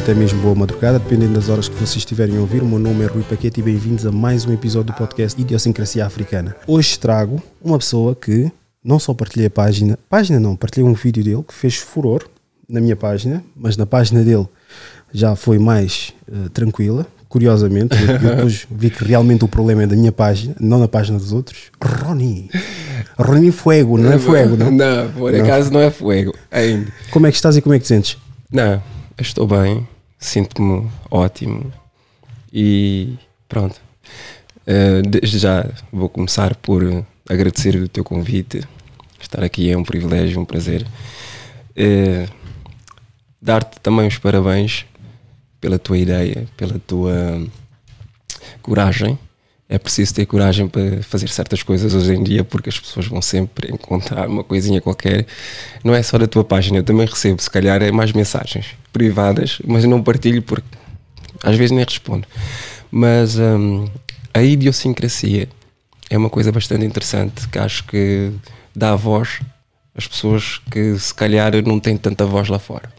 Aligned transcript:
noite 0.00 0.08
e 0.08 0.12
até 0.12 0.14
mesmo 0.14 0.40
boa 0.40 0.54
madrugada, 0.54 0.98
dependendo 0.98 1.34
das 1.34 1.48
horas 1.48 1.68
que 1.68 1.74
vocês 1.74 1.96
estiverem 1.96 2.36
a 2.36 2.40
ouvir. 2.40 2.62
O 2.62 2.66
meu 2.66 2.78
nome 2.78 3.04
é 3.04 3.06
Rui 3.06 3.22
Paquete 3.22 3.60
e 3.60 3.62
bem-vindos 3.62 4.06
a 4.06 4.12
mais 4.12 4.46
um 4.46 4.52
episódio 4.52 4.92
do 4.92 4.96
podcast 4.96 5.40
Idiosincrasia 5.40 6.06
Africana. 6.06 6.56
Hoje 6.66 6.98
trago 6.98 7.42
uma 7.62 7.78
pessoa 7.78 8.14
que 8.14 8.50
não 8.82 8.98
só 8.98 9.12
partilhei 9.12 9.46
a 9.46 9.50
página, 9.50 9.98
página 10.08 10.40
não, 10.40 10.56
partilhei 10.56 10.88
um 10.88 10.94
vídeo 10.94 11.22
dele 11.22 11.42
que 11.46 11.52
fez 11.54 11.76
furor 11.76 12.24
na 12.68 12.80
minha 12.80 12.96
página, 12.96 13.44
mas 13.54 13.76
na 13.76 13.84
página 13.84 14.22
dele 14.22 14.46
já 15.12 15.36
foi 15.36 15.58
mais 15.58 16.12
uh, 16.28 16.48
tranquila, 16.50 17.06
curiosamente. 17.28 17.94
Eu, 18.00 18.18
depois 18.36 18.66
vi 18.70 18.90
que 18.90 19.04
realmente 19.04 19.44
o 19.44 19.48
problema 19.48 19.82
é 19.82 19.86
da 19.86 19.96
minha 19.96 20.12
página, 20.12 20.54
não 20.58 20.78
na 20.78 20.88
página 20.88 21.18
dos 21.18 21.32
outros. 21.32 21.70
Rony! 21.82 22.48
Rony 23.18 23.50
Fuego, 23.52 23.98
não 23.98 24.12
é 24.12 24.18
Fuego, 24.18 24.56
não? 24.56 24.70
Não, 24.70 25.10
por 25.12 25.32
Não. 25.32 25.44
acaso 25.44 25.70
não 25.70 25.80
é 25.80 25.90
Fuego 25.90 26.32
ainda. 26.50 26.90
Como 27.10 27.26
é 27.26 27.30
que 27.30 27.36
estás 27.36 27.56
e 27.56 27.60
como 27.60 27.74
é 27.74 27.78
que 27.78 27.84
te 27.84 27.88
sentes? 27.88 28.16
Não, 28.50 28.82
estou 29.20 29.46
bem, 29.46 29.86
sinto-me 30.18 30.90
ótimo 31.10 31.72
e 32.52 33.16
pronto. 33.48 33.80
Eh, 34.66 35.02
desde 35.02 35.38
já 35.38 35.68
vou 35.92 36.08
começar 36.08 36.54
por 36.56 36.82
agradecer 37.28 37.76
o 37.76 37.88
teu 37.88 38.04
convite. 38.04 38.62
Estar 39.20 39.44
aqui 39.44 39.70
é 39.70 39.76
um 39.76 39.84
privilégio, 39.84 40.40
um 40.40 40.44
prazer. 40.44 40.86
Eh, 41.76 42.26
Dar-te 43.42 43.80
também 43.80 44.06
os 44.06 44.18
parabéns 44.18 44.84
pela 45.60 45.78
tua 45.78 45.96
ideia, 45.96 46.46
pela 46.58 46.78
tua 46.78 47.46
coragem. 48.60 49.18
É 49.72 49.78
preciso 49.78 50.12
ter 50.12 50.26
coragem 50.26 50.66
para 50.66 51.00
fazer 51.04 51.28
certas 51.28 51.62
coisas 51.62 51.94
hoje 51.94 52.12
em 52.12 52.24
dia, 52.24 52.42
porque 52.42 52.68
as 52.68 52.80
pessoas 52.80 53.06
vão 53.06 53.22
sempre 53.22 53.72
encontrar 53.72 54.28
uma 54.28 54.42
coisinha 54.42 54.80
qualquer. 54.80 55.24
Não 55.84 55.94
é 55.94 56.02
só 56.02 56.18
da 56.18 56.26
tua 56.26 56.42
página, 56.42 56.78
eu 56.78 56.82
também 56.82 57.06
recebo, 57.06 57.40
se 57.40 57.48
calhar, 57.48 57.80
é 57.80 57.92
mais 57.92 58.12
mensagens 58.12 58.74
privadas, 58.92 59.60
mas 59.64 59.84
não 59.84 60.02
partilho 60.02 60.42
porque 60.42 60.66
às 61.40 61.56
vezes 61.56 61.70
nem 61.70 61.84
respondo. 61.84 62.26
Mas 62.90 63.38
hum, 63.38 63.88
a 64.34 64.42
idiosincrasia 64.42 65.48
é 66.10 66.18
uma 66.18 66.28
coisa 66.28 66.50
bastante 66.50 66.84
interessante 66.84 67.46
que 67.48 67.58
acho 67.58 67.84
que 67.84 68.32
dá 68.74 68.96
voz 68.96 69.40
às 69.94 70.08
pessoas 70.08 70.60
que 70.70 70.98
se 70.98 71.14
calhar 71.14 71.52
não 71.64 71.78
têm 71.78 71.96
tanta 71.96 72.26
voz 72.26 72.48
lá 72.48 72.58
fora. 72.58 72.92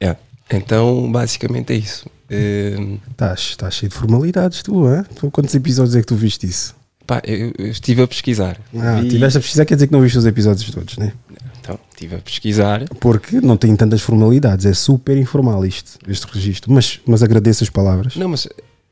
É. 0.00 0.14
Então, 0.52 1.10
basicamente 1.10 1.72
é 1.72 1.76
isso. 1.76 2.08
Estás, 2.28 3.40
estás 3.40 3.74
cheio 3.74 3.90
de 3.90 3.94
formalidades, 3.96 4.62
tu, 4.62 4.88
hein? 4.88 5.04
Quantos 5.30 5.54
episódios 5.54 5.94
é 5.96 6.00
que 6.00 6.06
tu 6.06 6.14
viste 6.16 6.46
isso? 6.46 6.74
Pá, 7.06 7.22
eu, 7.24 7.52
eu 7.58 7.66
estive 7.68 8.02
a 8.02 8.06
pesquisar. 8.08 8.58
Ah, 8.76 9.00
Vi- 9.00 9.08
tiveste 9.10 9.38
a 9.38 9.40
pesquisar, 9.40 9.64
quer 9.64 9.74
dizer 9.74 9.86
que 9.86 9.92
não 9.92 10.00
viste 10.00 10.18
os 10.18 10.26
episódios 10.26 10.68
todos, 10.70 10.96
né? 10.98 11.12
Então, 11.60 11.78
estive 11.90 12.16
a 12.16 12.18
pesquisar. 12.18 12.84
Porque 13.00 13.40
não 13.40 13.56
tem 13.56 13.74
tantas 13.76 14.00
formalidades, 14.02 14.66
é 14.66 14.74
super 14.74 15.16
informal 15.16 15.64
isto, 15.64 15.98
este 16.08 16.26
registro. 16.32 16.72
Mas, 16.72 17.00
mas 17.06 17.22
agradeço 17.22 17.62
as 17.62 17.70
palavras. 17.70 18.16
Não, 18.16 18.28
mas 18.28 18.48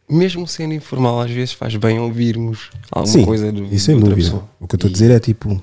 mesmo 0.09 0.47
sendo 0.47 0.75
informal, 0.75 1.21
às 1.21 1.31
vezes 1.31 1.53
faz 1.55 1.75
bem 1.77 1.99
ouvirmos 1.99 2.71
alguma 2.91 3.13
Sim, 3.13 3.25
coisa 3.25 3.51
do, 3.51 3.65
isso 3.65 3.87
sem 3.87 3.95
outra 3.97 4.11
dúvida. 4.11 4.29
pessoa. 4.31 4.49
O 4.61 4.69
que 4.69 4.75
eu 4.75 4.77
estou 4.77 4.89
a 4.89 4.93
dizer 4.93 5.11
é 5.11 5.19
tipo, 5.19 5.61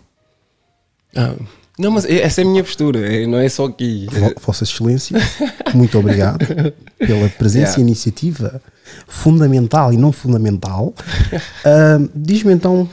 Ah, 1.15 1.35
não, 1.81 1.91
mas 1.91 2.05
essa 2.05 2.41
é 2.41 2.43
a 2.43 2.47
minha 2.47 2.63
postura, 2.63 2.99
é- 2.99 3.25
não 3.27 3.37
é 3.39 3.49
só 3.49 3.65
aqui. 3.65 4.07
Vo- 4.11 4.33
Vossa 4.45 4.63
Excelência, 4.63 5.17
muito 5.73 5.97
obrigado 5.99 6.39
pela 6.97 7.27
presença 7.29 7.71
Yeah. 7.71 7.79
e 7.79 7.81
iniciativa 7.81 8.61
fundamental 9.07 9.91
e 9.93 9.97
não 9.97 10.11
fundamental. 10.11 10.93
Ah, 11.65 11.99
Diz-me 12.15 12.53
então 12.53 12.89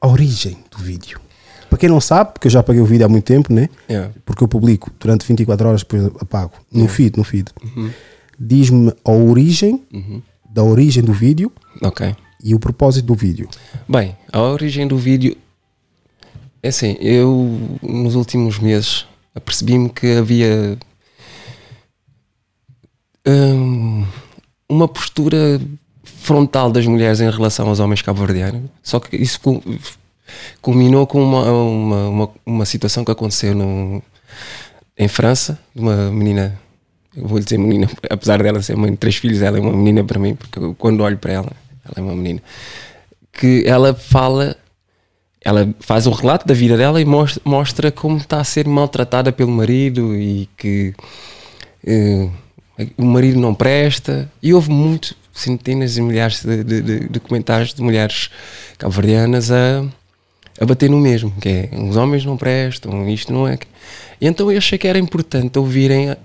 a 0.00 0.06
origem 0.08 0.58
do 0.70 0.78
vídeo. 0.78 1.20
Para 1.68 1.78
quem 1.78 1.88
não 1.88 2.00
sabe, 2.00 2.32
porque 2.32 2.46
eu 2.46 2.50
já 2.50 2.60
apaguei 2.60 2.80
o 2.80 2.86
vídeo 2.86 3.04
há 3.04 3.08
muito 3.08 3.24
tempo, 3.24 3.52
né? 3.52 3.68
Yeah. 3.90 4.10
porque 4.24 4.42
eu 4.42 4.48
publico 4.48 4.90
durante 4.98 5.26
24 5.26 5.68
horas, 5.68 5.82
depois 5.82 6.06
apago. 6.20 6.52
No 6.72 6.88
feed, 6.88 7.16
no 7.18 7.24
feed. 7.24 7.50
Diz-me 8.40 8.92
a 9.04 9.10
origem, 9.10 9.82
da 10.48 10.62
origem 10.62 11.02
do 11.02 11.12
vídeo 11.12 11.52
Ok. 11.82 12.14
e 12.42 12.54
o 12.54 12.58
propósito 12.58 13.06
do 13.06 13.14
vídeo. 13.14 13.48
Bem, 13.88 14.16
a 14.32 14.40
origem 14.40 14.86
do 14.88 14.96
vídeo 14.96 15.36
é 16.62 16.68
assim, 16.68 16.96
eu 17.00 17.78
nos 17.82 18.14
últimos 18.14 18.58
meses 18.58 19.06
apercebi-me 19.34 19.88
que 19.90 20.16
havia 20.16 20.76
hum, 23.26 24.04
uma 24.68 24.88
postura 24.88 25.60
frontal 26.02 26.70
das 26.70 26.86
mulheres 26.86 27.20
em 27.20 27.30
relação 27.30 27.68
aos 27.68 27.80
homens 27.80 28.02
cabo-verdianos. 28.02 28.62
Só 28.82 29.00
que 29.00 29.16
isso 29.16 29.40
cu- 29.40 29.62
culminou 30.60 31.06
com 31.06 31.22
uma, 31.22 31.50
uma, 31.50 32.08
uma, 32.08 32.30
uma 32.44 32.64
situação 32.64 33.04
que 33.04 33.10
aconteceu 33.12 33.54
no, 33.54 34.02
em 34.96 35.08
França, 35.08 35.58
uma 35.74 36.10
menina, 36.10 36.58
eu 37.16 37.26
vou-lhe 37.26 37.44
dizer 37.44 37.58
menina, 37.58 37.88
apesar 38.10 38.42
dela 38.42 38.60
ser 38.62 38.76
mãe 38.76 38.90
de 38.90 38.96
três 38.96 39.16
filhos, 39.16 39.42
ela 39.42 39.58
é 39.58 39.60
uma 39.60 39.72
menina 39.72 40.04
para 40.04 40.18
mim, 40.18 40.34
porque 40.34 40.58
eu, 40.58 40.74
quando 40.74 41.02
olho 41.02 41.18
para 41.18 41.32
ela, 41.32 41.52
ela 41.84 41.94
é 41.96 42.00
uma 42.00 42.14
menina, 42.16 42.42
que 43.32 43.62
ela 43.66 43.94
fala, 43.94 44.56
ela 45.44 45.72
faz 45.80 46.06
o 46.06 46.10
relato 46.10 46.46
da 46.46 46.54
vida 46.54 46.76
dela 46.76 47.00
e 47.00 47.04
mostra, 47.04 47.40
mostra 47.44 47.92
como 47.92 48.16
está 48.16 48.40
a 48.40 48.44
ser 48.44 48.66
maltratada 48.66 49.32
pelo 49.32 49.50
marido 49.50 50.14
e 50.16 50.48
que 50.56 50.94
eh, 51.86 52.28
o 52.96 53.04
marido 53.04 53.38
não 53.38 53.54
presta. 53.54 54.30
E 54.42 54.52
houve 54.52 54.70
muito, 54.70 55.14
centenas 55.32 55.96
e 55.96 56.02
milhares 56.02 56.44
de, 56.44 56.64
de, 56.64 56.82
de- 56.82 57.08
de 57.08 57.20
comentários 57.20 57.72
de 57.72 57.82
mulheres 57.82 58.30
cabo-verdianas 58.76 59.50
a, 59.50 59.84
a 60.60 60.66
bater 60.66 60.90
no 60.90 60.98
mesmo, 60.98 61.30
que 61.40 61.48
é 61.48 61.70
os 61.88 61.96
homens 61.96 62.24
não 62.24 62.36
prestam, 62.36 63.08
isto 63.08 63.32
não 63.32 63.46
é. 63.46 63.58
E 64.20 64.26
então 64.26 64.50
eu 64.50 64.58
achei 64.58 64.76
que 64.76 64.88
era 64.88 64.98
importante 64.98 65.58
ouvirem 65.58 66.10
a, 66.10 66.16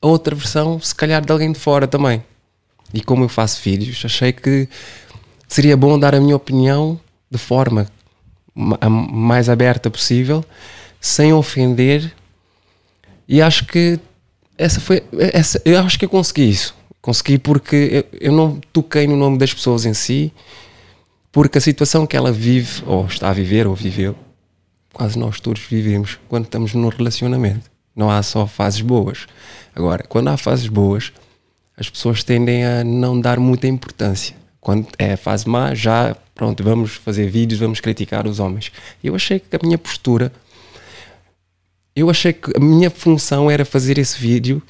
outra 0.00 0.34
versão, 0.34 0.80
se 0.80 0.94
calhar 0.94 1.24
de 1.24 1.30
alguém 1.30 1.52
de 1.52 1.58
fora 1.58 1.86
também. 1.86 2.22
E 2.92 3.00
como 3.02 3.24
eu 3.24 3.28
faço 3.28 3.60
vídeos, 3.62 4.02
achei 4.04 4.32
que 4.32 4.68
seria 5.48 5.76
bom 5.76 5.98
dar 5.98 6.14
a 6.14 6.20
minha 6.20 6.36
opinião 6.36 6.98
de 7.30 7.38
forma 7.38 7.82
ma- 7.82 7.86
a 8.80 8.88
mais 8.88 9.48
aberta 9.48 9.90
possível, 9.90 10.44
sem 11.00 11.32
ofender. 11.32 12.12
E 13.28 13.42
acho 13.42 13.66
que 13.66 13.98
essa 14.56 14.80
foi, 14.80 15.02
essa, 15.18 15.60
eu 15.64 15.78
acho 15.80 15.98
que 15.98 16.04
eu 16.04 16.08
consegui 16.08 16.48
isso. 16.48 16.74
Consegui 17.00 17.38
porque 17.38 18.06
eu, 18.12 18.18
eu 18.28 18.32
não 18.32 18.60
toquei 18.72 19.06
no 19.06 19.16
nome 19.16 19.36
das 19.36 19.52
pessoas 19.52 19.84
em 19.84 19.94
si, 19.94 20.32
porque 21.30 21.58
a 21.58 21.60
situação 21.60 22.06
que 22.06 22.16
ela 22.16 22.32
vive, 22.32 22.82
ou 22.86 23.06
está 23.06 23.30
a 23.30 23.32
viver, 23.32 23.66
ou 23.66 23.74
viveu, 23.74 24.16
quase 24.92 25.18
nós 25.18 25.40
todos 25.40 25.62
vivemos 25.62 26.18
quando 26.28 26.44
estamos 26.44 26.72
num 26.74 26.88
relacionamento. 26.88 27.70
Não 27.94 28.10
há 28.10 28.22
só 28.22 28.46
fases 28.46 28.80
boas. 28.80 29.26
Agora, 29.74 30.04
quando 30.08 30.28
há 30.28 30.36
fases 30.36 30.68
boas, 30.68 31.12
as 31.76 31.90
pessoas 31.90 32.22
tendem 32.22 32.64
a 32.64 32.84
não 32.84 33.20
dar 33.20 33.38
muita 33.38 33.66
importância. 33.66 34.36
Quando 34.60 34.86
é 34.98 35.12
a 35.12 35.16
fase 35.16 35.48
má, 35.48 35.74
já 35.74 36.16
pronto, 36.34 36.62
vamos 36.62 36.94
fazer 36.94 37.28
vídeos, 37.28 37.60
vamos 37.60 37.80
criticar 37.80 38.26
os 38.26 38.40
homens. 38.40 38.72
Eu 39.02 39.14
achei 39.14 39.38
que 39.38 39.54
a 39.54 39.58
minha 39.62 39.78
postura, 39.78 40.32
eu 41.94 42.10
achei 42.10 42.32
que 42.32 42.50
a 42.56 42.60
minha 42.60 42.90
função 42.90 43.50
era 43.50 43.64
fazer 43.64 43.98
esse 43.98 44.18
vídeo 44.18 44.62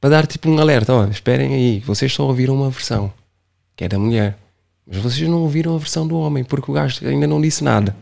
para 0.00 0.10
dar 0.10 0.26
tipo 0.26 0.48
um 0.48 0.58
alerta: 0.58 0.92
ó, 0.94 1.06
esperem 1.06 1.54
aí, 1.54 1.78
vocês 1.80 2.12
só 2.12 2.26
ouviram 2.26 2.54
uma 2.54 2.70
versão 2.70 3.12
que 3.74 3.84
é 3.84 3.88
da 3.88 3.98
mulher, 3.98 4.38
mas 4.86 4.98
vocês 4.98 5.28
não 5.28 5.38
ouviram 5.38 5.74
a 5.74 5.78
versão 5.78 6.06
do 6.06 6.16
homem 6.16 6.44
porque 6.44 6.70
o 6.70 6.74
gajo 6.74 7.06
ainda 7.06 7.26
não 7.26 7.40
disse 7.40 7.64
nada 7.64 7.96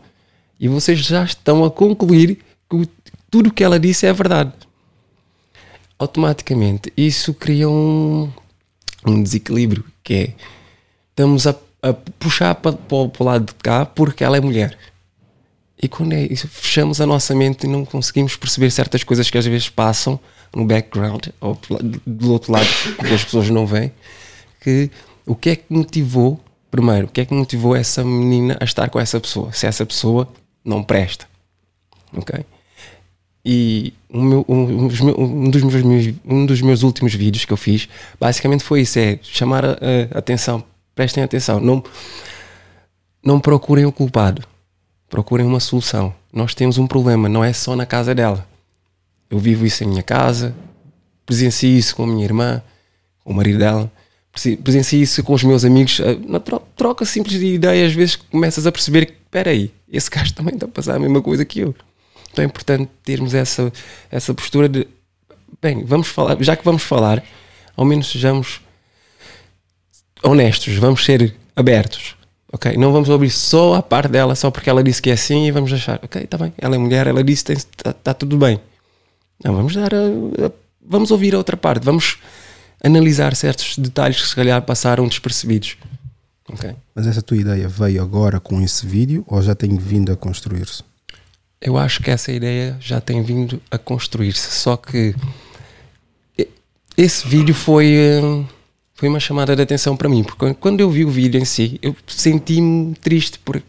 e 0.61 0.67
vocês 0.67 0.99
já 0.99 1.23
estão 1.23 1.65
a 1.65 1.71
concluir 1.71 2.37
que 2.69 2.87
tudo 3.31 3.47
o 3.47 3.51
que 3.51 3.63
ela 3.63 3.79
disse 3.79 4.05
é 4.05 4.13
verdade. 4.13 4.53
Automaticamente, 5.97 6.93
isso 6.95 7.33
cria 7.33 7.67
um, 7.67 8.31
um 9.03 9.23
desequilíbrio 9.23 9.83
que 10.03 10.13
é 10.13 10.33
estamos 11.09 11.47
a, 11.47 11.55
a 11.81 11.93
puxar 11.93 12.55
para, 12.55 12.73
para, 12.73 13.09
para 13.09 13.23
o 13.23 13.25
lado 13.25 13.45
de 13.45 13.53
cá 13.55 13.85
porque 13.85 14.23
ela 14.23 14.37
é 14.37 14.41
mulher. 14.41 14.77
E 15.81 15.87
quando 15.87 16.13
é 16.13 16.21
isso, 16.23 16.47
fechamos 16.47 17.01
a 17.01 17.07
nossa 17.07 17.33
mente 17.33 17.63
e 17.65 17.67
não 17.69 17.83
conseguimos 17.83 18.35
perceber 18.35 18.69
certas 18.69 19.03
coisas 19.03 19.29
que 19.29 19.37
às 19.37 19.45
vezes 19.45 19.67
passam 19.69 20.19
no 20.55 20.63
background 20.65 21.27
ou 21.39 21.57
do 22.05 22.31
outro 22.31 22.51
lado 22.51 22.67
que 22.99 23.13
as 23.13 23.23
pessoas 23.23 23.49
não 23.49 23.65
veem. 23.65 23.91
Que 24.59 24.91
o 25.25 25.33
que 25.33 25.49
é 25.49 25.55
que 25.55 25.63
motivou, 25.69 26.39
primeiro, 26.69 27.07
o 27.07 27.09
que 27.09 27.21
é 27.21 27.25
que 27.25 27.33
motivou 27.33 27.75
essa 27.75 28.03
menina 28.03 28.57
a 28.59 28.63
estar 28.63 28.89
com 28.89 28.99
essa 28.99 29.19
pessoa? 29.19 29.51
Se 29.53 29.65
essa 29.65 29.83
pessoa 29.85 30.27
não 30.63 30.83
presta. 30.83 31.25
Ok? 32.15 32.45
E 33.43 33.91
o 34.07 34.21
meu- 34.21 34.45
um, 34.47 34.83
um 34.83 34.87
dos 34.87 34.99
meus, 35.63 36.15
um 36.23 36.45
dos 36.45 36.61
meus 36.61 36.83
últimos 36.83 37.13
vídeos 37.15 37.43
que 37.43 37.51
eu 37.53 37.57
fiz 37.57 37.89
basicamente 38.19 38.63
foi 38.63 38.81
isso: 38.81 38.99
é 38.99 39.17
chamar 39.23 39.65
a, 39.65 39.77
a 40.13 40.19
atenção, 40.19 40.63
prestem 40.95 41.23
atenção, 41.23 41.59
não, 41.59 41.83
não 43.23 43.39
procurem 43.39 43.85
o 43.85 43.91
culpado, 43.91 44.43
procurem 45.09 45.45
uma 45.45 45.59
solução. 45.59 46.13
Nós 46.31 46.53
temos 46.55 46.77
um 46.77 46.87
problema, 46.87 47.27
não 47.27 47.43
é 47.43 47.53
só 47.53 47.75
na 47.75 47.85
casa 47.85 48.15
dela. 48.15 48.47
Eu 49.29 49.39
vivo 49.39 49.65
isso 49.65 49.83
em 49.83 49.87
minha 49.87 50.03
casa, 50.03 50.55
presencio 51.25 51.69
isso 51.69 51.95
com 51.95 52.03
a 52.03 52.07
minha 52.07 52.23
irmã, 52.25 52.61
com 53.23 53.31
o 53.31 53.35
marido 53.35 53.59
dela, 53.59 53.91
presencio 54.63 55.01
isso 55.01 55.23
com 55.23 55.33
os 55.33 55.43
meus 55.43 55.63
amigos. 55.65 55.99
eh, 55.99 56.17
Na 56.27 56.39
tro- 56.39 56.61
troca 56.75 57.05
simples 57.05 57.39
de 57.39 57.45
ideia, 57.45 57.85
às 57.85 57.93
vezes 57.93 58.15
começas 58.15 58.65
a 58.67 58.71
perceber 58.71 59.05
que, 59.05 59.13
espera 59.13 59.51
aí, 59.51 59.71
esse 59.91 60.09
gajo 60.09 60.33
também 60.33 60.53
está 60.55 60.65
a 60.65 60.69
passar 60.69 60.95
a 60.95 60.99
mesma 60.99 61.21
coisa 61.21 61.45
que 61.45 61.59
eu. 61.59 61.75
Então 62.31 62.43
é 62.43 62.45
importante 62.45 62.89
termos 63.03 63.33
essa, 63.33 63.71
essa 64.09 64.33
postura 64.33 64.67
de, 64.69 64.87
bem, 65.61 65.83
vamos 65.83 66.07
falar, 66.07 66.37
já 66.41 66.55
que 66.55 66.63
vamos 66.63 66.83
falar, 66.83 67.21
ao 67.75 67.83
menos 67.85 68.09
sejamos 68.09 68.61
honestos, 70.23 70.75
vamos 70.75 71.03
ser 71.05 71.35
abertos. 71.55 72.15
Ok? 72.53 72.75
Não 72.77 72.91
vamos 72.91 73.07
ouvir 73.09 73.29
só 73.29 73.75
a 73.75 73.81
parte 73.81 74.09
dela, 74.09 74.35
só 74.35 74.51
porque 74.51 74.69
ela 74.69 74.83
disse 74.83 75.01
que 75.01 75.09
é 75.09 75.13
assim 75.13 75.47
e 75.47 75.51
vamos 75.51 75.71
achar, 75.71 75.99
ok, 76.03 76.23
está 76.23 76.37
bem, 76.37 76.53
ela 76.57 76.75
é 76.75 76.77
mulher, 76.77 77.07
ela 77.07 77.23
disse, 77.23 77.53
está 77.53 77.93
tá 77.93 78.13
tudo 78.13 78.37
bem. 78.37 78.59
Não, 79.43 79.55
vamos 79.55 79.73
dar 79.73 79.93
a- 79.93 80.47
a- 80.47 80.51
vamos 80.85 81.11
ouvir 81.11 81.33
a 81.33 81.37
outra 81.37 81.55
parte, 81.55 81.83
vamos 81.83 82.17
analisar 82.83 83.35
certos 83.35 83.77
detalhes 83.77 84.21
que 84.21 84.27
se 84.27 84.35
calhar 84.35 84.61
passaram 84.63 85.07
despercebidos. 85.07 85.77
Ok? 86.49 86.75
Mas 86.93 87.07
essa 87.07 87.21
tua 87.21 87.37
ideia 87.37 87.67
veio 87.69 88.01
agora 88.03 88.37
com 88.39 88.61
esse 88.61 88.85
vídeo 88.85 89.23
ou 89.27 89.41
já 89.41 89.55
tem 89.55 89.77
vindo 89.77 90.11
a 90.11 90.17
construir-se? 90.17 90.83
Eu 91.61 91.77
acho 91.77 92.01
que 92.03 92.11
essa 92.11 92.31
ideia 92.31 92.75
já 92.81 92.99
tem 92.99 93.21
vindo 93.23 93.61
a 93.71 93.77
construir-se, 93.77 94.51
só 94.51 94.75
que 94.75 95.15
esse 96.97 97.27
vídeo 97.27 97.53
foi, 97.55 97.93
eh, 97.95 98.43
foi 99.01 99.09
uma 99.09 99.19
chamada 99.19 99.55
de 99.55 99.63
atenção 99.63 99.97
para 99.97 100.07
mim, 100.07 100.23
porque 100.23 100.53
quando 100.53 100.79
eu 100.79 100.87
vi 100.87 101.03
o 101.03 101.09
vídeo 101.09 101.41
em 101.41 101.43
si, 101.43 101.79
eu 101.81 101.95
senti-me 102.05 102.93
triste 102.93 103.39
por, 103.39 103.59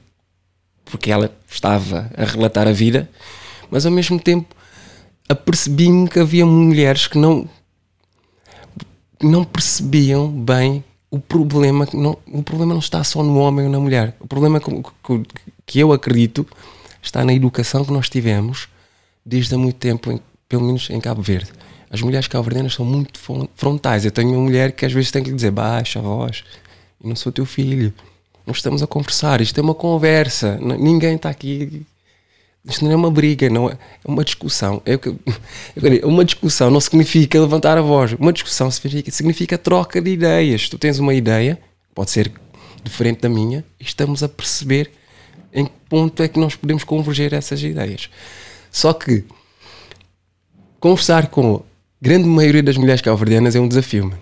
porque 0.84 1.10
ela 1.10 1.34
estava 1.50 2.10
a 2.14 2.24
relatar 2.26 2.68
a 2.68 2.72
vida, 2.72 3.08
mas 3.70 3.86
ao 3.86 3.92
mesmo 3.92 4.20
tempo 4.20 4.54
apercebi-me 5.26 6.06
que 6.06 6.18
havia 6.18 6.44
mulheres 6.44 7.06
que 7.06 7.16
não 7.16 7.48
não 9.22 9.42
percebiam 9.42 10.28
bem 10.30 10.84
o 11.10 11.18
problema 11.18 11.86
que 11.86 11.96
não, 11.96 12.18
o 12.26 12.42
problema 12.42 12.74
não 12.74 12.80
está 12.80 13.02
só 13.02 13.22
no 13.22 13.38
homem 13.38 13.64
ou 13.64 13.72
na 13.72 13.80
mulher. 13.80 14.14
O 14.20 14.26
problema 14.28 14.60
que, 14.60 14.70
que- 14.70 15.22
que 15.64 15.78
eu 15.78 15.94
acredito 15.94 16.46
está 17.00 17.24
na 17.24 17.32
educação 17.32 17.86
que 17.86 17.92
nós 17.92 18.10
tivemos 18.10 18.68
desde 19.24 19.54
há 19.54 19.58
muito 19.58 19.76
tempo 19.76 20.12
em- 20.12 20.20
pelo 20.46 20.64
menos 20.64 20.90
em 20.90 21.00
Cabo 21.00 21.22
Verde 21.22 21.50
as 21.92 22.02
mulheres 22.02 22.26
cabo-verdianas 22.26 22.74
são 22.74 22.84
muito 22.84 23.18
fron- 23.20 23.48
frontais 23.54 24.04
eu 24.04 24.10
tenho 24.10 24.30
uma 24.30 24.40
mulher 24.42 24.72
que 24.72 24.84
às 24.84 24.92
vezes 24.92 25.12
tem 25.12 25.22
que 25.22 25.30
lhe 25.30 25.36
dizer 25.36 25.52
baixa 25.52 26.00
a 26.00 26.02
voz 26.02 26.42
eu 27.00 27.08
não 27.08 27.14
sou 27.14 27.30
teu 27.30 27.46
filho 27.46 27.92
nós 28.44 28.56
estamos 28.56 28.82
a 28.82 28.86
conversar 28.86 29.40
isto 29.40 29.58
é 29.58 29.62
uma 29.62 29.74
conversa 29.74 30.58
ninguém 30.60 31.14
está 31.14 31.30
aqui 31.30 31.84
isto 32.64 32.84
não 32.84 32.92
é 32.92 32.96
uma 32.96 33.10
briga, 33.10 33.50
não 33.50 33.68
é, 33.68 33.72
é 33.72 34.08
uma 34.08 34.24
discussão. 34.24 34.80
É, 34.86 34.92
uma 36.06 36.24
discussão 36.24 36.70
não 36.70 36.80
significa 36.80 37.40
levantar 37.40 37.76
a 37.76 37.82
voz. 37.82 38.12
Uma 38.12 38.32
discussão 38.32 38.70
significa, 38.70 39.10
significa 39.10 39.58
troca 39.58 40.00
de 40.00 40.10
ideias. 40.10 40.68
Tu 40.68 40.78
tens 40.78 40.98
uma 40.98 41.12
ideia, 41.12 41.58
pode 41.94 42.10
ser 42.12 42.30
diferente 42.84 43.20
da 43.20 43.28
minha, 43.28 43.64
e 43.80 43.84
estamos 43.84 44.22
a 44.22 44.28
perceber 44.28 44.90
em 45.52 45.66
que 45.66 45.72
ponto 45.88 46.22
é 46.22 46.28
que 46.28 46.38
nós 46.38 46.54
podemos 46.54 46.84
converger 46.84 47.32
essas 47.34 47.62
ideias. 47.62 48.08
Só 48.70 48.92
que 48.92 49.24
conversar 50.78 51.28
com 51.28 51.62
grande 52.02 52.26
maioria 52.26 52.64
das 52.64 52.76
mulheres 52.76 53.00
calverdianas 53.00 53.54
é 53.54 53.60
um 53.60 53.68
desafio. 53.68 54.06
Mano. 54.06 54.18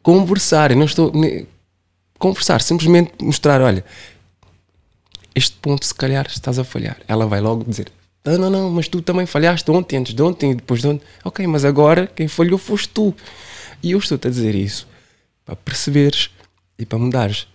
Conversar, 0.00 0.70
eu 0.70 0.76
não 0.76 0.86
estou. 0.86 1.12
Conversar, 2.16 2.62
simplesmente 2.62 3.12
mostrar, 3.20 3.60
olha, 3.60 3.84
este 5.34 5.56
ponto 5.56 5.84
se 5.84 5.92
calhar 5.92 6.24
estás 6.28 6.56
a 6.56 6.62
falhar. 6.62 6.96
Ela 7.08 7.26
vai 7.26 7.40
logo 7.40 7.64
dizer: 7.64 7.90
Não, 8.24 8.38
não, 8.38 8.48
não, 8.48 8.70
mas 8.70 8.86
tu 8.86 9.02
também 9.02 9.26
falhaste 9.26 9.68
ontem, 9.72 9.96
antes 9.96 10.14
de 10.14 10.22
ontem, 10.22 10.52
e 10.52 10.54
depois 10.54 10.80
de 10.80 10.86
ontem. 10.86 11.04
Ok, 11.24 11.44
mas 11.48 11.64
agora 11.64 12.06
quem 12.06 12.28
falhou 12.28 12.58
foste 12.58 12.88
tu. 12.90 13.12
E 13.82 13.90
eu 13.90 13.98
estou-te 13.98 14.28
a 14.28 14.30
dizer 14.30 14.54
isso 14.54 14.86
para 15.44 15.56
perceberes 15.56 16.30
e 16.78 16.86
para 16.86 16.98
mudares. 16.98 17.48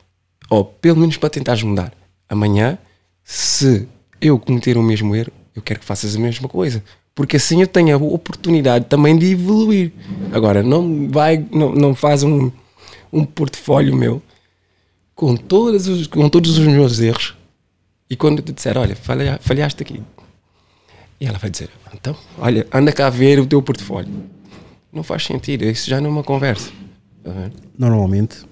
Ou 0.49 0.65
pelo 0.65 0.99
menos 0.99 1.15
para 1.15 1.29
tentares 1.29 1.63
mudar. 1.63 1.93
Amanhã, 2.27 2.77
se 3.23 3.87
eu 4.19 4.37
cometer 4.37 4.77
o 4.77 4.83
mesmo 4.83 5.15
erro, 5.15 5.31
eu 5.55 5.61
quero 5.61 5.79
que 5.79 5.85
faças 5.85 6.15
a 6.15 6.19
mesma 6.19 6.49
coisa. 6.49 6.83
Porque 7.19 7.35
assim 7.35 7.59
eu 7.59 7.67
tenho 7.67 7.93
a 7.93 7.97
oportunidade 7.97 8.85
também 8.85 9.17
de 9.17 9.33
evoluir. 9.33 9.91
Agora, 10.31 10.63
não 10.63 11.09
vai, 11.11 11.45
não, 11.51 11.75
não 11.75 11.93
faz 11.93 12.23
um, 12.23 12.49
um 13.11 13.25
portfólio 13.25 13.93
meu 13.93 14.21
com, 15.13 15.35
todos 15.35 15.85
os, 15.89 16.07
com 16.07 16.29
todos 16.29 16.57
os 16.57 16.65
meus 16.65 16.97
erros 17.01 17.35
e 18.09 18.15
quando 18.15 18.39
eu 18.39 18.45
te 18.45 18.53
disser, 18.53 18.77
olha, 18.77 18.95
falha- 18.95 19.37
falhaste 19.41 19.83
aqui. 19.83 20.01
E 21.19 21.25
ela 21.25 21.37
vai 21.37 21.49
dizer, 21.49 21.69
então, 21.93 22.15
olha, 22.37 22.65
anda 22.73 22.93
cá 22.93 23.09
ver 23.09 23.37
o 23.41 23.45
teu 23.45 23.61
portfólio. 23.61 24.09
Não 24.89 25.03
faz 25.03 25.25
sentido, 25.25 25.65
isso 25.65 25.89
já 25.89 25.99
não 25.99 26.07
é 26.07 26.13
uma 26.13 26.23
conversa. 26.23 26.71
Tá? 27.21 27.33
Normalmente 27.77 28.45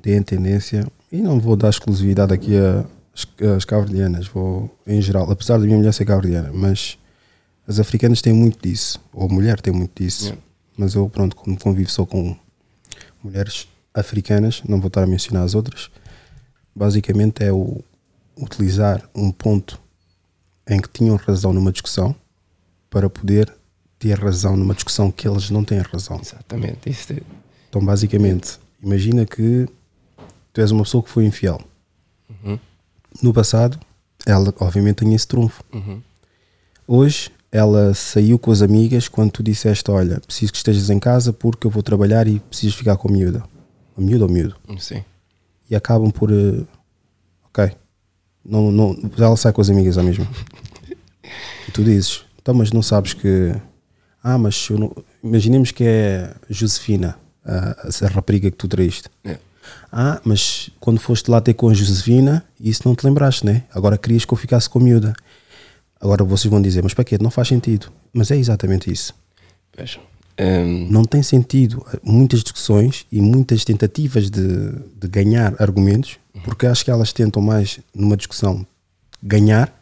tem 0.00 0.22
tendência, 0.22 0.86
e 1.10 1.16
não 1.16 1.40
vou 1.40 1.56
dar 1.56 1.70
exclusividade 1.70 2.32
aqui 2.32 2.52
às, 2.56 3.26
às 3.56 4.28
vou 4.28 4.72
em 4.86 5.02
geral, 5.02 5.28
apesar 5.28 5.58
da 5.58 5.64
minha 5.64 5.76
mulher 5.76 5.92
ser 5.92 6.04
caverdiana, 6.04 6.52
mas 6.54 6.96
as 7.68 7.78
africanas 7.78 8.20
têm 8.22 8.32
muito 8.32 8.66
disso, 8.66 8.98
ou 9.12 9.28
a 9.28 9.32
mulher 9.32 9.60
tem 9.60 9.72
muito 9.72 10.02
disso. 10.02 10.24
Yeah. 10.24 10.42
Mas 10.76 10.94
eu, 10.94 11.08
pronto, 11.08 11.36
como 11.36 11.56
convivo 11.58 11.90
só 11.90 12.04
com 12.06 12.34
mulheres 13.22 13.68
africanas, 13.94 14.62
não 14.66 14.80
vou 14.80 14.88
estar 14.88 15.02
a 15.02 15.06
mencionar 15.06 15.42
as 15.44 15.54
outras, 15.54 15.90
basicamente 16.74 17.44
é 17.44 17.52
o 17.52 17.82
utilizar 18.36 19.08
um 19.14 19.30
ponto 19.30 19.80
em 20.66 20.80
que 20.80 20.88
tinham 20.88 21.16
razão 21.16 21.52
numa 21.52 21.70
discussão 21.72 22.14
para 22.88 23.10
poder 23.10 23.52
ter 23.98 24.18
razão 24.18 24.56
numa 24.56 24.74
discussão 24.74 25.10
que 25.10 25.28
eles 25.28 25.50
não 25.50 25.64
têm 25.64 25.78
razão. 25.80 26.20
Exatamente. 26.20 26.88
Isso 26.88 27.12
é- 27.12 27.22
Então, 27.68 27.84
basicamente, 27.84 28.58
imagina 28.82 29.26
que 29.26 29.68
tu 30.52 30.60
és 30.60 30.70
uma 30.70 30.84
pessoa 30.84 31.02
que 31.02 31.10
foi 31.10 31.26
infiel. 31.26 31.60
No 33.22 33.32
passado, 33.34 33.78
ela 34.24 34.54
obviamente 34.60 34.98
tinha 35.04 35.16
esse 35.16 35.26
trunfo. 35.26 35.62
Hoje, 36.86 37.30
ela 37.50 37.94
saiu 37.94 38.38
com 38.38 38.50
as 38.50 38.60
amigas 38.62 39.08
quando 39.08 39.30
tu 39.30 39.42
disseste: 39.42 39.90
Olha, 39.90 40.20
preciso 40.20 40.52
que 40.52 40.58
estejas 40.58 40.90
em 40.90 40.98
casa 40.98 41.32
porque 41.32 41.66
eu 41.66 41.70
vou 41.70 41.82
trabalhar 41.82 42.26
e 42.28 42.38
precisas 42.40 42.74
ficar 42.74 42.96
com 42.96 43.08
a 43.08 43.12
miúda. 43.12 43.42
A 43.96 44.00
miúda 44.00 44.24
ou 44.24 44.30
miúdo? 44.30 44.56
Sim. 44.78 45.02
E 45.70 45.74
acabam 45.76 46.10
por. 46.10 46.30
eh, 46.30 46.62
ok. 47.46 47.72
Não, 48.44 48.70
não, 48.70 48.96
ela 49.18 49.36
sai 49.36 49.52
com 49.52 49.60
as 49.60 49.68
amigas 49.70 49.96
à 49.98 50.02
mesma. 50.02 50.26
E 51.68 51.70
tu 51.70 51.84
dizes: 51.84 52.24
Então, 52.40 52.54
mas 52.54 52.72
não 52.72 52.80
sabes 52.82 53.12
que. 53.12 53.54
Ah, 54.22 54.38
mas 54.38 54.68
não- 54.70 54.94
imaginemos 55.22 55.70
que 55.70 55.84
é 55.84 56.34
Josefina, 56.48 57.18
a, 57.44 57.76
a 58.04 58.08
rapariga 58.08 58.50
que 58.50 58.56
tu 58.56 58.66
traíste. 58.66 59.08
É. 59.24 59.36
Ah, 59.92 60.18
mas 60.24 60.70
quando 60.80 60.98
foste 60.98 61.30
lá 61.30 61.40
ter 61.42 61.52
com 61.54 61.68
a 61.68 61.74
Josefina, 61.74 62.42
isso 62.58 62.82
não 62.86 62.94
te 62.94 63.04
lembraste, 63.04 63.44
né? 63.44 63.64
Agora 63.74 63.98
querias 63.98 64.24
que 64.24 64.32
eu 64.32 64.38
ficasse 64.38 64.68
com 64.70 64.78
a 64.78 64.82
miúda. 64.82 65.12
Agora 66.00 66.24
vocês 66.24 66.50
vão 66.50 66.62
dizer, 66.62 66.82
mas 66.82 66.94
para 66.94 67.04
quê? 67.04 67.18
Não 67.20 67.30
faz 67.30 67.48
sentido. 67.48 67.90
Mas 68.12 68.30
é 68.30 68.36
exatamente 68.36 68.90
isso. 68.90 69.14
Vejam. 69.76 70.02
Hum, 70.40 70.86
Não 70.90 71.04
tem 71.04 71.22
sentido 71.22 71.84
muitas 72.02 72.42
discussões 72.44 73.04
e 73.10 73.20
muitas 73.20 73.64
tentativas 73.64 74.30
de, 74.30 74.70
de 74.96 75.08
ganhar 75.08 75.54
argumentos, 75.60 76.16
porque 76.44 76.66
acho 76.66 76.84
que 76.84 76.90
elas 76.90 77.12
tentam 77.12 77.42
mais 77.42 77.80
numa 77.92 78.16
discussão 78.16 78.64
ganhar 79.20 79.72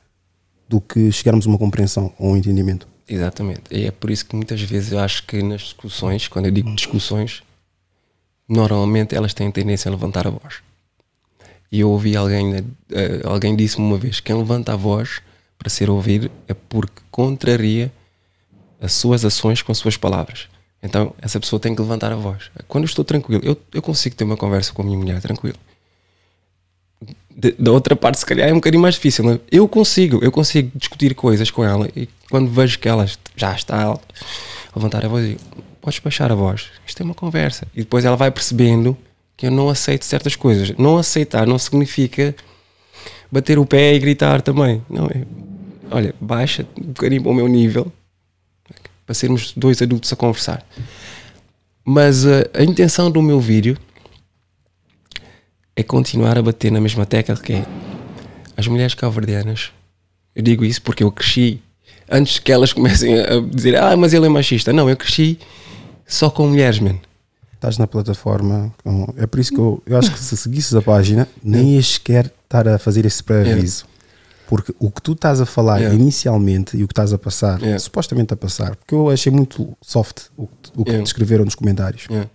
do 0.66 0.80
que 0.80 1.12
chegarmos 1.12 1.46
a 1.46 1.50
uma 1.50 1.58
compreensão 1.58 2.12
ou 2.18 2.32
um 2.32 2.36
entendimento. 2.36 2.88
Exatamente. 3.06 3.62
E 3.70 3.84
é 3.84 3.90
por 3.90 4.10
isso 4.10 4.24
que 4.24 4.34
muitas 4.34 4.60
vezes 4.62 4.92
eu 4.92 4.98
acho 4.98 5.26
que 5.26 5.42
nas 5.42 5.60
discussões, 5.60 6.26
quando 6.26 6.46
eu 6.46 6.50
digo 6.50 6.74
discussões, 6.74 7.42
normalmente 8.48 9.14
elas 9.14 9.34
têm 9.34 9.50
tendência 9.50 9.88
a 9.90 9.92
levantar 9.92 10.26
a 10.26 10.30
voz. 10.30 10.56
E 11.70 11.80
eu 11.80 11.90
ouvi 11.90 12.16
alguém, 12.16 12.64
eh, 12.90 13.20
alguém 13.24 13.54
disse-me 13.54 13.86
uma 13.86 13.98
vez: 13.98 14.20
quem 14.20 14.34
levanta 14.36 14.72
a 14.72 14.76
voz 14.76 15.20
para 15.58 15.68
ser 15.70 15.88
ouvido 15.90 16.30
é 16.48 16.54
porque 16.54 17.00
contraria 17.10 17.92
as 18.80 18.92
suas 18.92 19.24
ações 19.24 19.62
com 19.62 19.72
as 19.72 19.78
suas 19.78 19.96
palavras. 19.96 20.48
Então 20.82 21.14
essa 21.20 21.40
pessoa 21.40 21.58
tem 21.58 21.74
que 21.74 21.80
levantar 21.80 22.12
a 22.12 22.16
voz. 22.16 22.50
Quando 22.68 22.84
eu 22.84 22.88
estou 22.88 23.04
tranquilo, 23.04 23.42
eu, 23.44 23.56
eu 23.72 23.82
consigo 23.82 24.14
ter 24.14 24.24
uma 24.24 24.36
conversa 24.36 24.72
com 24.72 24.82
a 24.82 24.84
minha 24.84 24.98
mulher 24.98 25.20
tranquilo. 25.20 25.56
De- 27.34 27.52
Da 27.58 27.72
outra 27.72 27.94
parte, 27.96 28.18
se 28.18 28.26
calhar, 28.26 28.48
é 28.48 28.52
um 28.52 28.56
bocadinho 28.56 28.82
mais 28.82 28.94
difícil. 28.94 29.24
Mas 29.24 29.40
eu 29.50 29.66
consigo, 29.68 30.18
eu 30.22 30.30
consigo 30.32 30.70
discutir 30.74 31.14
coisas 31.14 31.50
com 31.50 31.64
ela 31.64 31.88
e 31.96 32.08
quando 32.30 32.50
vejo 32.50 32.78
que 32.78 32.88
ela 32.88 33.06
já 33.34 33.54
está 33.54 33.92
a 33.92 33.98
levantar 34.74 35.04
a 35.04 35.08
voz, 35.08 35.24
eu 35.24 35.30
digo, 35.30 35.40
podes 35.80 35.98
baixar 36.00 36.30
a 36.30 36.34
voz. 36.34 36.66
Isto 36.86 37.02
é 37.02 37.04
uma 37.04 37.14
conversa. 37.14 37.66
E 37.74 37.80
depois 37.80 38.04
ela 38.04 38.16
vai 38.16 38.30
percebendo 38.30 38.96
que 39.36 39.46
eu 39.46 39.50
não 39.50 39.68
aceito 39.68 40.04
certas 40.04 40.34
coisas. 40.36 40.70
Não 40.78 40.96
aceitar 40.98 41.46
não 41.46 41.58
significa 41.58 42.34
bater 43.30 43.58
o 43.58 43.66
pé 43.66 43.94
e 43.94 43.98
gritar 43.98 44.42
também. 44.42 44.82
Não, 44.88 45.06
é, 45.06 45.24
olha, 45.90 46.14
baixa 46.20 46.66
um 46.80 46.88
bocadinho 46.88 47.22
para 47.22 47.32
o 47.32 47.34
meu 47.34 47.48
nível 47.48 47.92
para 49.06 49.14
sermos 49.14 49.52
dois 49.56 49.80
adultos 49.80 50.12
a 50.12 50.16
conversar. 50.16 50.66
Mas 51.84 52.24
uh, 52.24 52.44
a 52.52 52.64
intenção 52.64 53.10
do 53.10 53.22
meu 53.22 53.40
vídeo 53.40 53.78
é 55.76 55.82
continuar 55.82 56.36
a 56.36 56.42
bater 56.42 56.72
na 56.72 56.80
mesma 56.80 57.06
tecla 57.06 57.36
que 57.36 57.52
é 57.52 57.66
as 58.56 58.66
mulheres 58.66 58.94
calverdianas. 58.94 59.70
Eu 60.34 60.42
digo 60.42 60.64
isso 60.64 60.82
porque 60.82 61.04
eu 61.04 61.12
cresci 61.12 61.62
antes 62.10 62.38
que 62.40 62.50
elas 62.50 62.72
comecem 62.72 63.18
a 63.20 63.40
dizer 63.40 63.76
ah, 63.76 63.96
mas 63.96 64.12
ele 64.12 64.26
é 64.26 64.28
machista. 64.28 64.72
Não, 64.72 64.90
eu 64.90 64.96
cresci 64.96 65.38
só 66.04 66.28
com 66.28 66.48
mulheres, 66.48 66.80
man. 66.80 66.98
Estás 67.56 67.78
na 67.78 67.86
plataforma. 67.86 68.72
É 69.16 69.26
por 69.26 69.40
isso 69.40 69.52
que 69.52 69.58
eu, 69.58 69.82
eu 69.86 69.96
acho 69.98 70.12
que 70.12 70.18
se 70.20 70.36
seguisses 70.36 70.74
a 70.74 70.82
página, 70.82 71.26
nem 71.42 71.74
ias 71.74 71.94
sequer 71.94 72.30
estar 72.44 72.68
a 72.68 72.78
fazer 72.78 73.04
esse 73.06 73.22
pré-aviso. 73.22 73.86
Porque 74.46 74.72
o 74.78 74.90
que 74.90 75.02
tu 75.02 75.12
estás 75.12 75.40
a 75.40 75.46
falar 75.46 75.78
Yeah. 75.78 75.98
inicialmente 76.00 76.76
e 76.76 76.84
o 76.84 76.86
que 76.86 76.92
estás 76.92 77.12
a 77.12 77.18
passar, 77.18 77.58
Yeah. 77.60 77.78
supostamente 77.80 78.32
a 78.32 78.36
passar, 78.36 78.76
porque 78.76 78.94
eu 78.94 79.10
achei 79.10 79.32
muito 79.32 79.76
soft 79.82 80.26
o, 80.36 80.46
que- 80.46 80.70
o 80.76 80.84
que 80.84 80.90
Yeah. 80.90 81.02
descreveram 81.02 81.44
nos 81.44 81.54
comentários. 81.56 82.06
Yeah, 82.08 82.30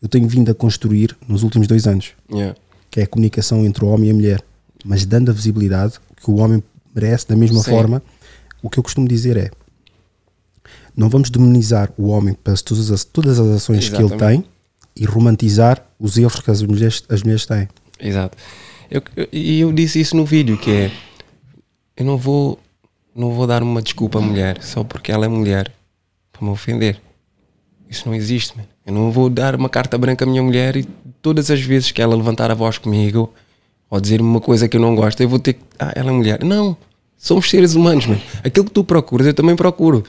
Eu 0.00 0.08
tenho 0.08 0.26
vindo 0.28 0.50
a 0.50 0.54
construir 0.54 1.14
nos 1.28 1.42
últimos 1.42 1.66
dois 1.66 1.86
anos, 1.86 2.12
yeah, 2.30 2.56
que 2.90 3.00
é 3.00 3.02
a 3.02 3.06
comunicação 3.06 3.64
entre 3.66 3.84
o 3.84 3.88
homem 3.88 4.08
e 4.08 4.10
a 4.12 4.14
mulher, 4.14 4.42
mas 4.84 5.04
dando 5.04 5.30
a 5.30 5.34
visibilidade 5.34 5.94
que 6.22 6.30
o 6.30 6.36
homem 6.36 6.62
merece 6.94 7.26
da 7.28 7.36
mesma 7.36 7.60
Sim. 7.62 7.70
forma. 7.70 8.02
O 8.62 8.70
que 8.70 8.78
eu 8.78 8.82
costumo 8.82 9.06
dizer 9.08 9.36
é: 9.36 9.50
não 10.96 11.08
vamos 11.08 11.30
demonizar 11.30 11.90
o 11.96 12.08
homem 12.08 12.34
para 12.34 12.54
todas 12.56 12.90
as, 12.90 13.04
todas 13.04 13.38
as 13.40 13.48
ações 13.56 13.88
que 13.88 13.96
ele 13.96 14.04
Exatamente. 14.04 14.42
tem 14.42 14.50
e 14.96 15.04
romantizar 15.04 15.84
os 15.98 16.16
erros 16.16 16.40
que 16.40 16.50
as 16.50 16.62
mulheres, 16.62 17.02
as 17.08 17.22
mulheres 17.22 17.46
têm. 17.46 17.68
Exato. 18.00 18.36
Eu- 18.90 19.02
eu- 19.16 19.28
E 19.32 19.60
eu, 19.60 19.72
disse 19.72 19.98
isso 20.00 20.16
no 20.16 20.24
vídeo, 20.24 20.56
que 20.58 20.70
é 20.70 20.90
eu 21.96 22.04
não 22.04 22.16
vou 22.16 22.58
não 23.14 23.30
vou 23.32 23.46
dar 23.46 23.62
uma 23.62 23.80
desculpa 23.80 24.18
à 24.18 24.22
mulher 24.22 24.60
só 24.60 24.82
porque 24.82 25.12
ela 25.12 25.24
é 25.24 25.28
mulher 25.28 25.72
para 26.32 26.44
me 26.44 26.50
ofender. 26.50 27.00
Isso 27.88 28.02
não 28.08 28.14
existe, 28.14 28.56
man. 28.56 28.64
Eu 28.84 28.92
não 28.92 29.10
vou 29.12 29.30
dar 29.30 29.54
uma 29.54 29.68
carta 29.68 29.96
branca 29.96 30.24
à 30.24 30.28
minha 30.28 30.42
mulher 30.42 30.76
e 30.76 30.84
todas 31.22 31.48
as 31.50 31.60
vezes 31.60 31.92
que 31.92 32.02
ela 32.02 32.16
levantar 32.16 32.50
a 32.50 32.54
voz 32.54 32.76
comigo 32.76 33.32
ou 33.88 34.00
dizer-me 34.00 34.28
uma 34.28 34.40
coisa 34.40 34.68
que 34.68 34.76
eu 34.76 34.80
não 34.80 34.94
gosto, 34.96 35.20
eu 35.20 35.28
vou 35.28 35.38
ter 35.38 35.52
que. 35.54 35.60
Ah, 35.78 35.92
ela 35.94 36.10
é 36.10 36.12
mulher. 36.12 36.42
Não. 36.42 36.76
Somos 37.16 37.48
seres 37.48 37.74
humanos, 37.74 38.06
man. 38.06 38.18
Aquilo 38.42 38.66
que 38.66 38.72
tu 38.72 38.82
procuras, 38.84 39.26
eu 39.26 39.34
também 39.34 39.54
procuro. 39.54 40.02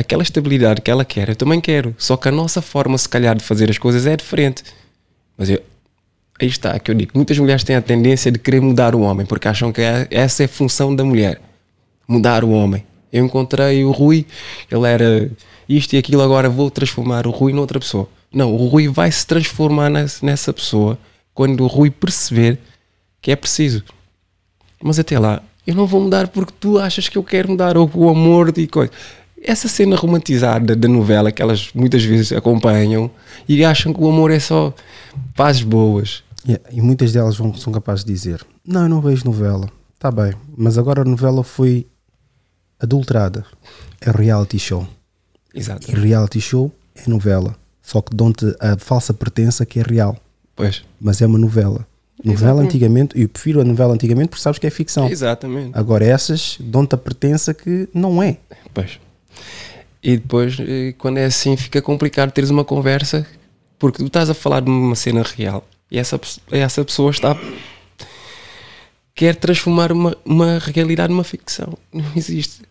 Aquela 0.00 0.22
estabilidade 0.22 0.80
que 0.80 0.90
ela 0.90 1.04
quer, 1.04 1.28
eu 1.28 1.36
também 1.36 1.60
quero. 1.60 1.94
Só 1.98 2.16
que 2.16 2.26
a 2.26 2.32
nossa 2.32 2.62
forma, 2.62 2.96
se 2.96 3.06
calhar, 3.06 3.36
de 3.36 3.44
fazer 3.44 3.68
as 3.68 3.76
coisas 3.76 4.06
é 4.06 4.16
diferente. 4.16 4.64
Mas 5.36 5.50
eu, 5.50 5.62
aí 6.40 6.48
está, 6.48 6.78
que 6.78 6.90
eu 6.90 6.94
digo. 6.94 7.12
Muitas 7.14 7.38
mulheres 7.38 7.62
têm 7.62 7.76
a 7.76 7.82
tendência 7.82 8.32
de 8.32 8.38
querer 8.38 8.62
mudar 8.62 8.94
o 8.94 9.00
homem, 9.00 9.26
porque 9.26 9.46
acham 9.46 9.70
que 9.70 9.82
é- 9.82 10.08
essa 10.10 10.42
é 10.42 10.46
a 10.46 10.48
função 10.48 10.96
da 10.96 11.04
mulher. 11.04 11.38
Mudar 12.08 12.44
o 12.44 12.50
homem. 12.50 12.82
Eu 13.12 13.26
encontrei 13.26 13.84
o 13.84 13.90
Rui, 13.90 14.24
ele 14.70 14.86
era 14.86 15.30
isto 15.68 15.92
e 15.92 15.98
aquilo, 15.98 16.22
agora 16.22 16.48
vou 16.48 16.70
transformar 16.70 17.26
o 17.26 17.30
Rui 17.30 17.52
noutra 17.52 17.78
pessoa. 17.78 18.08
Não, 18.32 18.54
o 18.54 18.68
Rui 18.68 18.88
vai 18.88 19.12
se 19.12 19.26
transformar 19.26 19.90
nessa, 19.90 20.52
pessoa 20.52 20.98
quando 21.34 21.62
o 21.62 21.66
Rui 21.66 21.90
perceber 21.90 22.58
que 23.20 23.30
é 23.30 23.36
preciso. 23.36 23.84
Mas 24.82 24.98
até 24.98 25.18
lá, 25.18 25.42
eu 25.66 25.74
não 25.74 25.86
vou 25.86 26.00
mudar 26.00 26.28
porque 26.28 26.54
tu 26.58 26.78
achas 26.78 27.06
que 27.06 27.18
eu 27.18 27.22
quero 27.22 27.50
mudar, 27.50 27.76
ou 27.76 27.90
o 27.92 28.08
amor 28.08 28.56
e 28.56 28.66
coisa. 28.66 28.90
Essa 29.42 29.68
cena 29.68 29.96
romantizada 29.96 30.76
da 30.76 30.88
novela 30.88 31.32
que 31.32 31.40
elas 31.40 31.70
muitas 31.74 32.04
vezes 32.04 32.32
acompanham 32.32 33.10
e 33.48 33.64
acham 33.64 33.92
que 33.92 34.00
o 34.00 34.08
amor 34.08 34.30
é 34.30 34.38
só 34.38 34.74
pazes 35.34 35.62
boas. 35.62 36.22
Yeah, 36.46 36.64
E 36.70 36.80
muitas 36.80 37.12
delas 37.12 37.36
vão, 37.36 37.54
são 37.54 37.72
capazes 37.72 38.04
de 38.04 38.12
dizer: 38.12 38.44
Não, 38.66 38.82
eu 38.82 38.88
não 38.88 39.00
vejo 39.00 39.24
novela. 39.24 39.68
Está 39.94 40.10
bem, 40.10 40.32
mas 40.56 40.78
agora 40.78 41.02
a 41.02 41.04
novela 41.04 41.44
foi 41.44 41.86
adulterada. 42.78 43.44
É 44.00 44.10
reality 44.10 44.58
show. 44.58 44.86
Exato. 45.54 45.90
E 45.90 45.94
reality 45.94 46.40
show 46.40 46.72
é 46.94 47.08
novela. 47.08 47.54
Só 47.82 48.00
que 48.00 48.14
dão-te 48.14 48.46
a 48.60 48.78
falsa 48.78 49.12
pertença 49.12 49.66
que 49.66 49.80
é 49.80 49.82
real. 49.82 50.16
Pois. 50.56 50.82
Mas 51.00 51.20
é 51.20 51.26
uma 51.26 51.38
novela. 51.38 51.86
Novela 52.22 52.62
Exatamente. 52.62 52.68
antigamente, 52.68 53.20
eu 53.20 53.28
prefiro 53.28 53.60
a 53.60 53.64
novela 53.64 53.94
antigamente 53.94 54.28
porque 54.28 54.42
sabes 54.42 54.58
que 54.58 54.66
é 54.66 54.70
ficção. 54.70 55.08
Exatamente. 55.08 55.70
Agora 55.74 56.04
essas 56.04 56.58
dão-te 56.60 56.94
a 56.94 56.98
pertença 56.98 57.52
que 57.54 57.88
não 57.94 58.22
é. 58.22 58.36
Pois. 58.72 58.98
E 60.02 60.16
depois, 60.16 60.56
eh, 60.60 60.94
quando 60.96 61.18
é 61.18 61.24
assim, 61.24 61.56
fica 61.56 61.82
complicado 61.82 62.32
teres 62.32 62.50
uma 62.50 62.64
conversa 62.64 63.26
porque 63.78 63.98
tu 63.98 64.06
estás 64.06 64.28
a 64.30 64.34
falar 64.34 64.60
de 64.60 64.70
uma 64.70 64.94
cena 64.94 65.22
real 65.22 65.66
e 65.90 65.98
essa, 65.98 66.20
essa 66.50 66.84
pessoa 66.84 67.10
está. 67.10 67.36
quer 69.14 69.34
transformar 69.34 69.90
uma, 69.90 70.16
uma 70.24 70.58
realidade 70.58 71.12
numa 71.12 71.24
ficção. 71.24 71.76
Não 71.92 72.04
existe. 72.14 72.62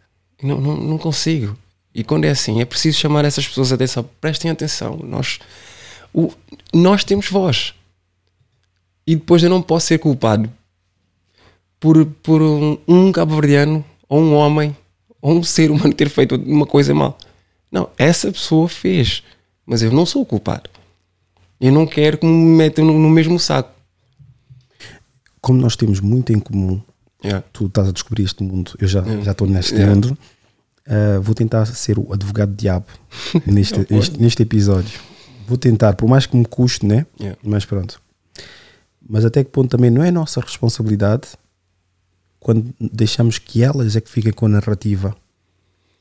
Não, 0.42 0.60
não, 0.62 0.78
não 0.78 0.98
consigo. 0.98 1.58
E 1.94 2.04
quando 2.04 2.26
é 2.26 2.30
assim, 2.30 2.62
é 2.62 2.66
preciso 2.66 2.98
chamar 2.98 3.26
essas 3.26 3.48
pessoas 3.48 3.72
a 3.72 3.76
atenção. 3.76 4.08
Prestem 4.22 4.50
atenção. 4.50 4.98
Nós, 5.04 5.40
o, 6.14 6.32
nós 6.74 7.04
temos 7.04 7.30
voz. 7.30 7.74
E 9.06 9.16
depois 9.16 9.44
eu 9.44 9.50
não 9.50 9.62
posso 9.62 9.88
ser 9.88 9.98
culpado 9.98 10.50
por, 11.80 12.06
por 12.06 12.42
um, 12.42 12.78
um 12.88 13.12
cabo-verdiano 13.12 13.84
ou 14.08 14.22
um 14.22 14.34
homem 14.34 14.76
ou 15.22 15.38
um 15.38 15.44
ser 15.44 15.72
humano 15.72 15.94
ter 15.94 16.10
feito 16.10 16.36
uma 16.36 16.66
coisa 16.66 16.94
mal. 16.94 17.18
Não, 17.72 17.90
essa 17.98 18.32
pessoa 18.32 18.68
fez, 18.68 19.24
mas 19.66 19.82
eu 19.82 19.92
não 19.92 20.06
sou 20.06 20.22
o 20.22 20.26
culpado. 20.26 20.70
Eu 21.60 21.72
não 21.72 21.86
quero 21.86 22.18
que 22.18 22.26
me 22.26 22.56
metam 22.58 22.86
no, 22.86 22.98
no 22.98 23.10
mesmo 23.10 23.40
saco. 23.40 23.70
Como 25.42 25.60
nós 25.62 25.76
temos 25.76 26.00
muito 26.00 26.32
em 26.34 26.40
comum, 26.40 26.82
Yeah. 27.22 27.46
tu 27.52 27.66
estás 27.66 27.86
a 27.90 27.92
descobrir 27.92 28.24
este 28.24 28.42
mundo, 28.42 28.72
eu 28.80 28.88
já 28.88 29.04
já 29.22 29.32
estou 29.34 29.46
neste 29.46 29.74
Yeah. 29.74 29.94
mundo. 29.94 30.18
Uh, 30.88 31.22
vou 31.22 31.36
tentar 31.36 31.66
ser 31.66 32.00
o 32.00 32.14
advogado 32.14 32.54
diabo 32.56 32.86
neste, 33.46 33.84
pode. 33.84 34.18
neste, 34.22 34.42
episódio. 34.42 34.98
Vou 35.46 35.58
tentar, 35.58 35.96
por 35.96 36.08
mais 36.08 36.26
que 36.26 36.38
me 36.38 36.46
custe, 36.46 36.86
né? 36.86 37.06
Yeah. 37.20 37.38
Mas 37.44 37.66
pronto. 37.66 38.02
Mas 39.08 39.26
até 39.26 39.44
que 39.44 39.50
ponto 39.52 39.70
também 39.70 39.92
não 39.92 40.02
é 40.02 40.12
nossa 40.12 40.40
responsabilidade 40.40 41.28
quando 42.40 42.74
deixamos 42.80 43.38
que 43.38 43.64
elas 43.64 43.96
é 43.96 44.02
que 44.02 44.10
fiquem 44.10 44.32
com 44.32 44.46
a 44.46 44.50
narrativa 44.50 45.16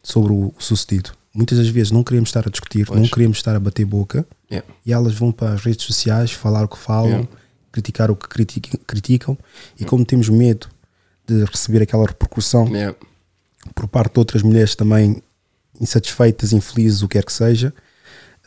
sobre 0.02 0.32
o, 0.32 0.52
sucedido. 0.58 1.10
Muitas 1.34 1.58
das 1.58 1.68
vezes 1.68 1.90
não 1.92 2.02
queremos 2.02 2.28
estar 2.30 2.46
a 2.46 2.50
discutir, 2.50 2.86
Pois. 2.86 3.00
não 3.00 3.08
queremos 3.08 3.38
estar 3.38 3.54
a 3.54 3.60
bater 3.60 3.84
boca 3.84 4.26
Yeah. 4.50 4.66
e 4.86 4.92
elas 4.92 5.14
vão 5.14 5.30
para 5.30 5.52
as 5.54 5.62
redes 5.62 5.84
sociais 5.84 6.32
falar 6.32 6.64
o 6.64 6.68
que 6.68 6.78
falam, 6.78 7.10
Yeah. 7.10 7.28
criticar 7.70 8.10
o 8.10 8.16
que 8.16 8.26
criticam, 8.28 8.80
criticam 8.86 9.38
e 9.78 9.84
como 9.84 10.04
temos 10.04 10.28
medo 10.30 10.68
de 11.26 11.44
receber 11.44 11.82
aquela 11.82 12.06
repercussão 12.06 12.66
Yeah. 12.68 12.96
por 13.74 13.86
parte 13.88 14.14
de 14.14 14.18
outras 14.20 14.42
mulheres 14.42 14.74
também 14.74 15.22
insatisfeitas, 15.80 16.52
infelizes, 16.52 17.02
o 17.02 17.08
que 17.08 17.18
quer 17.18 17.24
que 17.24 17.32
seja, 17.32 17.72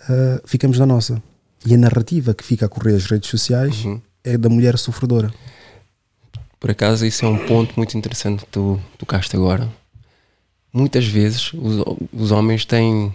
ah, 0.09 0.41
ficamos 0.45 0.79
na 0.79 0.85
nossa. 0.85 1.21
E 1.65 1.73
a 1.75 1.77
narrativa 1.77 2.33
que 2.33 2.43
fica 2.43 2.65
a 2.65 2.69
correr 2.69 2.95
as 2.95 3.05
redes 3.05 3.29
sociais 3.29 3.85
Uhum. 3.85 4.01
é 4.23 4.37
da 4.37 4.49
mulher 4.49 4.77
sofredora. 4.79 5.31
Por 6.61 6.69
acaso, 6.69 7.07
isso 7.07 7.25
é 7.25 7.27
um 7.27 7.39
ponto 7.47 7.73
muito 7.75 7.97
interessante 7.97 8.45
que 8.45 8.51
tu 8.51 8.79
tocaste 8.95 9.35
agora. 9.35 9.67
Muitas 10.71 11.05
vezes 11.05 11.51
os, 11.53 11.83
os 12.13 12.31
homens 12.31 12.65
têm 12.65 13.13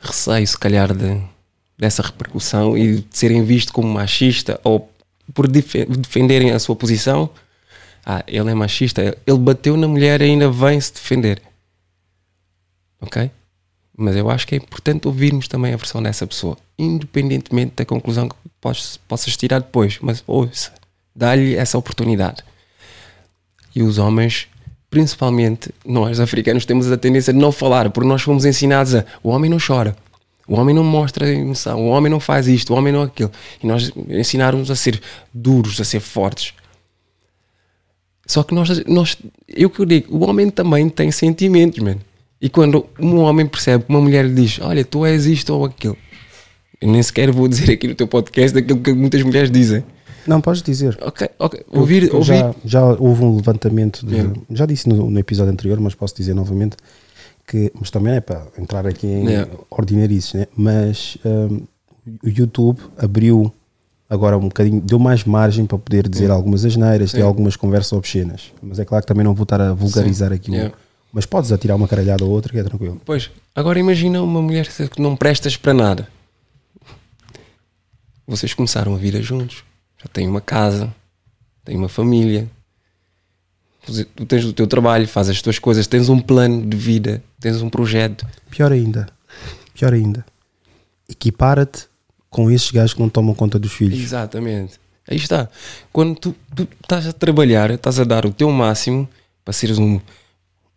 receio, 0.00 0.46
se 0.46 0.58
calhar, 0.58 0.94
de, 0.96 1.20
dessa 1.76 2.02
repercussão 2.02 2.76
e 2.76 3.02
de 3.02 3.06
serem 3.10 3.44
vistos 3.44 3.70
como 3.70 3.86
machista 3.92 4.58
ou 4.64 4.90
por 5.34 5.46
defe- 5.46 5.84
defenderem 5.84 6.52
a 6.52 6.58
sua 6.58 6.74
posição. 6.74 7.28
Ah, 8.04 8.24
ele 8.26 8.50
é 8.50 8.54
machista, 8.54 9.02
ele 9.26 9.38
bateu 9.38 9.76
na 9.76 9.86
mulher 9.86 10.22
e 10.22 10.24
ainda 10.24 10.50
vem 10.50 10.80
se 10.80 10.94
defender. 10.94 11.40
Ok? 12.98 13.30
Mas 13.94 14.16
eu 14.16 14.30
acho 14.30 14.46
que 14.46 14.54
é 14.54 14.58
importante 14.58 15.06
ouvirmos 15.06 15.46
também 15.48 15.74
a 15.74 15.76
versão 15.76 16.02
dessa 16.02 16.26
pessoa, 16.26 16.56
independentemente 16.78 17.74
da 17.76 17.84
conclusão 17.84 18.26
que 18.26 18.34
possas, 18.58 18.96
possas 18.96 19.36
tirar 19.36 19.60
depois. 19.60 19.98
Mas 20.00 20.24
ouça, 20.26 20.72
dá-lhe 21.14 21.54
essa 21.54 21.78
oportunidade. 21.78 22.42
E 23.74 23.82
os 23.82 23.98
homens 23.98 24.48
principalmente 24.92 25.70
nós 25.86 26.20
africanos 26.20 26.66
temos 26.66 26.92
a 26.92 26.98
tendência 26.98 27.32
de 27.32 27.38
não 27.38 27.50
falar, 27.50 27.88
porque 27.88 28.06
nós 28.06 28.20
fomos 28.20 28.44
ensinados 28.44 28.94
a 28.94 29.06
o 29.22 29.30
homem 29.30 29.50
não 29.50 29.56
chora, 29.58 29.96
o 30.46 30.54
homem 30.54 30.74
não 30.74 30.84
mostra 30.84 31.32
emoção, 31.32 31.80
o 31.80 31.88
homem 31.88 32.10
não 32.10 32.20
faz 32.20 32.46
isto, 32.46 32.74
o 32.74 32.76
homem 32.76 32.92
não 32.92 33.00
aquilo. 33.00 33.32
E 33.62 33.66
nós 33.66 33.90
ensinaram-nos 34.06 34.70
a 34.70 34.76
ser 34.76 35.00
duros, 35.32 35.80
a 35.80 35.84
ser 35.84 36.00
fortes. 36.00 36.52
Só 38.26 38.42
que 38.42 38.54
nós, 38.54 38.84
nós 38.86 39.16
eu 39.48 39.70
que 39.70 39.80
eu 39.80 39.86
digo, 39.86 40.14
o 40.14 40.28
homem 40.28 40.50
também 40.50 40.90
tem 40.90 41.10
sentimentos, 41.10 41.78
mano. 41.82 42.00
E 42.38 42.50
quando 42.50 42.86
um 43.00 43.18
homem 43.20 43.46
percebe 43.46 43.84
que 43.84 43.90
uma 43.90 44.00
mulher 44.00 44.26
lhe 44.26 44.34
diz, 44.34 44.58
olha, 44.60 44.84
tu 44.84 45.06
és 45.06 45.24
isto 45.24 45.54
ou 45.54 45.64
aquilo, 45.64 45.96
eu 46.82 46.88
nem 46.88 47.02
sequer 47.02 47.30
vou 47.30 47.48
dizer 47.48 47.72
aqui 47.72 47.88
no 47.88 47.94
teu 47.94 48.06
podcast 48.06 48.58
aquilo 48.58 48.80
que 48.80 48.92
muitas 48.92 49.22
mulheres 49.22 49.50
dizem. 49.50 49.82
Não, 50.26 50.40
podes 50.40 50.62
dizer. 50.62 50.96
Ok, 51.02 51.28
ok. 51.38 51.64
Ouvir, 51.70 52.04
Eu 52.08 52.16
ouvir. 52.16 52.26
Já, 52.36 52.54
já 52.64 52.84
houve 52.84 53.24
um 53.24 53.36
levantamento, 53.36 54.06
de, 54.06 54.14
Yeah. 54.14 54.34
já 54.50 54.66
disse 54.66 54.88
no, 54.88 55.10
no 55.10 55.18
episódio 55.18 55.52
anterior, 55.52 55.80
mas 55.80 55.94
posso 55.94 56.14
dizer 56.14 56.34
novamente, 56.34 56.76
que, 57.46 57.72
mas 57.78 57.90
também 57.90 58.14
é 58.14 58.20
para 58.20 58.46
entrar 58.58 58.86
aqui 58.86 59.06
em 59.06 59.26
Yeah. 59.28 59.50
ordinarices, 59.70 60.34
né? 60.34 60.46
mas 60.56 61.18
hum, 61.24 61.62
o 62.24 62.28
YouTube 62.28 62.78
abriu 62.96 63.52
agora 64.08 64.36
um 64.36 64.42
bocadinho, 64.48 64.80
deu 64.80 64.98
mais 64.98 65.24
margem 65.24 65.64
para 65.66 65.78
poder 65.78 66.08
dizer 66.08 66.30
algumas 66.30 66.64
asneiras, 66.64 67.12
ter 67.12 67.22
algumas 67.22 67.56
conversas 67.56 67.92
obscenas, 67.94 68.52
mas 68.62 68.78
é 68.78 68.84
claro 68.84 69.02
que 69.02 69.08
também 69.08 69.24
não 69.24 69.34
vou 69.34 69.42
estar 69.44 69.60
a 69.60 69.72
vulgarizar 69.72 70.28
Sim. 70.30 70.34
aqui, 70.36 70.50
Yeah. 70.52 70.74
mas 71.12 71.26
podes 71.26 71.50
atirar 71.50 71.76
uma 71.76 71.88
caralhada 71.88 72.24
ou 72.24 72.30
outra 72.30 72.52
que 72.52 72.58
é 72.58 72.62
tranquilo. 72.62 73.00
Pois, 73.04 73.30
agora 73.56 73.78
imagina 73.78 74.22
uma 74.22 74.40
mulher 74.42 74.68
que 74.68 75.00
não 75.02 75.16
prestas 75.16 75.56
para 75.56 75.72
nada. 75.74 76.08
Vocês 78.26 78.54
começaram 78.54 78.94
a 78.94 78.98
vida 78.98 79.20
juntos, 79.20 79.64
já 80.02 80.08
têm 80.12 80.28
uma 80.28 80.40
casa, 80.40 80.92
têm 81.64 81.76
uma 81.76 81.88
família, 81.88 82.50
tu 84.14 84.26
tens 84.26 84.44
o 84.44 84.52
teu 84.52 84.66
trabalho, 84.66 85.06
fazes 85.06 85.36
as 85.36 85.42
tuas 85.42 85.58
coisas, 85.58 85.86
tens 85.86 86.08
um 86.08 86.20
plano 86.20 86.64
de 86.66 86.76
vida, 86.76 87.22
tens 87.40 87.62
um 87.62 87.68
projeto. 87.68 88.26
Pior 88.50 88.72
ainda, 88.72 89.06
pior 89.74 89.92
ainda, 89.92 90.24
equipara-te 91.08 91.86
com 92.30 92.50
esses 92.50 92.70
gajos 92.70 92.94
que 92.94 93.00
não 93.00 93.08
tomam 93.08 93.34
conta 93.34 93.58
dos 93.58 93.72
filhos. 93.72 94.00
Exatamente. 94.00 94.80
Aí 95.08 95.16
está. 95.16 95.48
Quando 95.92 96.16
tu, 96.16 96.34
tu 96.54 96.68
estás 96.80 97.06
a 97.06 97.12
trabalhar, 97.12 97.70
estás 97.70 97.98
a 97.98 98.04
dar 98.04 98.24
o 98.24 98.32
teu 98.32 98.50
máximo 98.50 99.08
para 99.44 99.52
seres 99.52 99.78
um, 99.78 100.00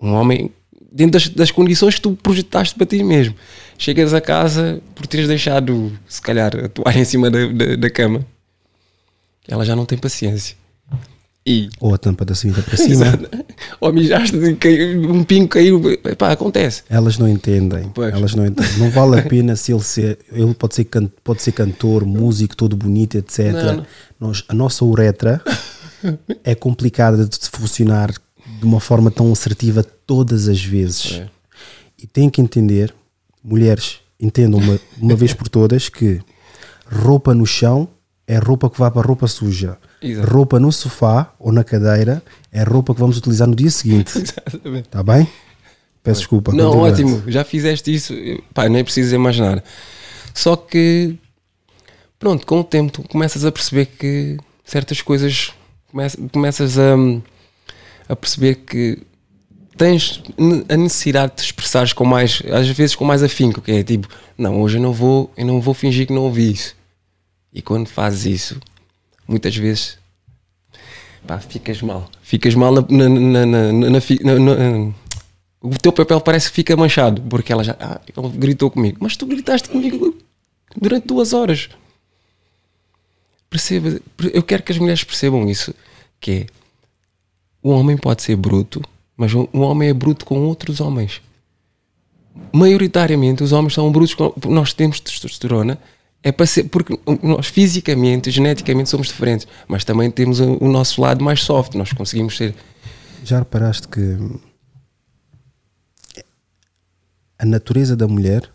um 0.01 0.13
homem 0.13 0.51
dentro 0.91 1.19
das, 1.19 1.29
das 1.29 1.51
condições 1.51 1.95
que 1.95 2.01
tu 2.01 2.13
projetaste 2.15 2.75
para 2.75 2.85
ti 2.85 3.03
mesmo. 3.03 3.35
Chegas 3.77 4.13
a 4.13 4.21
casa 4.21 4.81
por 4.95 5.05
teres 5.05 5.27
deixado, 5.27 5.91
se 6.07 6.21
calhar, 6.21 6.55
a 6.55 6.69
toalha 6.69 6.99
em 6.99 7.05
cima 7.05 7.29
da, 7.29 7.45
da, 7.47 7.75
da 7.75 7.89
cama, 7.89 8.25
ela 9.47 9.65
já 9.65 9.75
não 9.75 9.85
tem 9.85 9.97
paciência. 9.97 10.55
E 11.47 11.69
Ou 11.79 11.93
a 11.93 11.97
tampa 11.99 12.25
da 12.25 12.33
cinta 12.33 12.63
para 12.63 12.75
cima. 12.75 13.05
ou 13.79 13.93
mijaste, 13.93 14.35
um 14.35 15.23
pingo 15.23 15.47
caiu, 15.49 15.79
pá, 16.17 16.31
acontece. 16.31 16.81
Elas 16.89 17.19
não 17.19 17.27
entendem. 17.29 17.91
Pois. 17.93 18.11
Elas 18.11 18.33
não 18.33 18.47
entendem. 18.47 18.79
Não 18.79 18.89
vale 18.89 19.19
a 19.19 19.21
pena 19.21 19.55
se 19.55 19.71
ele 19.71 19.83
ser. 19.83 20.17
Ele 20.31 20.55
pode 20.55 20.73
ser, 20.73 20.85
can- 20.85 21.11
pode 21.23 21.43
ser 21.43 21.51
cantor, 21.51 22.03
músico, 22.03 22.55
todo 22.57 22.75
bonito, 22.75 23.15
etc. 23.15 23.51
Não, 23.53 23.75
não. 23.75 23.85
Nós, 24.19 24.43
a 24.47 24.55
nossa 24.55 24.83
uretra 24.83 25.39
é 26.43 26.55
complicada 26.55 27.27
de 27.27 27.37
funcionar 27.51 28.11
de 28.11 28.65
uma 28.65 28.79
forma 28.79 29.11
tão 29.11 29.31
assertiva 29.31 29.83
todas 29.83 30.47
as 30.47 30.63
vezes. 30.63 31.11
É. 31.19 31.29
E 32.01 32.07
têm 32.07 32.27
que 32.27 32.41
entender, 32.41 32.91
mulheres, 33.43 33.99
entendam 34.19 34.59
uma, 34.59 34.79
uma 34.99 35.15
vez 35.15 35.31
por 35.31 35.47
todas 35.47 35.89
que 35.89 36.19
roupa 36.91 37.35
no 37.35 37.45
chão 37.45 37.87
é 38.27 38.37
roupa 38.37 38.69
que 38.69 38.79
vai 38.79 38.89
para 38.91 39.05
roupa 39.05 39.27
suja. 39.27 39.77
Exato. 40.01 40.29
Roupa 40.31 40.59
no 40.59 40.71
sofá 40.71 41.33
ou 41.39 41.51
na 41.51 41.63
cadeira 41.63 42.23
é 42.51 42.63
roupa 42.63 42.93
que 42.93 42.99
vamos 42.99 43.17
utilizar 43.17 43.47
no 43.47 43.55
dia 43.55 43.69
seguinte. 43.69 44.17
Exatamente. 44.17 44.87
Está 44.87 45.03
bem? 45.03 45.27
Peço 46.03 46.19
desculpa. 46.21 46.51
Não, 46.53 46.77
ótimo, 46.77 47.23
já 47.27 47.43
fizeste 47.43 47.93
isso, 47.93 48.13
pá, 48.53 48.69
nem 48.69 48.83
precisas 48.83 49.19
nada. 49.37 49.63
Só 50.33 50.55
que, 50.55 51.15
pronto, 52.19 52.45
com 52.45 52.59
o 52.59 52.63
tempo 52.63 52.91
tu 52.91 53.03
começas 53.07 53.43
a 53.43 53.51
perceber 53.51 53.87
que 53.87 54.37
certas 54.63 55.01
coisas, 55.01 55.51
começa- 55.89 56.17
começas 56.31 56.77
a, 56.77 56.93
a 58.07 58.15
perceber 58.15 58.55
que 58.55 58.99
tens 59.77 60.21
a 60.69 60.77
necessidade 60.77 61.31
de 61.31 61.37
te 61.37 61.45
expressares 61.45 61.91
com 61.93 62.05
mais, 62.05 62.41
às 62.51 62.67
vezes 62.69 62.95
com 62.95 63.03
mais 63.03 63.23
afinco, 63.23 63.61
que 63.61 63.71
é 63.71 63.83
tipo, 63.83 64.07
não, 64.37 64.61
hoje 64.61 64.77
eu 64.77 64.81
não 64.81 64.93
vou, 64.93 65.31
eu 65.35 65.45
não 65.45 65.59
vou 65.59 65.73
fingir 65.73 66.05
que 66.07 66.13
não 66.13 66.23
ouvi 66.23 66.51
isso. 66.51 66.75
E 67.55 67.61
quando 67.61 67.87
fazes 67.87 68.25
isso, 68.25 68.59
muitas 69.25 69.55
vezes 69.55 69.97
pá, 71.25 71.39
ficas 71.39 71.81
mal. 71.81 72.11
Ficas 72.21 72.53
mal 72.53 72.73
na, 72.73 72.81
na, 73.09 73.45
na, 73.45 73.71
na- 73.71 74.93
o 75.61 75.69
teu 75.81 75.93
papel 75.93 76.19
parece 76.19 76.49
que 76.49 76.55
fica 76.55 76.75
manchado, 76.75 77.21
porque 77.23 77.53
ela 77.53 77.63
já 77.63 77.75
ah, 77.79 78.01
gritou 78.35 78.69
comigo, 78.69 78.97
mas 78.99 79.15
tu 79.15 79.25
gritaste 79.25 79.69
comigo 79.69 80.15
durante 80.75 81.07
duas 81.07 81.31
horas. 81.31 81.69
Perceba, 83.49 84.01
eu 84.33 84.43
quero 84.43 84.61
que 84.61 84.73
as 84.73 84.77
mulheres 84.77 85.03
percebam 85.05 85.49
isso, 85.49 85.73
que 86.19 86.31
é 86.31 86.45
o 87.63 87.69
homem 87.69 87.95
pode 87.97 88.21
ser 88.21 88.35
bruto, 88.35 88.83
mas 89.15 89.33
o 89.33 89.47
homem 89.53 89.89
é 89.89 89.93
bruto 89.93 90.25
com 90.25 90.39
outros 90.41 90.81
homens. 90.81 91.21
Maioritariamente 92.51 93.43
os 93.43 93.53
homens 93.53 93.73
são 93.73 93.89
brutos 93.91 94.13
nós 94.45 94.73
temos 94.73 94.99
testosterona 94.99 95.79
é 96.25 96.31
para 96.31 96.47
ser, 96.47 96.63
porque 96.65 96.99
nós 97.21 97.45
fisicamente, 97.47 98.31
geneticamente 98.31 98.89
somos 98.89 99.07
diferentes, 99.07 99.47
mas 99.67 99.85
também 99.85 100.09
temos 100.09 100.39
o, 100.39 100.57
o 100.59 100.67
nosso 100.67 100.99
lado 100.99 101.23
mais 101.23 101.43
soft, 101.43 101.75
nós 101.75 101.93
conseguimos 101.93 102.35
ser 102.35 102.55
Já 103.23 103.37
reparaste 103.39 103.87
que 103.87 104.17
a 107.37 107.45
natureza 107.45 107.95
da 107.95 108.07
mulher 108.07 108.49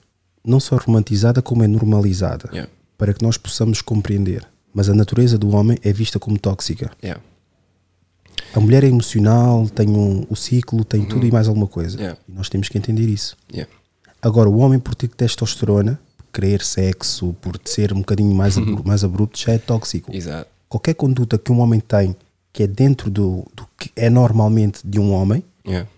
não 0.44 0.58
só 0.58 0.76
é 0.76 0.78
romantizada 0.80 1.40
como 1.40 1.62
é 1.62 1.68
normalizada 1.68 2.48
Yeah. 2.52 2.70
para 2.98 3.14
que 3.14 3.22
nós 3.22 3.36
possamos 3.36 3.80
compreender. 3.82 4.44
Mas 4.74 4.88
a 4.88 4.94
natureza 4.94 5.36
do 5.38 5.54
homem 5.54 5.78
é 5.82 5.92
vista 5.92 6.18
como 6.18 6.38
tóxica. 6.38 6.90
yeah, 7.02 7.20
A 8.54 8.60
mulher 8.60 8.82
é 8.84 8.88
emocional, 8.88 9.68
tem 9.68 9.88
um, 9.88 10.26
o 10.28 10.34
ciclo, 10.36 10.84
tem 10.84 11.04
tudo 11.04 11.26
e 11.26 11.30
mais 11.30 11.46
alguma 11.46 11.66
coisa. 11.66 11.98
Yeah. 11.98 12.18
E 12.28 12.32
nós 12.32 12.48
temos 12.48 12.68
que 12.68 12.78
entender 12.78 13.06
isso. 13.06 13.36
Agora, 14.22 14.48
o 14.48 14.58
homem, 14.58 14.78
por 14.78 14.94
ter 14.94 15.08
testosterona, 15.08 16.00
querer 16.32 16.62
sexo, 16.62 17.34
por 17.40 17.58
ser 17.64 17.92
um 17.92 17.98
bocadinho 18.00 18.34
mais, 18.34 18.56
abru- 18.58 18.82
mais 18.84 19.04
abrupto, 19.04 19.38
já 19.38 19.52
é 19.52 19.58
tóxico. 19.58 20.14
exato. 20.14 20.48
Qualquer 20.68 20.94
conduta 20.94 21.36
que 21.38 21.50
um 21.50 21.60
homem 21.60 21.80
tem 21.80 22.14
que 22.52 22.62
é 22.62 22.66
dentro 22.66 23.10
do, 23.10 23.44
do 23.54 23.66
que 23.78 23.90
é 23.96 24.08
normalmente 24.10 24.80
de 24.84 24.98
um 25.00 25.12
homem 25.12 25.42
Yeah. 25.66 25.88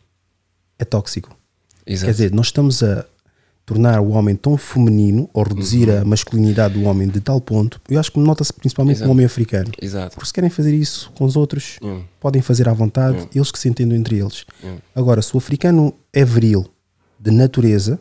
é 0.78 0.84
tóxico. 0.84 1.34
Exato. 1.86 2.06
Quer 2.06 2.10
dizer, 2.12 2.32
nós 2.32 2.46
estamos 2.46 2.82
a 2.82 3.04
tornar 3.64 4.00
o 4.00 4.10
homem 4.10 4.34
tão 4.34 4.56
feminino 4.56 5.30
ou 5.32 5.44
reduzir 5.44 5.88
Uhum. 5.88 6.00
a 6.00 6.04
masculinidade 6.04 6.74
do 6.74 6.82
homem 6.82 7.06
de 7.08 7.20
tal 7.20 7.40
ponto. 7.40 7.80
Eu 7.88 7.98
acho 8.00 8.10
que 8.12 8.18
nota-se 8.18 8.52
principalmente 8.52 8.96
Exato. 8.96 9.06
no 9.06 9.12
homem 9.12 9.24
africano. 9.24 9.70
Exato. 9.80 10.14
Porque 10.16 10.26
se 10.26 10.32
querem 10.32 10.50
fazer 10.50 10.74
isso 10.74 11.10
com 11.14 11.24
os 11.24 11.36
outros, 11.36 11.76
Hum. 11.82 12.02
podem 12.20 12.42
fazer 12.42 12.68
à 12.68 12.72
vontade, 12.72 13.28
eles 13.34 13.50
que 13.52 13.58
se 13.58 13.68
entendem 13.68 13.98
entre 13.98 14.18
eles. 14.18 14.44
Agora, 14.94 15.22
se 15.22 15.34
o 15.34 15.38
africano 15.38 15.94
é 16.12 16.24
viril 16.24 16.66
de 17.20 17.30
natureza, 17.30 18.00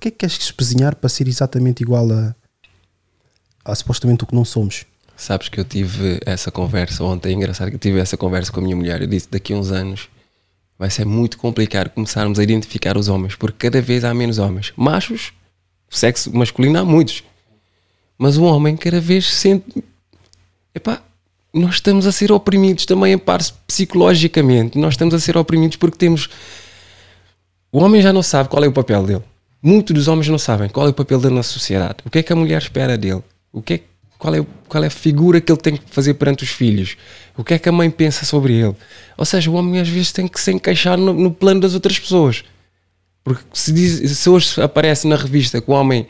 por 0.00 0.04
que 0.04 0.08
é 0.08 0.10
que 0.12 0.16
queres 0.16 0.38
espezinhar 0.38 0.96
para 0.96 1.10
ser 1.10 1.28
exatamente 1.28 1.82
igual 1.82 2.10
a, 2.10 2.34
a 3.62 3.74
supostamente 3.74 4.24
o 4.24 4.26
que 4.26 4.34
não 4.34 4.46
somos? 4.46 4.86
Sabes 5.14 5.50
que 5.50 5.60
eu 5.60 5.64
tive 5.64 6.18
essa 6.24 6.50
conversa 6.50 7.04
ontem, 7.04 7.28
é 7.28 7.32
engraçado 7.34 7.68
que 7.68 7.74
eu 7.74 7.80
tive 7.80 8.00
essa 8.00 8.16
conversa 8.16 8.50
com 8.50 8.60
a 8.60 8.62
minha 8.62 8.74
mulher. 8.74 9.02
Eu 9.02 9.06
disse: 9.06 9.28
daqui 9.30 9.52
a 9.52 9.56
uns 9.56 9.70
anos 9.70 10.08
vai 10.78 10.88
ser 10.88 11.04
muito 11.04 11.36
complicado 11.36 11.90
começarmos 11.90 12.38
a 12.38 12.42
identificar 12.42 12.96
os 12.96 13.08
homens, 13.08 13.34
porque 13.34 13.68
cada 13.68 13.82
vez 13.82 14.02
há 14.02 14.14
menos 14.14 14.38
homens. 14.38 14.72
Machos, 14.74 15.34
sexo 15.90 16.34
masculino 16.34 16.78
há 16.78 16.84
muitos, 16.84 17.22
mas 18.16 18.38
o 18.38 18.44
homem 18.44 18.78
cada 18.78 19.02
vez 19.02 19.30
sente. 19.30 19.84
Epá, 20.74 21.02
nós 21.52 21.74
estamos 21.74 22.06
a 22.06 22.12
ser 22.12 22.32
oprimidos 22.32 22.86
também 22.86 23.12
a 23.12 23.18
par 23.18 23.42
psicologicamente. 23.66 24.78
Nós 24.78 24.94
estamos 24.94 25.12
a 25.12 25.20
ser 25.20 25.36
oprimidos 25.36 25.76
porque 25.76 25.98
temos. 25.98 26.30
O 27.70 27.80
homem 27.80 28.00
já 28.00 28.14
não 28.14 28.22
sabe 28.22 28.48
qual 28.48 28.64
é 28.64 28.66
o 28.66 28.72
papel 28.72 29.04
dele. 29.04 29.29
Muitos 29.62 29.94
dos 29.94 30.08
homens 30.08 30.28
não 30.28 30.38
sabem 30.38 30.68
qual 30.68 30.86
é 30.86 30.90
o 30.90 30.94
papel 30.94 31.20
dele 31.20 31.34
na 31.34 31.42
sociedade. 31.42 31.96
O 32.04 32.10
que 32.10 32.18
é 32.18 32.22
que 32.22 32.32
a 32.32 32.36
mulher 32.36 32.60
espera 32.60 32.96
dele? 32.96 33.22
O 33.52 33.60
que 33.60 33.74
é, 33.74 33.80
qual, 34.18 34.34
é, 34.34 34.46
qual 34.68 34.82
é 34.82 34.86
a 34.86 34.90
figura 34.90 35.40
que 35.40 35.52
ele 35.52 35.60
tem 35.60 35.76
que 35.76 35.82
fazer 35.90 36.14
perante 36.14 36.44
os 36.44 36.50
filhos? 36.50 36.96
O 37.36 37.44
que 37.44 37.54
é 37.54 37.58
que 37.58 37.68
a 37.68 37.72
mãe 37.72 37.90
pensa 37.90 38.24
sobre 38.24 38.54
ele? 38.54 38.74
Ou 39.18 39.24
seja, 39.24 39.50
o 39.50 39.54
homem 39.54 39.80
às 39.80 39.88
vezes 39.88 40.12
tem 40.12 40.26
que 40.26 40.40
se 40.40 40.50
encaixar 40.52 40.96
no, 40.96 41.12
no 41.12 41.30
plano 41.30 41.60
das 41.60 41.74
outras 41.74 41.98
pessoas. 41.98 42.42
Porque 43.22 43.42
se, 43.52 43.70
diz, 43.72 44.16
se 44.18 44.30
hoje 44.30 44.60
aparece 44.62 45.06
na 45.06 45.16
revista 45.16 45.60
que 45.60 45.70
o 45.70 45.74
homem, 45.74 46.06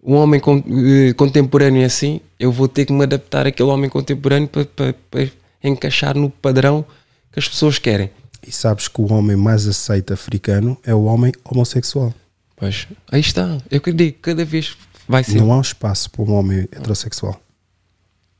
o 0.00 0.12
homem 0.14 0.38
con- 0.38 0.62
eh, 0.68 1.12
contemporâneo 1.14 1.82
é 1.82 1.86
assim, 1.86 2.20
eu 2.38 2.52
vou 2.52 2.68
ter 2.68 2.86
que 2.86 2.92
me 2.92 3.02
adaptar 3.02 3.48
àquele 3.48 3.68
homem 3.68 3.90
contemporâneo 3.90 4.46
para, 4.48 4.64
para- 4.64 4.94
para 5.10 5.28
encaixar 5.62 6.16
no 6.16 6.30
padrão 6.30 6.84
que 7.32 7.38
as 7.40 7.48
pessoas 7.48 7.78
querem. 7.78 8.10
E 8.46 8.52
sabes 8.52 8.86
que 8.86 9.00
o 9.00 9.12
homem 9.12 9.36
mais 9.36 9.66
aceito 9.66 10.12
africano 10.14 10.78
é 10.86 10.94
o 10.94 11.04
homem 11.04 11.32
homossexual. 11.44 12.14
Pois, 12.60 12.86
aí 13.10 13.20
está. 13.20 13.56
Eu 13.70 13.80
que 13.80 13.90
digo, 13.90 14.18
cada 14.20 14.44
vez 14.44 14.76
vai 15.08 15.24
ser. 15.24 15.40
Não 15.40 15.50
há 15.50 15.56
um 15.56 15.62
espaço 15.62 16.10
para 16.10 16.22
um 16.22 16.34
homem 16.34 16.68
heterossexual. 16.70 17.40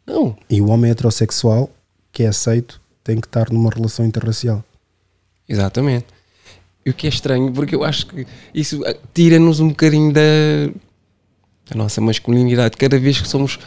Não, 0.06 0.36
E 0.48 0.60
o 0.60 0.68
homem 0.68 0.90
heterossexual 0.90 1.70
que 2.12 2.24
é 2.24 2.28
aceito 2.28 2.80
tem 3.02 3.18
que 3.18 3.26
estar 3.26 3.50
numa 3.50 3.70
relação 3.70 4.04
interracial. 4.04 4.62
Exatamente. 5.48 6.06
E 6.84 6.90
o 6.90 6.94
que 6.94 7.06
é 7.06 7.10
estranho, 7.10 7.50
porque 7.52 7.74
eu 7.74 7.82
acho 7.82 8.06
que 8.06 8.26
isso 8.54 8.84
ah, 8.86 8.94
tira-nos 9.14 9.58
um 9.58 9.68
bocadinho 9.68 10.12
da, 10.12 10.20
da 11.70 11.76
nossa 11.76 12.00
masculinidade. 12.00 12.76
Cada 12.76 12.98
vez 12.98 13.20
que 13.20 13.28
somos. 13.28 13.58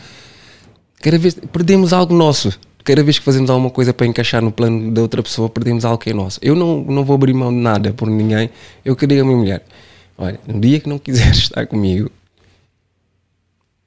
Cada 1.02 1.18
vez 1.18 1.34
perdemos 1.34 1.94
algo 1.94 2.14
nosso. 2.14 2.58
Cada 2.84 3.02
vez 3.02 3.18
que 3.18 3.26
fazemos 3.26 3.50
alguma 3.50 3.70
coisa 3.72 3.94
para 3.94 4.06
encaixar 4.06 4.42
no 4.42 4.52
plano 4.52 4.92
da 4.92 5.02
outra 5.02 5.24
pessoa, 5.24 5.50
perdemos 5.50 5.84
algo 5.84 5.98
que 5.98 6.10
é 6.12 6.14
nosso. 6.14 6.40
Eu 6.42 6.56
não, 6.56 6.84
não 6.84 7.04
vou 7.04 7.16
abrir 7.16 7.34
mão 7.34 7.52
de 7.52 7.60
nada 7.60 7.94
por 7.94 8.08
ninguém. 8.08 8.50
Eu 8.84 8.96
queria 8.96 9.22
a 9.22 9.26
minha 9.26 9.38
mulher: 9.38 9.66
olha, 10.18 10.40
no 10.48 10.60
dia 10.60 10.80
que 10.80 10.90
não 10.90 10.98
quiseres 11.00 11.38
estar 11.50 11.66
comigo, 11.68 12.12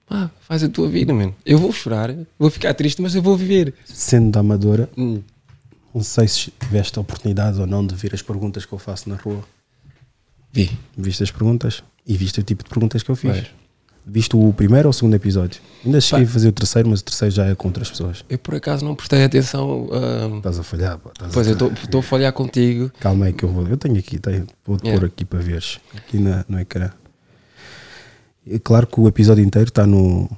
pá, 0.07 0.31
faz 0.41 0.63
a 0.63 0.69
tua 0.69 0.89
vida, 0.89 1.13
mano. 1.13 1.35
Eu 1.45 1.59
vou 1.59 1.73
chorar, 1.73 2.15
vou 2.39 2.51
ficar 2.51 2.75
triste, 2.75 3.01
mas 3.03 3.15
eu 3.15 3.23
vou 3.23 3.37
viver. 3.37 3.75
Sendo 3.85 4.31
da 4.31 4.41
Amadora, 4.41 4.89
Hum. 4.97 5.23
não 5.95 6.03
sei 6.03 6.29
se 6.29 6.51
tiveste 6.53 6.99
a 6.99 7.03
oportunidade 7.03 7.61
ou 7.61 7.67
não 7.67 7.87
de 7.87 7.95
ver 7.95 8.15
as 8.15 8.23
perguntas 8.23 8.65
que 8.65 8.73
eu 8.73 8.79
faço 8.79 9.09
na 9.09 9.17
rua. 9.17 9.43
Vi. 10.53 10.71
Viste 10.97 11.23
as 11.23 11.31
perguntas 11.31 11.83
e 12.07 12.17
viste 12.17 12.41
o 12.41 12.43
tipo 12.43 12.63
de 12.65 12.71
perguntas 12.71 13.03
que 13.03 13.11
eu 13.11 13.17
fiz. 13.17 13.33
Pois. 13.33 13.47
Viste 14.09 14.37
o 14.37 14.53
primeiro 14.53 14.87
ou 14.87 14.91
o 14.91 14.93
segundo 14.93 15.15
episódio? 15.15 15.61
Ainda 15.85 16.01
cheguei 16.01 16.25
Pá. 16.25 16.31
a 16.31 16.33
fazer 16.33 16.49
o 16.49 16.53
terceiro, 16.53 16.89
mas 16.89 17.01
o 17.01 17.05
terceiro 17.05 17.35
já 17.35 17.47
é 17.47 17.55
com 17.57 17.67
outras 17.67 17.91
pessoas. 17.91 18.25
Eu 18.29 18.39
por 18.39 18.55
acaso 18.55 18.85
não 18.85 18.95
prestei 18.95 19.25
atenção. 19.25 19.89
ah, 19.93 20.37
Estás 20.37 20.59
a 20.61 20.63
falhar, 20.63 20.97
pá, 20.99 21.11
estás 21.11 21.31
a 21.33 21.35
pois 21.35 21.47
eu 21.49 21.55
estou 21.73 21.99
a 21.99 22.03
falhar 22.05 22.33
contigo. 22.33 22.89
Calma 23.01 23.27
aí 23.27 23.33
que 23.33 23.43
eu 23.45 23.49
vou. 23.49 23.67
Eu 23.67 23.77
tenho 23.77 23.99
aqui, 23.99 24.19
tenho, 24.21 24.47
vou-te 24.65 24.85
Yeah. 24.87 25.01
pôr 25.01 25.07
aqui 25.13 25.25
para 25.25 25.41
veres. 25.41 25.81
Aqui 25.97 26.19
na, 26.21 26.45
no 26.49 26.61
ecrã. 26.61 26.91
É 28.49 28.61
claro 28.61 28.87
que 28.87 29.01
o 29.01 29.09
episódio 29.09 29.43
inteiro 29.45 29.69
está 29.71 29.85
no, 29.85 30.31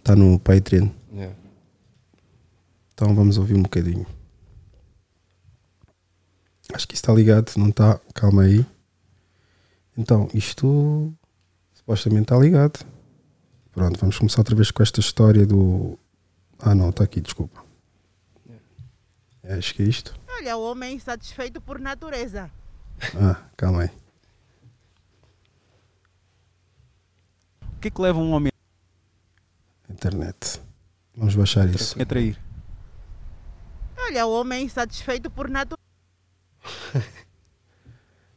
está 0.00 0.16
no 0.16 0.40
Patreon. 0.40 0.88
Então 2.94 3.14
vamos 3.14 3.38
ouvir 3.38 3.54
um 3.54 3.62
bocadinho. 3.62 4.06
Acho 6.72 6.88
que 6.88 6.94
isso 6.94 7.02
está 7.02 7.12
ligado, 7.12 7.52
não 7.56 7.68
está? 7.68 8.00
Calma 8.12 8.42
aí. 8.42 8.66
Então, 9.96 10.28
isto 10.34 11.12
supostamente 11.74 12.22
está 12.22 12.36
ligado. 12.36 12.84
Pronto, 13.74 13.98
vamos 13.98 14.16
começar 14.18 14.40
outra 14.40 14.54
vez 14.54 14.70
com 14.70 14.82
esta 14.82 15.00
história 15.00 15.44
do. 15.44 15.98
Ah, 16.60 16.74
não, 16.74 16.90
está 16.90 17.04
aqui, 17.04 17.20
desculpa. 17.20 17.62
Acho 19.42 19.74
que 19.74 19.82
é 19.82 19.86
isto. 19.86 20.14
Olha, 20.28 20.56
o 20.56 20.62
homem 20.70 20.94
insatisfeito 20.96 21.60
por 21.60 21.78
natureza. 21.78 22.50
Ah, 23.16 23.36
calma 23.56 23.82
aí. 23.82 23.90
O 27.76 27.80
que 27.80 27.88
é 27.88 27.90
que 27.90 28.00
leva 28.00 28.18
um 28.18 28.32
homem 28.32 28.50
Internet. 29.90 30.60
Vamos 31.16 31.34
baixar 31.34 31.68
isso. 31.68 32.00
a 32.00 32.06
trair? 32.06 32.38
Olha, 33.98 34.26
o 34.26 34.32
homem 34.40 34.64
insatisfeito 34.64 35.30
por 35.30 35.48
natureza. 35.48 35.82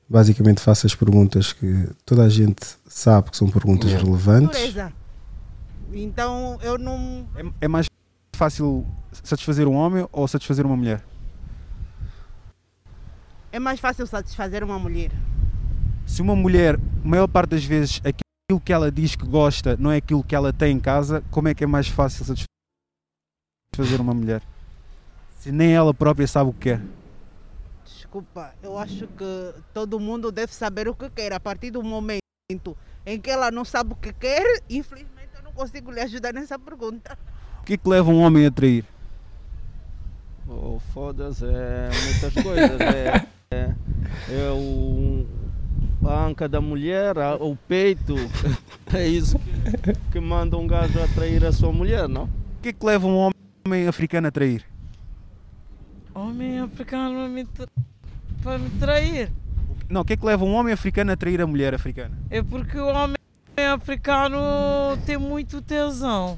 Basicamente 0.10 0.62
faço 0.62 0.86
as 0.88 0.95
perguntas 0.95 1.52
que 1.54 1.89
toda 2.06 2.23
a 2.23 2.30
gente 2.30 2.65
sabe 2.88 3.32
que 3.32 3.38
são 3.38 3.50
perguntas 3.50 3.89
Yeah. 3.89 4.06
relevantes. 4.06 4.76
Então 6.04 6.60
eu 6.62 6.78
não. 6.78 7.28
É, 7.36 7.66
é 7.66 7.68
mais 7.68 7.88
fácil 8.36 8.86
satisfazer 9.12 9.68
um 9.68 9.74
homem 9.74 10.08
ou 10.12 10.28
satisfazer 10.28 10.66
uma 10.66 10.76
mulher? 10.76 11.04
É 13.52 13.60
mais 13.60 13.80
fácil 13.80 14.06
satisfazer 14.06 14.64
uma 14.64 14.78
mulher. 14.78 15.12
Se 16.06 16.22
uma 16.22 16.36
mulher, 16.36 16.76
a 16.76 17.08
maior 17.08 17.28
parte 17.28 17.50
das 17.52 17.66
vezes, 17.66 18.00
aquilo 18.00 18.62
que 18.64 18.72
ela 18.72 18.92
diz 18.92 19.16
que 19.16 19.26
gosta 19.26 19.76
não 19.78 19.92
é 19.92 19.98
aquilo 19.98 20.24
que 20.24 20.36
ela 20.36 20.54
tem 20.54 20.76
em 20.76 20.80
casa, 20.80 21.24
como 21.32 21.48
é 21.48 21.56
que 21.56 21.64
é 21.64 21.68
mais 21.68 21.88
fácil 21.88 22.24
satisfazer 22.24 24.00
uma 24.00 24.14
mulher? 24.14 24.42
Se 25.40 25.52
nem 25.52 25.74
ela 25.74 25.94
própria 25.94 26.28
sabe 26.28 26.50
o 26.50 26.54
que 26.54 26.60
quer. 26.60 26.82
Desculpa, 27.84 28.54
eu 28.62 28.78
acho 28.78 29.08
que 29.08 29.54
todo 29.74 30.00
mundo 30.00 30.32
deve 30.32 30.54
saber 30.54 30.88
o 30.88 30.96
que 30.96 31.10
quer. 31.10 31.34
A 31.34 31.40
partir 31.40 31.72
do 31.72 31.82
momento 31.82 32.22
em 33.06 33.20
que 33.20 33.30
ela 33.30 33.50
não 33.50 33.66
sabe 33.66 33.94
o 33.94 33.96
que 33.96 34.14
quer, 34.14 34.62
infelizmente 34.70 35.16
consigo 35.58 35.91
lhe 35.91 36.00
ajudar 36.00 36.34
nessa 36.34 36.58
pergunta. 36.60 37.17
O 37.62 37.63
que 37.65 37.74
é 37.74 37.78
que 37.78 37.89
leva 37.89 38.10
um 38.12 38.20
homem 38.22 38.46
a 38.46 38.52
trair? 38.52 38.86
Oh, 40.48 40.80
foda-se, 40.93 41.43
é 41.46 41.89
muitas 42.06 42.43
coisas. 42.43 42.80
É, 42.80 43.28
é, 43.52 43.76
é 44.30 44.50
o, 44.52 45.26
a 46.06 46.26
anca 46.26 46.48
da 46.48 46.62
mulher, 46.62 47.17
a- 47.17 47.36
o 47.36 47.56
peito. 47.67 48.15
É 48.93 49.06
isso 49.06 49.38
que, 49.39 49.93
que 50.13 50.20
manda 50.22 50.56
um 50.58 50.65
gajo 50.65 50.98
a 51.04 51.08
trair 51.10 51.43
a 51.43 51.52
sua 51.52 51.74
mulher, 51.74 52.08
não? 52.08 52.24
O 52.24 52.62
que 52.62 52.70
é 52.70 52.74
que 52.74 52.86
leva 52.86 53.06
um 53.08 53.30
homem 53.65 53.88
africano 53.88 54.28
a 54.28 54.32
trair? 54.32 54.63
Homem 56.15 56.60
africano 56.60 57.20
a 57.26 57.28
me 57.28 57.43
tra- 57.43 57.67
para 58.41 58.58
me 58.58 58.70
trair. 58.80 59.30
Não, 59.89 60.02
o 60.02 60.06
que 60.06 60.13
é 60.13 60.17
que 60.17 60.26
leva 60.26 60.46
um 60.46 60.54
homem 60.54 60.74
africano 60.74 61.12
a 61.12 61.17
trair 61.17 61.41
a 61.41 61.48
mulher 61.48 61.74
africana? 61.74 62.17
É 62.30 62.41
porque 62.41 62.80
o 62.80 62.88
homem 62.88 63.16
africano 63.65 64.38
tem 65.06 65.17
muito 65.17 65.62
tesão. 65.62 66.36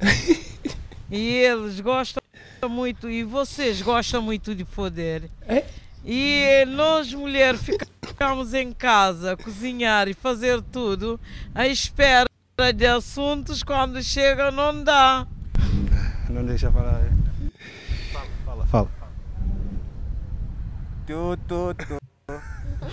e 1.10 1.28
eles 1.36 1.80
gostam 1.80 2.22
muito, 2.68 3.10
e 3.10 3.22
vocês 3.22 3.82
gostam 3.82 4.22
muito 4.22 4.54
de 4.54 4.64
poder. 4.64 5.30
É? 5.46 5.64
E 6.04 6.64
nós, 6.66 7.12
mulheres, 7.12 7.60
ficamos 7.62 8.54
em 8.54 8.72
casa, 8.72 9.36
cozinhar 9.36 10.08
e 10.08 10.14
fazer 10.14 10.62
tudo, 10.62 11.20
à 11.54 11.66
espera 11.66 12.26
de 12.74 12.86
assuntos, 12.86 13.62
quando 13.62 14.02
chega 14.02 14.50
não 14.50 14.82
dá. 14.82 15.26
Não 16.28 16.44
deixa 16.44 16.70
falar. 16.70 17.02
Fala, 18.44 18.66
fala, 18.66 18.66
fala. 18.66 18.90
Tu, 21.06 21.36
tu, 21.48 21.74
tu. 21.74 21.98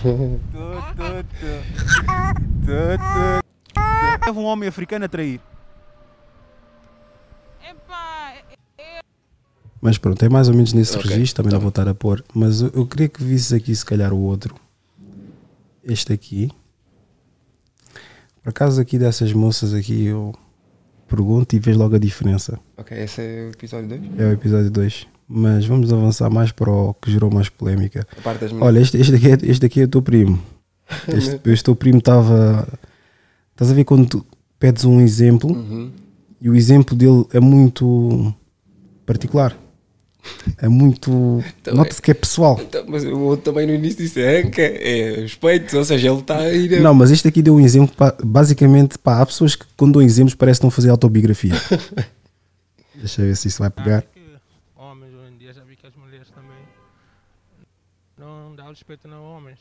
Tu, 0.02 0.40
tu, 0.50 0.70
tu. 0.96 1.54
Tu, 2.66 2.98
tu. 2.98 3.47
Leva 4.28 4.40
um 4.40 4.44
homem 4.44 4.68
africano 4.68 5.06
a 5.06 5.08
trair. 5.08 5.40
Mas 9.80 9.96
pronto, 9.96 10.22
é 10.22 10.28
mais 10.28 10.48
ou 10.48 10.54
menos 10.54 10.74
nesse 10.74 10.98
Ok, 10.98 11.10
registro, 11.10 11.36
também 11.36 11.50
tá 11.50 11.56
não 11.56 11.62
vou 11.62 11.70
estar 11.70 11.88
a 11.88 11.94
pôr. 11.94 12.22
Mas 12.34 12.60
eu, 12.60 12.70
eu 12.74 12.86
queria 12.86 13.08
que 13.08 13.24
visses 13.24 13.54
aqui, 13.54 13.74
se 13.74 13.86
calhar, 13.86 14.12
o 14.12 14.18
outro. 14.18 14.54
Este 15.82 16.12
aqui. 16.12 16.50
Por 18.42 18.50
acaso, 18.50 18.78
aqui 18.78 18.98
dessas 18.98 19.32
moças 19.32 19.72
aqui, 19.72 20.04
eu 20.04 20.34
pergunto 21.06 21.56
e 21.56 21.58
vejo 21.58 21.78
logo 21.78 21.94
a 21.96 21.98
diferença. 21.98 22.60
Ok, 22.76 22.98
esse 22.98 23.22
é 23.22 23.46
o 23.46 23.50
episódio 23.50 23.88
2? 23.88 24.02
É 24.18 24.24
o 24.24 24.32
episódio 24.32 24.70
2. 24.70 25.06
Mas 25.26 25.64
vamos 25.64 25.90
avançar 25.90 26.28
mais 26.28 26.52
para 26.52 26.70
o 26.70 26.92
que 26.92 27.10
gerou 27.10 27.30
mais 27.30 27.48
polémica. 27.48 28.06
Olha, 28.60 28.78
este, 28.78 28.98
este, 28.98 29.14
aqui, 29.14 29.28
é, 29.28 29.50
este 29.50 29.64
aqui 29.64 29.80
é 29.80 29.84
o 29.84 29.88
teu 29.88 30.02
primo. 30.02 30.38
Este, 31.08 31.40
este 31.50 31.64
teu 31.64 31.74
primo 31.74 31.98
estava. 31.98 32.66
Estás 33.58 33.72
a 33.72 33.74
ver 33.74 33.82
quando 33.84 34.06
tu 34.08 34.24
pedes 34.56 34.84
um 34.84 35.00
exemplo 35.00 35.50
Uhum. 35.52 35.90
e 36.40 36.48
o 36.48 36.54
exemplo 36.54 36.94
dele 36.94 37.24
é 37.32 37.40
muito 37.40 38.32
particular. 39.04 39.56
É 40.58 40.68
muito. 40.68 41.42
Então 41.60 41.74
Nota-se 41.74 42.00
que 42.02 42.10
é 42.10 42.14
pessoal. 42.14 42.60
Então, 42.60 42.84
mas 42.86 43.02
o 43.02 43.18
outro 43.20 43.50
também 43.50 43.66
no 43.66 43.74
início 43.74 43.98
disse 43.98 44.20
é 44.20 44.42
anca, 44.42 44.62
é 44.62 45.24
os 45.24 45.34
peitos, 45.34 45.74
ou 45.74 45.84
seja, 45.84 46.08
ele 46.10 46.20
está 46.20 46.38
a 46.38 46.52
ir. 46.52 46.80
Não, 46.80 46.92
mas 46.94 47.10
este 47.10 47.26
aqui 47.26 47.40
deu 47.42 47.54
um 47.56 47.60
exemplo. 47.60 47.96
pa- 47.96 48.14
basicamente, 48.22 48.96
pá, 48.98 49.20
há 49.20 49.26
pessoas 49.26 49.56
que 49.56 49.64
quando 49.76 49.94
dão 49.94 50.02
exemplos 50.02 50.34
parece 50.34 50.56
que 50.58 50.66
estão 50.66 50.68
a 50.68 50.72
fazer 50.72 50.90
autobiografia. 50.90 51.54
Deixa 52.94 53.22
eu 53.22 53.26
ver 53.26 53.36
se 53.36 53.48
isso 53.48 53.58
vai 53.60 53.70
pegar. 53.70 54.02
que 54.02 54.20
homens 54.76 55.14
hoje 55.14 55.32
em 55.34 55.38
dia 55.38 55.52
já 55.52 55.64
vi 55.64 55.76
que 55.76 55.86
as 55.86 55.94
mulheres 55.96 56.28
também 56.30 56.58
não 58.18 58.54
dão 58.54 58.68
respeito 58.68 59.08
a 59.08 59.18
homens. 59.20 59.58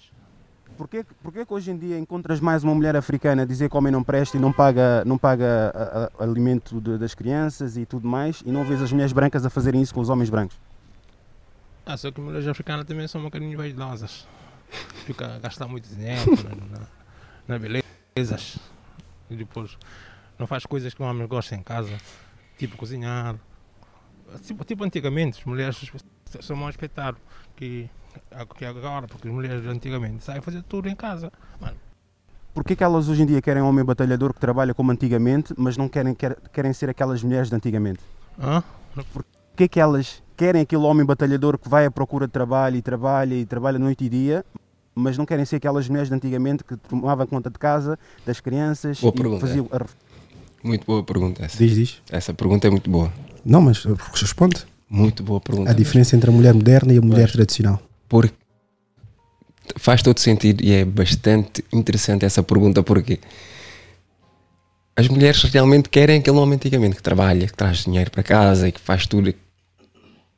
Porquê, 0.78 1.04
porquê 1.24 1.46
que 1.46 1.54
hoje 1.54 1.72
em 1.72 1.78
dia 1.78 1.98
encontras 1.98 2.40
mais 2.40 2.64
uma 2.64 2.74
mulher 2.76 2.96
africana 2.96 3.42
a 3.42 3.46
dizer 3.46 3.70
que 3.70 3.76
o 3.76 3.80
homem 3.80 3.92
não 3.92 4.04
presta 4.04 4.38
e 4.38 4.40
não 4.40 4.54
paga, 4.54 5.04
não 5.06 5.18
paga 5.18 5.72
a- 5.74 6.22
a- 6.22 6.24
alimento 6.24 6.80
de- 6.80 6.98
das 6.98 7.14
crianças 7.16 7.78
e 7.78 7.86
tudo 7.86 8.08
mais 8.08 8.42
e 8.46 8.52
não 8.52 8.64
vês 8.64 8.82
as 8.82 8.92
mulheres 8.92 9.12
brancas 9.12 9.46
a 9.46 9.50
fazerem 9.50 9.82
isso 9.82 9.94
com 9.94 10.00
os 10.02 10.10
homens 10.10 10.30
brancos? 10.30 10.58
Ah, 11.86 11.98
só 11.98 12.12
que 12.12 12.22
mulheres 12.22 12.48
africanas 12.48 12.86
também 12.86 13.08
são 13.08 13.22
um 13.22 13.24
bocadinho 13.26 13.58
vaidosas. 13.58 14.28
Fica 15.06 15.36
a 15.36 15.40
gastar 15.40 15.68
muito 15.68 15.88
dinheiro 15.88 16.22
na, 17.48 17.58
na, 17.58 17.60
na. 17.60 17.80
E 19.30 19.36
depois 19.36 19.78
não 20.38 20.46
faz 20.46 20.66
coisas 20.66 20.94
que 20.94 21.02
o 21.02 21.06
homem 21.06 21.26
gosta 21.28 21.56
em 21.56 21.64
casa, 21.64 21.98
tipo 22.58 22.76
cozinhar. 22.78 23.36
Tipo, 24.44 24.66
tipo 24.66 24.84
antigamente, 24.84 25.40
as 25.40 25.46
mulheres 25.46 25.90
são 26.42 26.56
mais 26.58 26.74
espetáculo 26.76 27.24
que, 27.56 27.90
que 28.58 28.66
agora, 28.66 29.08
porque 29.08 29.28
as 29.28 29.34
mulheres 29.34 29.66
antigamente 29.66 30.24
saem 30.24 30.42
fazer 30.42 30.64
tudo 30.64 30.88
em 30.90 30.96
casa. 30.96 31.32
Mano, 31.60 31.76
Porquê 32.54 32.76
que 32.76 32.84
elas 32.84 33.08
hoje 33.08 33.22
em 33.22 33.26
dia 33.28 33.40
querem 33.42 33.62
um 33.62 33.68
homem 33.68 33.86
batalhador 33.86 34.34
que 34.34 34.40
trabalha 34.40 34.74
como 34.74 34.92
antigamente, 34.92 35.54
mas 35.56 35.78
não 35.78 35.88
querem, 35.88 36.16
quer- 36.16 36.38
querem 36.52 36.74
ser 36.74 36.90
aquelas 36.90 37.22
mulheres 37.22 37.50
de 37.50 37.56
antigamente? 37.56 38.00
hã? 38.40 38.64
Porquê 39.14 39.68
que 39.68 39.80
elas 39.80 40.24
querem 40.36 40.62
aquele 40.64 40.82
homem 40.84 41.06
batalhador 41.06 41.58
que 41.60 41.70
vai 41.70 41.86
à 41.86 41.92
procura 41.92 42.26
de 42.26 42.34
trabalho 42.34 42.76
e 42.76 42.82
trabalha 42.82 43.36
e 43.36 43.46
trabalha 43.46 43.78
noite 43.78 44.06
e 44.06 44.10
dia, 44.10 44.44
mas 44.96 45.18
não 45.20 45.26
querem 45.26 45.46
ser 45.46 45.58
aquelas 45.58 45.88
mulheres 45.88 46.10
de 46.10 46.16
antigamente 46.16 46.64
que 46.64 46.76
tomavam 46.78 47.28
conta 47.28 47.50
de 47.52 47.60
casa, 47.60 47.98
das 48.26 48.40
crianças 48.40 49.00
Boa 49.00 49.14
e 49.14 49.18
pergunta. 49.18 49.46
faziam 49.46 49.68
a 49.72 49.86
Muito 50.64 50.86
boa 50.86 51.04
pergunta 51.04 51.46
essa. 51.46 51.58
Diz, 51.60 51.76
diz. 51.76 52.02
Essa 52.10 52.34
pergunta 52.34 52.66
é 52.68 52.72
muito 52.72 52.90
boa. 52.90 53.14
Não, 53.46 53.62
mas 53.62 53.86
responde. 54.16 54.66
Muito 54.90 55.22
boa 55.22 55.40
pergunta. 55.40 55.70
A 55.70 55.74
diferença 55.76 56.16
entre 56.16 56.30
a 56.32 56.34
mulher 56.34 56.54
moderna 56.56 56.92
e 56.94 56.98
a 56.98 57.02
mulher 57.02 57.28
Pois. 57.28 57.34
tradicional. 57.34 57.80
Porque 58.08 58.34
faz 59.78 60.02
todo 60.02 60.20
sentido 60.20 60.64
e 60.64 60.72
é 60.72 60.86
bastante 60.86 61.64
interessante 61.74 62.26
essa 62.26 62.42
pergunta 62.42 62.82
porque 62.82 63.20
as 64.96 65.08
mulheres 65.08 65.44
realmente 65.44 65.90
querem 65.90 66.20
aquele 66.20 66.38
homem 66.38 66.56
antigamente 66.56 66.96
que 66.96 67.04
trabalha, 67.04 67.46
que 67.46 67.54
traz 67.54 67.84
dinheiro 67.84 68.10
para 68.10 68.24
casa 68.24 68.68
e 68.68 68.72
que 68.72 68.80
faz 68.80 69.06
tudo, 69.06 69.34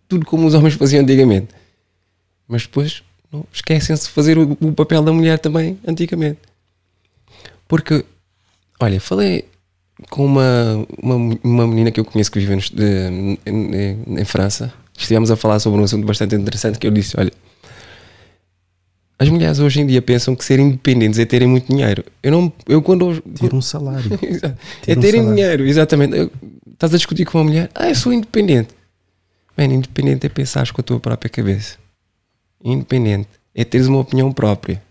tudo 0.07 0.25
como 0.25 0.45
os 0.45 0.53
homens 0.53 0.73
faziam 0.73 1.01
antigamente. 1.03 1.47
Mas 2.47 2.63
depois 2.63 3.03
esquecem-se 3.53 4.03
de 4.05 4.09
fazer 4.09 4.37
o, 4.37 4.57
o 4.59 4.73
papel 4.73 5.01
da 5.01 5.13
mulher 5.13 5.39
também 5.39 5.79
antigamente. 5.87 6.39
Porque, 7.67 8.03
olha, 8.79 8.99
falei 8.99 9.45
com 10.09 10.25
uma, 10.25 10.85
uma, 11.01 11.37
uma 11.43 11.67
menina 11.67 11.91
que 11.91 11.99
eu 11.99 12.05
conheço 12.05 12.31
que 12.31 12.39
vive 12.39 12.57
de- 12.73 13.37
em, 13.45 14.19
em 14.19 14.25
França. 14.25 14.73
Estivemos 14.97 15.31
a 15.31 15.37
falar 15.37 15.59
sobre 15.59 15.79
um 15.79 15.83
assunto 15.83 16.05
bastante 16.05 16.35
interessante 16.35 16.79
que 16.79 16.87
eu 16.87 16.91
disse, 16.91 17.15
olha, 17.17 17.31
as 19.19 19.27
mulheres 19.29 19.59
hoje 19.59 19.81
em 19.81 19.85
dia 19.85 20.01
pensam 20.01 20.33
que 20.35 20.43
ser 20.45 20.59
independentes 20.59 21.19
é 21.19 21.25
terem 21.25 21.47
muito 21.47 21.67
dinheiro. 21.67 22.03
Eu 22.23 22.31
não, 22.31 22.53
eu 22.67 22.81
quando 22.81 23.21
Ter 23.21 23.53
um 23.53 23.61
salário. 23.61 24.09
É 24.87 24.93
um 24.97 25.01
terem 25.01 25.21
salário. 25.21 25.35
dinheiro, 25.35 25.65
exatamente. 25.67 26.15
Eu- 26.17 26.31
Estás 26.73 26.93
a 26.93 26.97
discutir 26.97 27.25
com 27.25 27.37
uma 27.39 27.43
mulher, 27.43 27.69
ah, 27.75 27.89
eu 27.89 27.95
sou 27.95 28.13
independente. 28.13 28.69
Bem, 29.57 29.69
independente 29.73 30.25
é 30.25 30.29
pensares 30.29 30.71
com 30.71 30.79
a 30.79 30.83
tua 30.83 30.97
própria 30.97 31.29
cabeça. 31.29 31.75
Independente 32.63 33.27
é 33.53 33.65
teres 33.65 33.87
uma 33.87 33.99
opinião 33.99 34.31
própria, 34.31 34.81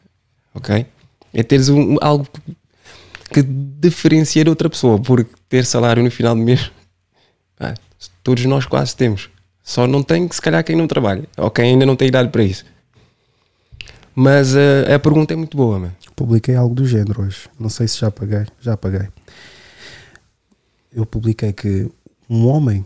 ok? 0.54 0.84
É 1.32 1.42
teres 1.42 1.70
um, 1.70 1.96
algo 2.02 2.26
que, 3.32 3.42
que 3.42 3.42
diferencia 3.80 4.44
de 4.44 4.50
outra 4.50 4.68
pessoa, 4.68 4.98
porque 5.00 5.30
ter 5.48 5.64
salário 5.64 6.02
no 6.02 6.10
final 6.10 6.34
do 6.34 6.42
mês, 6.42 6.70
ah, 7.58 7.72
todos 8.22 8.44
nós 8.44 8.66
quase 8.66 8.94
temos. 8.94 9.30
Só 9.64 9.86
não 9.86 10.02
tem, 10.02 10.28
se 10.30 10.42
calhar, 10.42 10.62
quem 10.62 10.76
não 10.76 10.86
trabalha, 10.86 11.24
ou 11.38 11.50
quem 11.50 11.70
ainda 11.72 11.86
não 11.86 11.96
tem 11.96 12.08
idade 12.08 12.28
para 12.28 12.44
isso. 12.44 12.66
Mas 14.20 14.56
ah, 14.56 14.96
a 14.96 14.98
pergunta 14.98 15.32
é 15.32 15.36
muito 15.36 15.56
boa, 15.56 15.78
mano. 15.78 15.96
Publiquei 16.16 16.56
algo 16.56 16.74
do 16.74 16.84
género 16.84 17.22
hoje. 17.22 17.48
Não 17.56 17.68
sei 17.68 17.86
se 17.86 18.00
já 18.00 18.10
paguei. 18.10 18.46
Já 18.60 18.76
paguei. 18.76 19.06
Eu 20.92 21.06
publiquei 21.06 21.52
que 21.52 21.88
um 22.28 22.48
homem. 22.48 22.84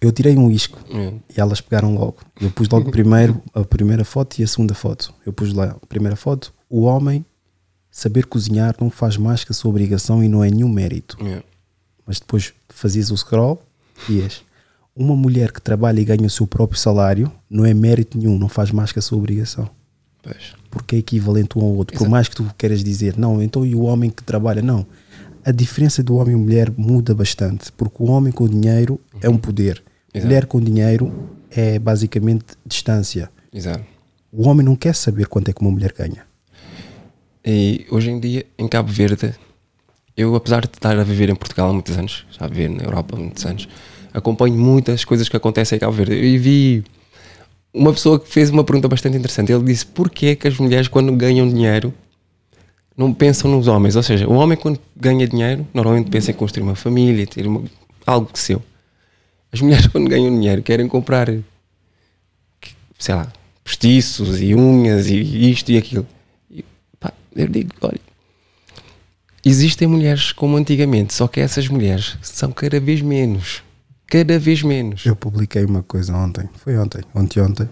Eu 0.00 0.10
tirei 0.10 0.34
um 0.34 0.50
isco 0.50 0.78
É. 0.90 1.12
e 1.36 1.38
elas 1.38 1.60
pegaram 1.60 1.94
logo. 1.94 2.16
Eu 2.40 2.50
pus 2.50 2.70
logo 2.70 2.88
primeiro 2.90 3.38
a 3.52 3.62
primeira 3.64 4.02
foto 4.02 4.38
e 4.38 4.44
a 4.44 4.46
segunda 4.46 4.72
foto. 4.72 5.12
Eu 5.26 5.32
pus 5.34 5.52
lá 5.52 5.76
a 5.82 5.86
primeira 5.86 6.16
foto. 6.16 6.54
O 6.70 6.84
homem 6.84 7.22
saber 7.90 8.24
cozinhar 8.24 8.74
não 8.80 8.88
faz 8.88 9.18
mais 9.18 9.44
que 9.44 9.52
a 9.52 9.54
sua 9.54 9.68
obrigação 9.68 10.24
e 10.24 10.28
não 10.28 10.42
é 10.42 10.48
nenhum 10.48 10.70
mérito. 10.70 11.18
É. 11.22 11.42
Mas 12.06 12.18
depois 12.18 12.54
fazias 12.70 13.10
o 13.10 13.16
scroll 13.18 13.60
e 14.08 14.22
és. 14.22 14.42
Uma 14.96 15.14
mulher 15.14 15.52
que 15.52 15.60
trabalha 15.60 16.00
e 16.00 16.04
ganha 16.06 16.26
o 16.26 16.30
seu 16.30 16.46
próprio 16.46 16.80
salário 16.80 17.30
não 17.50 17.66
é 17.66 17.74
mérito 17.74 18.16
nenhum, 18.16 18.38
não 18.38 18.48
faz 18.48 18.70
mais 18.70 18.90
que 18.90 18.98
a 18.98 19.02
sua 19.02 19.18
obrigação 19.18 19.68
Pois. 20.22 20.54
porque 20.70 20.96
é 20.96 20.98
equivalente 21.00 21.58
um 21.58 21.62
ao 21.62 21.68
outro. 21.74 21.94
Por 21.94 22.02
Exato. 22.04 22.10
mais 22.10 22.28
que 22.28 22.36
tu 22.36 22.46
queiras 22.56 22.82
dizer, 22.84 23.18
não, 23.18 23.42
então 23.42 23.66
e 23.66 23.74
o 23.74 23.82
homem 23.82 24.08
que 24.08 24.22
trabalha? 24.22 24.62
Não. 24.62 24.86
A 25.44 25.50
diferença 25.50 26.02
do 26.02 26.16
homem 26.16 26.34
e 26.34 26.38
mulher 26.38 26.72
muda 26.76 27.14
bastante, 27.14 27.72
porque 27.72 27.96
o 28.00 28.06
homem 28.06 28.32
com 28.32 28.46
dinheiro 28.48 29.00
é 29.20 29.28
um 29.28 29.36
poder. 29.36 29.82
Exato. 30.14 30.26
Mulher 30.26 30.46
com 30.46 30.60
dinheiro 30.60 31.12
é 31.50 31.78
basicamente 31.78 32.44
distância. 32.64 33.28
Exato. 33.52 33.84
O 34.32 34.48
homem 34.48 34.64
não 34.64 34.76
quer 34.76 34.94
saber 34.94 35.26
quanto 35.26 35.48
é 35.50 35.52
que 35.52 35.60
uma 35.60 35.70
mulher 35.70 35.92
ganha. 35.92 36.24
E 37.44 37.84
hoje 37.90 38.10
em 38.10 38.20
dia, 38.20 38.46
em 38.56 38.68
Cabo 38.68 38.90
Verde, 38.92 39.34
eu, 40.16 40.34
apesar 40.36 40.60
de 40.60 40.68
estar 40.68 40.96
a 40.98 41.02
viver 41.02 41.28
em 41.28 41.34
Portugal 41.34 41.70
há 41.70 41.72
muitos 41.72 41.96
anos, 41.98 42.24
já 42.30 42.44
a 42.44 42.48
viver 42.48 42.70
na 42.70 42.84
Europa 42.84 43.16
há 43.16 43.18
muitos 43.18 43.44
anos, 43.44 43.68
acompanho 44.14 44.54
muitas 44.54 45.04
coisas 45.04 45.28
que 45.28 45.36
acontecem 45.36 45.76
em 45.76 45.80
Cabo 45.80 45.92
Verde. 45.92 46.14
E 46.14 46.38
vi 46.38 46.84
uma 47.72 47.92
pessoa 47.92 48.20
que 48.20 48.28
fez 48.28 48.50
uma 48.50 48.64
pergunta 48.64 48.88
bastante 48.88 49.16
interessante. 49.16 49.52
Ele 49.52 49.64
disse: 49.64 49.86
porquê 49.86 50.36
que 50.36 50.46
as 50.48 50.58
mulheres, 50.58 50.88
quando 50.88 51.12
ganham 51.16 51.48
dinheiro, 51.48 51.92
não 52.96 53.12
pensam 53.12 53.50
nos 53.50 53.66
homens? 53.68 53.96
Ou 53.96 54.02
seja, 54.02 54.28
o 54.28 54.34
homem, 54.34 54.56
quando 54.56 54.78
ganha 54.96 55.26
dinheiro, 55.26 55.66
normalmente 55.72 56.10
pensa 56.10 56.30
em 56.30 56.34
construir 56.34 56.62
uma 56.62 56.74
família, 56.74 57.26
ter 57.26 57.46
uma- 57.46 57.64
algo 58.06 58.30
seu. 58.34 58.62
As 59.50 59.60
mulheres, 59.60 59.86
quando 59.92 60.08
ganham 60.08 60.30
dinheiro, 60.30 60.62
querem 60.62 60.86
comprar, 60.88 61.28
sei 62.98 63.14
lá, 63.14 63.32
postiços 63.64 64.40
e 64.40 64.54
unhas 64.54 65.06
e 65.08 65.50
isto 65.50 65.70
e 65.70 65.78
aquilo. 65.78 66.06
E, 66.50 66.64
pá, 67.00 67.12
eu 67.34 67.48
digo, 67.48 67.70
olha, 67.80 68.00
existem 69.44 69.88
mulheres 69.88 70.32
como 70.32 70.56
antigamente, 70.56 71.14
só 71.14 71.26
que 71.26 71.40
essas 71.40 71.68
mulheres 71.68 72.16
são 72.22 72.52
cada 72.52 72.78
vez 72.78 73.00
menos. 73.00 73.62
Cada 74.12 74.38
vez 74.38 74.62
menos. 74.62 75.06
Eu 75.06 75.16
publiquei 75.16 75.64
uma 75.64 75.82
coisa 75.82 76.14
ontem, 76.14 76.46
foi 76.56 76.76
ontem, 76.76 77.00
ontem 77.14 77.40
ontem, 77.40 77.66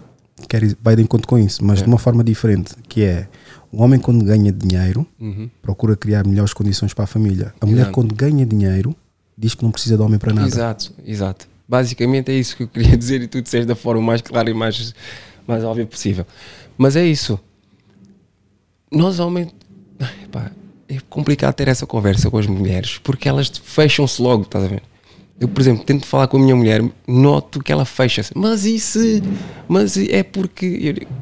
quer 0.49 0.63
ir- 0.63 0.75
vai 0.81 0.95
de 0.95 1.03
encontro 1.03 1.27
com 1.27 1.37
isso, 1.37 1.63
mas 1.63 1.83
de 1.83 1.87
uma 1.87 1.99
forma 1.99 2.23
diferente, 2.23 2.73
que 2.89 3.03
é 3.03 3.27
o 3.71 3.81
homem 3.83 3.99
quando 3.99 4.25
ganha 4.25 4.51
dinheiro 4.51 5.05
Uhum. 5.19 5.47
procura 5.61 5.95
criar 5.95 6.25
melhores 6.25 6.51
condições 6.51 6.95
para 6.95 7.03
a 7.03 7.07
família. 7.07 7.53
A 7.61 7.65
mulher 7.67 7.81
Exato. 7.81 7.93
quando 7.93 8.15
ganha 8.15 8.43
dinheiro 8.43 8.95
diz 9.37 9.53
que 9.53 9.63
não 9.63 9.71
precisa 9.71 9.95
de 9.97 10.01
homem 10.01 10.17
para 10.17 10.33
nada. 10.33 10.47
Exato, 10.47 10.91
exato. 11.05 11.47
Basicamente 11.69 12.31
é 12.31 12.35
isso 12.35 12.57
que 12.57 12.63
eu 12.63 12.67
queria 12.67 12.97
dizer 12.97 13.21
e 13.21 13.27
tu 13.27 13.39
disseste 13.39 13.67
da 13.67 13.75
forma 13.75 14.01
mais 14.01 14.21
clara 14.21 14.49
e 14.49 14.53
mais, 14.53 14.95
mais 15.47 15.63
óbvia 15.63 15.85
possível. 15.85 16.25
Mas 16.75 16.95
é 16.95 17.05
isso. 17.05 17.39
Nós 18.91 19.19
homens. 19.19 19.49
Ai, 19.99 20.27
pá, 20.31 20.51
é 20.89 20.97
complicado 21.09 21.53
ter 21.53 21.67
essa 21.67 21.85
conversa 21.85 22.29
com 22.31 22.37
as 22.39 22.47
mulheres 22.47 22.97
porque 22.97 23.29
elas 23.29 23.47
fecham-se 23.63 24.19
logo, 24.21 24.41
estás 24.43 24.65
a 24.65 24.67
ver? 24.67 24.81
Eu, 25.41 25.47
por 25.47 25.59
exemplo, 25.59 25.83
tento 25.83 26.05
falar 26.05 26.27
com 26.27 26.37
a 26.37 26.39
minha 26.39 26.55
mulher, 26.55 26.83
noto 27.07 27.63
que 27.63 27.71
ela 27.71 27.83
fecha-se. 27.83 28.31
Mas 28.35 28.63
isso. 28.63 28.99
Mas 29.67 29.97
é 29.97 30.21
porque. 30.21 30.67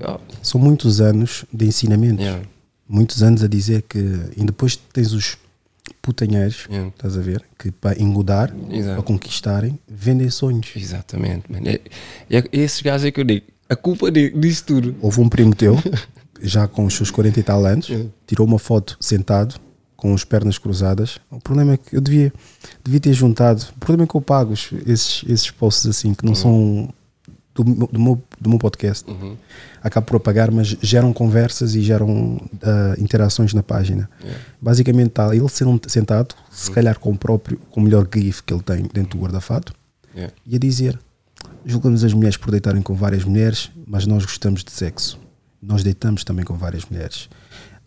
Eu 0.01 0.13
oh, 0.13 0.19
São 0.43 0.59
muitos 0.59 0.99
anos 0.99 1.45
de 1.53 1.65
ensinamentos. 1.65 2.25
yeah, 2.25 2.43
Muitos 2.85 3.23
anos 3.23 3.41
a 3.45 3.47
dizer 3.47 3.83
que. 3.83 3.97
E 4.35 4.43
depois 4.43 4.75
tens 4.75 5.13
os 5.13 5.37
putanheiros, 6.01 6.67
yeah, 6.69 6.89
estás 6.89 7.17
a 7.17 7.21
ver? 7.21 7.45
Que 7.57 7.71
para 7.71 7.97
engodar, 7.97 8.53
Exato. 8.69 8.95
para 8.95 9.03
conquistarem, 9.03 9.79
vendem 9.87 10.29
sonhos. 10.29 10.69
Exatamente, 10.75 11.49
mano. 11.49 11.69
É, 11.69 11.79
é 12.29 12.43
esses 12.51 12.81
gajos 12.81 13.05
é 13.05 13.11
que 13.11 13.21
eu 13.21 13.23
digo. 13.23 13.45
A 13.69 13.75
culpa 13.77 14.11
disso 14.11 14.65
tudo. 14.65 14.95
Houve 14.99 15.21
um 15.21 15.29
primo 15.29 15.55
teu, 15.55 15.77
já 16.43 16.67
com 16.67 16.83
os 16.83 16.93
seus 16.93 17.09
40 17.09 17.39
e 17.39 17.43
tal 17.43 17.65
anos, 17.65 17.89
tirou 18.27 18.45
uma 18.45 18.59
foto 18.59 18.97
sentado, 18.99 19.55
com 19.99 20.13
as 20.13 20.23
pernas 20.23 20.57
cruzadas. 20.57 21.19
O 21.29 21.39
problema 21.41 21.73
é 21.73 21.77
que 21.77 21.95
eu 21.95 22.01
devia, 22.01 22.31
devia 22.83 22.99
ter 22.99 23.13
juntado. 23.13 23.61
O 23.75 23.79
problema 23.79 24.03
é 24.05 24.07
que 24.07 24.15
eu 24.15 24.21
pago 24.21 24.53
esses, 24.53 25.23
esses 25.27 25.51
posts 25.51 25.85
assim, 25.87 26.13
que 26.13 26.25
não 26.25 26.33
são 26.33 26.89
do, 27.53 27.65
meu- 27.65 27.87
do, 27.91 27.99
meu, 27.99 28.23
do 28.39 28.49
meu 28.49 28.59
podcast. 28.59 29.09
Uhum. 29.09 29.35
Acabo 29.83 30.07
por 30.07 30.15
apagar, 30.17 30.49
mas 30.51 30.67
geram 30.81 31.11
conversas 31.11 31.75
e 31.75 31.81
geram 31.81 32.39
ah, 32.63 32.95
interações 32.97 33.53
na 33.53 33.61
página. 33.61 34.09
Basicamente 34.61 35.07
está 35.09 35.35
ele 35.35 35.47
sendo- 35.49 35.81
sentado, 35.89 36.33
se 36.49 36.71
calhar 36.71 36.97
com 36.97 37.11
o 37.11 37.17
próprio, 37.17 37.57
com 37.69 37.79
o 37.81 37.83
melhor 37.83 38.07
GIF 38.13 38.41
que 38.43 38.53
ele 38.53 38.63
tem 38.63 38.83
dentro 38.93 39.17
do 39.17 39.23
guarda-fato, 39.23 39.73
Yeah. 40.15 40.33
e 40.45 40.55
a 40.55 40.59
dizer: 40.59 40.97
julgamos 41.65 42.03
as 42.03 42.13
mulheres 42.13 42.35
por 42.35 42.49
deitarem 42.51 42.81
com 42.81 42.93
várias 42.95 43.23
mulheres, 43.23 43.69
mas 43.85 44.05
nós 44.07 44.25
gostamos 44.25 44.63
de 44.63 44.71
sexo. 44.71 45.19
Nós 45.61 45.83
deitamos 45.83 46.23
também 46.23 46.43
com 46.43 46.55
várias 46.55 46.83
mulheres. 46.85 47.29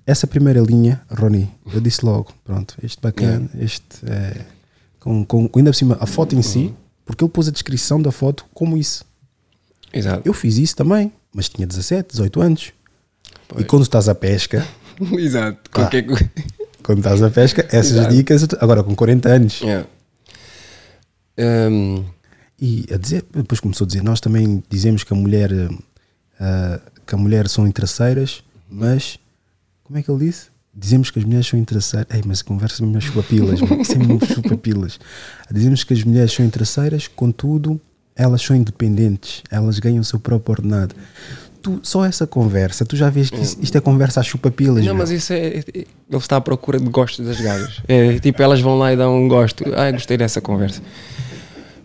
Essa 0.07 0.27
primeira 0.27 0.61
linha, 0.61 1.01
Rony, 1.11 1.51
eu 1.73 1.81
disse 1.81 2.05
logo: 2.05 2.33
pronto, 2.45 2.77
este 2.83 3.01
bacana, 3.01 3.49
este 3.59 3.85
é. 4.07 4.45
Com, 4.99 5.25
com, 5.25 5.51
ainda 5.57 5.71
por 5.71 5.77
cima, 5.77 5.97
a 6.01 6.07
foto 6.07 6.37
em 6.37 6.43
si, 6.43 6.73
porque 7.05 7.25
ele 7.25 7.31
pôs 7.31 7.49
a 7.49 7.51
descrição 7.51 8.01
da 8.01 8.12
foto 8.12 8.45
como 8.55 8.77
isso. 8.77 9.05
Exato. 9.93 10.23
Eu 10.25 10.33
fiz 10.33 10.59
isso 10.59 10.77
também, 10.77 11.12
mas 11.35 11.49
tinha 11.49 11.67
17, 11.67 12.11
18 12.12 12.41
anos. 12.41 12.73
Pois. 13.49 13.62
E 13.62 13.65
quando 13.65 13.83
estás 13.83 14.09
à 14.09 14.15
pesca, 14.15 14.67
Exato. 15.19 15.59
Ah. 15.65 15.75
Qualquer 15.75 16.05
quando 16.83 16.99
estás 16.99 17.23
à 17.23 17.31
pesca, 17.31 17.67
essas 17.71 17.93
Exato. 17.93 18.15
dicas, 18.15 18.47
agora 18.61 18.83
com 18.83 18.95
40 18.95 19.29
anos. 19.29 19.61
Yeah. 19.61 19.87
Um, 21.38 22.05
E 22.61 22.87
a 22.93 22.97
dizer, 22.97 23.25
depois 23.35 23.59
começou 23.59 23.85
a 23.85 23.88
dizer, 23.88 24.05
nós 24.05 24.21
também 24.21 24.62
dizemos 24.71 25.03
que 25.03 25.12
a 25.12 25.17
mulher 25.17 25.51
ah, 26.38 26.81
que 27.07 27.15
a 27.15 27.19
mulher 27.19 27.49
são 27.49 27.67
interesseiras, 27.67 28.43
mas 28.71 29.19
como 29.92 29.98
é 29.98 30.02
que 30.02 30.11
ele 30.11 30.24
disse? 30.24 30.46
Dizemos 30.74 31.11
que 31.11 31.18
as 31.18 31.24
mulheres 31.26 31.46
são 31.46 31.59
interesseiras. 31.59 32.07
Ei, 32.14 32.22
mas 32.24 32.40
conversa 32.40 32.83
mesmo 32.83 32.98
chupapilas, 33.02 33.61
mano. 33.61 33.83
Isso 33.83 33.92
é 33.92 34.35
chupapilas. 34.35 34.98
Dizemos 35.50 35.85
que 35.85 35.92
as 35.92 36.02
mulheres 36.02 36.33
são 36.33 36.46
interesseiras, 36.46 37.07
contudo, 37.09 37.78
elas 38.16 38.40
são 38.40 38.57
independentes, 38.57 39.42
elas 39.50 39.78
ganham 39.78 40.00
o 40.00 40.05
seu 40.05 40.18
próprio 40.18 40.52
ordenado. 40.55 40.94
Tu, 41.61 41.78
só 41.83 42.05
essa 42.07 42.26
conversa, 42.26 42.87
tu 42.87 42.96
já 42.96 43.11
vês 43.11 43.28
que 43.28 43.38
isso- 43.40 43.59
isto 43.61 43.76
é 43.76 43.81
conversa 43.83 44.20
a 44.20 44.22
chupapilas. 44.22 44.78
não, 44.78 44.94
meu. 44.94 44.94
mas 44.96 45.11
isso 45.11 45.33
é. 45.35 45.46
é- 45.59 45.64
Ele 45.74 45.87
está 46.14 46.37
à 46.38 46.40
procura 46.40 46.78
de 46.81 46.88
gosto 46.88 47.22
das 47.22 47.38
gajas. 47.40 47.81
É 47.87 48.18
tipo, 48.18 48.42
elas 48.42 48.61
vão 48.61 48.78
lá 48.78 48.92
e 48.92 48.96
dão 48.96 49.14
um 49.22 49.28
gosto. 49.28 49.62
Ah, 49.76 49.90
gostei 49.92 50.16
dessa 50.16 50.40
conversa. 50.40 50.81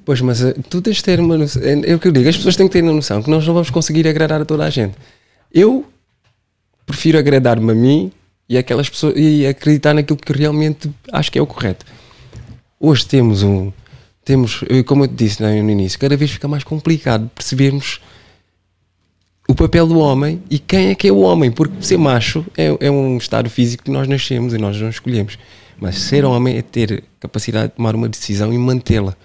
Pois, 0.05 0.21
mas 0.21 0.41
eh, 0.41 0.55
tu 0.69 0.81
tens 0.81 0.95
de 0.97 1.03
ter 1.03 1.19
uma 1.19 1.37
noção. 1.37 1.61
É, 1.61 1.91
é 1.91 1.93
o 1.93 1.99
que 1.99 2.07
eu 2.07 2.11
digo, 2.13 2.27
as 2.29 2.37
pessoas 2.37 2.55
têm 2.55 2.67
que 2.67 2.73
ter 2.73 2.87
a 2.87 2.91
noção 2.91 3.21
que 3.21 3.29
nós 3.29 3.45
não 3.45 3.53
vamos 3.53 3.69
conseguir 3.69 4.07
agradar 4.07 4.41
a 4.41 4.45
toda 4.45 4.63
a 4.63 4.69
gente. 4.69 4.95
Eu 5.53 5.85
prefiro 6.87 7.19
agradar-me 7.19 7.71
a 7.71 7.75
mim 7.75 8.11
e 8.49 8.57
aquelas 8.57 8.89
pessoas 8.89 9.13
e 9.15 9.45
acreditar 9.45 9.93
naquilo 9.93 10.17
que 10.17 10.33
realmente 10.33 10.89
acho 11.11 11.31
que 11.31 11.37
é 11.37 11.41
o 11.41 11.45
correto. 11.45 11.85
Hoje 12.79 13.05
temos 13.05 13.43
um. 13.43 13.71
Temos, 14.25 14.61
como 14.85 15.03
eu 15.03 15.07
te 15.07 15.13
disse 15.13 15.41
no 15.43 15.47
no 15.63 15.69
início, 15.69 15.99
cada 15.99 16.17
vez 16.17 16.31
fica 16.31 16.47
mais 16.47 16.63
complicado 16.63 17.29
percebermos 17.35 17.99
o 19.47 19.55
papel 19.55 19.87
do 19.87 19.99
homem 19.99 20.41
e 20.49 20.59
quem 20.59 20.87
é 20.89 20.95
que 20.95 21.07
é 21.07 21.11
o 21.11 21.19
homem, 21.19 21.49
porque 21.51 21.81
ser 21.81 21.97
macho 21.97 22.45
é, 22.57 22.75
é 22.87 22.91
um 22.91 23.17
estado 23.17 23.49
físico 23.49 23.83
que 23.85 23.91
nós 23.91 24.07
nascemos 24.07 24.53
e 24.53 24.57
nós 24.57 24.79
não 24.79 24.89
escolhemos. 24.89 25.37
Mas 25.79 25.99
ser 25.99 26.25
homem 26.25 26.57
é 26.57 26.61
ter 26.61 27.03
capacidade 27.19 27.69
de 27.69 27.75
tomar 27.75 27.95
uma 27.95 28.09
decisão 28.09 28.51
e 28.53 28.57
mantê-la, 28.57 29.15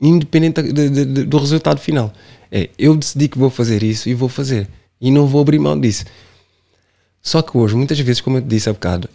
independente 0.00 0.62
de- 0.62 0.88
de- 0.90 1.04
de- 1.04 1.24
do 1.24 1.38
resultado 1.38 1.80
final. 1.80 2.12
É, 2.52 2.68
eu 2.78 2.94
decidi 2.96 3.26
que 3.28 3.38
vou 3.38 3.50
fazer 3.50 3.82
isso 3.82 4.08
e 4.08 4.14
vou 4.14 4.28
fazer, 4.28 4.68
e 5.00 5.10
não 5.10 5.26
vou 5.26 5.40
abrir 5.40 5.58
mão 5.58 5.78
disso. 5.80 6.04
Só 7.24 7.40
que 7.40 7.56
hoje, 7.56 7.74
muitas 7.74 7.98
vezes, 7.98 8.20
como 8.20 8.36
eu 8.36 8.42
disse 8.42 8.68
há 8.68 8.72
bocado, 8.74 9.08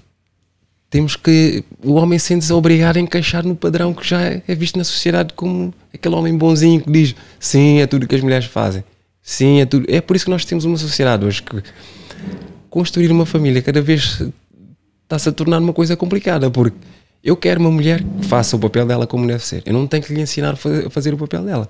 temos 0.90 1.16
que. 1.16 1.64
O 1.84 1.94
homem 1.94 2.18
sente-se 2.18 2.52
obrigado 2.52 2.98
a 2.98 3.00
encaixar 3.00 3.46
no 3.46 3.56
padrão 3.56 3.94
que 3.94 4.06
já 4.06 4.20
é 4.20 4.56
visto 4.56 4.78
na 4.78 4.84
sociedade 4.84 5.32
como 5.36 5.72
aquele 5.94 6.16
homem 6.16 6.36
bonzinho 6.36 6.82
que 6.82 6.92
diz 6.92 7.16
sim, 7.40 7.80
é 7.80 7.86
tudo 7.86 8.08
que 8.08 8.16
as 8.16 8.22
mulheres 8.22 8.48
fazem. 8.48 8.84
Sim, 9.22 9.62
é 9.62 9.66
tudo. 9.68 9.86
É 9.88 10.02
por 10.02 10.16
isso 10.16 10.26
que 10.26 10.32
nós 10.32 10.44
temos 10.44 10.66
uma 10.66 10.76
sociedade 10.76 11.24
hoje 11.24 11.44
que 11.44 11.62
construir 12.68 13.12
uma 13.12 13.28
família 13.28 13.62
cada 13.62 13.80
vez 13.80 14.24
está-se 15.04 15.30
a 15.30 15.32
tornar 15.32 15.60
uma 15.60 15.74
coisa 15.74 15.96
complicada, 15.96 16.50
porque 16.50 16.78
eu 17.24 17.38
quero 17.38 17.60
uma 17.60 17.70
mulher 17.70 18.04
que 18.04 18.26
faça 18.26 18.56
o 18.56 18.60
papel 18.60 18.88
dela 18.88 19.06
como 19.06 19.28
deve 19.28 19.46
ser. 19.46 19.62
Eu 19.68 19.74
não 19.74 19.86
tenho 19.86 20.02
que 20.02 20.12
lhe 20.12 20.22
ensinar 20.22 20.54
a 20.54 20.90
fazer 20.90 21.14
o 21.14 21.18
papel 21.18 21.44
dela. 21.44 21.70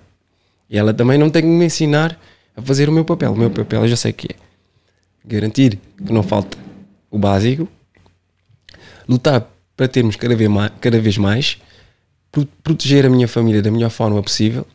E 0.70 0.78
ela 0.78 0.94
também 0.94 1.18
não 1.18 1.30
tem 1.30 1.42
que 1.42 1.50
me 1.50 1.66
ensinar 1.66 2.18
a 2.56 2.62
fazer 2.62 2.88
o 2.88 2.94
meu 2.94 3.04
papel. 3.04 3.34
O 3.34 3.38
meu 3.38 3.50
papel 3.50 3.82
eu 3.82 3.88
já 3.90 3.98
sei 3.98 4.14
que 4.14 4.28
é 4.32 4.49
garantir 5.26 5.80
que 5.98 6.12
não 6.14 6.24
falta 6.24 6.58
o 7.12 7.18
básico, 7.20 7.68
lutar 9.08 9.48
para 9.76 9.88
termos 9.88 10.16
cada 10.16 10.36
vez 10.36 10.50
mais, 10.50 10.72
cada 10.82 11.00
vez 11.00 11.18
mais 11.18 11.58
pro- 12.32 12.46
proteger 12.64 13.06
a 13.06 13.10
minha 13.10 13.28
família 13.28 13.62
da 13.62 13.72
melhor 13.72 13.90
forma 13.90 14.22
possível. 14.22 14.66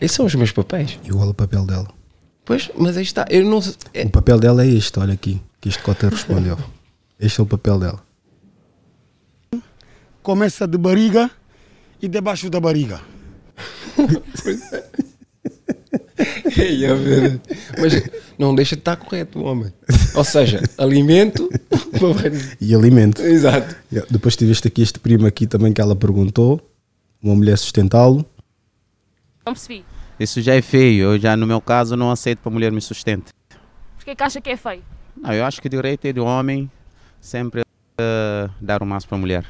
Esses 0.00 0.16
são 0.16 0.26
os 0.26 0.34
meus 0.34 0.50
papéis. 0.52 0.98
E 1.04 1.10
qual 1.10 1.26
é 1.26 1.30
o 1.30 1.34
papel 1.34 1.64
dela? 1.64 1.88
Pois, 2.44 2.70
mas 2.76 2.96
aí 2.96 3.02
está. 3.04 3.24
Eu 3.30 3.44
não, 3.44 3.60
é- 3.94 4.04
O 4.04 4.10
papel 4.10 4.38
dela 4.38 4.64
é 4.64 4.68
este, 4.68 4.98
olha 4.98 5.14
aqui, 5.14 5.40
que 5.60 5.68
este 5.68 5.82
Cota 5.82 6.08
respondeu. 6.08 6.58
Este 7.20 7.40
é 7.40 7.42
o 7.42 7.46
papel 7.46 7.78
dela. 7.78 8.02
Começa 10.22 10.66
de 10.66 10.76
barriga 10.78 11.30
e 12.00 12.08
debaixo 12.08 12.48
da 12.50 12.60
barriga. 12.60 13.00
Mas 17.80 18.10
não 18.38 18.54
deixa 18.54 18.76
de 18.76 18.80
estar 18.80 18.96
correto 18.96 19.38
o 19.38 19.44
homem. 19.44 19.72
Ou 20.14 20.24
seja, 20.24 20.62
alimento. 20.78 21.48
E 22.60 22.74
alimento. 22.74 23.22
Exato. 23.22 23.76
Depois 24.10 24.34
tiveste 24.34 24.66
aqui 24.66 24.82
este 24.82 24.98
primo 24.98 25.26
aqui 25.26 25.46
também 25.46 25.72
que 25.72 25.80
ela 25.80 25.94
perguntou. 25.94 26.60
Uma 27.22 27.34
mulher 27.36 27.56
sustentá-lo. 27.56 28.26
Não 29.46 29.52
percebi. 29.52 29.84
Isso 30.18 30.40
já 30.40 30.54
é 30.54 30.62
feio. 30.62 31.12
Eu 31.12 31.18
já, 31.18 31.36
no 31.36 31.46
meu 31.46 31.60
caso, 31.60 31.96
não 31.96 32.10
aceito 32.10 32.38
para 32.38 32.50
a 32.50 32.52
mulher 32.52 32.72
me 32.72 32.80
sustente. 32.80 33.32
Porquê 33.96 34.16
que 34.16 34.22
acha 34.22 34.40
que 34.40 34.50
é 34.50 34.56
feio? 34.56 34.82
Não, 35.16 35.32
eu 35.32 35.44
acho 35.44 35.60
que 35.60 35.68
o 35.68 35.70
direito 35.70 36.04
é 36.06 36.12
do 36.12 36.24
homem 36.24 36.70
sempre 37.20 37.62
eh, 37.98 38.48
dar 38.60 38.82
o 38.82 38.86
máximo 38.86 39.10
para 39.10 39.18
a 39.18 39.20
mulher. 39.20 39.46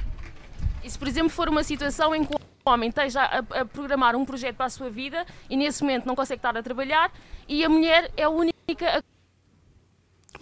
Se, 0.92 0.98
por 0.98 1.08
exemplo, 1.08 1.30
for 1.30 1.48
uma 1.48 1.64
situação 1.64 2.14
em 2.14 2.22
que 2.22 2.34
o 2.34 2.38
homem 2.66 2.90
esteja 2.90 3.22
a, 3.22 3.38
a 3.60 3.64
programar 3.64 4.14
um 4.14 4.26
projeto 4.26 4.56
para 4.56 4.66
a 4.66 4.70
sua 4.70 4.90
vida 4.90 5.24
e 5.48 5.56
nesse 5.56 5.82
momento 5.82 6.04
não 6.04 6.14
consegue 6.14 6.38
estar 6.38 6.54
a 6.54 6.62
trabalhar 6.62 7.10
e 7.48 7.64
a 7.64 7.68
mulher 7.68 8.10
é 8.14 8.24
a 8.24 8.28
única 8.28 8.52
a 8.98 9.02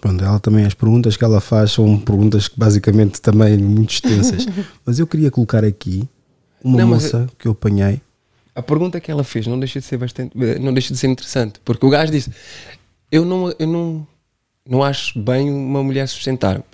Pronto, 0.00 0.24
ela 0.24 0.40
também, 0.40 0.64
as 0.64 0.74
perguntas 0.74 1.16
que 1.16 1.24
ela 1.24 1.40
faz 1.40 1.72
são 1.72 2.00
perguntas 2.00 2.48
que 2.48 2.58
basicamente 2.58 3.20
também 3.20 3.58
muito 3.58 3.90
extensas. 3.90 4.46
Mas 4.84 4.98
eu 4.98 5.06
queria 5.06 5.30
colocar 5.30 5.62
aqui 5.62 6.08
uma 6.64 6.78
Não, 6.78 6.88
moça 6.88 7.28
que 7.38 7.46
eu 7.46 7.52
apanhei. 7.52 8.00
A 8.54 8.62
pergunta 8.62 8.98
que 8.98 9.10
ela 9.10 9.22
fez 9.22 9.46
não 9.46 9.58
deixa 9.58 9.78
de 9.78 9.84
ser 9.84 9.98
bastante, 9.98 10.36
não 10.58 10.72
deixa 10.72 10.92
de 10.92 10.98
ser 10.98 11.06
interessante, 11.08 11.60
porque 11.64 11.84
o 11.84 11.90
gajo 11.90 12.10
disse: 12.10 12.32
"Eu 13.12 13.24
não, 13.24 13.54
eu 13.58 13.66
não, 13.66 14.06
não 14.66 14.82
acho 14.82 15.20
bem 15.20 15.50
uma 15.50 15.82
mulher 15.82 16.08
sustentar-me". 16.08 16.64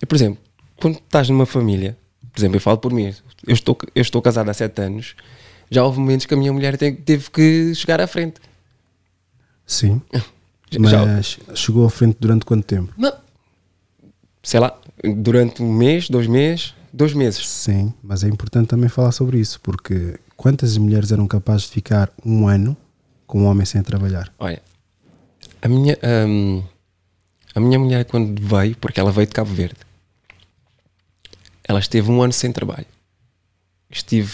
Eu, 0.00 0.06
por 0.06 0.14
exemplo, 0.14 0.42
quando 0.78 0.96
estás 0.96 1.28
numa 1.30 1.46
família, 1.46 1.96
por 2.32 2.40
exemplo, 2.40 2.56
eu 2.56 2.60
falo 2.60 2.78
por 2.78 2.92
mim, 2.92 3.14
eu 3.46 3.54
estou, 3.54 3.76
eu 3.94 4.02
estou 4.02 4.22
casado 4.22 4.48
há 4.48 4.54
sete 4.54 4.80
anos, 4.80 5.14
já 5.70 5.84
houve 5.84 5.98
momentos 6.00 6.26
que 6.26 6.34
a 6.34 6.36
minha 6.36 6.52
mulher 6.52 6.76
te- 6.76 6.92
teve 6.92 7.30
que 7.30 7.74
chegar 7.74 8.00
à 8.00 8.06
frente. 8.06 8.40
Sim. 9.66 10.00
Já- 10.70 11.04
Mas 11.06 11.38
chegou 11.54 11.86
à 11.86 11.90
frente 11.90 12.16
durante 12.18 12.44
quanto 12.44 12.64
tempo? 12.64 12.92
Não. 12.96 13.12
Sei 14.42 14.58
lá, 14.58 14.76
durante 15.18 15.62
um 15.62 15.72
mês, 15.72 16.08
dois 16.08 16.26
meses, 16.26 16.74
dois 16.92 17.14
meses. 17.14 17.46
Sim, 17.48 17.92
mas 18.02 18.24
é 18.24 18.28
importante 18.28 18.68
também 18.68 18.88
falar 18.88 19.12
sobre 19.12 19.38
isso, 19.38 19.60
porque 19.60 20.18
quantas 20.36 20.76
mulheres 20.76 21.12
eram 21.12 21.26
capazes 21.28 21.66
de 21.66 21.72
ficar 21.72 22.10
um 22.24 22.48
ano 22.48 22.76
com 23.26 23.42
um 23.42 23.44
homem 23.46 23.64
sem 23.64 23.82
trabalhar? 23.82 24.32
Olha, 24.38 24.60
a 25.60 25.68
minha, 25.68 25.96
hum, 26.26 26.62
a 27.54 27.60
minha 27.60 27.78
mulher, 27.78 28.04
quando 28.06 28.40
veio, 28.42 28.76
porque 28.78 28.98
ela 28.98 29.12
veio 29.12 29.26
de 29.28 29.32
Cabo 29.32 29.52
Verde, 29.54 29.76
ela 31.66 31.78
esteve 31.80 32.10
um 32.10 32.22
ano 32.22 32.32
sem 32.32 32.50
trabalho. 32.52 32.86
Estive 33.90 34.32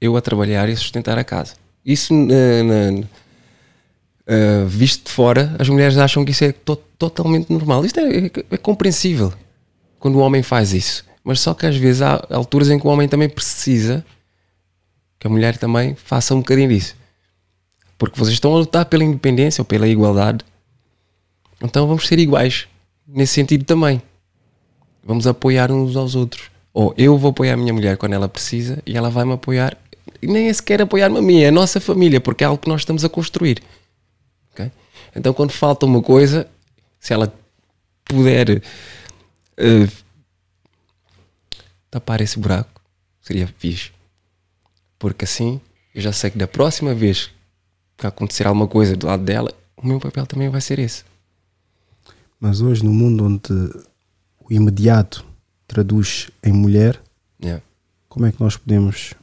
eu 0.00 0.16
a 0.16 0.20
trabalhar 0.20 0.68
e 0.68 0.72
a 0.72 0.76
sustentar 0.76 1.18
a 1.18 1.24
casa. 1.24 1.54
Isso, 1.84 2.12
na- 2.14 2.62
na- 2.64 3.00
uh, 3.02 4.66
visto 4.66 5.06
de 5.06 5.12
fora, 5.12 5.54
as 5.58 5.68
mulheres 5.68 5.96
acham 5.98 6.24
que 6.24 6.30
isso 6.32 6.44
é 6.44 6.52
to- 6.52 6.76
totalmente 6.98 7.50
normal. 7.52 7.84
Isto 7.84 8.00
é, 8.00 8.26
é- 8.26 8.30
é 8.52 8.56
compreensível 8.56 9.32
quando 9.98 10.16
o 10.16 10.20
homem 10.20 10.42
faz 10.42 10.72
isso. 10.72 11.04
Mas 11.24 11.40
só 11.40 11.52
que 11.54 11.66
às 11.66 11.76
vezes 11.76 12.02
há 12.02 12.24
alturas 12.30 12.70
em 12.70 12.78
que 12.78 12.86
o 12.86 12.90
homem 12.90 13.08
também 13.08 13.28
precisa 13.28 14.04
que 15.18 15.26
a 15.26 15.30
mulher 15.30 15.56
também 15.58 15.94
faça 15.96 16.34
um 16.34 16.38
bocadinho 16.38 16.68
disso. 16.68 16.96
Porque 17.98 18.18
vocês 18.18 18.34
estão 18.34 18.54
a 18.54 18.58
lutar 18.58 18.84
pela 18.86 19.02
independência 19.04 19.60
ou 19.60 19.64
pela 19.64 19.88
igualdade. 19.88 20.44
Então 21.60 21.86
vamos 21.88 22.06
ser 22.06 22.18
iguais. 22.20 22.68
Nesse 23.06 23.34
sentido 23.34 23.64
também. 23.64 24.00
Vamos 25.08 25.26
apoiar 25.26 25.72
uns 25.72 25.96
aos 25.96 26.14
outros. 26.14 26.50
Ou 26.70 26.92
eu 26.98 27.16
vou 27.16 27.30
apoiar 27.30 27.54
a 27.54 27.56
minha 27.56 27.72
mulher 27.72 27.96
quando 27.96 28.12
ela 28.12 28.28
precisa 28.28 28.82
e 28.84 28.94
ela 28.94 29.08
vai 29.08 29.24
me 29.24 29.32
apoiar. 29.32 29.74
E 30.20 30.26
nem 30.26 30.48
é 30.48 30.52
sequer 30.52 30.82
apoiar-me 30.82 31.16
a 31.16 31.22
mim, 31.22 31.40
é 31.40 31.48
a 31.48 31.50
nossa 31.50 31.80
família, 31.80 32.20
porque 32.20 32.44
é 32.44 32.46
algo 32.46 32.60
que 32.60 32.68
nós 32.68 32.82
estamos 32.82 33.06
a 33.06 33.08
construir. 33.08 33.62
Ok? 34.52 34.70
Então 35.16 35.32
quando 35.32 35.50
falta 35.50 35.86
uma 35.86 36.02
coisa, 36.02 36.46
se 37.00 37.14
ela 37.14 37.32
puder 38.04 38.62
eh, 39.56 39.88
tapar 41.90 42.20
esse 42.20 42.38
buraco, 42.38 42.78
seria 43.22 43.46
fixe. 43.46 43.92
Porque 44.98 45.24
assim 45.24 45.58
eu 45.94 46.02
já 46.02 46.12
sei 46.12 46.32
que 46.32 46.36
da 46.36 46.46
próxima 46.46 46.94
vez 46.94 47.30
que 47.96 48.06
acontecer 48.06 48.46
alguma 48.46 48.68
coisa 48.68 48.94
do 48.94 49.06
lado 49.06 49.24
dela, 49.24 49.50
o 49.74 49.86
meu 49.86 49.98
papel 49.98 50.26
também 50.26 50.50
vai 50.50 50.60
ser 50.60 50.78
esse. 50.78 51.02
Mas 52.38 52.60
hoje, 52.60 52.84
no 52.84 52.92
mundo 52.92 53.24
onde 53.24 53.88
o 54.48 54.52
imediato 54.52 55.24
traduz 55.66 56.30
em 56.42 56.52
mulher, 56.52 57.00
Yeah. 57.42 57.62
como 58.08 58.26
é 58.26 58.32
que 58.32 58.40
nós 58.40 58.56
podemos 58.56 59.14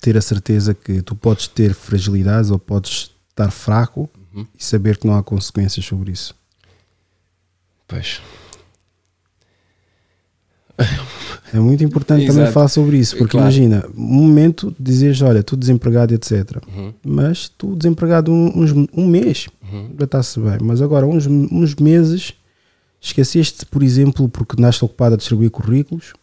ter 0.00 0.16
a 0.16 0.20
certeza 0.20 0.74
que 0.74 1.00
tu 1.00 1.14
podes 1.14 1.46
ter 1.48 1.72
fragilidades 1.74 2.50
ou 2.50 2.58
podes 2.58 3.10
estar 3.30 3.50
fraco 3.50 4.10
Uhum. 4.34 4.46
e 4.58 4.62
saber 4.64 4.96
que 4.98 5.06
não 5.06 5.16
há 5.16 5.22
consequências 5.22 5.86
sobre 5.86 6.10
isso? 6.12 6.34
Pois. 7.88 8.20
É 11.52 11.58
muito 11.58 11.84
importante 11.84 12.26
também 12.26 12.50
falar 12.50 12.68
sobre 12.68 12.98
isso, 12.98 13.16
porque 13.16 13.32
Claro. 13.32 13.46
imagina, 13.46 13.86
um 13.96 14.26
momento 14.26 14.74
dizes, 14.78 15.22
olha, 15.22 15.42
tu 15.42 15.56
desempregado, 15.56 16.12
etc. 16.12 16.56
Uhum. 16.66 16.92
Mas 17.04 17.48
tu 17.48 17.76
desempregado 17.76 18.32
um, 18.32 18.60
uns- 18.62 18.72
um 18.92 19.06
mês, 19.06 19.46
Uhum. 19.62 19.94
já 19.98 20.04
está-se 20.04 20.40
bem. 20.40 20.58
Mas 20.62 20.82
agora, 20.82 21.06
uns, 21.06 21.26
uns 21.26 21.74
meses, 21.76 22.34
esqueceste, 23.04 23.66
por 23.66 23.82
exemplo, 23.82 24.28
porque 24.28 24.56
andaste 24.58 24.84
ocupado 24.84 25.14
a 25.14 25.18
distribuir 25.18 25.50
currículos 25.50 26.14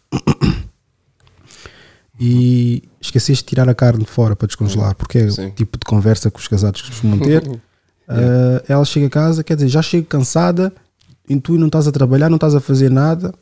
e 2.19 2.83
esqueceste 2.99 3.43
de 3.43 3.49
tirar 3.49 3.69
a 3.69 3.75
carne 3.75 4.03
de 4.03 4.09
fora 4.09 4.35
para 4.35 4.47
descongelar, 4.47 4.95
porque 4.95 5.19
é 5.19 5.29
Sim. 5.29 5.47
o 5.47 5.51
tipo 5.51 5.77
de 5.77 5.85
conversa 5.85 6.31
que 6.31 6.39
os 6.39 6.47
casados 6.47 6.81
costumam 6.81 7.19
ter. 7.19 7.43
Ah, 8.13 8.61
ela 8.67 8.83
chega 8.83 9.07
a 9.07 9.09
casa, 9.09 9.41
quer 9.41 9.55
dizer, 9.55 9.69
já 9.69 9.81
chega 9.81 10.05
cansada, 10.05 10.73
e 11.29 11.39
tu 11.39 11.57
não 11.57 11.67
estás 11.67 11.87
a 11.87 11.93
trabalhar, 11.93 12.29
não 12.29 12.35
estás 12.35 12.53
a 12.53 12.59
fazer 12.59 12.91
nada, 12.91 13.33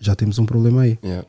já 0.00 0.14
temos 0.14 0.38
um 0.38 0.46
problema 0.46 0.82
aí. 0.82 0.98
Yeah. 1.04 1.28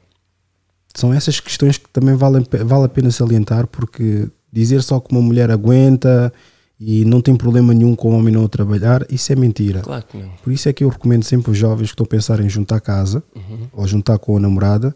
São 0.96 1.14
essas 1.14 1.42
questões 1.42 1.78
que 1.78 1.90
também 1.90 2.16
valem, 2.16 2.46
vale 2.66 2.86
a 2.86 2.88
pena 2.88 3.12
salientar, 3.12 3.68
porque 3.68 4.30
dizer 4.54 4.82
só 4.84 5.02
que 5.02 5.12
uma 5.12 5.22
mulher 5.22 5.52
aguenta 5.52 6.32
e 6.80 7.04
não 7.04 7.20
tem 7.22 7.36
problema 7.36 7.74
nenhum 7.74 7.94
com 7.96 8.10
o 8.12 8.18
homem 8.18 8.34
não 8.34 8.48
trabalhar, 8.48 9.06
isso 9.10 9.32
é 9.34 9.36
mentira. 9.36 9.82
Claro 9.82 10.06
que 10.10 10.18
não. 10.18 10.30
Por 10.44 10.54
isso 10.54 10.70
é 10.70 10.74
que 10.74 10.84
eu 10.84 10.90
recomendo 10.90 11.24
sempre 11.24 11.50
aos 11.52 11.58
jovens 11.58 11.88
que 11.88 11.94
estão 11.94 12.06
a 12.06 12.08
pensar 12.08 12.40
em 12.40 12.48
juntar 12.50 12.80
casa 12.80 13.22
Uhum. 13.36 13.68
ou 13.74 13.86
juntar 13.88 14.18
com 14.18 14.38
a 14.38 14.40
namorada, 14.40 14.96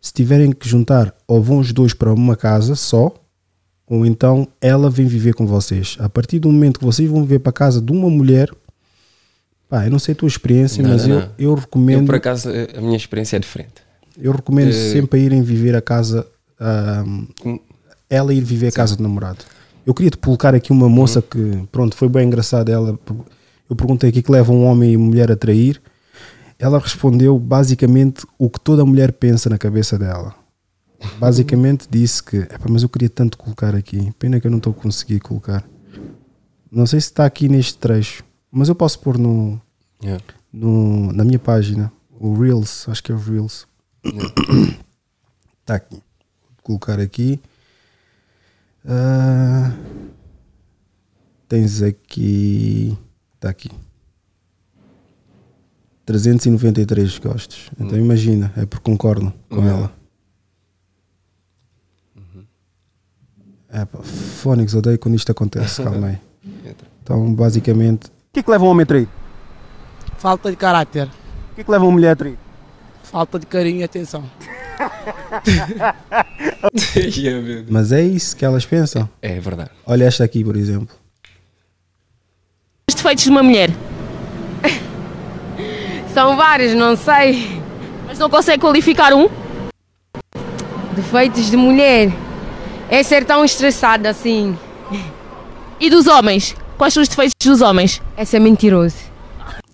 se 0.00 0.12
tiverem 0.12 0.50
que 0.52 0.68
juntar, 0.68 1.14
ou 1.28 1.42
vão 1.42 1.58
os 1.58 1.72
dois 1.72 1.92
para 1.94 2.12
uma 2.12 2.34
casa 2.36 2.74
só, 2.74 3.12
ou 3.86 4.06
então 4.06 4.48
ela 4.60 4.88
vem 4.88 5.06
viver 5.06 5.34
com 5.34 5.46
vocês. 5.46 5.96
A 6.00 6.08
partir 6.08 6.38
do 6.38 6.50
momento 6.50 6.78
que 6.80 6.84
vocês 6.86 7.08
vão 7.10 7.22
viver 7.22 7.40
para 7.40 7.50
a 7.50 7.52
casa 7.52 7.80
de 7.80 7.92
uma 7.92 8.08
mulher, 8.08 8.50
pá, 9.68 9.84
eu 9.84 9.90
não 9.90 9.98
sei 9.98 10.12
a 10.12 10.16
tua 10.16 10.28
experiência, 10.28 10.82
Não, 10.82 10.90
mas 10.90 11.06
não, 11.06 11.14
eu, 11.16 11.20
não. 11.20 11.30
eu 11.38 11.54
recomendo. 11.54 12.00
Eu, 12.00 12.06
por 12.06 12.14
acaso, 12.14 12.48
a 12.48 12.80
minha 12.80 12.96
experiência 12.96 13.36
é 13.36 13.38
diferente. 13.38 13.74
Eu 14.18 14.32
recomendo 14.32 14.70
Eh, 14.70 14.92
sempre 14.92 15.20
a 15.20 15.22
irem 15.22 15.42
viver 15.42 15.74
a 15.76 15.82
casa, 15.82 16.26
Com- 17.40 17.58
ela 18.08 18.32
ir 18.32 18.42
viver 18.42 18.68
a 18.68 18.72
casa 18.72 18.96
do 18.96 19.02
namorado. 19.02 19.44
Eu 19.84 19.92
queria 19.94 20.10
te 20.10 20.16
colocar 20.18 20.54
aqui 20.54 20.70
uma 20.72 20.88
moça 20.88 21.18
Uhum. 21.20 21.60
que, 21.62 21.66
pronto, 21.72 21.96
foi 21.96 22.08
bem 22.08 22.26
engraçada. 22.26 22.70
Ela, 22.70 22.98
eu 23.68 23.76
perguntei 23.76 24.10
o 24.10 24.12
que 24.12 24.30
leva 24.30 24.52
um 24.52 24.64
homem 24.64 24.92
e 24.92 24.96
mulher 24.96 25.30
a 25.32 25.36
trair. 25.36 25.80
Ela 26.58 26.78
respondeu 26.78 27.38
basicamente 27.38 28.24
o 28.38 28.48
que 28.48 28.60
toda 28.60 28.84
mulher 28.86 29.12
pensa 29.12 29.50
na 29.50 29.58
cabeça 29.58 29.98
dela. 29.98 30.34
Basicamente 31.18 31.88
disse 31.90 32.22
que, 32.22 32.36
"Epá, 32.36 32.66
mas 32.70 32.84
eu 32.84 32.88
queria 32.88 33.10
tanto 33.10 33.36
colocar 33.36 33.74
aqui, 33.74 34.12
pena 34.20 34.38
que 34.38 34.46
eu 34.46 34.50
não 34.52 34.58
estou 34.58 34.72
a 34.72 34.74
conseguir 34.80 35.18
colocar. 35.18 35.64
Não 36.70 36.86
sei 36.86 37.00
se 37.00 37.08
está 37.08 37.26
aqui 37.26 37.48
neste 37.48 37.76
trecho, 37.76 38.22
mas 38.52 38.68
eu 38.68 38.74
posso 38.76 39.00
pôr 39.00 39.18
no, 39.18 39.60
Yeah. 40.02 40.22
no, 40.52 41.12
na 41.12 41.24
minha 41.24 41.38
página, 41.40 41.92
o 42.20 42.34
Reels, 42.38 42.88
acho 42.88 43.02
que 43.02 43.10
é 43.10 43.14
o 43.14 43.18
Reels. 43.18 43.66
Está 45.60 45.74
aqui. 45.74 45.96
Vou 45.96 46.62
colocar 46.62 47.00
aqui. 47.00 47.40
Ah, 48.86 49.72
tens 51.48 51.82
aqui. 51.82 52.96
Está 53.34 53.50
aqui. 53.50 53.70
393 56.04 57.18
gostos. 57.18 57.70
Então 57.78 57.96
imagina, 57.98 58.52
é 58.56 58.66
porque 58.66 58.84
concordo 58.90 59.32
com 59.48 59.56
Uhum. 59.56 59.68
ela. 59.68 59.92
É 63.68 63.84
pá, 63.86 64.02
Fónix, 64.02 64.74
odeio 64.74 64.98
quando 64.98 65.14
isto 65.14 65.32
acontece, 65.32 65.80
calma 65.84 66.08
aí. 66.08 66.18
Então, 67.02 67.32
basicamente. 67.34 68.06
O 68.08 68.10
que 68.32 68.40
é 68.40 68.42
que 68.42 68.50
leva 68.50 68.64
um 68.64 68.68
homem 68.68 68.82
a 68.82 68.86
trair? 68.86 69.08
Falta 70.18 70.50
de 70.50 70.56
caráter. 70.56 71.06
O 71.06 71.54
que 71.54 71.60
é 71.62 71.64
que 71.64 71.70
leva 71.70 71.84
uma 71.84 71.92
mulher 71.92 72.10
a 72.12 72.16
trair? 72.16 72.38
Falta 73.12 73.38
de 73.38 73.44
carinho 73.44 73.80
e 73.80 73.84
atenção. 73.84 74.24
Mas 77.68 77.92
é 77.92 78.02
isso 78.02 78.34
que 78.34 78.42
elas 78.42 78.64
pensam. 78.64 79.06
É 79.20 79.38
verdade. 79.38 79.70
Olha 79.86 80.04
esta 80.04 80.24
aqui, 80.24 80.42
por 80.42 80.56
exemplo. 80.56 80.96
Os 82.88 82.94
defeitos 82.94 83.24
de 83.24 83.30
uma 83.30 83.42
mulher. 83.42 83.68
São 86.14 86.36
vários, 86.36 86.74
não 86.74 86.96
sei. 86.96 87.60
Mas 88.06 88.18
não 88.18 88.30
consegue 88.30 88.62
qualificar 88.62 89.12
um? 89.12 89.28
Defeitos 90.96 91.50
de 91.50 91.56
mulher. 91.56 92.10
É 92.88 93.02
ser 93.02 93.26
tão 93.26 93.44
estressada 93.44 94.08
assim. 94.08 94.56
E 95.78 95.90
dos 95.90 96.06
homens? 96.06 96.56
Quais 96.78 96.94
são 96.94 97.02
os 97.02 97.10
defeitos 97.10 97.34
dos 97.44 97.60
homens? 97.60 98.00
É 98.16 98.24
ser 98.24 98.38
mentiroso. 98.38 99.11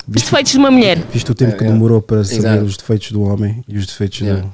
Os 0.09 0.23
defeitos 0.23 0.53
de 0.53 0.59
uma 0.59 0.71
mulher. 0.71 0.99
Visto 1.13 1.31
o 1.31 1.35
tempo 1.35 1.57
que 1.57 1.65
É, 1.65 1.67
é. 1.67 1.71
demorou 1.71 2.01
para 2.01 2.25
saber 2.25 2.39
Exato. 2.39 2.65
os 2.65 2.77
defeitos 2.77 3.13
do 3.13 3.23
homem 3.23 3.63
e 3.69 3.77
os 3.77 3.87
defeitos 3.87 4.21
Yeah. 4.21 4.43
do. 4.43 4.53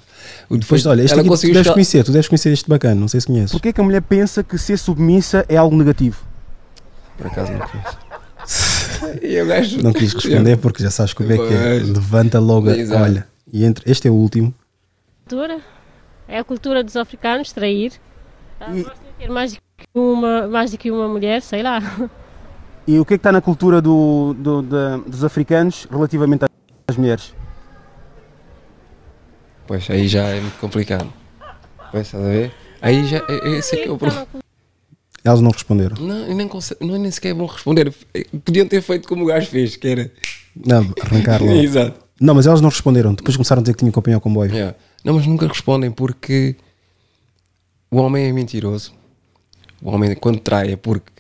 O 0.49 0.57
Depois, 0.59 0.85
olha, 0.87 1.03
este 1.03 1.19
aqui 1.19 1.29
tu 1.29 1.37
deves 1.53 1.71
conhecer, 1.71 2.03
tu 2.05 2.11
deves 2.13 2.29
conhecer 2.29 2.53
este 2.53 2.69
bacana, 2.69 2.95
não 2.95 3.09
sei 3.09 3.21
se 3.21 3.27
conheces. 3.27 3.53
Porquê 3.53 3.73
que 3.73 3.81
a 3.81 3.85
mulher 3.85 4.03
pensa 4.03 4.43
que 4.43 4.57
ser 4.59 4.79
submissa 4.79 5.45
é 5.49 5.57
algo 5.57 5.77
negativo? 5.77 6.25
Por 7.17 7.27
acaso 7.27 7.53
não 7.53 7.61
conheço. 7.61 7.99
E 9.23 9.41
o 9.41 9.47
gajo- 9.47 9.83
Não 9.83 9.93
quis 9.93 10.13
responder 10.13 10.57
porque 10.59 10.83
já 10.83 10.91
sabes 10.91 11.13
como 11.15 11.33
é 11.33 11.37
que 11.37 11.55
é. 11.55 11.75
Levanta 11.83 12.39
logo, 12.39 12.69
a- 12.71 12.77
Exato. 12.77 13.03
olha. 13.03 13.27
E 13.53 13.65
entre, 13.65 13.91
este 13.91 14.09
é 14.09 14.11
o 14.11 14.15
último. 14.15 14.53
cultura 15.27 15.61
é 16.29 16.39
a 16.39 16.45
cultura 16.45 16.83
dos 16.85 16.97
africanos 16.97 17.53
trair. 17.53 17.93
Ah, 18.61 18.67
gostam 18.71 18.83
de 18.95 19.19
ter 19.19 19.31
mais 19.31 19.53
do 19.53 19.59
que 19.77 19.87
uma, 19.95 20.47
mais 20.49 20.71
do 20.71 20.79
que 20.79 20.91
uma 20.91 21.09
mulher, 21.09 21.41
sei 21.43 21.63
lá. 21.63 21.81
E 22.87 22.99
o 22.99 23.05
que 23.05 23.15
é 23.15 23.17
que 23.17 23.21
está 23.21 23.33
na 23.33 23.41
cultura 23.41 23.81
do, 23.81 24.35
do- 24.35 24.63
da- 24.63 24.97
dos 24.99 25.25
africanos 25.25 25.87
relativamente 25.91 26.45
às 26.87 26.97
mulheres? 26.97 27.35
Pois 29.67 29.89
aí 29.89 30.07
já 30.07 30.25
é 30.25 30.41
muito 30.41 30.59
complicado. 30.59 31.11
Pois, 31.91 32.07
estás 32.07 32.23
a 32.25 32.29
ver? 32.29 32.53
Aí 32.83 33.07
já. 33.07 33.19
é- 33.29 33.49
Esse 33.59 33.77
é 33.77 33.83
que 33.83 33.89
é 33.89 33.93
o 33.93 33.97
problema. 33.97 34.27
Elas 35.25 35.41
não 35.41 35.51
responderam. 35.51 35.97
Não, 35.99 36.35
nem, 36.35 36.49
não 36.81 36.95
é 36.95 36.99
nem 36.99 37.11
sequer 37.11 37.33
bom 37.35 37.47
responder. 37.47 37.91
Podiam 38.45 38.69
ter 38.69 38.83
feito 38.83 39.09
como 39.09 39.25
o 39.25 39.27
gajo 39.27 39.47
fez, 39.49 39.75
que 39.77 39.89
era. 39.89 40.13
Não, 40.55 40.93
arrancar 41.01 41.41
logo. 41.41 41.53
Exato. 41.57 42.05
Não, 42.21 42.35
mas 42.35 42.47
elas 42.47 42.61
não 42.61 42.69
responderam. 42.69 43.15
Depois 43.15 43.35
começaram 43.35 43.61
a 43.61 43.63
dizer 43.63 43.73
que 43.73 43.79
tinham 43.79 43.91
que 43.91 43.95
acompanhar 43.99 44.19
o 44.19 44.21
comboio. 44.21 44.53
Yeah. 44.53 44.77
Não, 45.03 45.15
mas 45.15 45.27
nunca 45.27 45.49
respondem 45.49 45.91
porque 45.91 46.55
o 47.91 47.97
homem 47.97 48.27
é 48.27 48.33
mentiroso. 48.33 48.93
O 49.83 49.91
homem, 49.91 50.15
quando 50.15 50.39
trai, 50.41 50.73
é 50.73 50.77
porque 50.77 51.11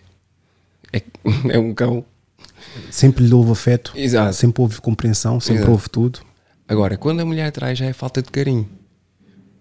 é, 0.94 1.02
é 1.56 1.58
um 1.58 1.74
cão. 1.74 2.04
Sempre 2.90 3.24
lhe 3.24 3.34
houve 3.34 3.52
afeto, 3.52 3.92
Exato. 3.94 4.32
sempre 4.34 4.62
houve 4.62 4.80
compreensão, 4.80 5.38
sempre 5.40 5.62
Exato. 5.62 5.72
houve 5.72 5.90
tudo. 5.90 6.20
Agora, 6.66 6.96
quando 6.96 7.20
a 7.20 7.24
mulher 7.24 7.50
trai, 7.52 7.74
já 7.74 7.86
é 7.86 7.92
falta 7.92 8.22
de 8.22 8.30
carinho. 8.30 8.68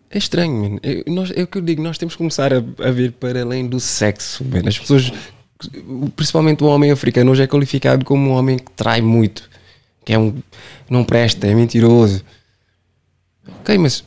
É 0.09 0.17
estranho, 0.17 0.53
mano. 0.53 0.79
Eu, 0.83 1.03
nós, 1.07 1.31
é 1.35 1.43
o 1.43 1.47
que 1.47 1.57
eu 1.57 1.61
digo, 1.61 1.81
nós 1.81 1.97
temos 1.97 2.13
que 2.13 2.19
começar 2.19 2.53
a, 2.53 2.57
a 2.57 2.91
ver 2.91 3.11
para 3.13 3.41
além 3.41 3.67
do 3.67 3.79
sexo. 3.79 4.45
As 4.65 4.77
pessoas, 4.77 5.11
principalmente 6.15 6.63
o 6.63 6.67
homem 6.67 6.91
africano, 6.91 7.31
hoje 7.31 7.43
é 7.43 7.47
qualificado 7.47 8.05
como 8.05 8.29
um 8.29 8.33
homem 8.33 8.57
que 8.57 8.71
trai 8.71 9.01
muito, 9.01 9.49
que 10.05 10.13
é 10.13 10.19
um. 10.19 10.35
não 10.89 11.03
presta, 11.03 11.47
é 11.47 11.55
mentiroso. 11.55 12.23
Ok, 13.59 13.77
mas. 13.77 14.03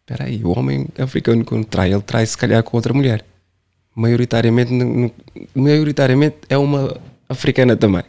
Espera 0.00 0.24
aí, 0.24 0.44
o 0.44 0.58
homem 0.58 0.88
africano, 0.98 1.44
quando 1.44 1.64
trai, 1.64 1.92
ele 1.92 2.02
trai 2.02 2.26
se 2.26 2.36
calhar 2.36 2.62
com 2.62 2.76
outra 2.76 2.92
mulher. 2.92 3.24
Maioritariamente, 3.94 4.72
maioritariamente 5.54 6.36
é 6.48 6.56
uma 6.56 6.96
africana 7.28 7.76
também. 7.76 8.02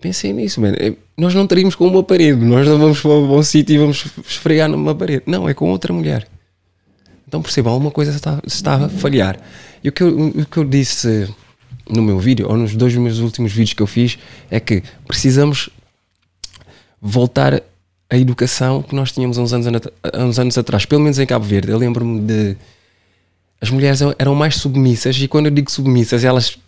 Pensem 0.00 0.32
nisso, 0.32 0.60
mano. 0.60 0.76
É- 0.78 0.94
Nós 1.16 1.34
não 1.34 1.46
teríamos 1.46 1.74
com 1.74 1.86
uma 1.86 2.02
parede, 2.02 2.44
nós 2.44 2.66
não 2.66 2.78
vamos 2.78 3.00
para 3.00 3.10
um 3.12 3.26
bom 3.26 3.42
sítio 3.42 3.74
e 3.74 3.78
vamos 3.78 4.04
esfregar 4.28 4.68
numa 4.68 4.94
parede. 4.94 5.22
Não, 5.26 5.48
é 5.48 5.54
com 5.54 5.70
outra 5.70 5.92
mulher. 5.92 6.28
Então 7.26 7.40
percebam, 7.40 7.72
alguma 7.72 7.90
coisa 7.90 8.10
está, 8.12 8.38
está 8.46 8.84
a 8.84 8.88
falhar. 8.90 9.40
E 9.82 9.88
o 9.88 9.92
que, 9.92 10.02
eu, 10.02 10.28
o 10.28 10.44
que 10.46 10.58
eu 10.58 10.64
disse 10.64 11.28
no 11.88 12.02
meu 12.02 12.18
vídeo, 12.18 12.46
ou 12.48 12.56
nos 12.56 12.76
dois 12.76 12.94
meus 12.96 13.18
últimos 13.18 13.52
vídeos 13.52 13.72
que 13.72 13.82
eu 13.82 13.86
fiz, 13.86 14.18
é 14.50 14.60
que 14.60 14.82
precisamos 15.06 15.70
voltar 17.00 17.62
à 18.10 18.16
educação 18.16 18.82
que 18.82 18.94
nós 18.94 19.10
tínhamos 19.12 19.38
uns 19.38 19.52
anos, 19.52 19.66
uns 20.14 20.38
anos 20.38 20.58
atrás, 20.58 20.84
pelo 20.84 21.00
menos 21.00 21.18
em 21.18 21.26
Cabo 21.26 21.44
Verde. 21.44 21.70
Eu 21.72 21.78
lembro-me 21.78 22.20
de. 22.20 22.56
As 23.60 23.70
mulheres 23.70 24.00
eram 24.18 24.34
mais 24.34 24.56
submissas, 24.56 25.16
e 25.16 25.26
quando 25.28 25.46
eu 25.46 25.50
digo 25.50 25.70
submissas, 25.70 26.24
elas 26.24 26.58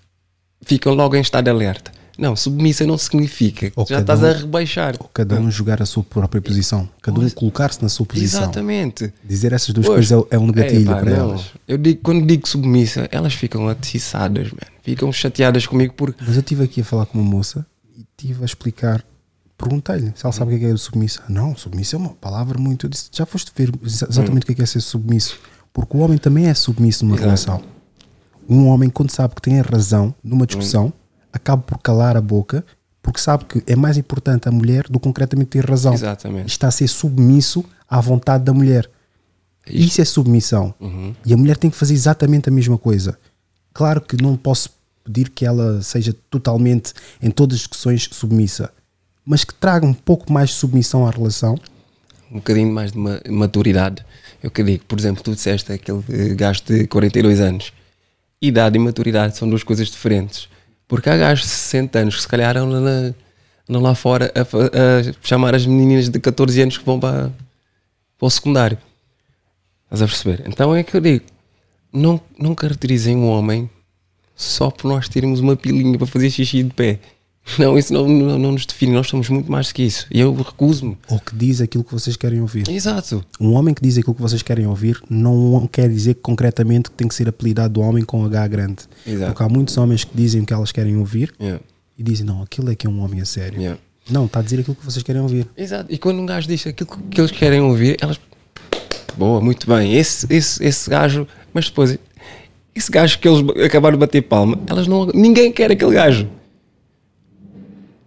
ficam 0.64 0.95
logo 0.95 1.14
em 1.16 1.20
estado 1.20 1.45
de 1.45 1.51
alerta. 1.51 1.93
Não, 2.16 2.34
submissa 2.34 2.84
não 2.84 2.99
significa 2.99 3.70
que 3.70 3.78
Ou 3.78 3.86
já 3.86 4.01
estás 4.01 4.20
um- 4.20 4.26
a 4.26 4.32
rebaixar. 4.32 4.97
Cada 5.14 5.36
um 5.36 5.49
jogar 5.53 5.80
a 5.80 5.86
sua 5.86 6.03
própria 6.03 6.43
posição. 6.43 6.89
Cada 7.01 7.20
um 7.20 7.30
colocar-se 7.30 7.80
na 7.80 7.89
sua 7.89 8.05
posição. 8.07 8.43
Exatamente. 8.43 9.12
Dizer 9.22 9.53
essas 9.53 9.72
duas 9.72 9.86
Pois, 9.86 10.09
coisas 10.09 10.26
é, 10.32 10.34
é 10.34 10.39
um 10.39 10.47
negatilho 10.49 10.82
epá, 10.91 10.97
para 11.01 11.11
não. 11.11 11.30
elas. 11.30 11.43
Eu 11.68 11.78
digo, 11.78 12.01
quando 12.03 12.26
digo 12.26 12.49
submissa, 12.49 13.09
elas 13.12 13.34
ficam 13.34 13.68
atiçadas, 13.68 14.47
mano. 14.51 14.66
Ficam 14.82 15.12
chateadas 15.12 15.64
comigo 15.64 15.95
porque. 15.97 16.20
Mas 16.26 16.34
eu 16.34 16.41
estive 16.41 16.64
aqui 16.64 16.80
a 16.80 16.84
falar 16.84 17.07
com 17.07 17.16
uma 17.20 17.30
moça 17.30 17.64
e 17.97 18.01
estive 18.01 18.43
a 18.43 18.47
explicar. 18.47 19.05
Perguntei-lhe 19.57 20.12
se 20.16 20.24
ela 20.24 20.32
sabe 20.32 20.55
o 20.55 20.59
que 20.59 20.64
é 20.64 20.68
que 20.68 20.74
é 20.74 20.76
submissa. 20.76 21.22
Não, 21.28 21.57
submissa 21.57 21.95
é 21.95 21.99
uma 21.99 22.11
palavra 22.14 22.59
muito. 22.59 22.86
Eu 22.86 22.91
disse, 22.91 23.11
já 23.12 23.26
foste 23.26 23.53
ver 23.55 23.70
exa- 23.84 24.07
exatamente 24.11 24.43
o 24.43 24.47
que 24.47 24.53
é 24.53 24.55
que 24.57 24.62
é 24.62 24.66
ser 24.66 24.80
submisso? 24.80 25.39
Porque 25.79 25.97
o 25.97 26.01
homem 26.01 26.18
também 26.18 26.47
é 26.47 26.55
submisso 26.55 27.05
numa 27.05 27.14
Exato. 27.14 27.24
relação. 27.26 27.62
Um 28.49 28.66
homem, 28.66 28.91
quando 28.91 29.11
sabe 29.11 29.35
que 29.37 29.43
tem 29.43 29.61
a 29.61 29.62
razão 29.62 30.12
numa 30.24 30.45
discussão, 30.47 30.93
acaba 31.33 31.62
por 31.62 31.79
calar 31.79 32.16
a 32.16 32.20
boca 32.20 32.64
porque 33.01 33.20
sabe 33.20 33.45
que 33.45 33.62
é 33.66 33.76
mais 33.76 33.97
importante 33.97 34.49
a 34.49 34.51
mulher 34.53 34.83
do 34.85 34.99
que 34.99 35.05
concretamente 35.05 35.51
ter 35.51 35.64
razão. 35.64 35.95
Exatamente. 35.95 36.49
Está 36.49 36.66
a 36.68 36.70
ser 36.70 36.89
submisso 36.89 37.64
à 37.89 38.01
vontade 38.01 38.43
da 38.45 38.53
mulher. 38.53 38.91
Isso 39.66 40.01
é 40.01 40.05
submissão. 40.05 40.74
Uhum. 40.81 41.14
E 41.24 41.33
a 41.33 41.37
mulher 41.37 41.57
tem 41.57 41.70
que 41.70 41.76
fazer 41.76 41.95
exatamente 41.95 42.49
a 42.49 42.53
mesma 42.53 42.76
coisa. 42.76 43.16
Claro 43.72 44.01
que 44.01 44.20
não 44.20 44.37
posso 44.37 44.70
pedir 45.05 45.29
que 45.31 45.47
ela 45.47 45.81
seja 45.81 46.14
totalmente, 46.29 46.93
em 47.22 47.31
todas 47.31 47.55
as 47.55 47.61
discussões, 47.61 48.09
submissa, 48.12 48.70
mas 49.24 49.45
que 49.45 49.55
traga 49.55 49.87
um 49.87 49.95
pouco 49.95 50.31
mais 50.33 50.51
de 50.51 50.57
submissão 50.57 51.07
à 51.07 51.11
relação. 51.11 51.57
um 52.31 52.37
bocadinho 52.37 52.70
mais 52.72 52.93
de 52.93 52.99
ma- 52.99 53.20
maturidade. 53.31 54.05
Eu 54.43 54.51
que 54.51 54.62
digo, 54.62 54.84
por 54.84 54.99
exemplo, 54.99 55.22
tu 55.22 55.34
disseste 55.34 55.72
aquele 55.72 56.03
eh, 56.11 56.34
gajo 56.34 56.62
de 56.64 56.86
42 56.86 57.41
anos. 57.41 57.72
Idade 58.41 58.76
e 58.76 58.78
maturidade 58.78 59.36
são 59.36 59.49
duas 59.49 59.62
coisas 59.62 59.89
diferentes. 59.89 60.49
Porque 60.86 61.11
há 61.11 61.16
gajos 61.16 61.45
de 61.45 61.51
60 61.51 61.99
anos 61.99 62.16
que 62.16 62.22
se 62.22 62.28
calhar 62.28 62.57
andam, 62.57 63.14
lá 63.68 63.95
fora 63.95 64.32
a, 64.34 64.41
a 64.41 65.12
chamar 65.22 65.55
as 65.55 65.66
meninas 65.66 66.09
de 66.09 66.18
14 66.20 66.62
anos 66.62 66.78
que 66.78 66.84
vão 66.84 67.01
para, 67.01 67.32
para 68.16 68.26
o 68.26 68.30
secundário. 68.30 68.78
Estás 69.84 70.03
a 70.03 70.07
perceber? 70.07 70.45
Então 70.47 70.74
é 70.74 70.82
que 70.82 70.97
eu 70.97 71.01
digo, 71.01 71.24
não, 71.93 72.20
não 72.39 72.55
caracterizem 72.55 73.16
um 73.16 73.26
homem 73.26 73.68
só 74.36 74.70
por 74.70 74.89
nós 74.89 75.09
termos 75.09 75.41
uma 75.41 75.57
pilinha 75.57 75.99
para 75.99 76.07
fazer 76.07 76.30
xixi 76.30 76.62
de 76.62 76.72
pé. 76.72 77.01
Não, 77.59 77.78
isso 77.78 77.92
não, 77.92 78.07
não, 78.07 78.38
não 78.38 78.53
nos 78.53 78.66
define, 78.66 78.92
nós 78.92 79.09
somos 79.09 79.28
muito 79.28 79.51
mais 79.51 79.72
que 79.72 79.82
isso. 79.82 80.07
E 80.11 80.20
eu 80.20 80.34
recuso-me. 80.34 80.96
Ou 81.09 81.18
que 81.18 81.34
diz 81.34 81.61
aquilo 81.61 81.82
que 81.82 81.92
vocês 81.92 82.16
querem 82.16 82.40
ouvir. 82.40 82.68
Exato. 82.68 83.24
Um 83.40 83.55
homem 83.55 83.72
que 83.74 83.82
diz 83.82 83.96
aquilo 83.96 84.14
que 84.14 84.20
vocês 84.20 84.42
querem 84.42 84.66
ouvir 84.66 85.01
não 85.09 85.66
quer 85.70 85.88
dizer 85.88 86.14
que 86.14 86.20
concretamente 86.20 86.90
que 86.90 86.96
tem 86.96 87.09
que 87.09 87.14
ser 87.14 87.28
apelidado 87.28 87.74
do 87.74 87.80
homem 87.80 88.05
com 88.05 88.24
H 88.24 88.46
grande. 88.49 88.82
Exato. 89.07 89.32
Porque 89.32 89.42
há 89.42 89.49
muitos 89.49 89.76
homens 89.78 90.05
que 90.05 90.11
dizem 90.14 90.42
o 90.42 90.46
que 90.46 90.53
elas 90.53 90.72
querem 90.72 90.96
ouvir 90.96 91.32
Yeah. 91.40 91.62
e 91.99 92.03
dizem, 92.03 92.26
não, 92.26 92.42
aquilo 92.42 92.70
é 92.70 92.74
que 92.74 92.86
é 92.86 92.90
um 92.90 93.01
homem 93.03 93.20
a 93.20 93.24
sério. 93.24 93.59
Yeah. 93.59 93.80
Não, 94.11 94.26
está 94.26 94.40
a 94.40 94.42
dizer 94.42 94.61
aquilo 94.61 94.76
que 94.76 94.84
vocês 94.84 95.03
querem 95.03 95.20
ouvir. 95.22 95.46
Exato. 95.57 95.86
E 95.92 95.99
quando 95.99 96.18
um 96.20 96.26
gajo 96.26 96.49
diz 96.49 96.66
aquilo 96.66 96.88
que 97.11 97.20
eles 97.20 97.30
querem 97.30 97.61
ouvir, 97.61 97.96
elas. 98.01 98.18
Boa, 99.16 99.40
muito 99.40 99.66
bem. 99.66 99.94
Esse, 99.94 100.26
esse, 100.30 100.64
esse 100.64 100.88
gajo. 100.88 101.26
Mas 101.53 101.66
depois. 101.66 101.99
esse 102.74 102.90
gajo 102.90 103.18
que 103.18 103.28
eles 103.28 103.44
acabaram 103.64 103.96
de 103.96 104.01
bater 104.01 104.22
palma, 104.22 104.59
elas 104.66 104.86
não, 104.86 105.07
ninguém 105.07 105.51
quer 105.53 105.70
aquele 105.72 105.92
gajo. 105.92 106.28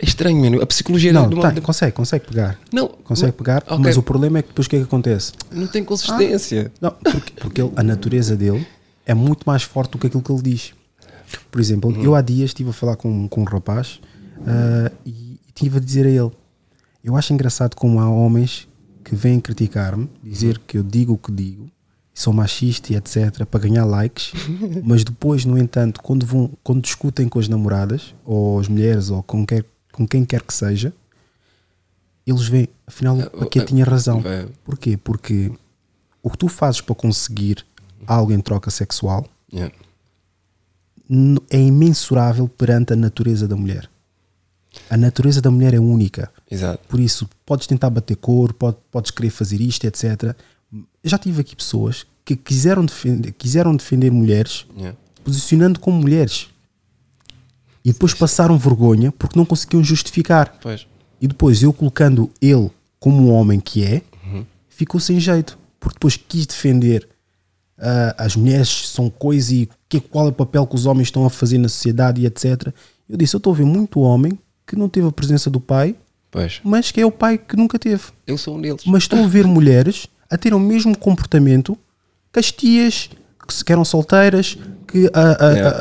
É 0.02 0.06
estranho, 0.06 0.38
mano. 0.42 0.62
A 0.62 0.66
psicologia 0.66 1.14
Não, 1.14 1.30
de 1.30 1.36
uma- 1.36 1.52
tá, 1.54 1.62
consegue, 1.62 1.92
consegue 1.92 2.26
pegar. 2.26 2.60
Não, 2.74 2.88
consegue 2.88 3.28
mas- 3.32 3.36
pegar, 3.38 3.64
ok. 3.68 3.78
mas 3.80 3.98
o 3.98 4.02
problema 4.04 4.40
é 4.40 4.42
que 4.42 4.48
depois 4.48 4.66
o 4.66 4.70
que 4.70 4.76
é 4.78 4.80
que 4.80 4.86
acontece? 4.86 5.34
não 5.52 5.68
tem 5.68 5.84
consistência. 5.84 6.72
Não, 6.82 6.92
porque, 6.92 7.34
porque 7.40 7.62
ele- 7.62 7.72
a 7.76 7.84
natureza 7.84 8.36
dele 8.36 8.66
é 9.06 9.14
muito 9.14 9.44
mais 9.46 9.64
forte 9.64 9.92
do 9.92 9.98
que 10.00 10.08
aquilo 10.08 10.24
que 10.24 10.32
ele 10.32 10.42
diz. 10.42 10.74
Por 11.52 11.62
exemplo, 11.62 11.92
Uhum. 11.92 12.04
eu 12.04 12.16
há 12.16 12.22
dias 12.22 12.50
estive 12.50 12.72
a 12.72 12.74
falar 12.74 12.96
com, 12.96 13.28
com 13.28 13.42
um 13.42 13.46
rapaz 13.46 14.00
ah, 14.46 14.92
e, 15.06 15.40
estive 15.48 15.78
a 15.78 15.80
dizer 15.80 16.06
a 16.06 16.10
ele: 16.10 16.32
Eu 17.04 17.16
acho 17.16 17.32
engraçado 17.34 17.76
como 17.76 18.00
há 18.00 18.10
homens 18.10 18.68
que 19.04 19.16
vêm 19.16 19.40
criticar-me, 19.40 20.10
dizer 20.24 20.58
Uhum. 20.58 20.64
que 20.68 20.78
eu 20.78 20.84
digo 20.84 21.14
o 21.14 21.18
que 21.18 21.32
digo, 21.32 21.70
sou 22.14 22.34
machista 22.34 22.92
e 22.94 22.96
etc., 22.96 23.46
para 23.46 23.60
ganhar 23.60 23.86
likes, 23.86 24.32
mas 24.84 25.04
depois, 25.04 25.46
no 25.46 25.58
entanto, 25.58 26.02
quando, 26.02 26.26
vão, 26.26 26.52
quando 26.64 26.82
discutem 26.82 27.28
com 27.30 27.40
as 27.40 27.48
namoradas, 27.48 28.14
ou 28.26 28.60
as 28.60 28.68
mulheres, 28.68 29.10
ou 29.10 29.24
com, 29.24 29.46
quer, 29.46 29.64
com 29.92 30.08
quem 30.08 30.24
quer 30.26 30.42
que 30.42 30.54
seja, 30.54 30.94
eles 32.26 32.48
veem, 32.48 32.68
afinal, 32.86 33.18
o 33.34 33.46
que 33.48 33.62
tinha 33.66 33.84
razão. 33.84 34.22
é. 34.26 34.48
Porquê? 34.64 34.96
Porque 34.98 35.52
o 36.24 36.30
que 36.30 36.38
tu 36.38 36.48
fazes 36.48 36.80
para 36.82 36.96
conseguir 36.96 37.66
algo 38.08 38.32
em 38.32 38.40
troca 38.40 38.70
sexual 38.72 39.26
Yeah. 39.54 39.74
é 41.50 41.60
imensurável 41.60 42.48
perante 42.48 42.94
a 42.94 42.96
natureza 42.96 43.48
da 43.48 43.56
mulher. 43.56 43.90
A 44.90 44.96
natureza 44.96 45.42
da 45.42 45.52
mulher 45.52 45.74
é 45.74 45.80
única. 45.80 46.32
Exato. 46.50 46.88
Por 46.88 47.00
isso, 47.00 47.30
podes 47.46 47.68
tentar 47.68 47.90
bater 47.90 48.16
cor, 48.16 48.54
pode- 48.54 48.78
podes 48.90 49.12
querer 49.12 49.30
fazer 49.30 49.60
isto, 49.60 49.84
etc. 49.86 50.34
Já 51.04 51.18
tive 51.18 51.42
aqui 51.42 51.54
pessoas 51.56 52.06
que 52.24 52.36
quiseram 52.38 52.86
defender, 52.86 53.34
quiseram 53.34 53.76
defender 53.76 54.10
mulheres 54.12 54.66
Yeah. 54.78 54.98
posicionando 55.24 55.80
como 55.82 56.00
mulheres 56.00 56.48
e 57.84 57.92
depois 57.92 58.14
passaram 58.14 58.58
vergonha 58.58 59.12
porque 59.12 59.38
não 59.38 59.46
conseguiam 59.46 59.84
justificar. 59.84 60.58
Pois. 60.62 60.86
E 61.20 61.28
depois 61.28 61.62
eu 61.62 61.72
colocando 61.72 62.30
ele 62.42 62.70
como 63.00 63.28
um 63.30 63.32
homem 63.34 63.60
que 63.60 63.84
é, 63.84 64.02
ficou 64.70 65.00
sem 65.00 65.20
jeito. 65.20 65.58
Porque 65.80 65.96
depois 65.96 66.16
quis 66.16 66.46
defender 66.46 67.08
ah, 67.78 68.16
as 68.18 68.36
mulheres 68.36 68.90
são 68.90 69.10
coisa 69.10 69.54
e 69.54 69.68
que, 69.90 70.00
qual 70.00 70.28
é 70.28 70.30
o 70.30 70.34
papel 70.34 70.66
que 70.68 70.76
os 70.76 70.86
homens 70.86 71.08
estão 71.08 71.26
a 71.26 71.30
fazer 71.30 71.58
na 71.58 71.68
sociedade 71.68 72.22
e 72.22 72.26
etc. 72.26 72.68
Eu 73.10 73.18
disse, 73.18 73.36
eu 73.36 73.40
estou 73.40 73.54
a 73.54 73.56
ver 73.56 73.66
muito 73.66 74.00
homem 74.00 74.38
que 74.66 74.76
não 74.76 74.88
teve 74.88 75.08
a 75.08 75.12
presença 75.12 75.50
do 75.50 75.60
pai, 75.60 75.96
Pois. 76.30 76.62
mas 76.64 76.92
que 76.92 77.02
é 77.02 77.06
o 77.06 77.12
pai 77.12 77.38
que 77.38 77.58
nunca 77.58 77.78
teve. 77.80 78.04
Eu 78.26 78.38
sou 78.38 78.56
um 78.56 78.62
deles. 78.62 78.84
Mas 78.86 79.04
estou 79.04 79.24
a 79.24 79.28
ver 79.28 79.46
mulheres 79.46 80.08
a 80.30 80.38
ter 80.38 80.54
o 80.54 80.60
mesmo 80.60 80.98
comportamento 80.98 81.78
que 82.32 82.40
as 82.40 82.52
tias 82.52 83.10
que, 83.48 83.72
eram 83.72 83.84
solteiras, 83.86 84.58
que 84.88 85.10
a- 85.14 85.46
a- 85.48 85.52
Yeah. 85.52 85.78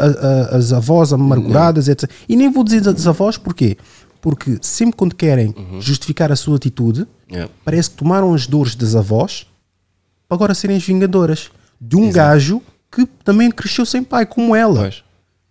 a- 0.52 0.56
as 0.56 0.72
avós 0.72 1.12
amarguradas, 1.12 1.88
etc. 1.88 2.10
E 2.28 2.36
nem 2.36 2.50
vou 2.50 2.62
dizer 2.64 2.80
das 2.80 3.06
avós, 3.06 3.36
porquê? 3.36 3.76
Porque 4.20 4.58
sempre 4.60 4.96
quando 4.96 5.14
querem 5.14 5.54
justificar 5.80 6.30
a 6.30 6.36
sua 6.36 6.56
atitude, 6.56 7.06
Yeah. 7.30 7.50
parece 7.64 7.90
que 7.90 7.96
tomaram 7.96 8.34
as 8.34 8.46
dores 8.46 8.74
das 8.74 8.94
avós 8.94 9.46
para 10.28 10.36
agora 10.36 10.54
serem 10.54 10.76
as 10.76 10.82
vingadoras 10.84 11.50
de 11.80 11.96
um 11.96 12.10
gajo 12.10 12.60
que 12.90 13.06
também 13.24 13.50
cresceu 13.50 13.86
sem 13.86 14.02
pai, 14.02 14.26
como 14.26 14.54
ela. 14.54 14.92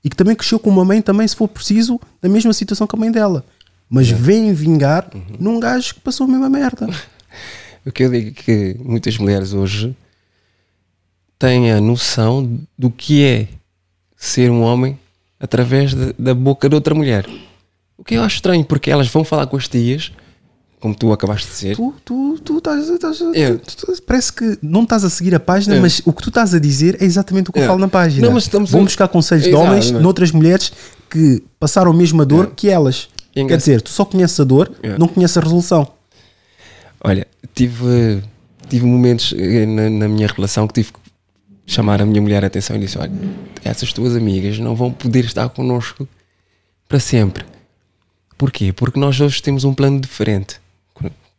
E 0.04 0.10
que 0.10 0.16
também 0.16 0.36
cresceu 0.36 0.60
com 0.60 0.70
uma 0.70 0.86
mãe, 0.86 1.02
também, 1.02 1.28
se 1.28 1.36
for 1.36 1.48
preciso, 1.48 2.00
na 2.22 2.30
mesma 2.30 2.54
situação 2.54 2.86
que 2.88 2.96
a 2.96 3.00
mãe 3.00 3.12
dela. 3.12 3.44
Mas 3.90 4.10
vem 4.10 4.54
vingar 4.54 5.10
num 5.40 5.60
gajo 5.60 5.96
que 5.96 6.00
passou 6.02 6.26
a 6.26 6.30
mesma 6.30 6.50
merda. 6.50 6.88
O 7.86 7.92
que 7.92 8.04
eu 8.04 8.12
digo 8.12 8.30
é 8.30 8.32
que 8.34 8.78
muitas 8.84 9.18
mulheres 9.18 9.54
hoje 9.54 9.96
têm 11.40 11.72
a 11.72 11.80
noção 11.82 12.60
do 12.78 12.92
que 12.92 13.24
é 13.24 13.48
ser 14.18 14.52
um 14.52 14.62
homem 14.62 15.00
através 15.40 15.94
de- 15.94 16.14
da 16.20 16.34
boca 16.36 16.68
de 16.68 16.76
outra 16.76 16.94
mulher. 16.94 17.26
O 17.98 18.04
que 18.04 18.16
eu 18.16 18.24
acho 18.24 18.36
estranho, 18.36 18.64
porque 18.66 18.92
elas 18.92 19.08
vão 19.08 19.24
falar 19.24 19.48
com 19.48 19.56
as 19.56 19.68
tias, 19.68 20.12
como 20.80 20.94
tu 20.94 21.12
acabaste 21.12 21.48
de 21.48 21.54
dizer. 21.54 21.76
Tu, 21.76 21.94
tu, 22.06 22.40
tu 22.44 22.58
estás. 22.58 22.88
estás- 22.90 23.22
É. 23.34 23.54
tu- 23.56 23.78
tu- 23.78 24.02
parece 24.04 24.32
que 24.34 24.58
não 24.62 24.84
estás 24.84 25.04
a 25.04 25.10
seguir 25.10 25.34
a 25.36 25.40
página, 25.40 25.76
É. 25.76 25.80
mas 25.80 26.02
o 26.06 26.12
que 26.14 26.22
tu 26.22 26.30
estás 26.30 26.54
a 26.54 26.60
dizer 26.60 26.98
é 27.02 27.06
exatamente 27.06 27.50
o 27.50 27.54
que 27.54 27.60
eu 27.60 27.64
É. 27.64 27.68
falo 27.68 27.80
na 27.80 27.88
página. 27.88 28.26
Não, 28.28 28.34
mas 28.34 28.44
estamos 28.44 28.70
Vão 28.72 28.82
a- 28.82 28.84
buscar 28.84 29.08
conselhos 29.08 29.44
de 29.46 29.50
Exato, 29.52 29.64
homens 29.66 29.92
é? 29.92 30.00
noutras 30.00 30.32
mulheres 30.32 30.72
que 31.10 31.42
passaram 31.60 31.92
a 31.92 31.94
mesma 31.94 32.26
dor 32.26 32.52
que 32.56 32.70
elas. 32.70 33.08
É 33.36 33.46
Quer 33.46 33.58
dizer, 33.58 33.82
tu 33.82 33.90
só 33.90 34.04
conheces 34.04 34.38
a 34.40 34.44
dor, 34.44 34.72
É. 34.84 34.98
não 34.98 35.08
conheces 35.08 35.38
a 35.38 35.42
resolução. 35.42 35.88
Olha, 37.02 37.26
tive, 37.54 38.22
tive 38.70 38.86
momentos 38.86 39.34
eh, 39.38 39.66
na, 39.66 39.90
na 39.90 40.08
minha 40.08 40.28
relação 40.28 40.68
que 40.68 40.74
tive 40.74 40.92
que 40.94 41.00
chamar 41.70 42.02
a 42.02 42.06
minha 42.06 42.20
mulher 42.20 42.44
a 42.44 42.48
atenção 42.48 42.76
e 42.76 42.80
disse: 42.80 42.98
Olha, 42.98 43.12
essas 43.64 43.94
tuas 43.94 44.16
amigas 44.16 44.58
não 44.58 44.76
vão 44.76 44.92
poder 44.92 45.24
estar 45.24 45.48
connosco 45.50 46.08
para 46.88 47.00
sempre. 47.00 47.46
Porquê? 48.38 48.74
Porque 48.74 49.00
nós 49.00 49.22
hoje 49.22 49.42
temos 49.42 49.64
um 49.64 49.74
plano 49.74 50.00
diferente. 50.00 50.60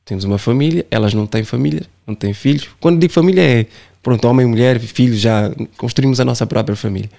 Temos 0.05 0.25
uma 0.25 0.39
família, 0.39 0.85
elas 0.91 1.15
não 1.15 1.27
têm 1.27 1.45
família, 1.45 1.83
não 2.07 2.15
têm 2.15 2.33
filhos. 2.33 2.69
Quando 2.81 2.99
digo 2.99 3.13
família 3.13 3.43
é, 3.43 3.67
pronto, 4.03 4.27
homem, 4.27 4.47
mulher, 4.47 4.79
filhos, 4.81 5.21
já 5.21 5.53
construímos 5.77 6.19
a 6.19 6.25
nossa 6.25 6.47
própria 6.47 6.75
família. 6.75 7.11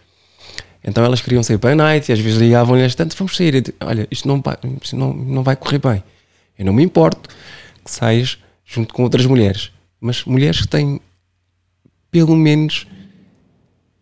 Então 0.84 1.04
elas 1.04 1.22
queriam 1.22 1.44
sair 1.44 1.58
para 1.58 1.72
a 1.72 1.76
night 1.76 2.10
e 2.10 2.14
às 2.14 2.20
vezes 2.20 2.40
ligavam-lhes 2.40 2.96
tanto, 2.96 3.16
vamos 3.16 3.36
sair. 3.36 3.74
Olha, 3.80 4.08
isto 4.12 4.28
não, 4.28 4.44
isto 4.82 4.96
não, 4.98 5.14
não 5.14 5.44
vai 5.44 5.56
correr 5.56 5.80
bem. 5.80 6.04
Eu 6.58 6.66
não 6.66 6.74
me 6.74 6.84
importo 6.84 7.30
que 7.84 7.92
saias 7.92 8.38
junto 8.66 8.94
com 8.94 9.04
outras 9.04 9.26
mulheres, 9.26 9.72
mas 10.00 10.26
mulheres 10.26 10.62
que 10.62 10.68
têm 10.68 11.00
pelo 12.12 12.36
menos 12.36 12.86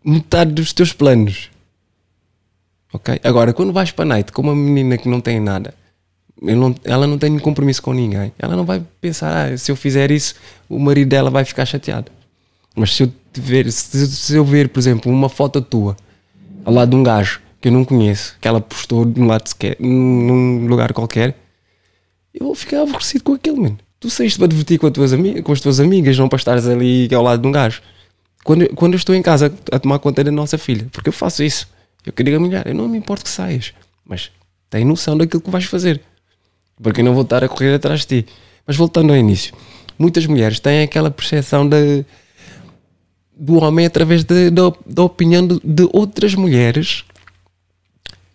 metade 0.04 0.52
dos 0.52 0.74
teus 0.74 0.94
planos. 0.94 1.50
Ok? 2.92 3.20
Agora, 3.24 3.54
quando 3.54 3.72
vais 3.72 3.92
para 3.92 4.06
a 4.06 4.08
night 4.08 4.32
com 4.32 4.42
uma 4.42 4.56
menina 4.56 4.98
que 4.98 5.08
não 5.08 5.22
tem 5.22 5.40
nada, 5.40 5.74
não- 6.42 6.76
ela 6.84 7.06
não 7.06 7.18
tem 7.18 7.38
compromisso 7.38 7.82
com 7.82 7.94
ninguém, 7.94 8.32
ela 8.40 8.56
não 8.56 8.66
vai 8.66 8.82
pensar, 9.02 9.52
ah, 9.52 9.58
se 9.58 9.72
eu 9.72 9.76
fizer 9.76 10.10
isso, 10.12 10.36
o 10.68 10.80
marido 10.80 11.10
dela 11.10 11.30
vai 11.30 11.46
ficar 11.46 11.66
chateado. 11.66 12.12
Mas 12.76 12.96
se 12.96 13.04
eu, 13.04 13.12
ver, 13.36 13.72
se, 13.72 14.08
se 14.08 14.36
eu 14.36 14.46
ver, 14.46 14.70
por 14.70 14.80
exemplo, 14.80 15.12
uma 15.12 15.30
foto 15.30 15.62
tua 15.62 15.98
ao 16.64 16.74
lado 16.74 16.90
de 16.90 16.96
um 16.96 17.04
gajo 17.04 17.42
que 17.62 17.68
eu 17.68 17.72
não 17.72 17.84
conheço, 17.84 18.38
que 18.40 18.48
ela 18.48 18.62
postou 18.62 19.06
num, 19.06 19.28
lado 19.28 19.48
sequer, 19.48 19.76
num 19.80 20.66
lugar 20.68 20.94
qualquer, 20.94 21.36
eu 22.34 22.46
vou 22.46 22.56
ficar 22.56 22.82
aborrecido 22.82 23.24
com 23.24 23.34
aquilo, 23.34 23.62
mano. 23.62 23.78
Tu 24.00 24.10
saíste 24.10 24.40
para 24.40 24.48
divertir 24.48 24.80
com, 24.80 24.88
as 24.88 24.94
tuas 24.94 25.12
com 25.44 25.52
as 25.52 25.60
tuas 25.60 25.80
amigas, 25.80 26.18
não 26.18 26.30
para 26.30 26.38
estares 26.38 26.66
ali 26.66 27.14
ao 27.14 27.22
lado 27.22 27.42
de 27.42 27.48
um 27.48 27.52
gajo. 27.52 27.82
Quando, 28.50 28.68
quando 28.74 28.94
eu 28.94 28.98
estou 28.98 29.14
em 29.14 29.22
casa 29.22 29.54
a 29.72 29.78
tomar 29.78 30.00
conta 30.00 30.24
da 30.24 30.32
nossa 30.32 30.58
filha, 30.58 30.88
porque 30.92 31.10
eu 31.10 31.14
faço 31.14 31.44
isso, 31.44 31.68
eu 32.04 32.12
queria 32.12 32.36
a 32.36 32.40
mulher, 32.40 32.66
eu 32.66 32.74
não 32.74 32.88
me 32.88 32.98
importo 32.98 33.24
que 33.26 33.30
saias, 33.30 33.76
mas 34.04 34.32
tem 34.72 34.84
noção 34.84 35.16
daquilo 35.16 35.40
que 35.40 35.52
vais 35.52 35.66
fazer, 35.66 36.02
porque 36.82 37.02
eu 37.02 37.06
não 37.06 37.14
vou 37.14 37.22
estar 37.22 37.44
a 37.44 37.48
correr 37.48 37.76
atrás 37.76 38.08
de 38.08 38.24
ti. 38.24 38.32
Mas 38.66 38.76
voltando 38.76 39.12
ao 39.14 39.18
início, 39.20 39.54
muitas 40.00 40.26
mulheres 40.26 40.60
têm 40.60 40.82
aquela 40.82 41.12
percepção 41.12 41.70
de, 41.70 42.04
do 43.38 43.64
homem 43.64 43.86
através 43.86 44.24
de- 44.24 44.50
da, 44.50 44.74
da 44.84 45.04
opinião 45.04 45.46
de, 45.46 45.60
de 45.64 45.88
outras 45.94 46.34
mulheres, 46.34 47.06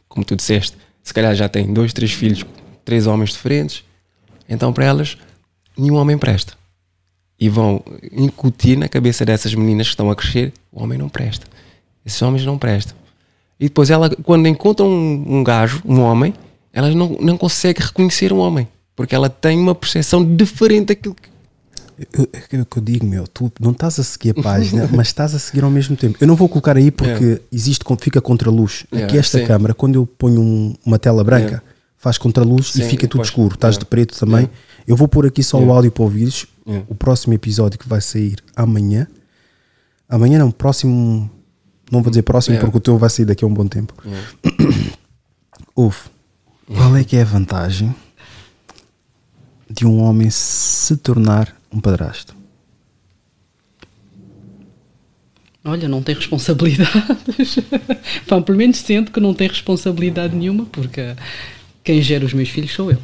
como 0.08 0.24
tu 0.24 0.36
disseste, 0.36 0.76
se 1.02 1.12
calhar 1.12 1.34
já 1.34 1.48
têm 1.48 1.72
dois, 1.74 1.92
três 1.92 2.12
filhos, 2.12 2.44
três 2.84 3.08
homens 3.08 3.30
diferentes, 3.30 3.82
então 4.48 4.72
para 4.72 4.84
elas 4.84 5.18
nenhum 5.76 5.96
homem 5.96 6.16
presta. 6.16 6.54
E 7.45 7.49
vão 7.51 7.82
incutir 8.12 8.78
na 8.78 8.88
cabeça 8.88 9.24
dessas 9.24 9.55
meninas 9.55 9.86
que 9.88 9.92
estão 9.92 10.11
a 10.11 10.16
crescer, 10.16 10.53
o 10.72 10.82
homem 10.82 10.99
não 10.99 11.09
presta. 11.11 11.47
Esses 12.07 12.20
homens 12.22 12.45
não 12.47 12.57
prestam. 12.57 12.97
E 13.61 13.64
depois 13.64 13.90
ela, 13.90 14.09
quando 14.22 14.47
encontram 14.49 14.88
um, 14.88 15.24
um 15.38 15.45
gajo, 15.45 15.82
um 15.84 16.01
homem, 16.01 16.32
elas 16.72 16.95
não, 16.95 17.11
não 17.20 17.36
consegue 17.36 17.82
reconhecer 17.82 18.32
um 18.32 18.38
homem. 18.38 18.66
Porque 18.97 19.14
ela 19.14 19.28
tem 19.28 19.59
uma 19.59 19.74
percepção 19.74 20.24
diferente 20.36 20.86
daquilo 20.86 21.14
que. 21.14 21.28
Eu- 22.18 22.28
É 22.32 22.61
o 22.61 22.66
que 22.66 22.78
eu 22.78 22.82
digo, 22.82 23.07
meu, 23.07 23.26
tu 23.26 23.53
não 23.61 23.72
estás 23.72 23.99
a 24.01 24.03
seguir 24.05 24.30
a 24.38 24.42
página, 24.42 24.88
mas 24.92 25.09
estás 25.09 25.34
a 25.34 25.38
seguir 25.38 25.62
ao 25.64 25.70
mesmo 25.70 25.97
tempo. 25.97 26.16
Eu 26.20 26.26
não 26.26 26.34
vou 26.36 26.49
colocar 26.49 26.76
aí 26.76 26.90
porque 26.90 27.24
Yeah. 27.24 27.42
existe, 27.53 27.84
fica 28.01 28.20
contra 28.20 28.49
a 28.49 28.53
luz. 28.53 28.84
Yeah, 28.92 29.07
Aqui 29.09 29.18
esta 29.18 29.38
sim. 29.38 29.47
câmara, 29.47 29.74
quando 29.74 29.97
eu 29.97 30.07
ponho 30.07 30.40
um- 30.40 30.74
uma 30.84 30.99
tela 30.99 31.22
branca, 31.22 31.45
Yeah. 31.47 31.62
Faz 32.05 32.18
contra 32.18 32.44
a 32.44 32.46
luz 32.46 32.68
e 32.76 32.82
Sim, 32.82 32.88
fica 32.90 33.09
tudo 33.09 33.20
pois. 33.20 33.28
escuro. 33.28 33.55
Estás 33.55 33.76
Yeah. 33.76 33.84
de 33.84 33.86
preto 33.88 34.18
também. 34.18 34.40
Yeah. 34.42 34.52
Eu 34.86 34.94
vou 34.94 35.09
pôr 35.09 35.26
aqui 35.26 35.42
só 35.42 35.57
o 35.57 35.61
Yeah. 35.61 35.76
áudio 35.76 35.90
para 35.90 36.02
ouvires. 36.05 36.46
Yeah. 36.66 36.86
O 36.88 36.94
próximo 36.94 37.32
episódio 37.32 37.78
que 37.78 37.88
vai 37.88 38.02
sair 38.02 38.36
amanhã. 38.55 39.07
Amanhã 40.07 40.38
não, 40.38 40.50
próximo. 40.50 41.30
Não 41.90 42.02
vou 42.02 42.11
dizer 42.11 42.20
próximo 42.22 42.55
Yeah. 42.57 42.66
porque 42.66 42.76
o 42.76 42.80
teu 42.80 42.98
vai 42.98 43.09
sair 43.09 43.24
daqui 43.24 43.42
a 43.42 43.48
um 43.48 43.55
bom 43.55 43.66
tempo. 43.66 43.94
Ouve, 45.74 45.96
qual 46.66 46.94
é 46.94 47.02
que 47.05 47.16
é 47.16 47.22
a 47.22 47.24
vantagem 47.24 47.94
de 49.70 49.86
um 49.86 50.00
homem 50.02 50.28
se 50.30 50.96
tornar 50.98 51.57
um 51.72 51.80
padrasto? 51.80 52.34
Olha, 55.64 55.88
não 55.88 56.02
tem 56.02 56.14
responsabilidades. 56.14 57.57
Pá, 58.28 58.40
pelo 58.42 58.59
menos 58.59 58.76
sinto 58.76 59.11
que 59.11 59.20
não 59.20 59.32
tem 59.32 59.48
responsabilidade 59.48 60.36
nenhuma, 60.36 60.66
porque 60.66 61.00
quem 61.85 62.03
gera 62.03 62.24
os 62.24 62.32
meus 62.32 62.49
filhos 62.49 62.72
sou 62.72 62.91
eu. 62.91 62.99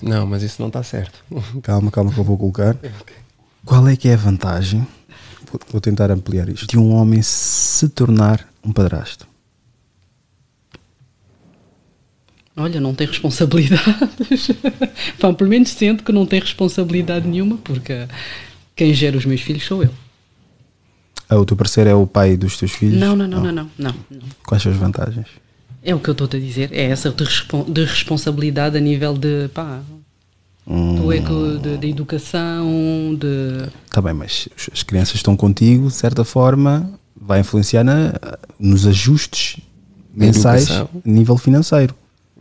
Não, 0.00 0.26
mas 0.26 0.42
isso 0.42 0.60
não 0.60 0.68
está 0.68 0.82
certo. 0.82 1.24
Calma, 1.62 1.90
calma 1.90 2.12
que 2.12 2.18
eu 2.18 2.24
vou 2.24 2.36
colocar. 2.36 2.76
Qual 3.64 3.88
é 3.88 3.96
que 3.96 4.08
é 4.08 4.14
a 4.14 4.16
vantagem 4.16 4.86
Vou, 5.50 5.60
vou 5.72 5.80
tentar 5.80 6.10
ampliar 6.10 6.48
isto. 6.48 6.66
De 6.66 6.78
um 6.78 6.92
homem 6.92 7.22
se 7.22 7.88
tornar 7.88 8.46
um 8.64 8.72
padrasto. 8.72 9.26
Olha, 12.56 12.80
não 12.80 12.94
tem 12.94 13.06
responsabilidades. 13.06 14.48
Pá, 15.20 15.32
pelo 15.32 15.50
menos 15.50 15.68
sinto 15.70 16.02
que 16.02 16.12
não 16.12 16.26
tem 16.26 16.40
responsabilidade 16.40 17.28
nenhuma, 17.28 17.58
porque 17.58 18.08
quem 18.74 18.94
gera 18.94 19.16
os 19.16 19.26
meus 19.26 19.42
filhos 19.42 19.64
sou 19.64 19.82
eu. 19.82 19.90
Ah, 21.28 21.36
o 21.36 21.44
teu 21.44 21.56
parceiro 21.56 21.90
é 21.90 21.94
o 21.94 22.06
pai 22.06 22.36
dos 22.36 22.56
teus 22.56 22.72
filhos? 22.72 22.98
Não, 22.98 23.14
não, 23.14 23.26
não, 23.26 23.42
não, 23.42 23.52
não, 23.52 23.70
não, 23.76 23.94
não. 24.08 24.22
Quais 24.46 24.62
são 24.62 24.72
as 24.72 24.78
vantagens? 24.78 25.26
É 25.88 25.94
o 25.94 26.00
que 26.00 26.10
eu 26.10 26.12
estou 26.12 26.26
a 26.26 26.30
dizer, 26.30 26.70
é 26.72 26.86
essa 26.86 27.10
de, 27.10 27.22
respon- 27.22 27.64
de 27.70 27.84
responsabilidade 27.84 28.76
a 28.76 28.80
nível 28.80 29.14
de 29.16 29.48
pá, 29.54 29.80
do 30.66 31.12
eco, 31.12 31.58
de, 31.62 31.78
de 31.78 31.88
educação, 31.90 33.16
de. 33.16 33.68
Está 33.84 34.02
bem, 34.02 34.12
mas 34.12 34.48
as 34.72 34.82
crianças 34.82 35.14
estão 35.14 35.36
contigo, 35.36 35.86
de 35.86 35.94
certa 35.94 36.24
forma, 36.24 36.90
vai 37.14 37.38
influenciar 37.38 37.84
na, 37.84 38.12
nos 38.58 38.84
ajustes 38.84 39.60
mensais 40.12 40.68
a 40.72 40.88
nível 41.04 41.36
financeiro. 41.38 41.94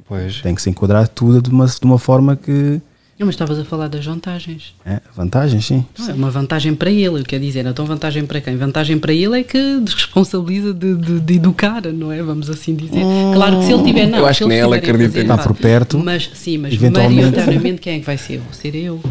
Pois. 0.07 0.41
Tem 0.41 0.55
que 0.55 0.61
se 0.61 0.69
enquadrar 0.71 1.07
tudo 1.07 1.39
de 1.39 1.49
uma, 1.51 1.67
de 1.67 1.83
uma 1.83 1.99
forma 1.99 2.35
que. 2.35 2.81
Não, 3.17 3.25
mas 3.27 3.35
estavas 3.35 3.57
a 3.57 3.63
falar 3.63 3.87
das 3.87 4.05
vantagens. 4.05 4.75
É, 4.85 4.99
vantagens, 5.15 5.65
sim. 5.65 5.85
Não, 5.97 6.09
é 6.09 6.13
uma 6.13 6.29
vantagem 6.29 6.75
para 6.75 6.91
ele, 6.91 7.23
quer 7.23 7.39
dizer, 7.39 7.65
então 7.65 7.85
vantagem 7.85 8.25
para 8.25 8.41
quem? 8.41 8.57
Vantagem 8.57 8.99
para 8.99 9.13
ele 9.13 9.39
é 9.39 9.43
que 9.43 9.79
desresponsabiliza 9.79 10.73
de, 10.73 10.95
de, 10.95 11.19
de 11.21 11.33
educar, 11.35 11.81
não 11.93 12.11
é? 12.11 12.21
Vamos 12.21 12.49
assim 12.49 12.75
dizer. 12.75 13.01
Claro 13.33 13.59
que 13.59 13.65
se 13.67 13.71
ele 13.73 13.83
tiver 13.83 14.07
não, 14.07 14.19
Eu 14.19 14.25
acho 14.25 14.43
que 14.43 14.49
nem 14.49 14.57
ela 14.59 14.75
acredita 14.75 15.11
fazer, 15.11 15.21
Está 15.21 15.37
por 15.37 15.55
perto. 15.55 15.97
Mas 15.97 16.29
sim, 16.33 16.57
mas 16.57 16.73
eventualmente- 16.73 17.15
maioritariamente 17.21 17.81
quem 17.81 17.95
é 17.95 17.99
que 17.99 18.05
vai 18.05 18.17
ser? 18.17 18.39
Vou 18.39 18.51
ser 18.53 18.75
eu. 18.75 19.01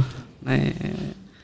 É, 0.47 0.73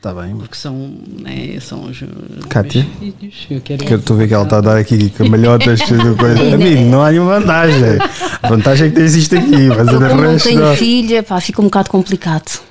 Está 0.01 0.15
bem. 0.15 0.35
porque 0.35 0.55
são, 0.55 0.95
é, 1.25 1.59
são 1.59 1.83
os, 1.83 2.03
Cátia? 2.49 2.83
filhos. 2.97 3.45
Eu 3.51 3.61
quero 3.61 3.85
Que 3.85 3.93
eu 3.93 3.99
estou 3.99 4.15
a 4.15 4.19
ver 4.19 4.27
que 4.27 4.33
ela 4.33 4.45
está 4.45 4.57
a 4.57 4.61
dar 4.61 4.77
aqui 4.77 5.11
camalhotas, 5.11 5.79
coisa. 5.83 6.55
Amigo, 6.55 6.81
não 6.89 7.03
há 7.03 7.11
nenhuma 7.11 7.39
vantagem. 7.39 7.99
A 8.41 8.49
vantagem 8.49 8.87
é 8.87 8.89
que 8.89 8.95
tens 8.95 9.13
isto 9.13 9.37
aqui, 9.37 9.67
mas 9.67 9.87
Eu, 9.87 9.99
não 9.99 10.19
resto. 10.31 10.47
tenho 10.47 10.61
não. 10.61 10.75
filha, 10.75 11.21
pá, 11.21 11.39
fica 11.39 11.61
um 11.61 11.65
bocado 11.65 11.91
complicado. 11.91 12.61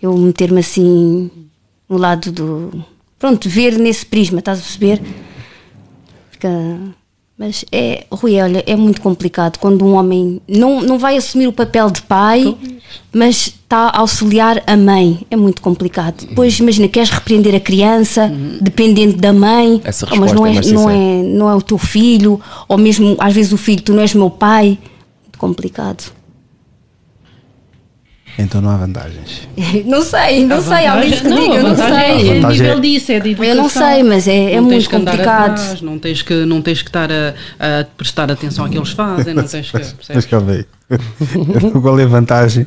Eu 0.00 0.16
meter-me 0.16 0.60
assim 0.60 1.28
no 1.88 1.98
lado 1.98 2.30
do. 2.30 2.84
Pronto, 3.18 3.48
ver 3.48 3.76
nesse 3.76 4.06
prisma, 4.06 4.38
estás 4.38 4.60
a 4.60 4.62
perceber? 4.62 5.02
Fica. 6.30 6.48
Mas 7.36 7.64
é, 7.72 8.06
Rui, 8.12 8.40
olha, 8.40 8.62
é 8.64 8.76
muito 8.76 9.00
complicado 9.00 9.58
quando 9.58 9.84
um 9.84 9.94
homem 9.94 10.40
não, 10.46 10.80
não 10.80 10.98
vai 10.98 11.16
assumir 11.16 11.48
o 11.48 11.52
papel 11.52 11.90
de 11.90 12.00
pai, 12.02 12.56
mas 13.12 13.46
está 13.46 13.88
a 13.88 13.98
auxiliar 13.98 14.62
a 14.68 14.76
mãe. 14.76 15.26
É 15.28 15.34
muito 15.34 15.60
complicado. 15.60 16.26
Depois, 16.28 16.56
imagina, 16.60 16.86
queres 16.86 17.10
repreender 17.10 17.52
a 17.52 17.58
criança, 17.58 18.30
dependendo 18.60 19.16
da 19.16 19.32
mãe, 19.32 19.82
oh, 19.84 20.16
mas 20.16 20.32
não 20.32 20.44
resposta 20.44 20.70
é, 20.70 20.72
é 20.72 20.74
não, 20.74 20.90
é, 20.90 21.22
não 21.24 21.50
é 21.50 21.54
o 21.56 21.62
teu 21.62 21.76
filho, 21.76 22.40
ou 22.68 22.78
mesmo 22.78 23.16
às 23.18 23.34
vezes 23.34 23.52
o 23.52 23.56
filho, 23.56 23.82
tu 23.82 23.92
não 23.92 24.02
és 24.02 24.14
meu 24.14 24.30
pai. 24.30 24.78
Muito 25.24 25.38
complicado. 25.38 26.12
Então 28.36 28.60
não 28.60 28.70
há 28.70 28.76
vantagens. 28.76 29.46
Não 29.86 30.02
sei, 30.02 30.44
não 30.44 30.56
A 30.56 30.60
sei, 30.60 30.86
alguém 30.88 31.10
que 31.12 31.22
vantagem- 31.22 31.50
diga, 31.50 31.62
não 31.62 31.70
vantagem 31.76 31.94
sei. 31.94 32.28
É 32.28 32.30
a 32.30 32.34
vantagem 32.40 32.60
nível 32.62 32.78
é- 32.78 32.80
disso, 32.80 33.12
é 33.12 33.20
de 33.20 33.28
educação. 33.30 33.54
Eu 33.54 33.62
não 33.62 33.68
sei, 33.68 34.02
mas 34.02 34.28
é- 34.28 34.52
é 34.52 34.56
Não 34.56 34.62
muito 34.64 34.70
tens 34.74 34.86
que 34.88 34.96
andar 34.96 35.10
complicado. 35.12 35.50
atrás, 35.52 35.80
não, 35.82 35.98
tens 36.00 36.22
que, 36.22 36.34
não 36.44 36.60
tens 36.62 36.82
que 36.82 36.88
estar 36.88 37.10
a, 37.12 37.28
a 37.60 37.84
prestar 37.96 38.32
atenção 38.32 38.64
ao 38.64 38.70
que 38.70 38.76
eles 38.76 38.90
fazem, 38.90 39.34
não 39.34 39.44
tens 39.44 39.70
que. 39.70 39.78
Mas 40.14 40.26
calma 40.26 40.50
aí. 40.52 40.66
Qual 41.80 41.98
é 42.00 42.02
a 42.02 42.06
vantagem? 42.06 42.64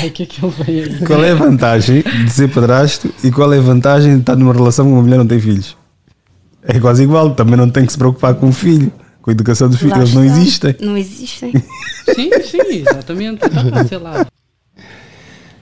Ai, 0.00 0.10
que 0.10 0.22
é 0.22 0.26
que 0.26 0.40
ele? 0.44 1.04
Qual 1.06 1.24
é 1.24 1.30
a 1.32 1.34
vantagem 1.34 2.02
de 2.02 2.30
ser 2.30 2.48
padrasto 2.48 3.12
e 3.24 3.30
qual 3.30 3.52
é 3.52 3.58
a 3.58 3.62
vantagem 3.62 4.14
de 4.14 4.20
estar 4.20 4.36
numa 4.36 4.52
relação 4.52 4.84
com 4.86 4.92
uma 4.92 5.02
mulher 5.02 5.14
que 5.14 5.18
não 5.18 5.26
tem 5.26 5.40
filhos? 5.40 5.76
É 6.62 6.78
quase 6.78 7.02
igual, 7.02 7.30
também 7.34 7.56
não 7.56 7.70
tem 7.70 7.86
que 7.86 7.92
se 7.92 7.98
preocupar 7.98 8.34
com 8.34 8.48
o 8.48 8.52
filho, 8.52 8.92
com 9.28 9.30
a 9.30 9.32
educação 9.32 9.68
dos 9.68 9.78
filhos, 9.78 9.94
eles 9.98 10.14
não 10.14 10.24
existem. 10.24 10.76
Não 10.80 10.96
existem. 10.96 11.52
Sim, 12.14 12.30
sim, 12.42 12.58
exatamente. 12.88 13.40
Sei 13.86 13.98
lá. 13.98 14.26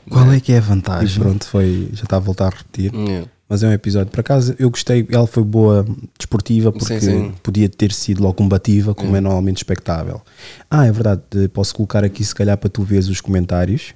Qual 0.08 0.32
é 0.32 0.38
que 0.38 0.52
é 0.52 0.58
a 0.58 0.60
vantagem? 0.60 1.16
E 1.16 1.20
pronto, 1.20 1.44
foi, 1.44 1.88
já 1.92 2.04
está 2.04 2.16
a 2.16 2.20
voltar 2.20 2.46
a 2.46 2.50
repetir. 2.50 2.94
Yeah. 2.94 3.26
Mas 3.48 3.64
é 3.64 3.68
um 3.68 3.72
episódio. 3.72 4.12
Por 4.12 4.20
acaso 4.20 4.54
eu 4.56 4.70
gostei, 4.70 5.04
ela 5.10 5.26
foi 5.26 5.42
boa 5.42 5.84
desportiva 6.16 6.70
porque 6.70 7.00
Sim, 7.00 7.06
sim. 7.06 7.34
podia 7.42 7.68
ter 7.68 7.90
sido 7.92 8.22
logo 8.22 8.34
combativa, 8.34 8.94
como 8.94 9.16
é 9.16 9.20
normalmente 9.20 9.56
expectável. 9.56 10.22
Ah, 10.70 10.86
é 10.86 10.92
verdade, 10.92 11.22
posso 11.52 11.74
colocar 11.74 12.04
aqui 12.04 12.24
se 12.24 12.34
calhar 12.34 12.56
para 12.56 12.70
tu 12.70 12.84
veres 12.84 13.08
os 13.08 13.20
comentários. 13.20 13.94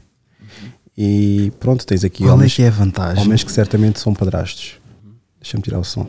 E 0.98 1.52
pronto, 1.60 1.86
tens 1.86 2.02
aqui 2.02 2.24
Qual 2.24 2.30
é 2.30 2.34
homens, 2.34 2.54
que 2.56 2.62
é 2.62 2.66
a 2.66 2.72
vantagem? 2.72 3.22
homens 3.22 3.44
que 3.44 3.52
certamente 3.52 4.00
são 4.00 4.12
padrastos. 4.12 4.80
Deixa-me 5.40 5.62
tirar 5.62 5.78
o 5.78 5.84
som. 5.84 6.08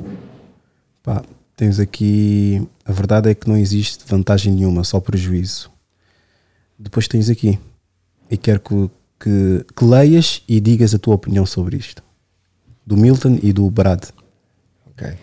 Pá, 1.03 1.21
tens 1.61 1.79
aqui. 1.79 2.67
A 2.83 2.91
verdade 2.91 3.29
é 3.29 3.35
que 3.35 3.47
não 3.47 3.55
existe 3.55 4.03
vantagem 4.07 4.51
nenhuma, 4.51 4.83
só 4.83 4.99
prejuízo. 4.99 5.69
Depois 6.77 7.07
tens 7.07 7.29
aqui. 7.29 7.59
E 8.31 8.35
quero 8.35 8.59
que, 8.59 8.89
que, 9.19 9.65
que 9.75 9.85
leias 9.85 10.41
e 10.47 10.59
digas 10.59 10.95
a 10.95 10.97
tua 10.97 11.13
opinião 11.13 11.45
sobre 11.45 11.77
isto. 11.77 12.01
Do 12.83 12.97
Milton 12.97 13.37
e 13.43 13.53
do 13.53 13.69
Brad. 13.69 14.05
Ok. 14.87 15.13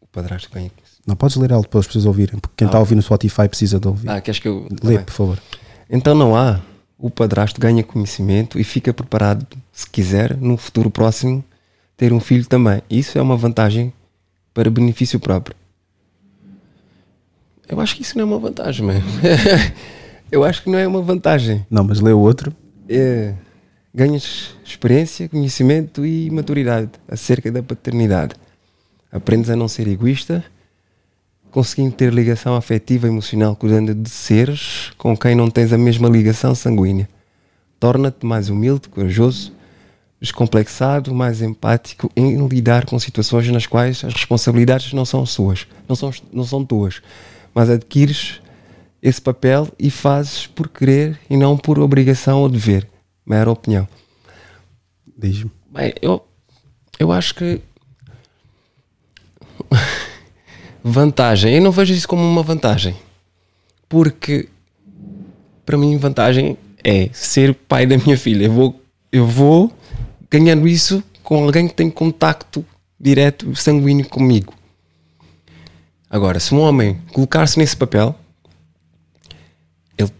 O 0.00 0.06
padrasto 0.06 0.48
ganha. 0.52 0.70
Não 1.04 1.16
podes 1.16 1.36
ler 1.36 1.52
algo 1.52 1.68
para 1.68 1.80
as 1.80 1.86
pessoas 1.88 2.06
ouvirem, 2.06 2.38
porque 2.38 2.54
quem 2.56 2.66
Ah. 2.66 2.68
está 2.68 2.78
a 2.78 2.80
ouvir 2.80 2.94
no 2.94 3.02
Spotify 3.02 3.48
precisa 3.48 3.80
de 3.80 3.88
ouvir. 3.88 4.08
Ah, 4.08 4.20
queres 4.20 4.38
que 4.38 4.46
eu. 4.46 4.68
tá 4.70 4.86
Lê, 4.88 4.96
bem. 4.96 5.04
por 5.04 5.12
favor. 5.12 5.42
Então 5.90 6.14
não 6.14 6.36
há. 6.36 6.60
O 6.96 7.10
padrasto 7.10 7.60
ganha 7.60 7.82
conhecimento 7.82 8.60
e 8.60 8.64
fica 8.64 8.94
preparado, 8.94 9.44
se 9.72 9.88
quiser, 9.90 10.36
no 10.36 10.56
futuro 10.56 10.88
próximo, 10.90 11.44
ter 11.96 12.12
um 12.12 12.20
filho 12.20 12.46
também. 12.46 12.82
Isso 12.90 13.18
é 13.18 13.22
uma 13.22 13.36
vantagem 13.36 13.92
para 14.52 14.70
benefício 14.70 15.18
próprio. 15.18 15.56
Eu 17.68 17.80
acho 17.80 17.96
que 17.96 18.02
isso 18.02 18.16
não 18.16 18.22
é 18.22 18.26
uma 18.26 18.38
vantagem, 18.38 18.86
mano. 18.86 19.02
Eu 20.30 20.44
acho 20.44 20.62
que 20.62 20.70
não 20.70 20.78
é 20.78 20.86
uma 20.86 21.02
vantagem. 21.02 21.64
Não, 21.70 21.84
mas 21.84 22.00
lê 22.00 22.12
o 22.12 22.18
outro. 22.18 22.54
É, 22.88 23.34
ganhas 23.94 24.54
experiência, 24.64 25.28
conhecimento 25.28 26.04
e 26.04 26.30
maturidade 26.30 26.90
acerca 27.08 27.50
da 27.50 27.62
paternidade. 27.62 28.34
Aprendes 29.10 29.50
a 29.50 29.56
não 29.56 29.68
ser 29.68 29.88
egoísta, 29.88 30.44
conseguindo 31.50 31.94
ter 31.94 32.12
ligação 32.12 32.56
afetiva 32.56 33.06
e 33.06 33.10
emocional, 33.10 33.56
cuidando 33.56 33.94
de 33.94 34.10
seres 34.10 34.92
com 34.98 35.16
quem 35.16 35.34
não 35.34 35.48
tens 35.48 35.72
a 35.72 35.78
mesma 35.78 36.08
ligação 36.08 36.54
sanguínea. 36.54 37.08
Torna-te 37.80 38.26
mais 38.26 38.50
humilde, 38.50 38.88
corajoso, 38.88 39.52
descomplexado, 40.20 41.14
mais 41.14 41.42
empático 41.42 42.10
em 42.16 42.46
lidar 42.46 42.86
com 42.86 42.98
situações 42.98 43.48
nas 43.48 43.66
quais 43.66 44.02
as 44.04 44.14
responsabilidades 44.14 44.92
não 44.92 45.04
são 45.04 45.26
suas, 45.26 45.66
não 45.88 45.94
são, 45.94 46.10
não 46.32 46.44
são 46.44 46.64
tuas, 46.64 47.02
mas 47.54 47.68
adquires 47.68 48.40
esse 49.02 49.20
papel 49.20 49.68
e 49.78 49.90
fazes 49.90 50.46
por 50.46 50.68
querer 50.68 51.18
e 51.28 51.36
não 51.36 51.56
por 51.56 51.78
obrigação 51.78 52.40
ou 52.40 52.48
dever. 52.48 52.88
Mera 53.24 53.50
opinião. 53.50 53.86
Diz-me. 55.16 55.50
Bem, 55.70 55.92
eu, 56.00 56.26
eu 56.98 57.12
acho 57.12 57.34
que. 57.34 57.60
vantagem. 60.82 61.54
Eu 61.54 61.62
não 61.62 61.70
vejo 61.70 61.92
isso 61.92 62.08
como 62.08 62.22
uma 62.22 62.42
vantagem. 62.42 62.96
Porque. 63.88 64.48
Para 65.64 65.76
mim, 65.76 65.96
vantagem 65.98 66.56
é 66.82 67.08
ser 67.12 67.54
pai 67.54 67.86
da 67.86 67.98
minha 67.98 68.16
filha. 68.16 68.44
Eu 68.44 68.52
vou, 68.52 68.80
eu 69.10 69.26
vou 69.26 69.72
ganhando 70.38 70.68
isso 70.68 71.02
com 71.22 71.44
alguém 71.44 71.66
que 71.66 71.74
tem 71.74 71.90
contacto 71.90 72.64
direto, 73.00 73.54
sanguíneo 73.56 74.06
comigo. 74.06 74.52
Agora, 76.10 76.38
se 76.38 76.54
um 76.54 76.60
homem 76.60 77.00
colocar-se 77.12 77.58
nesse 77.58 77.76
papel, 77.76 78.14
ele, 79.96 80.10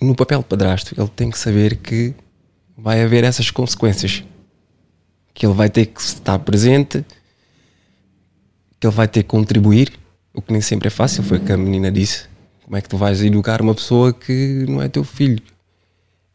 no 0.00 0.14
papel 0.14 0.42
padrasto, 0.42 0.94
ele 0.96 1.08
tem 1.08 1.30
que 1.30 1.38
saber 1.38 1.76
que 1.76 2.14
vai 2.78 3.02
haver 3.02 3.24
essas 3.24 3.50
consequências. 3.50 4.22
Que 5.34 5.46
ele 5.46 5.54
vai 5.54 5.68
ter 5.68 5.86
que 5.86 6.00
estar 6.00 6.38
presente, 6.38 7.04
que 8.78 8.86
ele 8.86 8.94
vai 8.94 9.08
ter 9.08 9.24
que 9.24 9.28
contribuir, 9.28 9.92
o 10.32 10.40
que 10.40 10.52
nem 10.52 10.62
sempre 10.62 10.88
é 10.88 10.90
fácil, 10.90 11.24
foi 11.24 11.38
o 11.38 11.40
que 11.40 11.52
a 11.52 11.56
menina 11.56 11.90
disse. 11.90 12.28
Como 12.64 12.76
é 12.76 12.80
que 12.80 12.88
tu 12.88 12.96
vais 12.96 13.20
educar 13.20 13.60
uma 13.60 13.74
pessoa 13.74 14.12
que 14.12 14.64
não 14.68 14.80
é 14.80 14.88
teu 14.88 15.02
filho? 15.02 15.42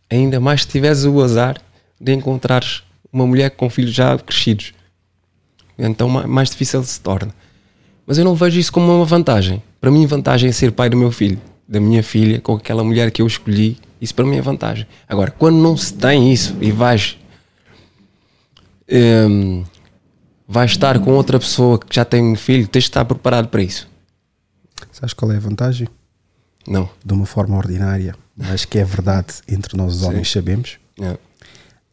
Ainda 0.10 0.40
mais 0.40 0.62
se 0.62 0.68
tiveres 0.68 1.06
o 1.06 1.22
azar 1.22 1.62
de 2.00 2.14
encontrares 2.14 2.84
uma 3.12 3.26
mulher 3.28 3.52
com 3.52 3.70
filhos 3.70 3.94
já 3.94 4.18
crescidos. 4.18 4.74
Então 5.78 6.10
ma- 6.10 6.28
mais 6.28 6.50
difícil 6.50 6.84
se 6.84 7.00
torna. 7.00 7.34
Mas 8.06 8.18
eu 8.18 8.26
não 8.26 8.36
vejo 8.36 8.60
isso 8.60 8.72
como 8.72 8.94
uma 8.96 9.06
vantagem. 9.06 9.62
Para 9.80 9.92
mim, 9.92 10.06
vantagem 10.06 10.50
é 10.50 10.52
ser 10.52 10.72
pai 10.72 10.90
do 10.90 10.98
meu 10.98 11.12
filho, 11.12 11.40
da 11.68 11.80
minha 11.80 12.02
filha, 12.04 12.42
com 12.42 12.56
aquela 12.56 12.84
mulher 12.84 13.12
que 13.12 13.22
eu 13.22 13.28
escolhi. 13.28 13.78
Isso 14.02 14.14
para 14.16 14.26
mim 14.26 14.38
é 14.38 14.42
vantagem. 14.42 14.88
Agora, 15.08 15.32
quando 15.32 15.58
não 15.58 15.76
se 15.78 15.94
tem 15.94 16.32
isso 16.34 16.56
e 16.62 16.72
vais, 16.72 17.18
hum, 18.92 19.64
vais 20.48 20.72
estar 20.72 21.00
com 21.00 21.12
outra 21.12 21.40
pessoa 21.40 21.80
que 21.80 21.96
já 21.96 22.04
tem 22.06 22.24
um 22.24 22.36
filho, 22.36 22.68
tens 22.68 22.84
de 22.84 22.90
estar 22.90 23.06
preparado 23.06 23.48
para 23.50 23.62
isso. 23.62 23.88
Sabes 24.92 25.14
qual 25.14 25.32
é 25.32 25.38
a 25.38 25.40
vantagem? 25.40 25.88
Não. 26.68 26.90
De 27.04 27.14
uma 27.14 27.26
forma 27.26 27.58
ordinária, 27.58 28.16
mas 28.36 28.66
que 28.66 28.80
é 28.80 28.84
verdade 28.84 29.36
entre 29.48 29.78
nós 29.78 29.96
os 29.98 30.04
homens 30.04 30.30
sabemos. 30.32 30.78
É. 31.00 31.18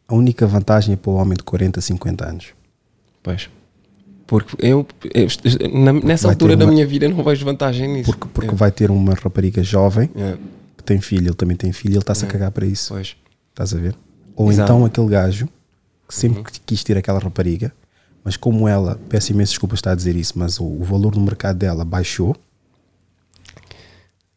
a 0.07 0.15
única 0.15 0.45
vantagem 0.47 0.93
é 0.93 0.97
para 0.97 1.11
o 1.11 1.15
homem 1.15 1.35
de 1.37 1.43
40, 1.43 1.81
50 1.81 2.27
anos. 2.29 2.47
Pois. 3.21 3.49
Porque 4.25 4.55
eu, 4.65 4.85
eu- 5.13 5.27
na- 5.71 5.93
nessa 5.93 6.27
Vai 6.27 6.35
altura 6.35 6.53
ter 6.53 6.57
da 6.59 6.65
uma- 6.65 6.73
minha 6.73 6.85
vida 6.85 7.07
não 7.07 7.23
vejo 7.23 7.45
vantagem 7.45 7.87
nisso. 7.87 8.11
Porque, 8.11 8.27
porque 8.33 8.51
É. 8.51 8.55
vai 8.55 8.71
ter 8.71 8.91
uma 8.91 9.13
rapariga 9.13 9.63
jovem 9.63 10.09
É. 10.15 10.37
que 10.77 10.83
tem 10.83 10.99
filho, 10.99 11.27
ele 11.27 11.35
também 11.35 11.55
tem 11.55 11.71
filho, 11.71 11.93
ele 11.93 11.99
está-se 11.99 12.25
a 12.25 12.27
É. 12.27 12.31
cagar 12.31 12.51
para 12.51 12.65
isso. 12.65 12.93
Pois. 12.93 13.15
Estás 13.51 13.73
a 13.73 13.77
ver? 13.77 13.95
Ou 14.35 14.51
Exato. 14.51 14.71
então 14.71 14.85
aquele 14.85 15.07
gajo 15.07 15.47
que 16.07 16.13
sempre 16.15 16.39
Uhum. 16.39 16.45
quis 16.65 16.83
ter 16.83 16.97
aquela 16.97 17.19
rapariga, 17.19 17.73
mas 18.23 18.35
como 18.37 18.67
ela, 18.67 18.99
peço 19.09 19.31
imenso 19.31 19.51
desculpa 19.53 19.75
estar 19.75 19.91
a 19.91 19.95
dizer 19.95 20.15
isso, 20.15 20.33
mas 20.37 20.59
o, 20.59 20.65
o 20.65 20.83
valor 20.83 21.15
no 21.15 21.21
mercado 21.21 21.57
dela 21.57 21.83
baixou, 21.85 22.35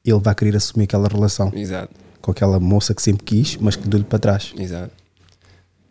ele 0.05 0.19
vai 0.21 0.35
querer 0.35 0.57
assumir 0.57 0.85
aquela 0.85 1.09
relação 1.09 1.53
Exato. 1.55 1.93
com 2.21 2.31
aquela 2.31 2.59
moça 2.59 2.95
que 2.95 3.03
sempre 3.03 3.25
quis, 3.25 3.57
mas 3.57 3.77
que 3.77 3.87
deu-lhe 3.89 4.05
para 4.05 4.19
trás. 4.19 4.53
Exato. 4.57 4.93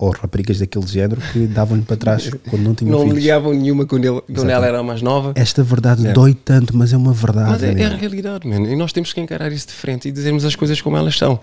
Ou 0.02 0.12
raparigas 0.12 0.58
daquele 0.60 0.88
género 0.88 1.20
que 1.20 1.46
davam-lhe 1.46 1.84
para 1.84 1.98
trás 1.98 2.30
quando 2.50 2.64
não 2.64 2.74
tinham 2.74 2.92
Não 2.94 3.02
filhos. 3.02 3.18
ligavam 3.20 3.54
nenhuma 3.54 3.86
quando, 3.86 4.06
ele, 4.06 4.22
quando 4.34 4.50
ela 4.50 4.66
era 4.66 4.82
mais 4.82 5.02
nova. 5.02 5.34
Esta 5.36 5.62
verdade 5.62 6.08
É. 6.08 6.14
dói 6.14 6.34
tanto, 6.34 6.76
mas 6.76 6.94
é 6.94 6.98
uma 6.98 7.12
verdade. 7.12 7.50
Mas 7.52 7.64
é, 7.64 7.82
é 7.82 7.86
a 7.86 7.90
realidade, 7.98 8.48
mano. 8.48 8.66
E 8.72 8.78
nós 8.78 8.94
temos 8.94 9.12
que 9.12 9.20
encarar 9.20 9.52
isso 9.52 9.68
de 9.68 9.74
frente 9.74 10.08
e 10.08 10.12
dizermos 10.12 10.46
as 10.46 10.56
coisas 10.56 10.82
como 10.82 10.96
elas 10.96 11.18
são. 11.18 11.38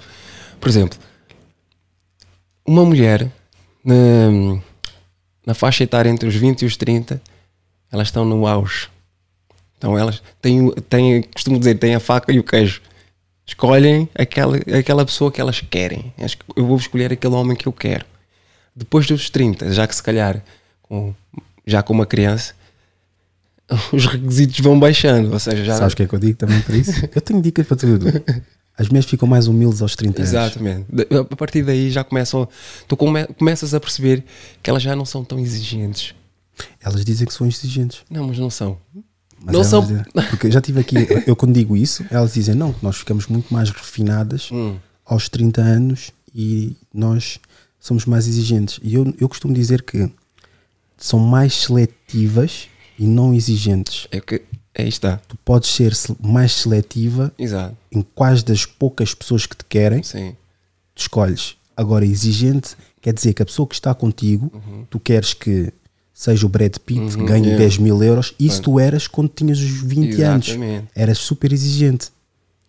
Por 0.58 0.70
exemplo, 0.70 0.98
uma 2.66 2.82
mulher 2.82 3.30
na, 3.84 4.58
na 5.46 5.52
faixa 5.54 5.84
etária 5.84 6.08
entre 6.08 6.26
os 6.26 6.34
20 6.34 6.62
e 6.62 6.64
os 6.64 6.78
30, 6.78 7.20
elas 7.92 8.08
estão 8.08 8.24
no 8.24 8.46
auge. 8.46 8.88
Então 9.76 9.98
elas 9.98 10.22
têm, 10.40 10.70
têm 10.88 11.22
costumo 11.22 11.58
dizer, 11.58 11.74
têm 11.78 11.94
a 11.94 12.00
faca 12.00 12.32
e 12.32 12.38
o 12.38 12.42
queijo. 12.42 12.80
Escolhem 13.46 14.08
aquela, 14.14 14.56
aquela 14.78 15.04
pessoa 15.04 15.30
que 15.30 15.40
elas 15.42 15.60
querem. 15.60 16.12
Eu 16.56 16.66
vou 16.66 16.78
escolher 16.78 17.12
aquele 17.12 17.34
homem 17.34 17.54
que 17.54 17.68
eu 17.68 17.72
quero. 17.72 18.04
Depois 18.76 19.06
dos 19.06 19.30
30, 19.30 19.72
já 19.72 19.86
que 19.86 19.96
se 19.96 20.02
calhar 20.02 20.42
com- 20.82 21.14
já 21.66 21.82
com 21.82 21.92
uma 21.94 22.04
criança, 22.06 22.54
os 23.92 24.06
requisitos 24.06 24.60
vão 24.60 24.78
baixando. 24.78 25.32
Ou 25.32 25.38
seja, 25.38 25.64
já 25.64 25.76
Sabes 25.76 25.94
o 25.94 25.96
que 25.96 26.02
é 26.02 26.06
que 26.06 26.14
eu 26.14 26.18
digo 26.18 26.36
também 26.38 26.60
para 26.60 26.76
isso? 26.76 26.92
eu 27.14 27.20
tenho 27.20 27.40
dicas 27.42 27.66
para 27.66 27.76
tudo. 27.76 28.06
As 28.78 28.88
mulheres 28.88 29.08
ficam 29.08 29.26
mais 29.26 29.46
humildes 29.46 29.80
aos 29.80 29.96
30 29.96 30.20
anos. 30.20 30.30
Exatamente. 30.32 30.86
A 31.32 31.36
partir 31.36 31.62
daí 31.62 31.90
já 31.90 32.04
começam. 32.04 32.46
Tu 32.86 32.96
come- 32.96 33.26
começas 33.38 33.72
a 33.72 33.80
perceber 33.80 34.22
que 34.62 34.68
elas 34.68 34.82
já 34.82 34.94
não 34.94 35.06
são 35.06 35.24
tão 35.24 35.38
exigentes. 35.38 36.14
Elas 36.80 37.04
dizem 37.04 37.26
que 37.26 37.32
são 37.32 37.46
exigentes. 37.46 38.00
Não, 38.10 38.26
mas 38.28 38.38
não 38.38 38.50
são. 38.50 38.78
Mas 39.42 39.54
não 39.54 39.64
são. 39.64 39.80
dizem- 39.80 40.04
porque 40.30 40.50
já 40.50 40.60
tive 40.60 40.80
aqui, 40.80 40.96
eu 41.26 41.34
quando 41.34 41.54
digo 41.54 41.76
isso, 41.76 42.04
elas 42.10 42.34
dizem 42.34 42.54
não, 42.54 42.72
que 42.72 42.82
nós 42.84 42.96
ficamos 42.96 43.26
muito 43.26 43.52
mais 43.52 43.70
refinadas 43.70 44.50
Hum. 44.52 44.76
aos 45.04 45.28
30 45.28 45.60
anos 45.62 46.10
e 46.34 46.76
nós 46.92 47.38
somos 47.86 48.04
mais 48.04 48.26
exigentes. 48.26 48.80
E 48.82 48.94
eu, 48.94 49.14
eu 49.20 49.28
costumo 49.28 49.54
dizer 49.54 49.82
que 49.82 50.10
são 50.96 51.18
mais 51.18 51.54
seletivas 51.54 52.68
e 52.98 53.06
não 53.06 53.32
exigentes. 53.34 54.06
É 54.10 54.20
que 54.20 54.42
aí 54.76 54.88
está. 54.88 55.18
Tu 55.28 55.36
podes 55.44 55.70
ser 55.70 55.94
se- 55.94 56.16
mais 56.20 56.52
seletiva 56.52 57.32
Exato. 57.38 57.76
em 57.92 58.02
quais 58.14 58.42
das 58.42 58.64
poucas 58.64 59.14
pessoas 59.14 59.46
que 59.46 59.56
te 59.56 59.64
querem, 59.64 60.02
Sim. 60.02 60.34
tu 60.94 61.00
escolhes. 61.02 61.56
Agora, 61.76 62.04
exigente 62.06 62.76
quer 63.00 63.12
dizer 63.12 63.34
que 63.34 63.42
a 63.42 63.46
pessoa 63.46 63.68
que 63.68 63.74
está 63.74 63.94
contigo, 63.94 64.50
tu 64.90 64.98
queres 64.98 65.32
que 65.34 65.72
seja 66.12 66.46
o 66.46 66.48
Brad 66.48 66.76
Pitt, 66.78 67.16
Uhum, 67.16 67.26
ganhe 67.26 67.44
yeah. 67.46 67.58
10 67.58 67.78
mil 67.78 68.02
euros. 68.02 68.34
Isso 68.40 68.62
Claro. 68.62 68.62
tu 68.62 68.80
eras 68.80 69.06
quando 69.06 69.28
tinhas 69.28 69.58
os 69.60 69.70
20 69.82 70.22
anos. 70.22 70.48
Exatamente. 70.48 70.88
Eras 70.94 71.18
super 71.18 71.52
exigente. 71.52 72.08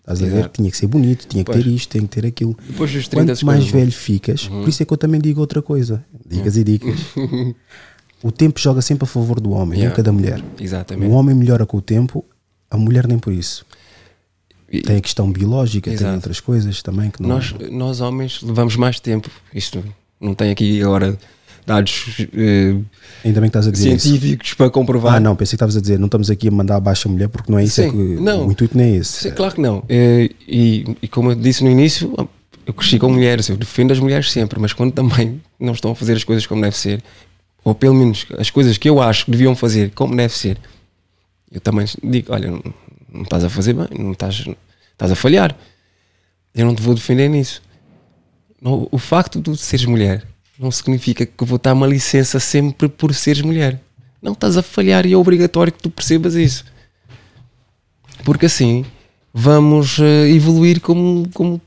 Estás 0.10 0.24
a 0.24 0.26
ver? 0.28 0.50
Tinha 0.50 0.72
que 0.72 0.78
ser 0.78 0.88
bonito, 0.88 1.28
tinha 1.28 1.44
que 1.44 1.52
ter 1.52 1.68
isto, 1.68 1.92
tinha 1.92 2.04
que 2.04 2.08
ter 2.10 2.26
aquilo. 2.26 2.56
Depois 2.66 2.90
dos 2.92 3.08
30 3.10 3.26
Quanto 3.34 3.46
mais 3.46 3.68
velho 3.68 3.92
ficas, 3.92 4.48
Uhum. 4.48 4.62
por 4.62 4.70
isso 4.70 4.82
é 4.82 4.86
que 4.86 4.94
eu 4.94 4.98
também 4.98 5.20
digo 5.20 5.42
outra 5.42 5.62
coisa. 5.62 6.04
Dicas 6.26 6.56
e 6.56 6.64
dicas. 6.64 6.98
o 8.24 8.32
tempo 8.32 8.58
joga 8.60 8.82
sempre 8.82 9.04
a 9.04 9.08
favor 9.08 9.40
do 9.42 9.52
homem, 9.52 9.80
Yeah. 9.80 9.90
nunca 9.90 10.02
da 10.04 10.12
mulher. 10.14 10.42
Exatamente. 10.60 11.10
O 11.12 11.14
homem 11.14 11.36
melhora 11.36 11.66
com 11.66 11.78
o 11.78 11.82
tempo, 11.82 12.24
a 12.72 12.78
mulher 12.78 13.06
nem 13.06 13.20
por 13.20 13.34
isso. 13.34 13.66
E- 14.72 14.82
Tem 14.82 14.96
a 14.98 15.02
questão 15.02 15.30
biológica, 15.32 15.90
tem 15.90 15.96
Exato. 15.96 16.16
outras 16.16 16.40
coisas 16.40 16.82
também 16.82 17.10
que 17.10 17.22
não. 17.22 17.30
Nós, 17.30 17.54
nós 17.70 18.00
homens 18.02 18.42
levamos 18.42 18.76
mais 18.78 19.00
tempo. 19.02 19.30
Isto 19.54 19.84
não 20.22 20.34
tem 20.34 20.52
aqui 20.52 20.82
agora 20.82 21.18
dados 21.68 22.06
eh, 22.34 22.76
Ainda 23.26 23.42
bem 23.42 23.50
que 23.50 23.58
estás 23.58 23.68
a 23.68 23.72
dizer 23.72 23.96
isso. 23.96 24.08
científicos 24.08 24.54
para 24.54 24.70
comprovar. 24.70 25.16
Ah, 25.16 25.20
não, 25.20 25.36
pensei 25.36 25.52
que 25.52 25.56
estavas 25.56 25.76
a 25.76 25.82
dizer, 25.82 26.00
não 26.00 26.06
estamos 26.06 26.30
aqui 26.32 26.48
a 26.48 26.52
mandar 26.52 26.78
abaixo 26.78 27.08
a 27.08 27.12
mulher 27.12 27.28
porque 27.28 27.52
não 27.52 27.60
é 27.60 27.64
isso, 27.66 27.82
é 27.82 27.86
Sim, 27.86 27.92
que 27.92 27.98
não. 28.22 28.48
o 28.48 28.52
intuito 28.52 28.76
não 28.78 28.84
é 28.86 28.90
esse. 28.92 29.24
Sim, 29.24 29.32
claro 29.32 29.54
que 29.56 29.62
não. 29.62 29.84
Eh, 29.90 30.30
E, 30.48 30.96
e 31.02 31.08
como 31.08 31.32
eu 31.32 31.36
disse 31.36 31.64
no 31.64 31.70
início, 31.70 32.14
eu 32.66 32.74
cresci 32.74 32.98
com 32.98 33.10
mulheres, 33.12 33.50
eu 33.50 33.58
defendo 33.58 33.92
as 33.92 34.00
mulheres 34.00 34.32
sempre, 34.32 34.60
mas 34.60 34.72
quando 34.74 34.92
também 34.94 35.42
não 35.60 35.74
estão 35.74 35.92
a 35.92 35.96
fazer 35.96 36.14
as 36.14 36.24
coisas 36.24 36.46
como 36.48 36.62
deve 36.62 36.76
ser, 36.78 37.04
ou 37.64 37.76
pelo 37.76 37.94
menos 37.94 38.26
as 38.38 38.50
coisas 38.50 38.78
que 38.78 38.90
eu 38.90 39.02
acho 39.02 39.26
que 39.26 39.32
deviam 39.32 39.56
fazer 39.56 39.92
como 39.94 40.16
deve 40.16 40.34
ser, 40.34 40.58
eu 41.52 41.60
também 41.60 41.86
digo: 42.04 42.32
olha, 42.34 42.50
não, 42.50 42.62
não 43.14 43.22
estás 43.24 43.44
a 43.44 43.50
fazer 43.50 43.74
bem, 43.74 43.88
não 44.00 44.14
estás, 44.14 44.46
estás 44.94 45.12
a 45.12 45.16
falhar. 45.16 45.54
Eu 46.56 46.66
não 46.66 46.74
te 46.74 46.82
vou 46.82 46.96
defender 46.96 47.28
nisso. 47.30 47.62
Não, 48.62 48.88
o 48.92 48.98
facto 48.98 49.40
de 49.42 49.56
seres 49.58 49.86
mulher 49.86 50.24
não 50.60 50.72
significa 50.72 51.26
que 51.26 51.46
vou 51.46 51.58
dar 51.60 51.74
uma 51.74 51.88
licença 51.88 52.40
sempre 52.40 52.88
por 52.90 53.14
seres 53.14 53.42
mulher. 53.42 53.80
Não 54.22 54.34
estás 54.34 54.58
a 54.58 54.64
falhar 54.64 55.06
e 55.06 55.14
é 55.14 55.18
obrigatório 55.18 55.72
que 55.72 55.82
tu 55.82 55.90
percebas 55.90 56.36
isso 56.36 56.66
porque 58.24 58.48
assim 58.48 58.84
vamos 59.34 60.00
eh, 60.00 60.30
evoluir 60.30 60.82
como, 60.82 61.30
como, 61.34 61.62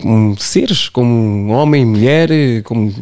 como 0.00 0.38
seres, 0.38 0.88
como 0.88 1.48
homem, 1.52 1.84
mulher, 1.84 2.30
como 2.62 2.94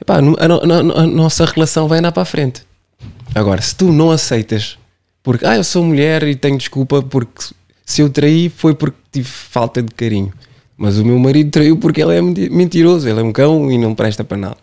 Epá, 0.00 0.16
a, 0.16 0.18
a- 0.18 1.02
a 1.02 1.06
nossa 1.06 1.44
relação 1.46 1.88
vai 1.88 1.98
andar 2.00 2.12
para 2.12 2.22
a 2.22 2.26
frente. 2.26 2.62
Agora, 3.34 3.62
se 3.62 3.74
tu 3.74 3.90
não 3.90 4.10
aceitas, 4.10 4.76
porque 5.22 5.46
ah, 5.46 5.56
eu 5.56 5.64
sou 5.64 5.82
mulher 5.84 6.22
e 6.24 6.36
tenho 6.36 6.58
desculpa 6.58 7.02
porque 7.02 7.46
se 7.86 8.02
eu 8.02 8.10
traí 8.10 8.48
foi 8.50 8.74
porque 8.74 8.98
tive 9.10 9.26
falta 9.28 9.82
de 9.82 9.92
carinho. 9.94 10.32
Mas 10.76 10.98
o 10.98 11.04
meu 11.04 11.18
marido 11.18 11.50
traiu 11.50 11.76
porque 11.76 12.02
ele 12.02 12.16
é 12.16 12.20
menti- 12.22 12.50
mentiroso, 12.50 13.08
ele 13.08 13.20
é 13.20 13.22
um 13.22 13.32
cão 13.32 13.70
e 13.70 13.78
não 13.78 13.94
presta 13.94 14.24
para 14.24 14.36
nada. 14.36 14.56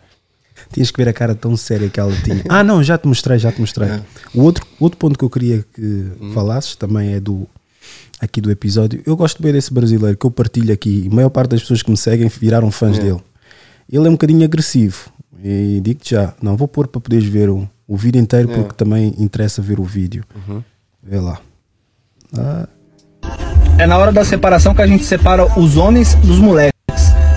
Tinhas 0.72 0.90
que 0.90 0.96
ver 1.02 1.08
a 1.08 1.12
cara 1.12 1.34
tão 1.34 1.56
séria 1.56 1.88
que 1.88 1.98
ela 2.00 2.12
tinha. 2.22 2.42
Ah, 2.48 2.62
não, 2.64 2.82
já 2.82 2.96
te 2.98 3.06
mostrei, 3.08 3.38
já 3.38 3.50
te 3.52 3.60
mostrei. 3.60 3.88
É. 3.88 4.02
O 4.34 4.42
outro, 4.42 4.66
outro 4.80 4.98
ponto 4.98 5.18
que 5.18 5.24
eu 5.24 5.30
queria 5.30 5.64
que 5.74 5.82
Hum. 6.20 6.32
falasses 6.34 6.76
também 6.76 7.12
é 7.14 7.20
do 7.20 7.46
aqui 8.20 8.40
do 8.40 8.50
episódio. 8.50 9.02
Eu 9.04 9.16
gosto 9.16 9.42
bem 9.42 9.52
desse 9.52 9.72
brasileiro 9.72 10.16
que 10.16 10.24
eu 10.24 10.30
partilho 10.30 10.72
aqui. 10.72 11.08
A 11.10 11.14
maior 11.14 11.28
parte 11.30 11.50
das 11.50 11.60
pessoas 11.62 11.82
que 11.82 11.90
me 11.90 11.96
seguem 11.96 12.28
viraram 12.28 12.70
fãs 12.70 12.98
É. 12.98 13.02
dele. 13.02 13.20
Ele 13.90 14.06
é 14.06 14.08
um 14.08 14.12
bocadinho 14.12 14.44
agressivo. 14.44 15.10
E 15.44 15.80
digo-te 15.82 16.10
já, 16.12 16.32
não 16.40 16.56
vou 16.56 16.68
pôr 16.68 16.86
para 16.86 17.00
poderes 17.00 17.26
ver 17.26 17.50
o, 17.50 17.68
o 17.86 17.96
vídeo 17.96 18.20
inteiro 18.20 18.50
É. 18.50 18.54
porque 18.54 18.74
também 18.74 19.12
interessa 19.18 19.60
ver 19.60 19.80
o 19.80 19.84
vídeo. 19.84 20.24
Uhum. 20.48 20.62
Vê 21.02 21.18
lá. 21.18 21.40
Ah, 22.38 22.68
É 23.78 23.86
na 23.86 23.98
hora 23.98 24.12
da 24.12 24.24
separação 24.24 24.74
que 24.74 24.82
a 24.82 24.86
gente 24.86 25.04
separa 25.04 25.44
os 25.58 25.76
homens 25.76 26.14
dos 26.16 26.38
moleques. 26.38 26.72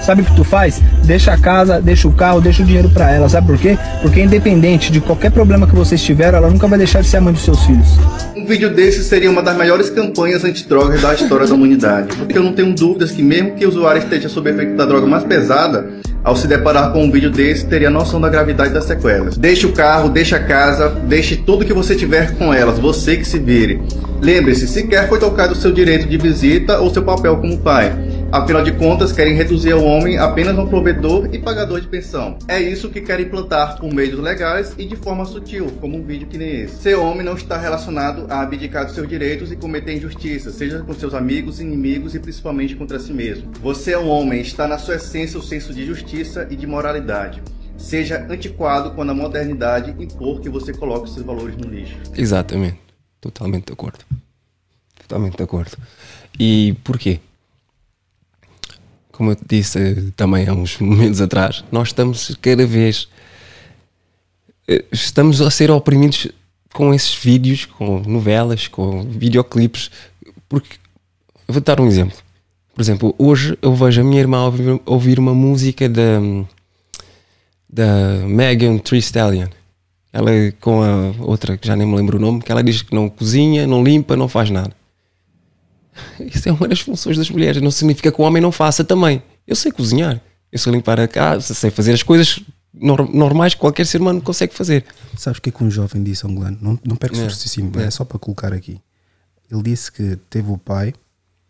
Sabe 0.01 0.21
o 0.21 0.25
que 0.25 0.35
tu 0.35 0.43
faz? 0.43 0.79
Deixa 1.03 1.33
a 1.33 1.37
casa, 1.37 1.81
deixa 1.81 2.07
o 2.07 2.13
carro, 2.13 2.39
deixa 2.39 2.61
o 2.61 2.65
dinheiro 2.65 2.89
pra 2.89 3.11
ela. 3.11 3.27
Sabe 3.27 3.47
por 3.47 3.57
quê? 3.57 3.77
Porque 4.01 4.21
independente 4.21 4.91
de 4.91 5.01
qualquer 5.01 5.31
problema 5.31 5.65
que 5.65 5.73
vocês 5.73 6.03
tiveram, 6.03 6.37
ela 6.37 6.49
nunca 6.49 6.67
vai 6.67 6.77
deixar 6.77 7.01
de 7.01 7.07
ser 7.07 7.17
a 7.17 7.21
mãe 7.21 7.33
dos 7.33 7.43
seus 7.43 7.63
filhos. 7.63 7.97
Um 8.45 8.47
vídeo 8.47 8.69
desse 8.69 9.03
seria 9.03 9.31
uma 9.31 9.41
das 9.41 9.57
melhores 9.57 9.89
campanhas 9.89 10.43
antidrogas 10.43 11.01
da 11.01 11.15
história 11.15 11.47
da 11.47 11.55
humanidade, 11.55 12.15
porque 12.15 12.37
eu 12.37 12.43
não 12.43 12.53
tenho 12.53 12.75
dúvidas 12.75 13.09
que 13.09 13.23
mesmo 13.23 13.55
que 13.55 13.65
o 13.65 13.69
usuário 13.69 13.97
esteja 13.97 14.29
sob 14.29 14.47
efeito 14.47 14.75
da 14.75 14.85
droga 14.85 15.07
mais 15.07 15.23
pesada, 15.23 15.89
ao 16.23 16.35
se 16.35 16.47
deparar 16.47 16.93
com 16.93 17.03
um 17.03 17.11
vídeo 17.11 17.31
desse, 17.31 17.65
teria 17.65 17.89
noção 17.89 18.21
da 18.21 18.29
gravidade 18.29 18.71
das 18.71 18.83
sequelas. 18.83 19.35
Deixe 19.35 19.65
o 19.65 19.73
carro, 19.73 20.09
deixe 20.09 20.35
a 20.35 20.43
casa, 20.43 20.89
deixe 20.89 21.37
tudo 21.37 21.65
que 21.65 21.73
você 21.73 21.95
tiver 21.95 22.35
com 22.35 22.53
elas, 22.53 22.77
você 22.77 23.17
que 23.17 23.25
se 23.25 23.39
vire. 23.39 23.81
Lembre-se, 24.21 24.67
sequer 24.67 25.09
foi 25.09 25.17
tocado 25.17 25.53
o 25.53 25.55
seu 25.55 25.71
direito 25.71 26.07
de 26.07 26.15
visita 26.15 26.77
ou 26.77 26.93
seu 26.93 27.01
papel 27.01 27.37
como 27.37 27.57
pai. 27.57 27.93
Afinal 28.35 28.61
de 28.65 28.73
contas, 28.73 29.13
querem 29.13 29.33
reduzir 29.33 29.73
o 29.73 29.81
homem 29.85 30.17
apenas 30.17 30.59
a 30.59 30.61
um 30.61 30.67
provedor 30.67 31.29
e 31.33 31.39
pagador 31.39 31.79
de 31.79 31.87
pensão. 31.87 32.37
É 32.49 32.61
isso 32.61 32.89
que 32.89 32.99
querem 32.99 33.25
implantar 33.25 33.79
por 33.79 33.93
meios 33.93 34.19
legais 34.19 34.75
e 34.77 34.85
de 34.85 34.97
forma 34.97 35.23
sutil, 35.23 35.71
como 35.79 35.95
um 35.95 36.03
vídeo 36.03 36.27
que 36.27 36.37
nem 36.37 36.63
esse. 36.63 36.75
Ser 36.75 36.95
homem 36.95 37.23
não 37.23 37.35
está 37.35 37.57
relacionado 37.57 38.25
a 38.29 38.41
abdicar 38.41 38.83
dos 38.83 38.93
seus 38.93 39.07
direitos 39.07 39.53
e 39.53 39.55
cometer 39.55 39.95
injustiças, 39.95 40.53
seja 40.55 40.79
com 40.79 40.93
seus 40.93 41.13
amigos, 41.13 41.61
inimigos 41.61 42.13
e 42.13 42.19
principalmente 42.19 42.75
contra 42.75 42.99
si 42.99 43.13
mesmo. 43.13 43.53
Você 43.61 43.93
é 43.93 43.97
um 43.97 44.09
homem, 44.09 44.41
está 44.41 44.67
na 44.67 44.77
sua 44.77 44.95
essência 44.95 45.39
o 45.39 45.41
senso 45.41 45.73
de 45.73 45.85
justiça 45.85 46.45
e 46.51 46.57
de 46.57 46.67
moralidade. 46.67 47.41
Seja 47.77 48.27
antiquado 48.29 48.91
quando 48.95 49.11
a 49.11 49.15
modernidade 49.15 49.95
impor 49.97 50.41
que 50.41 50.49
você 50.49 50.73
coloque 50.73 51.09
seus 51.09 51.25
valores 51.25 51.55
no 51.55 51.69
lixo. 51.69 51.95
Exatamente. 52.13 52.81
Totalmente 53.21 53.67
de 53.67 53.71
acordo. 53.71 53.99
Totalmente 54.99 55.37
de 55.37 55.43
acordo. 55.43 55.77
E 56.37 56.75
porquê? 56.83 57.21
Como 59.15 59.31
eu 59.31 59.37
disse 59.47 59.79
eh, 59.79 59.95
também 60.15 60.47
há 60.47 60.53
uns 60.53 60.77
momentos 60.79 61.21
atrás, 61.21 61.63
nós 61.71 61.89
estamos 61.89 62.35
cada 62.41 62.65
vez 62.65 63.07
eh, 64.67 64.83
estamos 64.91 65.41
a 65.41 65.49
ser 65.49 65.71
oprimidos 65.71 66.27
com 66.73 66.93
esses 66.93 67.15
vídeos, 67.15 67.65
com 67.65 67.99
novelas, 67.99 68.67
com 68.67 69.03
videoclipes, 69.03 69.89
porque 70.49 70.77
eu 71.47 71.53
vou 71.53 71.61
dar 71.61 71.79
um 71.79 71.87
exemplo. 71.87 72.17
Por 72.73 72.81
exemplo, 72.81 73.15
hoje 73.17 73.57
eu 73.61 73.73
vejo 73.73 74.01
a 74.01 74.03
minha 74.03 74.19
irmã 74.19 74.51
ouvir, 74.85 75.17
uma 75.17 75.33
música 75.33 75.87
da 75.87 76.19
da 77.69 78.25
Megan 78.27 78.77
Tree 78.77 78.99
Stallion. 78.99 79.47
Ela 80.11 80.31
com 80.61 80.81
a 80.81 81.13
outra, 81.19 81.57
que 81.57 81.67
já 81.67 81.75
nem 81.75 81.87
me 81.87 81.95
lembro 81.95 82.17
o 82.17 82.21
nome, 82.21 82.41
que 82.41 82.51
ela 82.51 82.63
diz 82.63 82.81
que 82.81 82.95
não 82.95 83.09
cozinha, 83.09 83.67
não 83.67 83.83
limpa, 83.83 84.15
não 84.15 84.27
faz 84.27 84.49
nada. 84.49 84.71
Isso 86.19 86.47
é 86.49 86.51
uma 86.51 86.67
das 86.67 86.79
funções 86.81 87.17
das 87.17 87.29
mulheres. 87.29 87.61
Não 87.61 87.71
significa 87.71 88.11
que 88.11 88.21
o 88.21 88.23
homem 88.23 88.41
não 88.41 88.51
faça 88.51 88.83
também. 88.83 89.21
Eu 89.47 89.55
sei 89.55 89.71
cozinhar, 89.71 90.21
eu 90.51 90.59
sei 90.59 90.71
limpar 90.71 90.99
a 90.99 91.07
casa, 91.07 91.53
sei 91.53 91.69
fazer 91.71 91.93
as 91.93 92.03
coisas 92.03 92.39
nor- 92.73 93.09
normais 93.13 93.53
que 93.53 93.59
qualquer 93.59 93.85
ser 93.85 94.01
humano 94.01 94.21
consegue 94.21 94.53
fazer. 94.53 94.85
Sabes 95.17 95.39
o 95.39 95.41
que 95.41 95.49
é 95.49 95.51
que 95.51 95.63
um 95.63 95.69
jovem 95.71 96.03
disse, 96.03 96.25
Angolano? 96.27 96.57
Não, 96.61 96.79
não 96.83 96.95
percas 96.95 97.19
o 97.19 97.21
É. 97.23 97.25
raciocínio, 97.25 97.71
É. 97.79 97.85
é 97.85 97.91
só 97.91 98.03
para 98.03 98.17
colocar 98.19 98.53
aqui. 98.53 98.79
Ele 99.51 99.61
disse 99.63 99.91
que 99.91 100.17
teve 100.29 100.49
o 100.51 100.57
pai, 100.57 100.93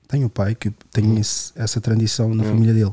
tem 0.07 0.23
o 0.25 0.29
pai 0.29 0.53
que 0.53 0.71
tem 0.91 1.17
esse- 1.17 1.51
essa 1.55 1.79
tradição 1.81 2.33
na 2.35 2.43
Hum. 2.43 2.47
família 2.47 2.73
dele, 2.73 2.91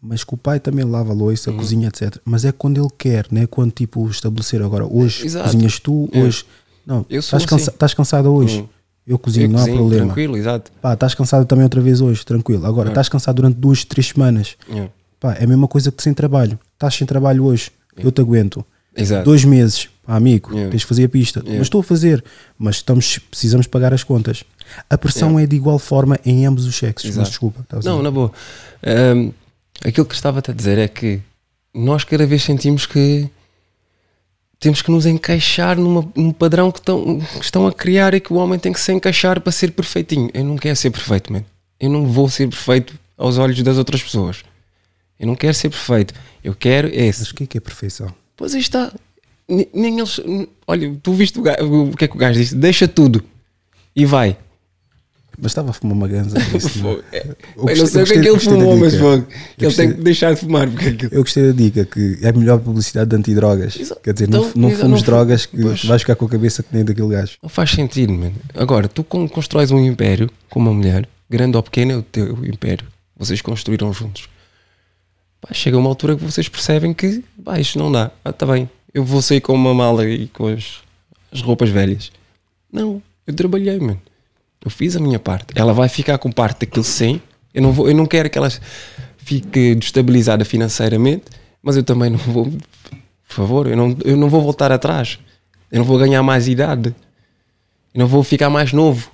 mas 0.00 0.22
que 0.22 0.32
o 0.32 0.36
pai 0.36 0.60
também 0.60 0.84
lava 0.84 1.10
a 1.10 1.14
louça, 1.14 1.52
cozinha, 1.52 1.88
etc. 1.88 2.16
Mas 2.24 2.44
é 2.44 2.52
quando 2.52 2.80
ele 2.80 2.88
quer, 2.96 3.26
não 3.30 3.42
é 3.42 3.46
quando 3.46 3.72
tipo 3.72 4.08
estabelecer 4.08 4.62
agora, 4.62 4.86
hoje 4.86 5.26
Exato. 5.26 5.46
cozinhas 5.46 5.78
tu, 5.80 6.08
É. 6.12 6.22
hoje. 6.22 6.44
Não, 6.86 7.04
estás, 7.10 7.44
cansa, 7.44 7.64
assim. 7.64 7.70
estás 7.72 7.92
cansada 7.94 8.30
hoje. 8.30 8.60
Hum. 8.62 8.68
Eu 9.08 9.18
cozinho, 9.18 9.46
Eu 9.46 9.48
não 9.50 9.56
há 9.58 9.62
cozinho, 9.62 9.76
problema. 9.78 10.04
tranquilo, 10.06 10.36
exato. 10.36 10.70
Pá, 10.82 10.92
estás 10.92 11.14
cansada 11.14 11.44
também 11.46 11.64
outra 11.64 11.80
vez 11.80 12.00
hoje, 12.02 12.24
tranquilo. 12.26 12.66
Agora, 12.66 12.90
É. 12.90 12.92
estás 12.92 13.08
cansado 13.08 13.36
durante 13.36 13.56
duas, 13.56 13.82
três 13.84 14.08
semanas. 14.08 14.54
É. 14.70 14.88
Pá, 15.18 15.32
é 15.32 15.44
a 15.44 15.46
mesma 15.46 15.66
coisa 15.66 15.90
que 15.90 16.02
sem 16.02 16.12
trabalho. 16.12 16.58
Estás 16.74 16.94
sem 16.94 17.06
trabalho 17.06 17.44
hoje, 17.44 17.70
eu 17.96 18.12
te 18.12 18.20
aguento. 18.20 18.62
Exato. 18.94 19.24
Dois 19.24 19.44
meses, 19.44 19.88
pá, 20.06 20.14
amigo, 20.16 20.50
É. 20.58 20.68
tens 20.68 20.80
de 20.82 20.86
fazer 20.86 21.04
a 21.04 21.08
pista. 21.08 21.40
É. 21.46 21.52
Mas 21.52 21.62
estou 21.62 21.80
a 21.80 21.84
fazer, 21.84 22.22
mas 22.58 22.76
estamos, 22.76 23.18
precisamos 23.30 23.66
pagar 23.66 23.94
as 23.94 24.04
contas. 24.04 24.44
A 24.90 24.98
pressão 24.98 25.38
é, 25.38 25.46
de 25.46 25.56
igual 25.56 25.78
forma 25.78 26.18
em 26.24 26.44
ambos 26.44 26.66
os 26.66 26.76
sexos. 26.76 27.04
Mas 27.08 27.14
Exato. 27.16 27.28
desculpa. 27.30 27.60
estavas 27.62 27.86
a 27.86 27.90
Não, 27.90 28.02
na 28.02 28.10
boa. 28.10 28.30
Ahm, 28.84 29.30
aquilo 29.84 30.04
que 30.04 30.14
estava 30.14 30.42
a 30.46 30.52
dizer 30.52 30.76
é 30.78 30.86
que 30.88 31.20
nós 31.74 32.04
cada 32.04 32.26
vez 32.26 32.42
sentimos 32.42 32.84
que 32.84 33.30
temos 34.60 34.82
que 34.82 34.90
nos 34.90 35.06
encaixar 35.06 35.76
numa- 35.78 36.08
num 36.16 36.32
padrão 36.32 36.70
que 36.72 36.78
estão, 36.80 37.20
que 37.20 37.44
estão 37.44 37.66
a 37.66 37.72
criar 37.72 38.14
e 38.14 38.20
que 38.20 38.32
o 38.32 38.36
homem 38.36 38.58
tem 38.58 38.72
que 38.72 38.80
se 38.80 38.92
encaixar 38.92 39.40
para 39.40 39.52
ser 39.52 39.70
perfeitinho. 39.72 40.28
Eu 40.34 40.44
não 40.44 40.56
quero 40.56 40.74
ser 40.76 40.90
perfeito, 40.90 41.32
man. 41.32 41.44
Eu 41.78 41.90
não 41.90 42.06
vou 42.06 42.28
ser 42.28 42.48
perfeito 42.48 42.98
aos 43.16 43.38
olhos 43.38 43.62
das 43.62 43.76
outras 43.78 44.02
pessoas. 44.02 44.42
Eu 45.18 45.26
não 45.26 45.34
quero 45.36 45.54
ser 45.54 45.68
perfeito. 45.70 46.14
Eu 46.42 46.54
quero 46.54 46.88
esse. 46.88 47.20
Mas 47.20 47.30
o 47.30 47.34
que 47.34 47.44
é 47.44 47.46
que 47.46 47.58
é 47.58 47.60
perfeição? 47.60 48.12
Pois 48.36 48.54
aí 48.54 48.60
está. 48.60 48.92
Ni- 49.48 49.68
Nem 49.72 49.98
eles. 49.98 50.20
Olha, 50.66 50.94
tu 51.02 51.12
viste 51.12 51.38
o, 51.38 51.42
o 51.90 51.96
que 51.96 52.04
é 52.04 52.08
que 52.08 52.14
o 52.16 52.18
gajo 52.18 52.38
disse? 52.38 52.54
Deixa 52.54 52.86
tudo 52.88 53.22
e 53.94 54.04
vai. 54.04 54.36
Mas 55.40 55.52
estava 55.52 55.70
a 55.70 55.72
fumar 55.72 55.96
uma 55.96 56.08
ganza. 56.08 56.36
isso, 56.56 56.82
não. 56.82 57.00
É, 57.12 57.24
Eu 57.56 57.68
eu 57.68 57.76
não 57.76 57.86
sei 57.86 58.02
o 58.02 58.06
que 58.06 58.12
é 58.14 58.20
que 58.22 58.28
ele 58.28 58.38
fumou, 58.40 58.76
mas 58.76 58.94
fogo. 58.96 59.26
Eu 59.56 59.68
Ele 59.68 59.76
tem 59.76 59.92
que 59.94 60.00
deixar 60.02 60.34
de 60.34 60.40
fumar. 60.40 60.68
Porque 60.68 60.88
aquilo- 60.88 61.14
Eu 61.14 61.22
gostei 61.22 61.46
da 61.46 61.52
dica 61.52 61.84
que 61.84 62.18
é 62.22 62.28
a 62.28 62.32
melhor 62.32 62.58
publicidade 62.58 63.08
de 63.10 63.14
antidrogas. 63.16 63.78
Quer 64.02 64.12
dizer, 64.14 64.28
não, 64.28 64.40
Então, 64.48 64.52
não 64.60 64.68
exa- 64.70 64.80
fumes 64.80 65.00
não- 65.00 65.06
drogas 65.06 65.46
que 65.46 65.62
pois. 65.62 65.84
vais 65.84 66.02
ficar 66.02 66.16
com 66.16 66.24
a 66.24 66.28
cabeça 66.28 66.62
que 66.62 66.74
nem 66.74 66.84
daquele 66.84 67.08
gajo. 67.08 67.36
Não 67.40 67.48
faz 67.48 67.70
sentido, 67.70 68.12
mano. 68.12 68.34
Agora, 68.54 68.88
tu 68.88 69.04
con- 69.04 69.28
constróis 69.28 69.70
um 69.70 69.78
império 69.84 70.28
com 70.50 70.58
uma 70.58 70.74
mulher, 70.74 71.08
grande 71.30 71.56
ou 71.56 71.62
pequeno 71.62 71.92
é 71.92 71.96
o 71.96 72.02
teu 72.02 72.44
império. 72.44 72.86
Vocês 73.16 73.40
construíram 73.40 73.92
juntos. 73.92 74.28
Pá, 75.40 75.50
chega 75.54 75.78
uma 75.78 75.88
altura 75.88 76.16
que 76.16 76.24
vocês 76.24 76.48
percebem 76.48 76.92
que, 76.92 77.22
pá, 77.44 77.60
isto 77.60 77.78
não 77.78 77.92
dá. 77.92 78.10
Ah, 78.24 78.32
tá 78.32 78.44
bem, 78.44 78.68
eu 78.92 79.04
vou 79.04 79.22
sair 79.22 79.40
com 79.40 79.52
uma 79.52 79.72
mala 79.72 80.04
e 80.04 80.26
com 80.26 80.48
as, 80.48 80.78
as 81.32 81.40
roupas 81.42 81.68
velhas. 81.70 82.10
Não, 82.72 83.00
eu 83.24 83.34
trabalhei, 83.34 83.78
mano. 83.78 84.00
Eu 84.64 84.70
fiz 84.70 84.96
a 84.96 85.00
minha 85.00 85.18
parte. 85.18 85.46
Ela 85.54 85.72
vai 85.72 85.88
ficar 85.88 86.18
com 86.18 86.30
parte 86.30 86.60
daquilo 86.60 86.84
sim. 86.84 87.20
Eu 87.54 87.62
não, 87.62 87.72
vou, 87.72 87.88
eu 87.88 87.94
não 87.94 88.06
quero 88.06 88.28
que 88.28 88.38
ela 88.38 88.48
fique 89.18 89.74
destabilizada 89.74 90.44
financeiramente, 90.44 91.24
mas 91.62 91.76
eu 91.76 91.82
também 91.82 92.10
não 92.10 92.18
vou, 92.18 92.46
por 92.46 93.34
favor, 93.34 93.66
eu 93.66 93.76
não, 93.76 93.96
eu 94.04 94.16
não 94.16 94.28
vou 94.28 94.40
voltar 94.40 94.72
atrás. 94.72 95.18
Eu 95.70 95.78
não 95.78 95.84
vou 95.84 95.98
ganhar 95.98 96.22
mais 96.22 96.48
idade. 96.48 96.94
Eu 97.94 98.00
não 98.00 98.06
vou 98.06 98.22
ficar 98.22 98.50
mais 98.50 98.72
novo. 98.72 99.10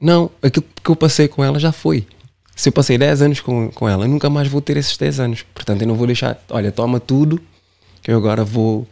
Não, 0.00 0.30
aquilo 0.42 0.64
que 0.82 0.90
eu 0.90 0.96
passei 0.96 1.28
com 1.28 1.42
ela 1.42 1.58
já 1.58 1.72
foi. 1.72 2.06
Se 2.54 2.68
eu 2.68 2.72
passei 2.72 2.98
10 2.98 3.22
anos 3.22 3.40
com, 3.40 3.70
com 3.70 3.88
ela, 3.88 4.06
nunca 4.06 4.28
mais 4.28 4.48
vou 4.48 4.60
ter 4.60 4.76
esses 4.76 4.96
10 4.96 5.20
anos. 5.20 5.42
Portanto, 5.54 5.82
eu 5.82 5.88
não 5.88 5.94
vou 5.94 6.06
deixar, 6.06 6.42
olha, 6.50 6.72
toma 6.72 6.98
tudo, 6.98 7.40
que 8.02 8.10
eu 8.10 8.16
agora 8.16 8.44
vou 8.44 8.86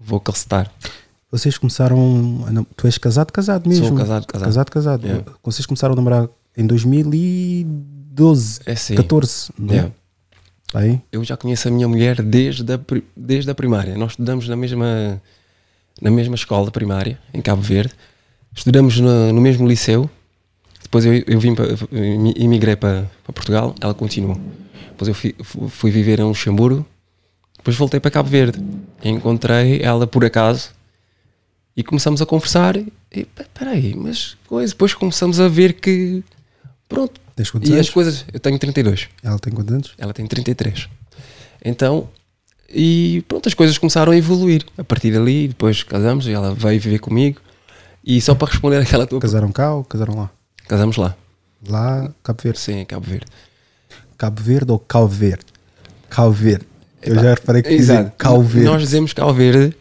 vou 0.00 0.20
calcetar. 0.20 0.70
Vocês 1.30 1.58
começaram. 1.58 2.44
a 2.46 2.50
nam- 2.50 2.66
Tu 2.76 2.86
és 2.86 2.96
casado, 2.98 3.32
casado 3.32 3.68
mesmo? 3.68 3.86
Sou 3.88 3.96
casado, 3.96 4.26
casado. 4.26 4.46
Casado, 4.46 4.70
casado. 4.70 5.06
Yeah. 5.06 5.24
Vocês 5.42 5.66
começaram 5.66 5.92
a 5.92 5.96
namorar 5.96 6.28
em 6.56 6.66
2012, 6.66 8.60
É 8.66 8.74
sim. 8.74 8.94
14, 8.94 9.50
não 9.58 9.68
é? 9.74 9.76
Yeah. 9.76 9.92
Aí? 10.74 11.00
Eu 11.10 11.24
já 11.24 11.36
conheço 11.36 11.66
a 11.68 11.70
minha 11.70 11.88
mulher 11.88 12.20
desde 12.22 12.72
a, 12.72 12.80
desde 13.16 13.50
a 13.50 13.54
primária. 13.54 13.96
Nós 13.96 14.12
estudamos 14.12 14.48
na 14.48 14.56
mesma, 14.56 15.20
na 16.00 16.10
mesma 16.10 16.34
escola 16.34 16.70
primária, 16.70 17.18
em 17.32 17.40
Cabo 17.40 17.62
Verde. 17.62 17.92
Estudamos 18.54 18.98
no, 19.00 19.32
no 19.32 19.40
mesmo 19.40 19.66
liceu. 19.66 20.10
Depois 20.82 21.04
eu, 21.04 21.12
eu 21.26 21.38
vim 21.40 21.54
para, 21.54 21.66
emigrei 22.36 22.76
para, 22.76 23.10
Portugal, 23.34 23.74
ela 23.80 23.94
continuou. 23.94 24.38
Depois 24.90 25.08
eu 25.08 25.14
fui, 25.14 25.34
fu- 25.42 25.68
fui 25.68 25.90
viver 25.90 26.18
em 26.20 26.24
Luxemburgo. 26.24 26.84
Depois 27.56 27.76
voltei 27.76 28.00
para 28.00 28.10
Cabo 28.10 28.28
Verde. 28.28 28.62
Encontrei 29.04 29.80
ela 29.82 30.06
por 30.06 30.24
acaso 30.24 30.70
e 31.78 31.84
começamos 31.84 32.20
a 32.20 32.26
conversar. 32.26 32.76
E 32.76 33.24
"Pá, 33.24 33.44
peraí, 33.54 33.94
mas 33.94 34.36
coisa. 34.48 34.72
Depois 34.72 34.94
começamos 34.94 35.38
a 35.38 35.46
ver 35.46 35.74
que. 35.74 36.24
Pronto. 36.88 37.20
Tens 37.36 37.52
quantos 37.52 37.70
e 37.70 37.72
anos? 37.72 37.86
as 37.86 37.94
coisas. 37.94 38.24
Eu 38.32 38.40
tenho 38.40 38.58
32. 38.58 39.08
Ela 39.22 39.38
tem 39.38 39.52
quantos 39.52 39.72
anos? 39.72 39.94
Ela 39.96 40.12
tem 40.12 40.26
33. 40.26 40.88
Então, 41.64 42.08
e 42.68 43.22
pronto, 43.28 43.48
as 43.48 43.54
coisas 43.54 43.78
começaram 43.78 44.10
a 44.10 44.16
evoluir. 44.16 44.66
A 44.76 44.82
partir 44.82 45.12
dali, 45.12 45.46
depois 45.46 45.84
casamos 45.84 46.26
e 46.26 46.32
ela 46.32 46.52
veio 46.52 46.80
viver 46.80 46.98
comigo. 46.98 47.40
E 48.04 48.20
só 48.20 48.34
para 48.34 48.48
responder 48.50 48.78
aquela 48.78 49.06
tua 49.06 49.20
Casaram 49.20 49.52
cá 49.52 49.72
ou 49.74 49.84
casaram 49.84 50.16
lá? 50.16 50.30
Casamos 50.66 50.96
lá. 50.96 51.14
Lá, 51.68 52.12
Cabo 52.24 52.42
Verde. 52.42 52.58
Sim, 52.58 52.84
Cabo 52.86 53.06
Verde. 53.06 53.26
Cabo 54.16 54.42
Verde 54.42 54.72
ou 54.72 54.80
Cal 54.80 55.06
Verde? 55.06 55.44
Cal 56.10 56.32
Verde. 56.32 56.66
Eu 57.00 57.12
Epá, 57.12 57.22
já 57.22 57.34
reparei 57.34 57.62
que 57.62 57.68
dizem 57.68 58.00
exato. 58.00 58.16
Cal 58.18 58.42
Verde. 58.42 58.68
Nós 58.68 58.82
dizemos 58.82 59.12
Cal 59.12 59.32
Verde 59.32 59.76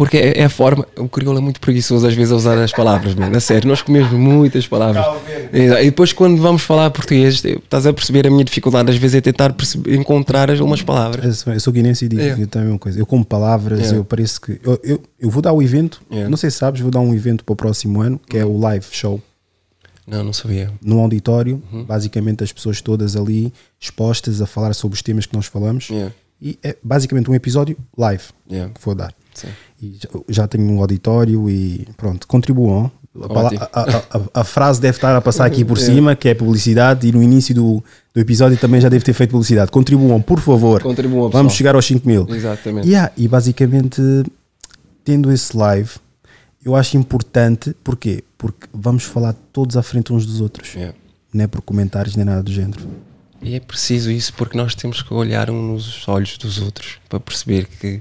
porque 0.00 0.16
é, 0.16 0.38
é 0.40 0.44
a 0.44 0.48
forma. 0.48 0.86
O 0.96 1.06
crioulo 1.10 1.38
é 1.38 1.42
muito 1.42 1.60
preguiçoso 1.60 2.06
às 2.06 2.14
vezes 2.14 2.32
a 2.32 2.36
usar 2.36 2.56
as 2.58 2.72
palavras, 2.72 3.14
mano. 3.14 3.36
A 3.36 3.40
sério, 3.40 3.68
nós 3.68 3.82
comemos 3.82 4.10
muitas 4.12 4.66
palavras. 4.66 5.04
E 5.52 5.84
depois, 5.84 6.10
quando 6.14 6.40
vamos 6.40 6.62
falar 6.62 6.90
português, 6.90 7.44
estás 7.44 7.86
a 7.86 7.92
perceber 7.92 8.26
a 8.26 8.30
minha 8.30 8.42
dificuldade 8.44 8.90
às 8.90 8.96
vezes 8.96 9.16
é 9.16 9.20
tentar 9.20 9.52
perceber- 9.52 9.94
encontrar 9.94 10.50
as- 10.50 10.60
umas 10.60 10.80
palavras. 10.80 11.24
Eu 11.26 11.32
sou- 11.34 11.52
Eu 11.52 11.60
sou 11.60 11.72
guinense 11.74 12.06
e 12.06 12.08
digo 12.08 12.22
É. 12.22 12.32
eu 12.40 12.46
também 12.46 12.70
uma 12.70 12.78
coisa. 12.78 12.98
Eu 12.98 13.04
como 13.04 13.22
palavras, 13.24 13.92
É. 13.92 13.96
eu 13.98 14.02
parece 14.04 14.40
que. 14.40 14.58
Eu, 14.64 14.80
eu, 14.82 15.02
eu 15.20 15.28
vou 15.28 15.42
dar 15.42 15.52
o 15.52 15.60
evento, 15.62 16.00
É. 16.10 16.26
não 16.28 16.38
sei 16.38 16.50
se 16.50 16.56
sabes, 16.56 16.80
vou 16.80 16.90
dar 16.90 17.00
um 17.00 17.14
evento 17.14 17.44
para 17.44 17.52
o 17.52 17.56
próximo 17.56 18.00
ano, 18.00 18.18
que 18.26 18.38
é 18.38 18.44
o 18.44 18.56
live 18.58 18.86
show. 18.90 19.20
Não, 20.06 20.24
não 20.24 20.32
sabia. 20.32 20.70
No 20.82 20.98
auditório, 20.98 21.62
Uhum. 21.70 21.84
basicamente 21.84 22.42
as 22.42 22.50
pessoas 22.50 22.80
todas 22.80 23.14
ali 23.16 23.52
expostas 23.78 24.40
a 24.40 24.46
falar 24.46 24.74
sobre 24.74 24.96
os 24.96 25.02
temas 25.02 25.26
que 25.26 25.34
nós 25.36 25.44
falamos. 25.46 25.88
Yeah. 25.90 26.12
E 26.42 26.58
é 26.62 26.74
basicamente 26.82 27.30
um 27.30 27.34
episódio 27.34 27.76
live 27.98 28.22
Yeah. 28.50 28.72
que 28.72 28.80
vou 28.84 28.94
dar. 28.94 29.12
Sim. 29.34 29.48
E 29.82 29.96
já, 30.00 30.08
já 30.28 30.48
tenho 30.48 30.64
um 30.70 30.80
auditório 30.80 31.48
e 31.48 31.86
pronto, 31.96 32.26
contribuam. 32.26 32.90
A, 33.22 33.80
a- 33.80 34.18
a- 34.18 34.40
a- 34.40 34.44
frase 34.44 34.80
deve 34.80 34.96
estar 34.96 35.16
a 35.16 35.20
passar 35.20 35.44
aqui 35.44 35.64
por 35.64 35.76
É. 35.78 35.80
cima, 35.80 36.14
que 36.14 36.28
é 36.28 36.34
publicidade, 36.34 37.08
e 37.08 37.12
no 37.12 37.20
início 37.22 37.52
do, 37.54 37.82
do 38.14 38.20
episódio 38.20 38.56
também 38.56 38.80
já 38.80 38.88
deve 38.88 39.04
ter 39.04 39.12
feito 39.12 39.30
publicidade. 39.30 39.70
Contribuam, 39.70 40.20
por 40.22 40.38
favor. 40.38 40.80
Contribuam, 40.82 41.28
Vamos 41.30 41.52
pessoal. 41.52 41.56
chegar 41.56 41.74
aos 41.74 41.84
5 41.86 42.06
mil. 42.06 42.26
Exatamente. 42.30 42.86
Yeah, 42.88 43.10
e 43.16 43.26
basicamente, 43.26 44.00
tendo 45.04 45.32
esse 45.32 45.56
live, 45.56 45.90
eu 46.64 46.76
acho 46.76 46.96
importante, 46.96 47.74
porquê? 47.82 48.22
Porque 48.38 48.68
vamos 48.72 49.02
falar 49.04 49.34
todos 49.52 49.76
à 49.76 49.82
frente 49.82 50.12
uns 50.12 50.24
dos 50.26 50.40
outros. 50.40 50.74
Yeah. 50.74 50.94
Não 51.32 51.44
é 51.44 51.46
por 51.46 51.62
comentários 51.62 52.14
nem 52.16 52.24
nada 52.24 52.42
do 52.42 52.52
género. 52.52 52.80
E 53.42 53.54
é 53.54 53.60
preciso 53.60 54.10
isso 54.10 54.32
porque 54.34 54.56
nós 54.56 54.74
temos 54.74 55.02
que 55.02 55.12
olhar 55.14 55.50
um 55.50 55.72
nos 55.72 56.06
olhos 56.08 56.36
dos 56.38 56.60
outros 56.60 56.98
para 57.08 57.18
perceber 57.18 57.66
que 57.66 58.00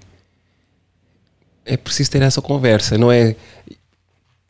é 1.66 1.78
preciso 1.78 2.12
ter 2.12 2.22
essa 2.22 2.42
conversa, 2.42 2.98
não 2.98 3.12
é 3.12 3.36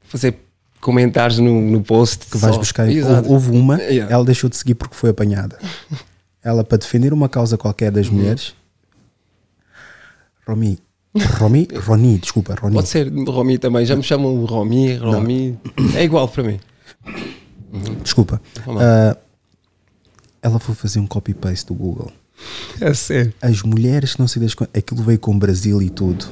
fazer 0.03 0.36
comentários 0.82 1.39
no, 1.39 1.62
no 1.62 1.82
post 1.84 2.26
que 2.28 2.38
vais 2.38 2.53
só. 2.55 2.60
buscar. 2.60 2.89
Exato. 2.89 3.30
Houve 3.30 3.51
uma, 3.51 3.78
Yeah. 3.82 4.14
ela 4.14 4.24
deixou 4.26 4.49
de 4.49 4.55
seguir 4.57 4.76
porque 4.76 4.95
foi 4.95 5.10
apanhada. 5.10 5.57
ela, 6.41 6.64
para 6.64 6.78
defender 6.78 7.12
uma 7.14 7.28
causa 7.28 7.57
qualquer 7.57 7.88
Uhum. 7.88 7.93
das 7.93 8.10
mulheres, 8.10 8.55
Romi, 10.47 10.80
Romi, 11.38 11.68
Roni, 11.86 12.18
desculpa, 12.18 12.55
Roni. 12.60 12.76
Pode 12.76 12.88
ser 12.88 13.12
Romi 13.28 13.57
também, 13.57 13.86
já 13.86 13.95
me 13.95 14.03
chamam 14.03 14.45
Romi, 14.45 14.95
Romi, 14.95 15.60
é 15.95 16.03
igual 16.03 16.28
para 16.28 16.43
mim. 16.43 16.60
Desculpa. 18.03 18.41
Vamos 18.66 18.82
lá. 18.82 19.12
Ah, 19.12 19.18
ela 20.41 20.60
foi 20.60 20.74
fazer 20.74 20.99
um 20.99 21.05
copy-paste 21.07 21.68
do 21.68 21.74
Google. 21.76 22.12
É 22.80 22.93
sério. 22.93 23.34
As 23.41 23.62
mulheres 23.62 24.14
que 24.14 24.20
não 24.22 24.28
sei 24.28 24.41
das. 24.41 24.55
Aquilo 24.76 25.03
veio 25.03 25.20
com 25.20 25.36
o 25.36 25.38
Brasil 25.38 25.82
e 25.82 25.89
tudo. 25.89 26.26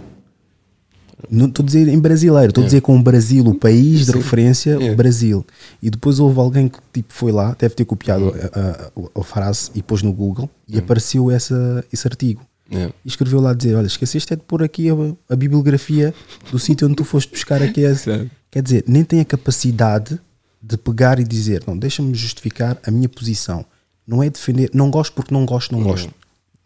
Não 1.31 1.47
estou 1.47 1.63
a 1.63 1.65
dizer 1.65 1.87
em 1.87 1.97
brasileiro, 1.99 2.49
estou 2.49 2.61
a 2.61 2.65
Yeah. 2.65 2.69
dizer 2.69 2.81
com 2.81 2.95
o 2.97 3.01
Brasil, 3.01 3.43
o 3.45 3.55
país 3.55 4.01
de 4.05 4.11
Sim. 4.11 4.17
referência, 4.19 4.79
o 4.79 4.95
Brasil. 4.95 5.45
E 5.81 5.89
depois 5.89 6.19
houve 6.19 6.39
alguém 6.39 6.67
que 6.67 6.77
tipo, 6.93 7.11
foi 7.13 7.31
lá, 7.31 7.55
deve 7.57 7.73
ter 7.73 7.85
copiado 7.85 8.33
a, 8.53 8.59
a- 8.59 9.19
a 9.19 9.23
frase 9.23 9.71
e 9.73 9.81
pôs 9.81 10.03
no 10.03 10.13
Google 10.13 10.47
e 10.67 10.77
apareceu 10.77 11.31
essa, 11.31 11.83
esse 11.91 12.07
artigo. 12.07 12.41
Yeah. 12.71 12.93
e 13.03 13.07
escreveu 13.07 13.39
lá 13.39 13.53
dizer: 13.53 13.75
Olha, 13.75 13.87
esqueceste 13.87 14.33
é 14.33 14.35
de 14.35 14.41
pôr 14.43 14.61
aqui 14.61 14.89
a, 14.89 14.93
a 15.33 15.35
bibliografia 15.37 16.13
do 16.51 16.59
sítio 16.59 16.85
onde 16.85 16.97
tu 16.97 17.03
foste 17.05 17.31
buscar 17.31 17.63
aqui. 17.63 17.81
esse." 17.81 18.29
Quer 18.51 18.61
dizer, 18.61 18.83
nem 18.87 19.03
tem 19.05 19.19
a 19.21 19.25
capacidade 19.25 20.19
de 20.61 20.77
pegar 20.77 21.17
e 21.19 21.23
dizer: 21.23 21.63
Não, 21.65 21.77
deixa-me 21.77 22.13
justificar 22.13 22.77
a 22.85 22.91
minha 22.91 23.07
posição. 23.09 23.65
Não 24.05 24.21
é 24.21 24.29
defender, 24.29 24.69
não 24.73 24.91
gosto 24.91 25.13
porque 25.13 25.33
não 25.33 25.45
gosto, 25.45 25.71
não 25.73 25.81
gosto. 25.81 26.13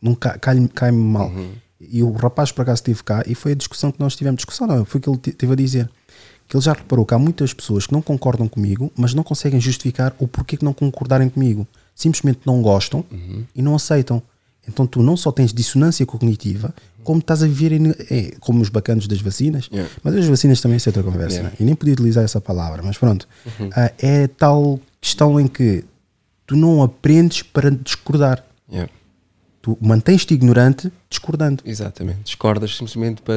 Não 0.01 0.15
ca- 0.15 0.37
cai-me 0.39 0.67
cai 0.67 0.91
mal. 0.91 1.31
E 1.89 2.03
o 2.03 2.11
rapaz 2.11 2.51
por 2.51 2.61
acaso 2.63 2.79
esteve 2.79 3.03
cá 3.03 3.23
e 3.25 3.33
foi 3.35 3.53
a 3.53 3.55
discussão 3.55 3.91
que 3.91 3.99
nós 3.99 4.15
tivemos. 4.15 4.37
Discussão 4.39 4.67
não, 4.67 4.85
foi 4.85 4.99
o 4.99 5.01
que 5.01 5.09
ele 5.09 5.17
te- 5.17 5.31
teve 5.31 5.53
a 5.53 5.55
dizer. 5.55 5.89
Que 6.47 6.55
ele 6.57 6.63
já 6.63 6.73
reparou 6.73 7.05
que 7.05 7.13
há 7.13 7.17
muitas 7.19 7.53
pessoas 7.53 7.87
que 7.87 7.93
não 7.93 8.01
concordam 8.01 8.47
comigo, 8.47 8.91
mas 8.95 9.13
não 9.13 9.23
conseguem 9.23 9.59
justificar 9.59 10.13
o 10.19 10.27
porquê 10.27 10.57
que 10.57 10.65
não 10.65 10.73
concordarem 10.73 11.29
comigo. 11.29 11.65
Simplesmente 11.95 12.41
não 12.45 12.61
gostam 12.61 13.05
e 13.55 13.61
não 13.61 13.75
aceitam. 13.75 14.21
Então 14.67 14.85
tu 14.85 15.01
não 15.01 15.17
só 15.17 15.31
tens 15.31 15.51
dissonância 15.53 16.05
cognitiva, 16.05 16.73
como 17.03 17.19
estás 17.19 17.41
a 17.41 17.47
viver 17.47 17.71
em- 17.71 17.89
é, 18.11 18.35
como 18.39 18.61
os 18.61 18.69
bacanos 18.69 19.07
das 19.07 19.19
vacinas, 19.21 19.67
Yeah. 19.71 19.91
mas 20.03 20.15
as 20.15 20.27
vacinas 20.27 20.61
também 20.61 20.77
é 20.77 20.81
outra 20.89 21.01
conversa. 21.01 21.35
Yeah. 21.37 21.49
né? 21.49 21.55
E 21.59 21.63
nem 21.63 21.73
podia 21.73 21.93
utilizar 21.93 22.23
essa 22.23 22.39
palavra, 22.39 22.83
mas 22.83 22.97
pronto. 22.97 23.27
Uhum. 23.59 23.69
Ah, 23.75 23.91
é 23.97 24.27
tal 24.27 24.79
questão 24.99 25.39
em 25.39 25.47
que 25.47 25.83
tu 26.45 26.55
não 26.55 26.83
aprendes 26.83 27.41
para 27.41 27.71
discordar. 27.71 28.43
Yeah. 28.71 28.91
Tu 29.61 29.77
mantens-te 29.79 30.33
ignorante 30.33 30.91
discordando. 31.09 31.61
Exatamente. 31.65 32.19
Discordas 32.23 32.75
simplesmente 32.75 33.21
para. 33.21 33.35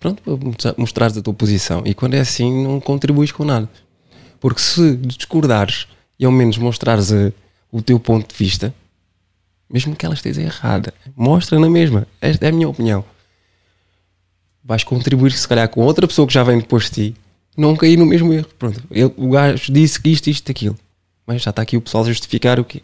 Pronto, 0.00 0.22
para 0.22 0.36
mostrar- 0.36 0.74
mostrares 0.78 1.16
a 1.16 1.22
tua 1.22 1.34
posição. 1.34 1.82
E 1.84 1.94
quando 1.94 2.14
é 2.14 2.20
assim, 2.20 2.64
não 2.64 2.80
contribuis 2.80 3.30
com 3.32 3.44
nada. 3.44 3.68
Porque 4.40 4.60
se 4.60 4.96
discordares 4.96 5.86
e 6.18 6.24
ao 6.24 6.32
menos 6.32 6.56
mostrares 6.58 7.12
a- 7.12 7.32
o 7.72 7.82
teu 7.82 7.98
ponto 8.00 8.28
de 8.28 8.34
vista, 8.36 8.74
mesmo 9.68 9.96
que 9.96 10.04
ela 10.06 10.14
esteja 10.14 10.40
errada, 10.42 10.92
mostra 11.16 11.58
na 11.58 11.68
mesma. 11.68 12.06
Esta 12.20 12.46
é 12.46 12.48
a 12.48 12.52
minha 12.52 12.68
opinião. 12.68 13.04
Vais 14.62 14.84
contribuir, 14.84 15.32
se 15.32 15.46
calhar, 15.46 15.68
com 15.68 15.82
outra 15.82 16.06
pessoa 16.06 16.26
que 16.26 16.32
já 16.34 16.42
vem 16.42 16.58
depois 16.58 16.84
de 16.84 16.90
ti, 16.90 17.16
não 17.56 17.76
cair 17.76 17.98
no 17.98 18.06
mesmo 18.06 18.32
erro. 18.32 18.48
Pronto, 18.58 18.82
ele- 18.90 19.12
o 19.16 19.28
gajo 19.30 19.72
disse 19.72 20.00
que 20.00 20.08
isto, 20.10 20.28
isto, 20.30 20.50
aquilo. 20.50 20.78
Mas 21.26 21.42
já 21.42 21.50
está 21.50 21.62
aqui 21.62 21.76
o 21.76 21.80
pessoal 21.80 22.04
a 22.04 22.08
justificar 22.08 22.58
o 22.60 22.64
quê? 22.64 22.82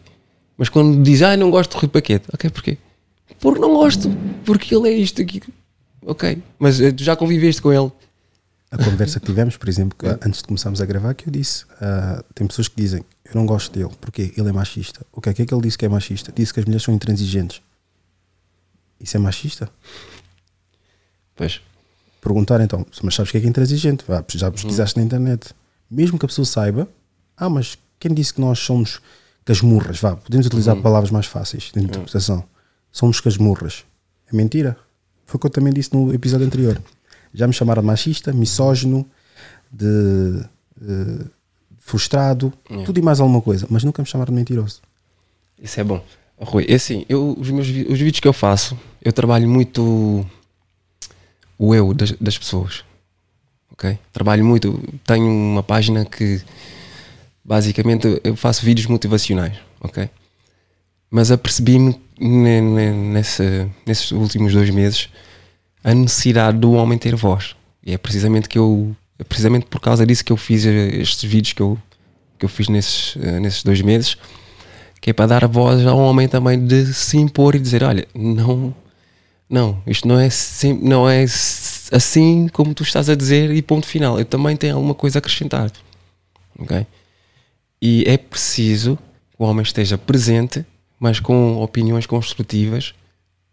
Mas 0.61 0.69
quando 0.69 1.01
diz, 1.01 1.23
ah, 1.23 1.35
não 1.35 1.49
gosto 1.49 1.71
de 1.71 1.77
Rui 1.77 1.87
Paquete, 1.87 2.27
ok, 2.31 2.47
porquê? 2.51 2.77
Porque 3.39 3.59
não 3.59 3.73
gosto, 3.73 4.11
porque 4.45 4.75
ele 4.75 4.89
é 4.89 4.91
isto, 4.91 5.19
aqui. 5.19 5.41
Ok, 6.05 6.37
mas 6.59 6.79
eh, 6.79 6.91
tu 6.91 7.03
já 7.03 7.15
conviveste 7.15 7.59
com 7.59 7.73
ele. 7.73 7.91
A 8.69 8.77
conversa 8.77 9.19
que 9.19 9.25
tivemos, 9.25 9.57
por 9.57 9.67
exemplo, 9.67 9.97
antes 10.23 10.39
de 10.39 10.47
começarmos 10.47 10.79
a 10.79 10.85
gravar, 10.85 11.15
que 11.15 11.27
eu 11.27 11.31
disse: 11.31 11.65
ah, 11.81 12.23
tem 12.35 12.45
pessoas 12.45 12.67
que 12.67 12.75
dizem, 12.75 13.03
eu 13.25 13.31
não 13.33 13.47
gosto 13.47 13.73
dele, 13.73 13.89
porque 13.99 14.33
ele 14.37 14.49
é 14.49 14.51
machista. 14.51 15.03
O 15.11 15.19
que 15.19 15.29
é 15.29 15.33
que 15.33 15.41
é 15.41 15.45
que 15.47 15.51
ele 15.51 15.63
disse 15.63 15.79
que 15.79 15.85
é 15.85 15.89
machista? 15.89 16.31
Disse 16.31 16.53
que 16.53 16.59
as 16.59 16.65
mulheres 16.67 16.83
são 16.83 16.93
intransigentes. 16.93 17.59
Isso 18.99 19.17
é 19.17 19.19
machista? 19.19 19.67
Pois. 21.35 21.59
Perguntar 22.21 22.61
então, 22.61 22.85
mas 23.01 23.15
sabes 23.15 23.29
o 23.29 23.31
que 23.31 23.39
é 23.39 23.41
que 23.41 23.47
é 23.47 23.49
intransigente? 23.49 24.05
Já 24.35 24.51
pesquisaste 24.51 24.95
na 24.99 25.03
internet. 25.03 25.55
Mesmo 25.89 26.19
que 26.19 26.25
a 26.27 26.29
pessoa 26.29 26.45
saiba, 26.45 26.87
ah, 27.35 27.49
mas 27.49 27.79
quem 27.99 28.13
disse 28.13 28.31
que 28.31 28.41
nós 28.41 28.59
somos 28.59 29.01
casmurras? 29.45 29.99
Vá, 29.99 30.15
podemos 30.15 30.45
utilizar 30.47 30.75
Uhum. 30.75 30.81
palavras 30.81 31.11
mais 31.11 31.25
fáceis 31.25 31.71
de 31.73 31.79
interpretação. 31.79 32.43
Somos 32.91 33.19
casmurras. 33.19 33.83
É 34.31 34.35
mentira. 34.35 34.77
Foi 35.25 35.37
o 35.37 35.39
que 35.39 35.47
eu 35.47 35.51
também 35.51 35.71
disse 35.73 35.93
no 35.93 36.13
episódio 36.13 36.45
anterior. 36.45 36.81
Já 37.33 37.47
me 37.47 37.53
chamaram 37.53 37.81
de 37.81 37.87
machista, 37.87 38.33
misógino, 38.33 39.05
de, 39.71 40.43
eh, 40.81 41.25
frustrado, 41.79 42.51
Yeah. 42.69 42.85
tudo 42.85 42.99
e 42.99 43.01
mais 43.01 43.19
alguma 43.19 43.41
coisa, 43.41 43.65
mas 43.69 43.83
nunca 43.83 44.01
me 44.01 44.07
chamaram 44.07 44.33
de 44.33 44.39
mentiroso. 44.39 44.81
Isso 45.61 45.79
é 45.79 45.83
bom. 45.83 46.03
Rui, 46.37 46.65
é 46.67 46.75
assim, 46.75 47.05
eu, 47.07 47.35
os, 47.39 47.49
meus, 47.49 47.67
os 47.67 47.99
vídeos 47.99 48.19
que 48.19 48.27
eu 48.27 48.33
faço, 48.33 48.77
eu 49.01 49.13
trabalho 49.13 49.47
muito 49.47 50.25
o 51.57 51.75
eu 51.75 51.93
das, 51.93 52.11
das 52.13 52.37
pessoas. 52.37 52.83
Ok? 53.71 53.97
Trabalho 54.11 54.43
muito. 54.43 54.81
Tenho 55.05 55.25
uma 55.27 55.63
página 55.63 56.03
que 56.05 56.41
basicamente 57.43 58.21
eu 58.23 58.35
faço 58.35 58.65
vídeos 58.65 58.87
motivacionais. 58.87 59.55
Ok? 59.81 60.09
Mas 61.09 61.31
apercebi-me 61.31 61.99
ne- 62.19 62.61
ne- 62.61 62.91
nessa- 62.91 63.69
nesses 63.85 64.11
últimos 64.11 64.53
dois 64.53 64.69
meses 64.69 65.09
a 65.83 65.93
necessidade 65.93 66.57
do 66.59 66.71
homem 66.73 66.97
ter 66.97 67.15
voz. 67.15 67.55
E 67.83 67.93
é 67.93 67.97
precisamente 67.97 68.47
que 68.47 68.57
eu. 68.57 68.95
É 69.17 69.23
precisamente 69.23 69.65
por 69.65 69.79
causa 69.79 70.05
disso 70.05 70.23
que 70.25 70.31
eu 70.31 70.37
fiz 70.37 70.65
estes 70.65 71.29
vídeos 71.29 71.53
que 71.53 71.61
eu, 71.61 71.77
que 72.39 72.45
eu 72.45 72.49
fiz 72.49 72.67
nesses, 72.67 73.15
eh, 73.21 73.39
nesses 73.39 73.63
dois 73.63 73.81
meses 73.81 74.17
que 74.99 75.09
é 75.09 75.13
para 75.13 75.25
dar 75.25 75.47
voz 75.47 75.83
ao 75.87 75.97
homem 75.97 76.27
também 76.27 76.63
de 76.63 76.93
se 76.93 77.17
impor 77.17 77.55
e 77.55 77.59
dizer, 77.59 77.81
olha, 77.83 78.07
não, 78.13 78.73
não, 79.49 79.81
isto 79.87 80.07
não 80.07 80.19
é, 80.19 80.29
sim, 80.29 80.73
não 80.79 81.09
é 81.09 81.23
assim 81.91 82.47
como 82.53 82.71
tu 82.75 82.83
estás 82.83 83.09
a 83.09 83.15
dizer 83.15 83.49
e 83.51 83.63
ponto 83.63 83.87
final. 83.87 84.19
Eu 84.19 84.25
também 84.25 84.55
tenho 84.55 84.75
alguma 84.75 84.93
coisa 84.93 85.17
a 85.17 85.19
acrescentar. 85.19 85.71
Ok? 86.59 86.85
E 87.81 88.03
é 88.07 88.17
preciso 88.17 88.95
que 89.31 89.35
o 89.41 89.45
homem 89.45 89.63
esteja 89.63 89.97
presente, 89.97 90.65
mas 90.99 91.19
com 91.19 91.61
opiniões 91.61 92.05
construtivas, 92.05 92.93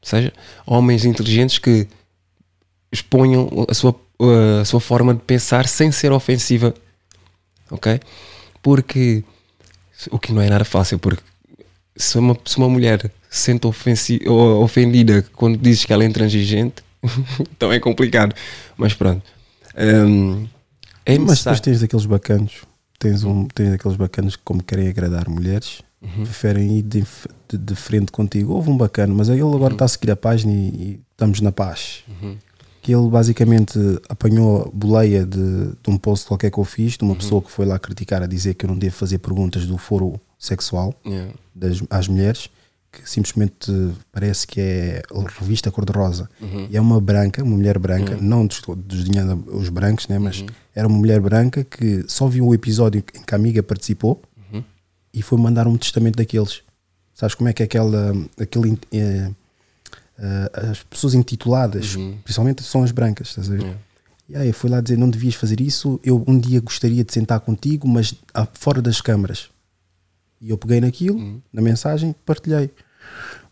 ou 0.02 0.08
seja, 0.08 0.32
homens 0.66 1.04
inteligentes 1.04 1.58
que 1.58 1.86
exponham 2.92 3.66
a 3.68 3.74
sua, 3.74 3.94
a 4.60 4.64
sua 4.64 4.80
forma 4.80 5.14
de 5.14 5.20
pensar 5.20 5.66
sem 5.66 5.90
ser 5.90 6.12
ofensiva. 6.12 6.74
Ok? 7.70 8.00
Porque 8.62 9.24
o 10.10 10.18
que 10.18 10.32
não 10.32 10.42
é 10.42 10.48
nada 10.48 10.64
fácil, 10.64 10.98
porque 10.98 11.22
se 11.96 12.18
uma, 12.18 12.36
se 12.44 12.56
uma 12.58 12.68
mulher 12.68 13.10
se 13.30 13.40
sente 13.42 13.66
ofensi- 13.66 14.26
ofendida 14.28 15.22
quando 15.34 15.58
dizes 15.58 15.84
que 15.84 15.92
ela 15.92 16.04
é 16.04 16.06
intransigente, 16.06 16.82
então 17.52 17.72
é 17.72 17.80
complicado. 17.80 18.34
Mas 18.76 18.94
pronto. 18.94 19.22
Hum, 19.76 20.46
é 21.04 21.18
Mas 21.18 21.38
depois 21.38 21.60
tens 21.60 21.82
aqueles 21.82 22.06
bacanos, 22.06 22.62
tens, 22.98 23.24
um, 23.24 23.46
tens 23.46 23.72
aqueles 23.72 23.96
bacanos 23.96 24.36
que, 24.36 24.42
como 24.44 24.62
querem 24.62 24.88
agradar 24.88 25.28
mulheres, 25.28 25.82
Uhum. 26.00 26.22
preferem 26.22 26.78
ir 26.78 26.82
de, 26.82 27.04
de- 27.48 27.58
de 27.58 27.74
frente 27.74 28.12
contigo. 28.12 28.52
Houve 28.52 28.70
um 28.70 28.76
bacano, 28.76 29.14
mas 29.16 29.28
ele 29.28 29.40
agora 29.42 29.72
está 29.74 29.84
a 29.84 29.88
seguir 29.88 30.12
a 30.12 30.16
página 30.16 30.52
e, 30.52 30.56
e 30.68 31.00
estamos 31.10 31.40
na 31.40 31.50
paz. 31.50 32.04
Uhum. 32.08 32.36
Que 32.80 32.94
ele 32.94 33.08
basicamente 33.08 33.76
apanhou 34.08 34.70
boleia 34.72 35.26
de, 35.26 35.70
de 35.82 35.88
um 35.90 35.96
post 35.98 36.26
qualquer 36.28 36.52
que 36.52 36.58
eu 36.58 36.64
fiz, 36.64 36.96
de 36.96 37.02
uma 37.02 37.14
Uhum. 37.14 37.18
pessoa 37.18 37.42
que 37.42 37.50
foi 37.50 37.66
lá 37.66 37.78
criticar, 37.80 38.22
a 38.22 38.26
dizer 38.26 38.54
que 38.54 38.64
eu 38.64 38.68
não 38.68 38.78
devo 38.78 38.94
fazer 38.94 39.18
perguntas 39.18 39.66
do 39.66 39.76
foro 39.76 40.20
sexual 40.38 40.94
Yeah. 41.04 41.32
das, 41.52 41.82
às 41.90 42.06
mulheres, 42.06 42.48
que 42.90 43.08
simplesmente 43.08 43.70
parece 44.10 44.46
que 44.46 44.60
é 44.60 45.02
revista 45.38 45.70
cor-de-rosa. 45.70 46.28
Uhum. 46.40 46.66
E 46.70 46.76
é 46.76 46.80
uma 46.80 47.00
branca, 47.00 47.42
uma 47.42 47.56
mulher 47.56 47.78
branca, 47.78 48.14
Uhum. 48.16 48.22
não 48.22 48.46
des- 48.46 48.62
desdenhando 48.86 49.44
os 49.56 49.68
brancos, 49.68 50.08
né, 50.08 50.18
mas 50.18 50.44
era 50.74 50.88
uma 50.88 50.96
mulher 50.98 51.20
branca 51.20 51.62
que 51.64 52.04
só 52.08 52.26
viu 52.26 52.46
o 52.46 52.54
episódio 52.54 53.00
em 53.14 53.22
que 53.22 53.34
a 53.34 53.36
amiga 53.36 53.62
participou 53.62 54.22
Uhum. 54.52 54.62
e 55.12 55.22
foi 55.22 55.38
mandar 55.38 55.66
um 55.68 55.76
testamento 55.76 56.16
daqueles. 56.16 56.62
Sabes 57.14 57.34
como 57.34 57.48
é 57.48 57.52
que 57.52 57.62
é 57.62 57.66
aquela. 57.66 58.12
Aquele, 58.40 58.78
eh, 58.92 59.30
as 60.70 60.82
pessoas 60.82 61.14
intituladas, 61.14 61.96
principalmente 62.24 62.62
são 62.62 62.82
as 62.82 62.90
brancas, 62.90 63.28
estás 63.28 63.48
a 63.50 63.54
ver? 63.54 63.76
E 64.28 64.36
aí 64.36 64.48
eu 64.48 64.54
fui 64.54 64.68
lá 64.70 64.80
dizer: 64.80 64.96
não 64.98 65.08
devias 65.10 65.34
fazer 65.34 65.60
isso. 65.60 66.00
Eu 66.04 66.22
um 66.26 66.38
dia 66.38 66.60
gostaria 66.60 67.04
de 67.04 67.12
sentar 67.12 67.40
contigo, 67.40 67.86
mas 67.88 68.14
fora 68.54 68.80
das 68.82 69.00
câmaras. 69.00 69.48
E 70.40 70.50
eu 70.50 70.58
peguei 70.58 70.80
naquilo, 70.80 71.42
na 71.52 71.60
mensagem, 71.60 72.14
partilhei. 72.24 72.70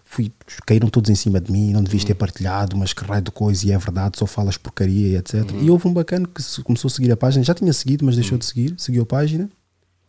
Fui, 0.05 0.33
caíram 0.65 0.89
todos 0.89 1.11
em 1.11 1.15
cima 1.15 1.41
de 1.41 1.51
mim, 1.51 1.73
não 1.73 1.83
devias 1.83 2.05
ter 2.05 2.15
partilhado, 2.15 2.77
mas 2.77 2.93
que 2.93 3.05
raio 3.05 3.23
de 3.23 3.31
coisa, 3.31 3.67
e 3.67 3.73
é 3.73 3.79
verdade, 3.79 4.19
só 4.19 4.25
falas 4.27 4.57
porcaria 4.57 5.09
e 5.09 5.17
etc. 5.17 5.45
E 5.61 5.69
houve 5.69 5.89
um 5.89 5.93
bacana 5.93 6.27
que 6.27 6.63
começou 6.63 6.89
a 6.89 6.91
seguir 6.91 7.11
a 7.11 7.17
página, 7.17 7.45
já 7.45 7.55
tinha 7.55 7.73
seguido, 7.73 8.05
mas 8.05 8.15
deixou 8.15 8.39
de 8.39 8.47
seguir, 8.47 8.75
seguiu 8.79 9.03
a 9.03 9.07
página 9.07 9.51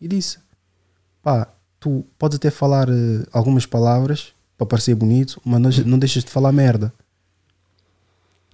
e 0.00 0.06
disse: 0.06 0.38
pá, 1.22 1.48
tu 1.80 2.06
podes 2.18 2.36
até 2.36 2.50
falar 2.50 2.88
eh, 2.88 3.26
algumas 3.32 3.66
palavras 3.66 4.32
para 4.56 4.66
parecer 4.66 4.94
bonito, 4.94 5.40
mas 5.44 5.60
não, 5.60 5.70
não 5.86 5.98
deixas 5.98 6.24
de 6.24 6.30
falar 6.30 6.52
merda. 6.52 6.92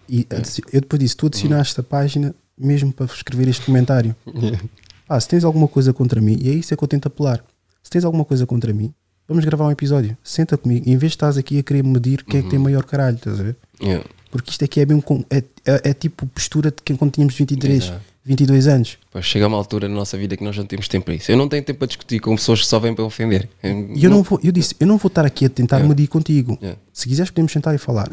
E 0.08 0.26
eu 0.72 0.80
depois 0.80 1.00
disse: 1.00 1.16
tu 1.16 1.26
adicionaste 1.26 1.78
a 1.78 1.82
página 1.82 2.34
mesmo 2.56 2.92
para 2.92 3.06
escrever 3.06 3.48
este 3.48 3.66
comentário. 3.66 4.14
Pá, 5.06 5.20
se 5.20 5.28
tens 5.28 5.44
alguma 5.44 5.68
coisa 5.68 5.92
contra 5.92 6.20
mim, 6.20 6.38
e 6.40 6.48
é 6.48 6.52
isso 6.52 6.72
é 6.72 6.76
que 6.76 6.82
eu 6.82 6.88
tento 6.88 7.06
apelar. 7.06 7.44
Se 7.84 7.90
tens 7.90 8.04
alguma 8.04 8.24
coisa 8.24 8.46
contra 8.46 8.72
mim, 8.72 8.92
vamos 9.28 9.44
gravar 9.44 9.66
um 9.66 9.70
episódio. 9.70 10.16
Senta 10.24 10.56
comigo, 10.56 10.88
em 10.88 10.96
vez 10.96 11.12
de 11.12 11.16
estás 11.16 11.36
aqui 11.36 11.58
a 11.58 11.62
querer 11.62 11.84
medir 11.84 12.24
quem 12.24 12.40
é 12.40 12.42
que 12.42 12.48
tem 12.48 12.58
maior 12.58 12.82
caralho, 12.84 13.16
estás 13.16 13.38
a 13.38 13.42
ver? 13.42 13.56
Yeah. 13.80 14.04
Porque 14.30 14.50
isto 14.50 14.64
aqui 14.64 14.80
é 14.80 14.86
com, 15.02 15.22
é, 15.30 15.44
é, 15.64 15.90
é 15.90 15.94
tipo 15.94 16.26
postura 16.26 16.70
de 16.70 16.78
quem 16.82 16.96
quando 16.96 17.12
tínhamos 17.12 17.34
23, 17.36 17.84
Exato. 17.84 18.00
22 18.24 18.66
anos. 18.66 18.98
Pois 19.12 19.24
chega 19.26 19.46
uma 19.46 19.56
altura 19.58 19.86
na 19.86 19.94
nossa 19.94 20.16
vida 20.16 20.34
que 20.34 20.42
nós 20.42 20.56
não 20.56 20.64
temos 20.64 20.88
tempo 20.88 21.04
para 21.04 21.14
isso. 21.14 21.30
Eu 21.30 21.36
não 21.36 21.46
tenho 21.46 21.62
tempo 21.62 21.78
para 21.78 21.86
discutir 21.86 22.18
com 22.20 22.34
pessoas 22.34 22.62
que 22.62 22.66
só 22.66 22.80
vêm 22.80 22.94
para 22.94 23.04
ofender. 23.04 23.48
E 23.62 24.02
eu 24.02 24.10
não 24.10 24.22
vou, 24.22 24.40
eu 24.42 24.50
disse, 24.50 24.74
eu 24.80 24.86
não 24.86 24.96
vou 24.96 25.08
estar 25.08 25.26
aqui 25.26 25.44
a 25.44 25.48
tentar 25.50 25.76
Yeah. 25.76 25.88
medir 25.94 26.08
contigo. 26.08 26.58
Yeah. 26.60 26.80
Se 26.92 27.06
quiseres 27.06 27.30
podemos 27.30 27.52
sentar 27.52 27.74
e 27.74 27.78
falar. 27.78 28.10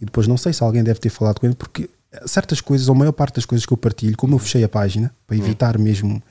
E 0.00 0.04
depois 0.06 0.26
não 0.26 0.38
sei 0.38 0.54
se 0.54 0.62
alguém 0.62 0.82
deve 0.82 0.98
ter 0.98 1.10
falado 1.10 1.38
com 1.40 1.46
ele, 1.46 1.54
porque 1.54 1.90
certas 2.26 2.60
coisas, 2.60 2.88
ou 2.88 2.94
a 2.94 2.98
maior 2.98 3.12
parte 3.12 3.34
das 3.36 3.44
coisas 3.44 3.66
que 3.66 3.72
eu 3.72 3.76
partilho, 3.76 4.16
como 4.16 4.34
eu 4.34 4.38
fechei 4.38 4.64
a 4.64 4.68
página, 4.68 5.12
para 5.26 5.36
evitar 5.36 5.78
mesmo 5.78 6.22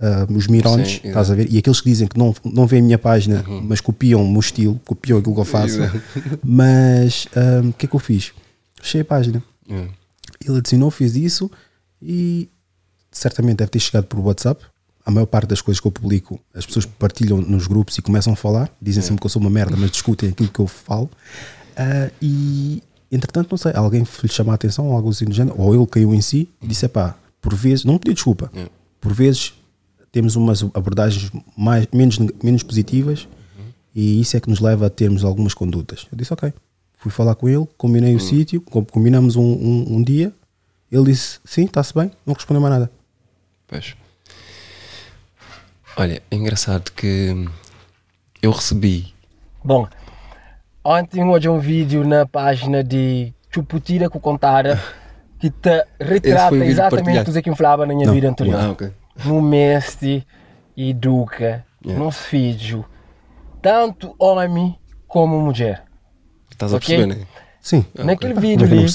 ah, 0.00 0.26
os 0.30 0.46
mirones, 0.46 1.00
Sim, 1.02 1.08
estás 1.08 1.30
a 1.30 1.34
ver? 1.34 1.52
E 1.52 1.58
aqueles 1.58 1.80
que 1.80 1.90
dizem 1.90 2.08
que 2.08 2.18
não, 2.18 2.34
não 2.44 2.66
veem 2.66 2.82
a 2.82 2.84
minha 2.84 2.98
página, 2.98 3.44
mas 3.62 3.80
copiam 3.80 4.24
o 4.24 4.30
meu 4.30 4.40
estilo, 4.40 4.80
copiam 4.86 5.18
aquilo 5.18 5.34
que 5.34 5.40
eu 5.40 5.44
faço. 5.44 5.78
Mas 6.42 7.28
ah, 7.36 7.66
o 7.68 7.72
que 7.72 7.86
é 7.86 7.88
que 7.88 7.94
eu 7.94 8.00
fiz? 8.00 8.32
Fechei 8.80 9.02
a 9.02 9.04
página. 9.04 9.42
É. 9.68 9.88
Ele 10.44 10.58
adicionou, 10.58 10.90
fez 10.90 11.16
isso 11.16 11.50
e 12.00 12.48
certamente 13.12 13.58
deve 13.58 13.70
ter 13.70 13.80
chegado 13.80 14.06
por 14.06 14.18
WhatsApp. 14.20 14.64
A 15.04 15.10
maior 15.10 15.26
parte 15.26 15.48
das 15.48 15.60
coisas 15.60 15.80
que 15.80 15.86
eu 15.86 15.92
publico, 15.92 16.40
as 16.54 16.64
pessoas 16.64 16.86
partilham 16.86 17.40
nos 17.40 17.66
grupos 17.66 17.96
e 17.98 18.02
começam 18.02 18.32
a 18.32 18.36
falar, 18.36 18.70
dizem 18.80 19.02
sempre 19.02 19.20
que 19.20 19.26
eu 19.26 19.30
sou 19.30 19.40
uma 19.40 19.50
merda, 19.50 19.76
mas 19.76 19.90
discutem 19.90 20.30
aquilo 20.30 20.48
que 20.48 20.60
eu 20.60 20.66
falo. 20.66 21.10
Ah, 21.76 22.10
e 22.22 22.82
entretanto, 23.12 23.50
não 23.50 23.58
sei, 23.58 23.72
alguém 23.74 24.02
lhe 24.02 24.28
chamou 24.28 24.52
a 24.52 24.54
atenção, 24.54 24.86
ou 24.86 24.94
algo 24.94 25.10
assim 25.10 25.24
do 25.24 25.34
género, 25.34 25.60
ou 25.60 25.74
ele 25.74 25.86
caiu 25.86 26.14
em 26.14 26.20
si 26.20 26.48
e 26.62 26.66
disse: 26.66 26.88
pá, 26.88 27.16
por 27.40 27.54
vezes, 27.54 27.84
não 27.84 27.98
pedi 27.98 28.14
desculpa, 28.14 28.50
por 29.00 29.12
vezes 29.12 29.54
temos 30.12 30.36
umas 30.36 30.62
abordagens 30.74 31.30
mais, 31.56 31.86
menos, 31.92 32.18
menos 32.42 32.62
positivas 32.62 33.28
e 33.94 34.20
isso 34.20 34.36
é 34.36 34.40
que 34.40 34.48
nos 34.48 34.60
leva 34.60 34.86
a 34.86 34.90
termos 34.90 35.24
algumas 35.24 35.54
condutas. 35.54 36.06
Eu 36.10 36.18
disse: 36.18 36.32
ok. 36.32 36.52
Fui 36.98 37.10
falar 37.10 37.34
com 37.34 37.48
ele, 37.48 37.66
combinei 37.78 38.14
o 38.14 38.20
sítio, 38.20 38.60
com- 38.60 38.84
combinamos 38.84 39.34
um, 39.34 39.42
um, 39.42 39.94
um 39.96 40.02
dia. 40.02 40.32
Ele 40.92 41.04
disse: 41.04 41.38
sim, 41.44 41.64
está-se 41.64 41.94
bem, 41.94 42.10
não 42.26 42.34
respondeu 42.34 42.60
mais 42.60 42.74
nada. 42.74 42.90
Pois. 43.66 43.94
Olha, 45.96 46.22
é 46.30 46.36
engraçado 46.36 46.90
que 46.92 47.46
eu 48.42 48.50
recebi. 48.50 49.12
Bom, 49.64 49.86
ontem 50.84 51.24
hoje 51.24 51.48
um 51.48 51.58
vídeo 51.58 52.06
na 52.06 52.26
página 52.26 52.82
de 52.84 53.32
Chuputira 53.50 54.08
com 54.08 54.20
Contara 54.20 54.80
que 55.38 55.50
te 55.50 55.84
retrata 55.98 56.56
exatamente 56.56 57.30
o 57.30 57.42
que 57.42 57.50
eu 57.50 57.56
falava 57.56 57.86
na 57.86 57.94
minha 57.94 58.06
Não. 58.06 58.14
vida 58.14 58.28
anterior. 58.28 58.60
Ah, 58.60 58.70
ok. 58.70 58.90
No 59.24 59.40
Mestre 59.42 60.26
e 60.76 60.92
Duca, 60.94 61.64
Yeah. 61.84 62.04
no 62.04 62.10
vídeo, 62.10 62.84
tanto 63.62 64.14
homem 64.18 64.76
como 65.08 65.40
mulher. 65.40 65.82
Estás 66.50 66.72
a 66.72 66.76
Ok? 66.76 66.96
perceber, 66.96 67.14
né? 67.20 67.26
Sim. 67.60 67.84
Naquele 67.94 68.34
Como 68.34 68.46
é 68.46 68.48
vídeo 68.50 68.66
ali, 68.66 68.86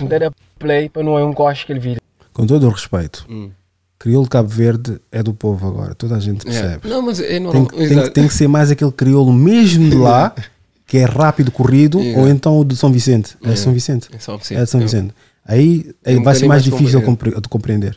não 0.00 0.06
der 0.08 0.30
play 0.58 0.88
para 0.88 1.02
não 1.02 1.18
é 1.18 1.24
um 1.24 1.32
gosto 1.32 1.62
aquele 1.64 1.80
vídeo. 1.80 2.00
Com 2.32 2.46
todo 2.46 2.66
o 2.66 2.70
respeito, 2.70 3.26
Hum. 3.28 3.50
crioulo 3.98 4.24
de 4.24 4.30
Cabo 4.30 4.48
Verde 4.48 5.00
é 5.10 5.22
do 5.22 5.32
povo 5.34 5.66
agora, 5.66 5.94
toda 5.94 6.16
a 6.16 6.20
gente 6.20 6.46
Yeah. 6.46 6.68
percebe. 6.78 6.88
Não, 6.88 7.02
mas 7.02 7.20
é 7.20 7.26
tem, 7.28 7.40
normal. 7.40 7.66
que- 7.66 7.76
tem, 7.76 7.88
que- 8.02 8.10
tem 8.10 8.28
que 8.28 8.34
ser 8.34 8.48
mais 8.48 8.70
aquele 8.70 8.92
crioulo 8.92 9.32
mesmo 9.32 9.88
de 9.90 9.96
lá, 9.96 10.34
que 10.86 10.98
é 10.98 11.04
rápido, 11.04 11.50
corrido, 11.50 11.98
Yeah. 12.00 12.22
ou 12.22 12.28
então 12.28 12.58
o 12.60 12.64
de 12.64 12.76
São 12.76 12.90
Vicente. 12.92 13.36
É 13.40 13.46
Yeah. 13.46 13.62
São 13.62 13.72
Vicente. 13.72 14.08
É 14.12 14.18
São 14.18 14.36
Vicente. 14.38 14.58
É 14.60 14.64
de 14.64 14.70
São 14.70 14.80
É. 14.80 14.82
Vicente. 14.84 15.14
Aí, 15.44 15.94
É 16.04 16.10
aí 16.10 16.18
um 16.18 16.22
vai 16.24 16.34
ser 16.34 16.40
mais 16.46 16.48
mais 16.48 16.64
difícil 16.64 17.00
compre- 17.02 17.30
compre- 17.30 17.40
de 17.42 17.48
compreender. 17.48 17.96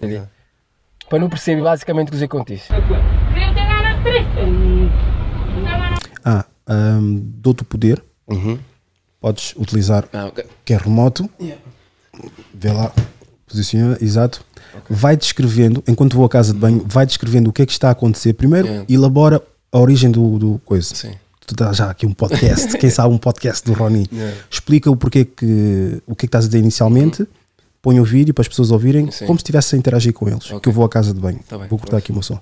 Para 1.09 1.19
não 1.19 1.29
perceber 1.29 1.61
basicamente 1.63 2.09
o 2.09 2.11
que 2.17 2.23
acontece. 2.23 2.69
Ah, 6.23 6.45
hum, 6.69 7.21
dou-te 7.37 7.61
o 7.63 7.65
poder. 7.65 8.03
Podes 9.19 9.53
utilizar 9.57 10.05
Ah, 10.13 10.27
ok. 10.27 10.45
que 10.63 10.73
é 10.73 10.77
remoto. 10.77 11.29
Vê 12.53 12.71
lá, 12.71 12.91
posiciona, 13.47 13.97
exato. 14.01 14.43
Vai 14.89 15.17
descrevendo, 15.17 15.83
enquanto 15.87 16.15
vou 16.15 16.25
à 16.25 16.29
casa 16.29 16.53
de 16.53 16.59
banho, 16.59 16.83
vai 16.87 17.05
descrevendo 17.05 17.49
o 17.49 17.53
que 17.53 17.61
é 17.61 17.65
que 17.65 17.71
está 17.71 17.89
a 17.89 17.91
acontecer. 17.91 18.33
Primeiro, 18.33 18.67
Yeah. 18.67 18.85
elabora 18.93 19.41
a 19.71 19.79
origem 19.79 20.11
do, 20.11 20.37
do 20.37 20.61
coisa. 20.63 20.93
Sim. 20.95 21.13
Tu 21.45 21.55
dás 21.55 21.77
já 21.77 21.89
aqui 21.89 22.05
um 22.05 22.13
podcast, 22.13 22.77
quem 22.77 22.89
sabe 22.91 23.11
um 23.13 23.17
podcast 23.17 23.65
do 23.65 23.73
Roni. 23.73 24.05
Yeah. 24.13 24.37
Explica 24.49 24.91
o 24.91 24.95
porquê 24.95 25.25
que 25.25 26.01
o 26.05 26.15
que 26.15 26.25
é 26.25 26.25
que 26.25 26.25
estás 26.27 26.45
a 26.45 26.47
dizer 26.47 26.59
inicialmente. 26.59 27.27
Põe 27.81 27.99
o 27.99 28.03
vídeo 28.03 28.33
para 28.33 28.41
as 28.41 28.47
pessoas 28.47 28.71
ouvirem, 28.71 29.09
Sim. 29.09 29.25
como 29.25 29.39
se 29.39 29.43
estivesse 29.43 29.75
a 29.75 29.77
interagir 29.77 30.13
com 30.13 30.27
eles. 30.27 30.45
Ok. 30.47 30.59
Que 30.59 30.69
eu 30.69 30.73
vou 30.73 30.83
à 30.83 30.89
casa 30.89 31.13
de 31.13 31.19
banho. 31.19 31.39
Tá 31.47 31.57
bem, 31.57 31.67
vou 31.67 31.79
cortar 31.79 31.97
aqui 31.97 32.11
o 32.11 32.13
meu 32.13 32.23
som. 32.23 32.39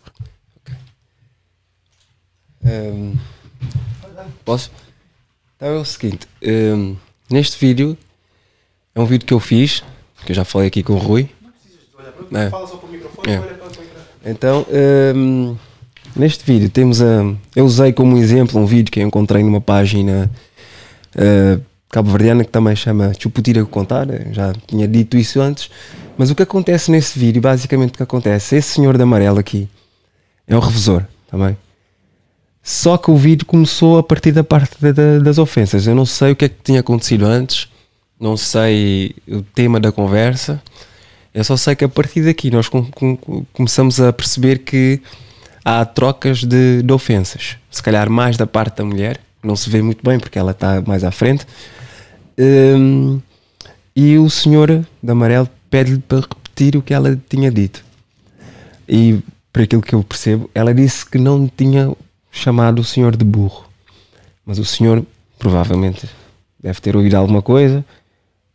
Hum, 2.63 3.15
posso? 4.43 4.71
Então 5.55 5.69
é 5.69 5.77
o 5.77 5.85
seguinte: 5.85 6.27
hum, 6.43 6.95
neste 7.29 7.57
vídeo 7.57 7.97
é 8.93 8.99
um 8.99 9.05
vídeo 9.05 9.25
que 9.25 9.33
eu 9.33 9.39
fiz, 9.39 9.83
que 10.25 10.31
eu 10.31 10.35
já 10.35 10.43
falei 10.43 10.67
aqui 10.67 10.83
com 10.83 10.93
o 10.93 10.97
Rui. 10.97 11.29
É. 12.33 13.31
É. 13.31 14.31
Então, 14.31 14.65
hum, 15.15 15.55
neste 16.15 16.43
vídeo 16.43 16.69
temos 16.69 17.01
a. 17.01 17.23
Eu 17.55 17.65
usei 17.65 17.93
como 17.93 18.17
exemplo 18.17 18.59
um 18.59 18.65
vídeo 18.65 18.91
que 18.91 18.99
eu 18.99 19.07
encontrei 19.07 19.43
numa 19.43 19.61
página 19.61 20.29
uh, 21.15 21.63
cabo-verdiana 21.89 22.43
que 22.43 22.51
também 22.51 22.75
chama 22.75 23.11
Chuputira 23.17 23.63
Contar. 23.65 24.07
eu 24.09 24.33
Já 24.33 24.53
tinha 24.67 24.87
dito 24.87 25.17
isso 25.17 25.39
antes. 25.41 25.69
Mas 26.17 26.29
o 26.31 26.35
que 26.35 26.43
acontece 26.43 26.89
nesse 26.91 27.17
vídeo, 27.17 27.41
basicamente 27.41 27.91
o 27.91 27.97
que 27.97 28.03
acontece, 28.03 28.55
esse 28.55 28.69
senhor 28.75 28.97
de 28.97 29.03
amarelo 29.03 29.39
aqui 29.39 29.67
é 30.47 30.55
o 30.55 30.59
revisor 30.59 31.03
também. 31.29 31.55
Só 32.63 32.97
que 32.97 33.09
o 33.09 33.15
vídeo 33.15 33.45
começou 33.45 33.97
a 33.97 34.03
partir 34.03 34.31
da 34.31 34.43
parte 34.43 34.75
da- 34.81 34.91
da- 34.91 35.19
das 35.19 35.37
ofensas. 35.37 35.87
Eu 35.87 35.95
não 35.95 36.05
sei 36.05 36.31
o 36.31 36.35
que 36.35 36.45
é 36.45 36.49
que 36.49 36.55
tinha 36.63 36.79
acontecido 36.81 37.25
antes, 37.25 37.69
não 38.19 38.35
sei 38.35 39.15
o 39.27 39.41
tema 39.41 39.79
da 39.79 39.91
conversa. 39.91 40.61
Eu 41.33 41.43
só 41.43 41.55
sei 41.55 41.75
que 41.75 41.85
a 41.85 41.89
partir 41.89 42.23
daqui 42.23 42.49
nós 42.51 42.67
com- 42.67 42.83
com- 42.85 43.45
começamos 43.53 44.01
a 44.01 44.11
perceber 44.11 44.59
que 44.59 44.99
há 45.63 45.85
trocas 45.85 46.43
de, 46.43 46.81
de 46.81 46.91
ofensas. 46.93 47.57
Se 47.69 47.81
calhar 47.81 48.09
mais 48.09 48.35
da 48.35 48.47
parte 48.47 48.77
da 48.77 48.83
mulher, 48.85 49.19
não 49.47 49.55
se 49.55 49.69
vê 49.69 49.81
muito 49.81 50.03
bem 50.03 50.19
porque 50.19 50.37
ela 50.37 50.51
está 50.51 50.81
mais 50.81 51.03
à 51.03 51.11
frente. 51.11 51.45
Hum, 52.37 53.19
e 53.95 54.17
o 54.17 54.29
senhor 54.29 54.85
de 55.01 55.11
amarelo 55.11 55.49
pede-lhe 55.69 55.99
para 55.99 56.19
repetir 56.19 56.75
o 56.75 56.81
que 56.81 56.93
ela 56.93 57.19
tinha 57.27 57.49
dito. 57.49 57.83
E 58.87 59.19
por 59.51 59.63
aquilo 59.63 59.81
que 59.81 59.95
eu 59.95 60.03
percebo, 60.03 60.49
ela 60.53 60.73
disse 60.73 61.05
que 61.05 61.17
não 61.17 61.47
tinha 61.47 61.91
chamado 62.31 62.79
o 62.79 62.83
senhor 62.83 63.15
de 63.15 63.25
burro. 63.25 63.65
Mas 64.45 64.59
o 64.59 64.65
senhor 64.65 65.03
provavelmente 65.39 66.07
deve 66.61 66.79
ter 66.79 66.95
ouvido 66.95 67.15
alguma 67.15 67.41
coisa. 67.41 67.83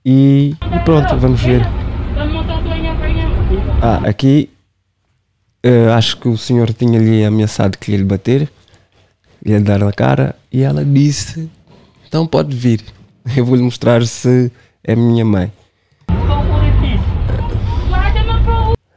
E, 0.05 0.55
e 0.75 0.79
pronto, 0.85 1.17
vamos 1.17 1.41
ver. 1.41 1.63
Ah, 3.83 4.09
aqui 4.09 4.49
eh, 5.63 5.89
acho 5.93 6.17
que 6.17 6.29
o 6.29 6.37
senhor 6.37 6.73
tinha-lhe 6.73 7.25
ameaçado 7.25 7.79
que 7.79 7.97
lhe 7.97 8.03
bater, 8.03 8.51
lhe 9.45 9.59
dar 9.61 9.79
na 9.81 9.93
cara, 9.93 10.37
e 10.53 10.63
ela 10.63 10.85
disse: 10.85 11.51
Então 12.07 12.27
pode 12.27 12.55
vir, 12.55 12.83
eu 13.37 13.45
vou-lhe 13.45 13.63
mostrar 13.63 14.07
se 14.07 14.51
é 14.85 14.95
minha 14.95 15.25
mãe. 15.25 15.53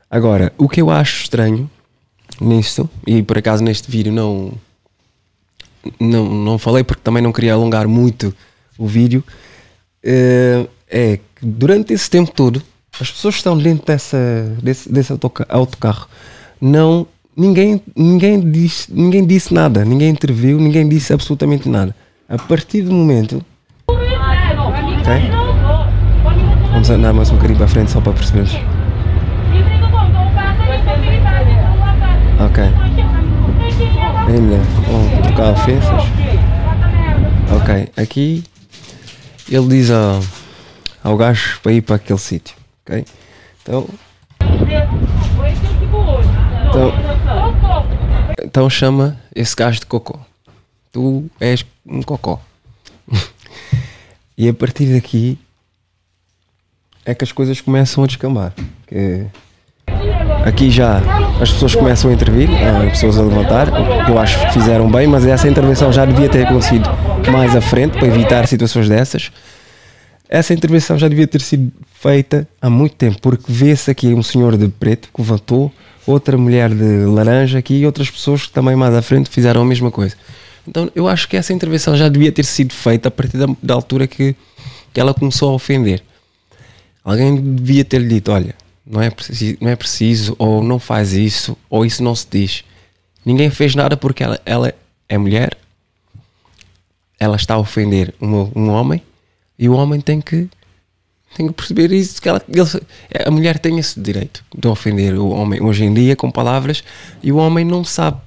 Agora, 0.09 0.53
o 0.57 0.69
que 0.69 0.81
eu 0.81 0.89
acho 0.89 1.23
estranho 1.23 1.69
nisto, 2.39 2.89
e 3.05 3.21
por 3.21 3.37
acaso 3.37 3.63
neste 3.63 3.89
vídeo 3.89 4.11
não, 4.11 4.53
não, 5.99 6.25
não 6.25 6.57
falei 6.57 6.83
porque 6.83 7.01
também 7.03 7.21
não 7.21 7.31
queria 7.33 7.53
alongar 7.53 7.87
muito 7.87 8.33
o 8.77 8.87
vídeo, 8.87 9.23
eh, 10.03 10.67
é 10.87 11.17
que 11.17 11.45
durante 11.45 11.93
esse 11.93 12.09
tempo 12.09 12.31
todo, 12.31 12.61
as 12.99 13.11
pessoas 13.11 13.35
que 13.35 13.39
estão 13.39 13.57
dentro 13.57 13.85
dessa, 13.85 14.17
desse, 14.61 14.91
desse 14.91 15.11
autoca- 15.11 15.45
autocarro, 15.49 16.07
não, 16.61 17.05
ninguém, 17.35 17.81
ninguém, 17.95 18.39
disse, 18.39 18.91
ninguém 18.93 19.25
disse 19.25 19.53
nada, 19.53 19.83
ninguém 19.83 20.09
interviu, 20.09 20.57
ninguém 20.59 20.87
disse 20.87 21.13
absolutamente 21.13 21.67
nada. 21.67 21.95
A 22.27 22.37
partir 22.37 22.81
do 22.81 22.91
momento. 22.91 23.43
Vamos 26.71 26.89
andar 26.89 27.13
mais 27.13 27.29
um 27.29 27.35
bocadinho 27.35 27.57
para 27.57 27.67
frente 27.67 27.91
só 27.91 28.01
para 28.01 28.13
percebermos. 28.13 28.53
Ok. 32.39 32.63
Ainda 34.27 34.57
vão 34.87 35.21
trocar 35.21 35.51
ofensas. 35.51 36.03
Ok, 37.51 37.89
aqui 37.95 38.43
ele 39.49 39.67
diz 39.67 39.91
ao, 39.91 40.19
ao 41.03 41.15
gajo 41.15 41.59
para 41.61 41.71
ir 41.73 41.81
para 41.81 41.97
aquele 41.97 42.19
sítio. 42.19 42.55
Ok? 42.83 43.05
Então, 43.61 43.87
então, 46.75 46.93
então 48.43 48.69
chama 48.69 49.17
esse 49.33 49.55
gajo 49.55 49.79
de 49.79 49.85
cocó. 49.85 50.19
Tu 50.91 51.25
és 51.39 51.65
um 51.85 52.01
cocó. 52.01 52.41
e 54.37 54.49
a 54.49 54.53
partir 54.53 54.93
daqui 54.93 55.37
é 57.05 57.15
que 57.15 57.23
as 57.23 57.31
coisas 57.31 57.61
começam 57.61 58.03
a 58.03 58.07
descambar. 58.07 58.53
Que 58.87 59.25
aqui 60.45 60.69
já 60.69 61.01
as 61.41 61.51
pessoas 61.51 61.75
começam 61.75 62.11
a 62.11 62.13
intervir, 62.13 62.49
há 62.49 62.89
pessoas 62.89 63.17
a 63.17 63.21
levantar, 63.21 63.67
eu 64.09 64.17
acho 64.19 64.39
que 64.39 64.53
fizeram 64.53 64.89
bem, 64.89 65.07
mas 65.07 65.25
essa 65.25 65.47
intervenção 65.47 65.91
já 65.91 66.05
devia 66.05 66.29
ter 66.29 66.45
acontecido 66.45 66.89
mais 67.31 67.55
à 67.55 67.61
frente 67.61 67.97
para 67.97 68.07
evitar 68.07 68.47
situações 68.47 68.89
dessas. 68.89 69.31
Essa 70.27 70.53
intervenção 70.53 70.97
já 70.97 71.07
devia 71.07 71.27
ter 71.27 71.41
sido 71.41 71.71
feita 71.93 72.47
há 72.61 72.69
muito 72.69 72.95
tempo, 72.95 73.19
porque 73.21 73.45
vê-se 73.47 73.91
aqui 73.91 74.07
um 74.13 74.23
senhor 74.23 74.57
de 74.57 74.67
preto 74.67 75.09
que 75.13 75.21
levantou, 75.21 75.71
outra 76.05 76.37
mulher 76.37 76.69
de 76.69 77.05
laranja 77.05 77.59
aqui 77.59 77.75
e 77.75 77.85
outras 77.85 78.09
pessoas 78.09 78.45
que 78.45 78.51
também 78.51 78.75
mais 78.75 78.93
à 78.93 79.01
frente 79.01 79.29
fizeram 79.29 79.61
a 79.61 79.65
mesma 79.65 79.91
coisa. 79.91 80.15
Então 80.67 80.89
eu 80.95 81.07
acho 81.07 81.27
que 81.27 81.37
essa 81.37 81.53
intervenção 81.53 81.95
já 81.95 82.09
devia 82.09 82.31
ter 82.31 82.43
sido 82.43 82.73
feita 82.73 83.07
a 83.07 83.11
partir 83.11 83.37
da, 83.37 83.47
da 83.61 83.73
altura 83.73 84.07
que, 84.07 84.35
que 84.93 84.99
ela 84.99 85.13
começou 85.13 85.51
a 85.51 85.53
ofender. 85.53 86.03
Alguém 87.03 87.35
devia 87.55 87.85
ter-lhe 87.85 88.07
dito: 88.07 88.31
olha, 88.31 88.55
não 88.85 89.01
é, 89.01 89.09
preciso, 89.09 89.57
não 89.61 89.69
é 89.69 89.75
preciso, 89.75 90.35
ou 90.39 90.63
não 90.63 90.79
faz 90.79 91.13
isso, 91.13 91.57
ou 91.69 91.85
isso 91.85 92.03
não 92.03 92.15
se 92.15 92.27
diz. 92.29 92.63
Ninguém 93.23 93.49
fez 93.49 93.75
nada 93.75 93.97
porque 93.97 94.23
ela, 94.23 94.39
ela 94.45 94.73
é 95.09 95.17
mulher, 95.17 95.57
ela 97.19 97.35
está 97.35 97.55
a 97.55 97.59
ofender 97.59 98.13
um, 98.21 98.51
um 98.55 98.69
homem 98.69 99.01
e 99.57 99.69
o 99.69 99.73
homem 99.73 100.01
tem 100.01 100.21
que, 100.21 100.49
tem 101.35 101.47
que 101.47 101.53
perceber 101.53 101.91
isso. 101.91 102.21
Que 102.21 102.29
ela, 102.29 102.41
ele- 102.47 103.25
a 103.25 103.29
mulher 103.31 103.59
tem 103.59 103.77
esse 103.77 103.99
direito 103.99 104.43
de 104.57 104.67
ofender 104.67 105.13
o 105.15 105.29
homem 105.29 105.61
hoje 105.61 105.83
em 105.83 105.93
dia 105.93 106.15
com 106.15 106.31
palavras 106.31 106.83
e 107.21 107.31
o 107.31 107.37
homem 107.37 107.65
não 107.65 107.83
sabe 107.83 108.17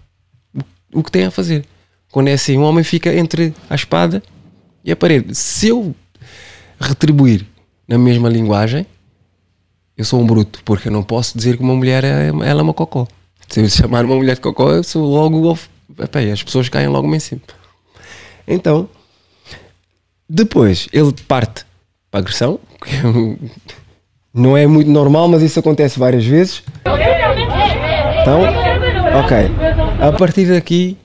o, 0.93 1.03
que 1.03 1.11
tem 1.11 1.25
a 1.25 1.31
fazer. 1.31 1.65
Quando 2.13 2.29
é 2.29 2.35
assim, 2.35 2.57
o 2.57 2.63
homem 2.63 2.85
fica 2.85 3.15
entre 3.15 3.55
a 3.69 3.75
espada 3.75 4.23
e 4.85 4.93
a 4.93 4.97
parede. 4.97 5.35
Se 5.35 5.69
eu 5.69 5.95
retribuir 6.79 7.47
na 7.87 7.99
mesma 7.99 8.29
linguagem, 8.29 8.87
eu 9.97 10.05
sou 10.05 10.21
um 10.21 10.27
bruto, 10.27 10.61
porque 10.65 10.89
eu 10.89 10.93
não 10.93 11.03
posso 11.03 11.37
dizer 11.37 11.57
que 11.57 11.63
uma 11.63 11.75
mulher 11.75 12.05
é, 12.05 12.29
ela 12.29 12.61
é 12.61 12.63
uma 12.63 12.75
cocó. 12.75 13.07
Se 13.49 13.61
eu 13.61 13.69
chamar 13.69 14.05
uma 14.05 14.15
mulher 14.15 14.35
de 14.37 14.41
cocó, 14.41 14.71
eu 14.71 14.85
sou 14.85 15.05
logo. 15.05 15.59
Epá, 15.99 16.21
as 16.21 16.43
pessoas 16.43 16.69
caem 16.69 16.89
logo 16.89 17.13
em 17.15 17.19
cima. 17.19 17.41
Então, 18.47 18.89
depois 20.29 20.89
ele 20.93 21.13
parte 21.27 21.65
para 22.11 22.21
agressão, 22.21 22.59
que 22.83 22.91
não 24.33 24.57
é 24.57 24.67
muito 24.67 24.91
normal, 24.91 25.29
mas 25.29 25.43
isso 25.43 25.59
acontece 25.59 25.99
várias 25.99 26.25
vezes. 26.25 26.63
Então, 28.23 28.43
ok. 29.21 29.37
A 30.01 30.13
partir 30.13 30.47
daqui, 30.47 30.97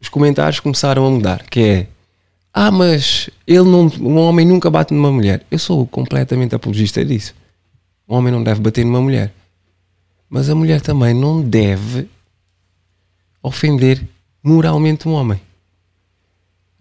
os 0.00 0.08
comentários 0.08 0.60
começaram 0.60 1.06
a 1.06 1.10
mudar, 1.10 1.44
que 1.48 1.60
é 1.60 1.86
ah, 2.54 2.70
mas 2.70 3.30
ele 3.46 3.64
não, 3.64 3.90
um 4.00 4.18
homem 4.18 4.46
nunca 4.46 4.68
bate 4.68 4.92
numa 4.92 5.10
mulher. 5.10 5.42
Eu 5.50 5.58
sou 5.58 5.86
completamente 5.86 6.54
apologista 6.54 7.02
disso. 7.02 7.34
Um 8.06 8.14
homem 8.14 8.30
não 8.30 8.42
deve 8.42 8.60
bater 8.60 8.84
numa 8.84 9.00
mulher. 9.00 9.32
Mas 10.28 10.50
a 10.50 10.54
mulher 10.54 10.82
também 10.82 11.14
não 11.14 11.40
deve 11.40 12.08
ofender 13.42 14.06
moralmente 14.42 15.08
um 15.08 15.12
homem. 15.12 15.40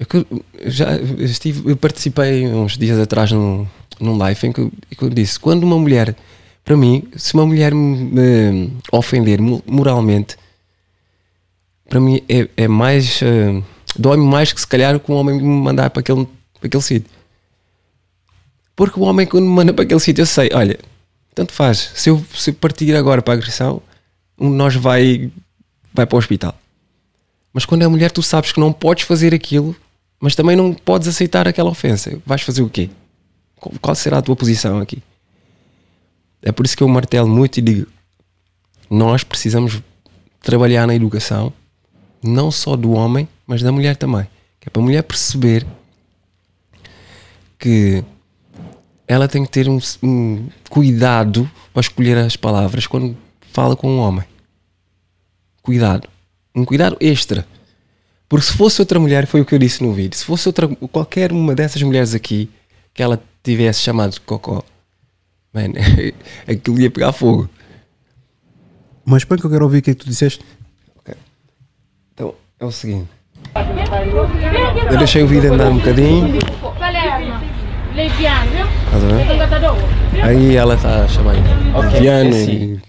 Eu, 0.01 0.05
que- 0.07 0.25
já 0.65 0.95
estive, 1.19 1.69
eu 1.69 1.77
participei 1.77 2.47
uns 2.47 2.75
dias 2.75 2.97
atrás 2.97 3.31
num, 3.31 3.67
num 3.99 4.17
live 4.17 4.47
em 4.47 4.51
que, 4.51 4.59
eu- 4.59 4.71
eu 4.99 5.09
disse: 5.11 5.39
quando 5.39 5.63
uma 5.63 5.77
mulher, 5.77 6.15
para 6.65 6.75
mim, 6.75 7.03
se 7.15 7.35
uma 7.35 7.45
mulher 7.45 7.71
me, 7.71 8.73
ofender 8.91 9.39
mo- 9.39 9.61
moralmente, 9.67 10.35
para 11.87 11.99
mim 11.99 12.19
é, 12.27 12.49
é 12.57 12.67
mais. 12.67 13.21
eh, 13.21 13.61
dói-me 13.95 14.25
mais 14.25 14.51
que 14.51 14.59
se 14.59 14.65
calhar 14.65 14.99
que 14.99 15.11
um 15.11 15.15
homem 15.15 15.35
me 15.37 15.43
mandar 15.43 15.91
para 15.91 15.99
aquele, 15.99 16.25
para 16.59 16.65
aquele 16.67 16.81
sítio. 16.83 17.11
Porque 18.75 18.99
o 18.99 19.03
homem, 19.03 19.27
quando 19.27 19.43
me 19.45 19.51
manda 19.53 19.71
para 19.71 19.83
aquele 19.83 19.99
sítio, 19.99 20.23
eu 20.23 20.25
sei: 20.25 20.49
olha, 20.51 20.79
tanto 21.35 21.53
faz, 21.53 21.91
se 21.93 22.09
eu, 22.09 22.25
se 22.35 22.49
eu 22.49 22.53
partir 22.55 22.95
agora 22.95 23.21
para 23.21 23.35
a 23.35 23.37
agressão, 23.37 23.83
um 24.39 24.49
de 24.49 24.55
nós 24.55 24.75
vai, 24.75 25.29
vai 25.93 26.07
para 26.07 26.15
o 26.15 26.19
hospital. 26.19 26.57
Mas 27.53 27.65
quando 27.65 27.83
é 27.83 27.87
mulher, 27.87 28.09
tu 28.09 28.23
sabes 28.23 28.51
que 28.51 28.59
não 28.59 28.73
podes 28.73 29.03
fazer 29.05 29.31
aquilo, 29.33 29.75
mas 30.21 30.35
também 30.35 30.55
não 30.55 30.73
podes 30.73 31.07
aceitar 31.07 31.47
aquela 31.47 31.69
ofensa. 31.71 32.21
Vais 32.25 32.43
fazer 32.43 32.61
o 32.61 32.69
quê? 32.69 32.89
Qual- 33.81 33.95
será 33.95 34.19
a 34.19 34.21
tua 34.21 34.35
posição 34.35 34.79
aqui? 34.79 35.01
É 36.41 36.51
por 36.51 36.65
isso 36.65 36.77
que 36.77 36.83
eu 36.83 36.87
martelo 36.87 37.27
muito 37.27 37.57
e 37.57 37.61
digo: 37.61 37.87
nós 38.89 39.23
precisamos 39.23 39.81
trabalhar 40.41 40.85
na 40.87 40.95
educação, 40.95 41.51
não 42.23 42.51
só 42.51 42.75
do 42.75 42.91
homem, 42.91 43.27
mas 43.45 43.61
da 43.61 43.71
mulher 43.71 43.95
também. 43.95 44.27
Que 44.59 44.67
é 44.67 44.69
para 44.69 44.81
a 44.81 44.85
mulher 44.85 45.01
perceber 45.03 45.65
que 47.57 48.03
ela 49.07 49.27
tem 49.27 49.43
que 49.43 49.51
ter 49.51 49.67
um, 49.67 49.79
um 50.01 50.47
cuidado 50.69 51.49
ao 51.73 51.79
escolher 51.81 52.17
as 52.17 52.35
palavras 52.35 52.87
quando 52.87 53.17
fala 53.51 53.75
com 53.75 53.89
um 53.91 53.99
homem. 53.99 54.25
Cuidado. 55.61 56.07
Um 56.55 56.65
cuidado 56.65 56.97
extra. 56.99 57.45
Porque 58.31 58.45
se 58.45 58.53
fosse 58.53 58.79
outra 58.81 58.97
mulher, 58.97 59.27
foi 59.27 59.41
o 59.41 59.45
que 59.45 59.53
eu 59.53 59.59
disse 59.59 59.83
no 59.83 59.91
vídeo, 59.91 60.17
se 60.17 60.23
fosse 60.23 60.47
outra, 60.47 60.65
qualquer 60.89 61.33
uma 61.33 61.53
dessas 61.53 61.83
mulheres 61.83 62.15
aqui 62.15 62.49
que 62.93 63.03
ela 63.03 63.21
tivesse 63.43 63.81
chamado 63.81 64.11
de 64.11 64.21
cocó, 64.21 64.63
man, 65.53 65.73
aquilo 66.47 66.79
ia 66.79 66.89
pegar 66.89 67.11
fogo. 67.11 67.49
Mas 69.03 69.25
para 69.25 69.37
que 69.37 69.45
eu 69.45 69.49
quero 69.49 69.65
ouvir 69.65 69.79
o 69.79 69.81
que 69.81 69.91
é 69.91 69.93
que 69.93 69.99
tu 69.99 70.07
disseste? 70.07 70.39
Então, 72.13 72.33
é 72.57 72.63
o 72.63 72.71
seguinte. 72.71 73.09
Eu 74.89 74.97
deixei 74.97 75.23
o 75.23 75.27
vídeo 75.27 75.53
andar 75.53 75.67
um 75.67 75.79
bocadinho. 75.79 76.39
Estás 77.97 79.03
a 79.03 79.07
ver? 79.07 80.23
Aí 80.23 80.55
ela 80.55 80.75
está 80.75 81.03
a 81.03 81.07
chamar 81.09 81.35
Ok, 81.75 81.99
Viano 81.99 82.29
assim, 82.29 82.51
e- 82.75 82.81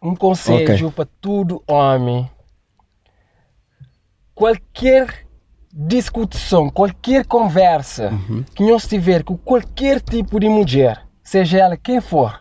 Um 0.00 0.16
conselho 0.16 0.86
Ok. 0.86 0.92
para 0.96 1.08
todo 1.20 1.62
homem. 1.66 2.26
Qualquer 4.38 5.26
discussão, 5.72 6.70
qualquer 6.70 7.26
conversa 7.26 8.10
Uhum. 8.10 8.44
que 8.54 8.62
nós 8.62 8.86
tiver 8.86 9.24
com 9.24 9.36
qualquer 9.36 10.00
tipo 10.00 10.38
de 10.38 10.48
mulher, 10.48 11.04
seja 11.24 11.58
ela 11.58 11.76
quem 11.76 12.00
for, 12.00 12.40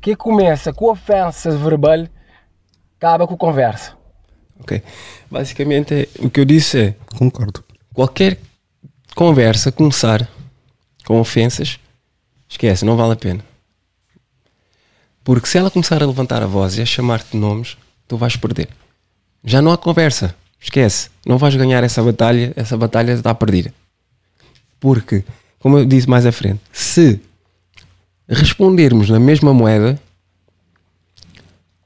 que 0.00 0.16
começa 0.16 0.72
com 0.72 0.90
ofensa 0.90 1.50
verbal, 1.50 2.06
acaba 2.96 3.26
com 3.26 3.36
conversa. 3.36 3.92
Ok. 4.58 4.82
Basicamente, 5.30 6.08
o 6.18 6.30
que 6.30 6.40
eu 6.40 6.46
disse 6.46 6.78
é. 6.80 6.94
Concordo. 7.18 7.62
Qualquer 7.92 8.38
conversa 9.14 9.70
começar 9.70 10.26
com 11.06 11.20
ofensas, 11.20 11.78
esquece, 12.48 12.86
não 12.86 12.96
vale 12.96 13.12
a 13.12 13.16
pena. 13.16 13.44
Porque 15.22 15.46
se 15.46 15.58
ela 15.58 15.70
começar 15.70 16.02
a 16.02 16.06
levantar 16.06 16.42
a 16.42 16.46
voz 16.46 16.78
e 16.78 16.80
a 16.80 16.86
chamar-te 16.86 17.32
de 17.32 17.36
nomes, 17.36 17.76
tu 18.08 18.16
vais 18.16 18.34
perder. 18.34 18.70
Já 19.44 19.60
não 19.60 19.72
há 19.72 19.76
conversa. 19.76 20.34
Esquece. 20.60 21.10
Não 21.24 21.38
vais 21.38 21.54
ganhar 21.54 21.82
essa 21.84 22.02
batalha. 22.02 22.52
Essa 22.56 22.76
batalha 22.76 23.12
está 23.12 23.34
perdida. 23.34 23.72
Porque, 24.80 25.24
como 25.58 25.78
eu 25.78 25.84
disse 25.84 26.08
mais 26.08 26.26
à 26.26 26.32
frente, 26.32 26.60
se 26.72 27.20
respondermos 28.28 29.08
na 29.08 29.18
mesma 29.18 29.54
moeda, 29.54 30.00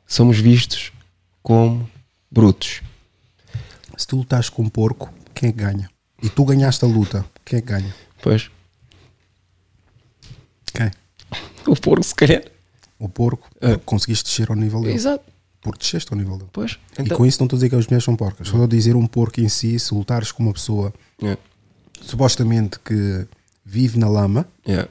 somos 0.07 0.39
vistos 0.39 0.93
como 1.43 1.89
brutos. 2.31 2.83
Se 3.97 4.07
tu 4.07 4.17
lutas 4.17 4.49
com 4.49 4.63
um 4.63 4.69
porco, 4.69 5.13
quem 5.35 5.51
é 5.51 5.53
que 5.53 5.59
ganha? 5.59 5.91
E 6.23 6.29
tu 6.29 6.45
ganhaste 6.45 6.85
a 6.85 6.89
luta, 6.89 7.25
quem 7.45 7.59
é 7.59 7.63
que 7.63 7.69
ganha? 7.69 7.95
Pois. 8.21 8.51
Quem? 10.73 10.91
O 11.67 11.77
porco, 11.77 12.03
se 12.03 12.15
calhar. 12.15 12.43
O 12.99 13.09
porco, 13.09 13.49
porque 13.59 13.79
conseguiste 13.85 14.25
descer 14.25 14.51
ao 14.51 14.57
nível 14.57 14.81
dele. 14.83 14.95
Exato. 14.95 15.25
Porque 15.63 15.79
desceste 15.79 16.13
ao 16.13 16.19
nível 16.19 16.37
dele. 16.37 16.51
Pois. 16.53 16.73
E 16.99 17.03
Então- 17.03 17.17
com 17.17 17.25
isso 17.25 17.39
não 17.41 17.47
estou 17.47 17.57
a 17.57 17.59
dizer 17.59 17.69
que 17.71 17.77
as 17.77 17.87
mulheres 17.87 18.05
são 18.05 18.17
porcas. 18.17 18.49
Estou 18.49 18.65
a 18.65 18.67
dizer 18.67 18.97
um 18.97 19.07
porco 19.07 19.41
em 19.41 19.49
si, 19.49 19.79
se 19.79 19.95
lutares 19.95 20.31
com 20.33 20.43
uma 20.43 20.53
pessoa 20.53 20.93
É. 21.23 21.37
supostamente 22.01 22.79
que 22.81 23.27
vive 23.65 23.99
na 23.99 24.09
lama 24.09 24.47
É. 24.67 24.89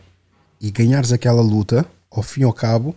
e 0.59 0.71
ganhares 0.71 1.11
aquela 1.11 1.41
luta, 1.41 1.85
ao 2.09 2.23
fim 2.23 2.41
e 2.41 2.43
ao 2.43 2.53
cabo, 2.53 2.95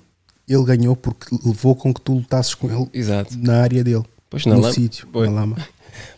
ele 0.48 0.64
ganhou 0.64 0.94
porque 0.94 1.36
levou 1.44 1.74
com 1.74 1.92
que 1.92 2.00
tu 2.00 2.14
lutasses 2.14 2.54
com 2.54 2.70
ele 2.70 2.88
Exato. 2.92 3.36
na 3.38 3.60
área 3.62 3.82
dele. 3.82 4.04
Pois 4.30 4.46
na 4.46 4.54
no 4.54 4.60
lama. 4.62 4.74
sítio, 4.74 5.06
Pois. 5.12 5.28
na 5.30 5.34
lama. 5.40 5.56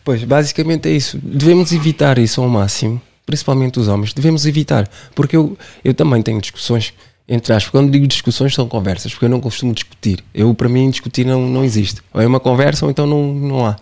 Pois, 0.03 0.23
basicamente 0.23 0.89
é 0.89 0.91
isso. 0.91 1.19
Devemos 1.19 1.71
evitar 1.71 2.17
isso 2.17 2.41
ao 2.41 2.49
máximo, 2.49 2.99
principalmente 3.27 3.79
os 3.79 3.87
homens. 3.87 4.11
Devemos 4.11 4.43
evitar, 4.47 4.89
porque 5.13 5.37
eu, 5.37 5.55
eu 5.83 5.93
também 5.93 6.19
tenho 6.23 6.41
discussões, 6.41 6.93
entre 7.27 7.53
aspas. 7.53 7.69
Quando 7.71 7.91
digo 7.91 8.07
discussões, 8.07 8.53
são 8.53 8.67
conversas, 8.67 9.11
porque 9.11 9.25
eu 9.25 9.29
não 9.29 9.41
costumo 9.41 9.73
discutir. 9.73 10.23
Eu, 10.33 10.53
para 10.53 10.69
mim, 10.69 10.89
discutir 10.89 11.25
não, 11.25 11.47
não 11.47 11.63
existe. 11.63 12.01
Ou 12.13 12.21
é 12.21 12.25
uma 12.27 12.39
conversa 12.39 12.85
ou 12.85 12.91
então 12.91 13.05
não, 13.05 13.33
não 13.33 13.65
há. 13.65 13.75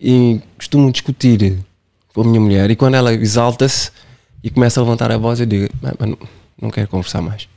E 0.00 0.40
costumo 0.56 0.90
discutir 0.90 1.58
com 2.14 2.22
a 2.22 2.24
minha 2.24 2.40
mulher, 2.40 2.70
e 2.70 2.76
quando 2.76 2.94
ela 2.94 3.12
exalta-se 3.12 3.90
e 4.42 4.50
começa 4.50 4.80
a 4.80 4.82
levantar 4.82 5.12
a 5.12 5.18
voz, 5.18 5.38
eu 5.40 5.46
digo: 5.46 5.72
"Mas- 5.80 5.94
mas 5.98 6.08
não, 6.08 6.18
não 6.62 6.70
quero 6.70 6.88
conversar 6.88 7.20
mais. 7.22 7.48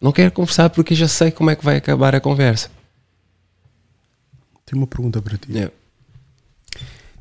Não 0.00 0.12
quero 0.12 0.30
conversar 0.32 0.70
porque 0.70 0.94
já 0.94 1.08
sei 1.08 1.30
como 1.30 1.50
é 1.50 1.56
que 1.56 1.64
vai 1.64 1.76
acabar 1.76 2.14
a 2.14 2.20
conversa. 2.20 2.70
Tenho 4.66 4.80
uma 4.80 4.86
pergunta 4.86 5.20
para 5.20 5.36
ti. 5.36 5.58
É. 5.58 5.70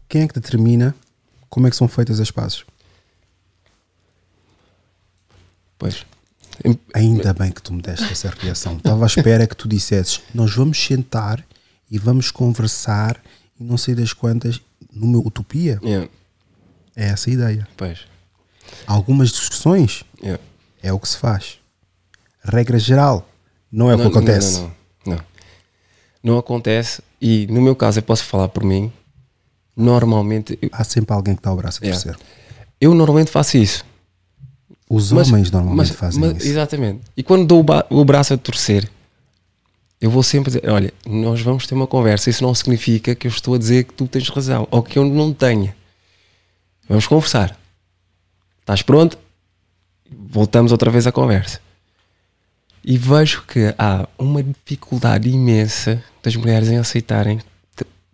Quem 0.07 0.21
é 0.21 0.27
que 0.27 0.33
determina 0.33 0.95
como 1.49 1.65
é 1.67 1.69
que 1.69 1.75
são 1.75 1.87
feitas 1.87 2.19
as 2.19 2.29
pazes? 2.31 2.63
Pois. 5.77 6.05
Ainda 6.93 7.33
bem 7.33 7.51
que 7.51 7.61
tu 7.61 7.73
me 7.73 7.81
deste 7.81 8.11
essa 8.11 8.29
reação. 8.39 8.77
Estava 8.77 9.03
à 9.03 9.07
espera 9.07 9.47
que 9.47 9.55
tu 9.55 9.67
dissesses: 9.67 10.21
Nós 10.33 10.53
vamos 10.55 10.77
sentar 10.83 11.43
e 11.89 11.97
vamos 11.97 12.31
conversar 12.31 13.21
e 13.59 13.63
não 13.63 13.77
sei 13.77 13.95
das 13.95 14.13
quantas, 14.13 14.61
numa 14.91 15.17
utopia. 15.19 15.79
Yeah. 15.83 16.09
É 16.95 17.05
essa 17.07 17.29
a 17.29 17.33
ideia. 17.33 17.67
Pois. 17.75 17.99
Algumas 18.87 19.29
discussões 19.31 20.03
Yeah. 20.21 20.41
é 20.81 20.93
o 20.93 20.99
que 20.99 21.07
se 21.07 21.17
faz. 21.17 21.59
Regra 22.43 22.77
geral, 22.79 23.27
não 23.71 23.89
é 23.89 23.95
o 23.95 23.97
que 23.97 24.03
Não, 24.03 24.11
acontece. 24.11 24.59
Não, 24.59 24.67
não, 25.05 25.15
não. 25.15 25.23
Não 26.23 26.37
acontece. 26.37 27.01
E 27.21 27.47
no 27.47 27.61
meu 27.61 27.75
caso, 27.75 27.99
eu 27.99 28.03
posso 28.03 28.23
falar 28.25 28.47
por 28.49 28.63
mim. 28.63 28.91
Normalmente. 29.75 30.57
eu- 30.61 30.69
Há 30.71 30.83
sempre 30.83 31.13
alguém 31.13 31.35
que 31.35 31.41
dá 31.41 31.51
o 31.51 31.55
braço 31.55 31.79
a 31.81 31.85
Yeah. 31.85 32.03
torcer. 32.03 32.25
Eu 32.79 32.93
normalmente 32.93 33.31
faço 33.31 33.57
isso. 33.57 33.83
Os 34.93 35.11
Mas- 35.11 35.27
homens 35.29 35.49
normalmente 35.49 35.87
mas- 35.89 35.97
fazem 35.97 36.19
mas- 36.21 36.37
isso. 36.37 36.47
Exatamente. 36.47 37.01
E 37.17 37.23
quando 37.23 37.45
dou 37.47 37.65
o, 37.89 38.01
o 38.01 38.05
braço 38.05 38.33
a 38.33 38.37
torcer, 38.37 38.87
eu 39.99 40.11
vou 40.11 40.21
sempre 40.21 40.51
dizer: 40.51 40.69
olha, 40.69 40.93
nós 41.05 41.41
vamos 41.41 41.65
ter 41.65 41.73
uma 41.73 41.87
conversa. 41.87 42.29
Isso 42.29 42.43
não 42.43 42.53
significa 42.53 43.15
que 43.15 43.25
eu 43.25 43.31
estou 43.31 43.55
a 43.55 43.57
dizer 43.57 43.85
que 43.85 43.93
tu 43.93 44.07
tens 44.07 44.29
razão 44.29 44.67
ou 44.69 44.83
que 44.83 44.99
eu 44.99 45.05
não 45.05 45.33
tenha. 45.33 45.75
Vamos 46.87 47.07
conversar. 47.07 47.57
Estás 48.61 48.81
pronto? 48.81 49.17
Voltamos 50.29 50.71
outra 50.71 50.91
vez 50.91 51.07
à 51.07 51.11
conversa. 51.11 51.59
E 52.85 52.97
vejo 52.97 53.43
que 53.47 53.73
há 53.77 54.07
uma 54.17 54.43
dificuldade 54.43 55.29
imensa 55.29 56.03
das 56.21 56.35
mulheres 56.35 56.69
em 56.69 56.77
aceitarem. 56.77 57.39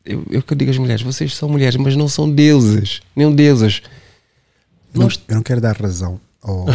Eu, 0.06 0.24
eu 0.30 0.42
que 0.42 0.56
digo 0.56 0.72
às 0.72 0.78
mulheres: 0.78 1.02
vocês 1.02 1.36
são 1.36 1.50
mulheres, 1.50 1.76
mas 1.76 1.96
não 1.96 2.08
são 2.08 2.30
deusas, 2.30 3.02
nem 3.16 3.34
deusas. 3.36 3.82
Não, 4.94 5.08
eu 5.28 5.36
não 5.36 5.44
quero 5.44 5.60
dar 5.60 5.76
razão 5.76 6.20
ao, 6.42 6.66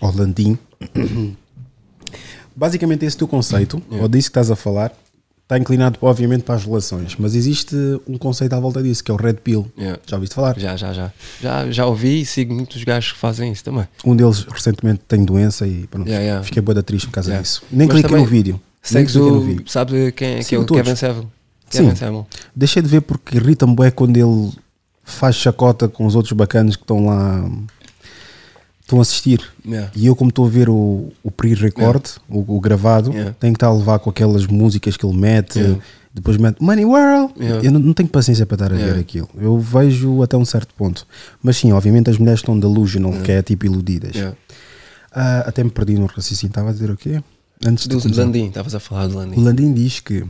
ao 0.00 0.14
Landim. 0.14 0.58
Basicamente, 2.54 3.04
esse 3.04 3.16
teu 3.16 3.28
conceito, 3.28 3.82
ou 3.90 4.08
disso 4.08 4.28
que 4.28 4.30
estás 4.38 4.50
a 4.50 4.56
falar, 4.56 4.92
está 5.42 5.58
inclinado, 5.58 5.98
obviamente, 6.00 6.42
para 6.42 6.54
as 6.54 6.64
relações. 6.64 7.14
Mas 7.18 7.34
existe 7.34 7.76
um 8.06 8.16
conceito 8.16 8.52
à 8.54 8.60
volta 8.60 8.82
disso, 8.82 9.04
que 9.04 9.10
é 9.10 9.14
o 9.14 9.16
Red 9.16 9.34
Pill. 9.34 9.70
Yeah. 9.78 10.00
Já 10.06 10.16
ouviste 10.16 10.34
falar? 10.34 10.58
Já, 10.58 10.76
já, 10.76 10.92
já. 10.92 11.12
Já, 11.40 11.70
já 11.70 11.86
ouvi 11.86 12.22
e 12.22 12.26
sigo 12.26 12.54
muitos 12.54 12.82
gajos 12.82 13.12
que 13.12 13.18
fazem 13.18 13.52
isso 13.52 13.62
também. 13.62 13.86
Um 14.04 14.16
deles 14.16 14.44
recentemente 14.44 15.02
tem 15.06 15.24
doença 15.24 15.66
e 15.66 15.86
pronto, 15.86 16.06
Yeah, 16.08 16.24
yeah. 16.24 16.44
fiquei 16.44 16.62
boa 16.62 16.74
da 16.74 16.82
triste 16.82 17.06
por 17.08 17.12
causa 17.12 17.30
Yeah. 17.30 17.42
disso. 17.42 17.62
Nem 17.70 17.86
Mas 17.86 18.00
cliquei 18.00 18.16
no 18.16 18.24
vídeo. 18.24 18.60
Segues 18.82 19.14
no 19.16 19.36
o. 19.36 19.40
vídeo. 19.40 19.64
Sabe 19.68 20.12
quem 20.12 20.36
é 20.36 20.42
que 20.44 20.54
é 20.54 20.58
o. 20.58 20.64
Kevin 20.64 20.96
Seville? 20.96 21.28
Sim. 21.68 21.92
Kevin. 21.94 22.24
Deixei 22.54 22.80
de 22.80 22.88
ver 22.88 23.02
porque 23.02 23.36
irrita-me 23.36 23.74
bué 23.74 23.90
quando 23.90 24.16
ele 24.16 24.52
faz 25.04 25.36
chacota 25.36 25.88
com 25.88 26.06
os 26.06 26.14
outros 26.14 26.32
bacanas 26.32 26.74
que 26.76 26.82
estão 26.82 27.06
lá 27.06 27.48
estão 28.86 29.00
a 29.00 29.02
assistir. 29.02 29.40
Yeah. 29.66 29.90
E 29.96 30.06
eu 30.06 30.14
como 30.14 30.28
estou 30.30 30.46
a 30.46 30.48
ver 30.48 30.68
o, 30.70 31.12
o 31.22 31.30
pre-record, 31.30 32.06
o, 32.28 32.56
o 32.56 32.60
gravado, 32.60 33.10
Yeah. 33.12 33.34
tenho 33.40 33.52
que 33.52 33.56
estar 33.56 33.66
a 33.66 33.72
levar 33.74 33.98
com 33.98 34.08
aquelas 34.10 34.46
músicas 34.46 34.96
que 34.96 35.04
ele 35.04 35.16
mete, 35.16 35.58
Yeah. 35.58 35.80
depois 36.14 36.36
mete 36.36 36.62
Money 36.62 36.84
World. 36.84 37.34
Yeah. 37.38 37.64
Eu 37.66 37.72
não, 37.72 37.80
não 37.80 37.92
tenho 37.92 38.08
paciência 38.08 38.46
para 38.46 38.54
estar 38.54 38.66
a 38.72 38.76
ver 38.76 38.82
Yeah. 38.82 39.00
aquilo. 39.00 39.28
Eu 39.36 39.58
vejo 39.58 40.22
até 40.22 40.36
um 40.36 40.44
certo 40.44 40.72
ponto. 40.74 41.04
Mas 41.42 41.56
sim, 41.56 41.72
obviamente 41.72 42.08
as 42.10 42.16
mulheres 42.16 42.40
estão 42.40 42.58
delusional, 42.58 43.12
que 43.22 43.32
é 43.32 43.42
tipo 43.42 43.66
iludidas. 43.66 44.14
Yeah. 44.14 44.36
Ah, 45.12 45.40
até 45.46 45.64
me 45.64 45.70
perdi 45.70 45.94
no 45.94 46.06
raciocínio. 46.06 46.50
Estava 46.50 46.70
a 46.70 46.72
dizer 46.72 46.90
o 46.90 46.96
quê? 46.96 47.20
Antes 47.64 47.86
Do. 47.88 47.98
Landim, 48.14 48.48
estavas 48.48 48.74
a 48.74 48.78
falar 48.80 49.08
do 49.08 49.16
Landim. 49.16 49.40
O 49.40 49.42
Landim 49.42 49.72
diz 49.72 49.98
que, 49.98 50.22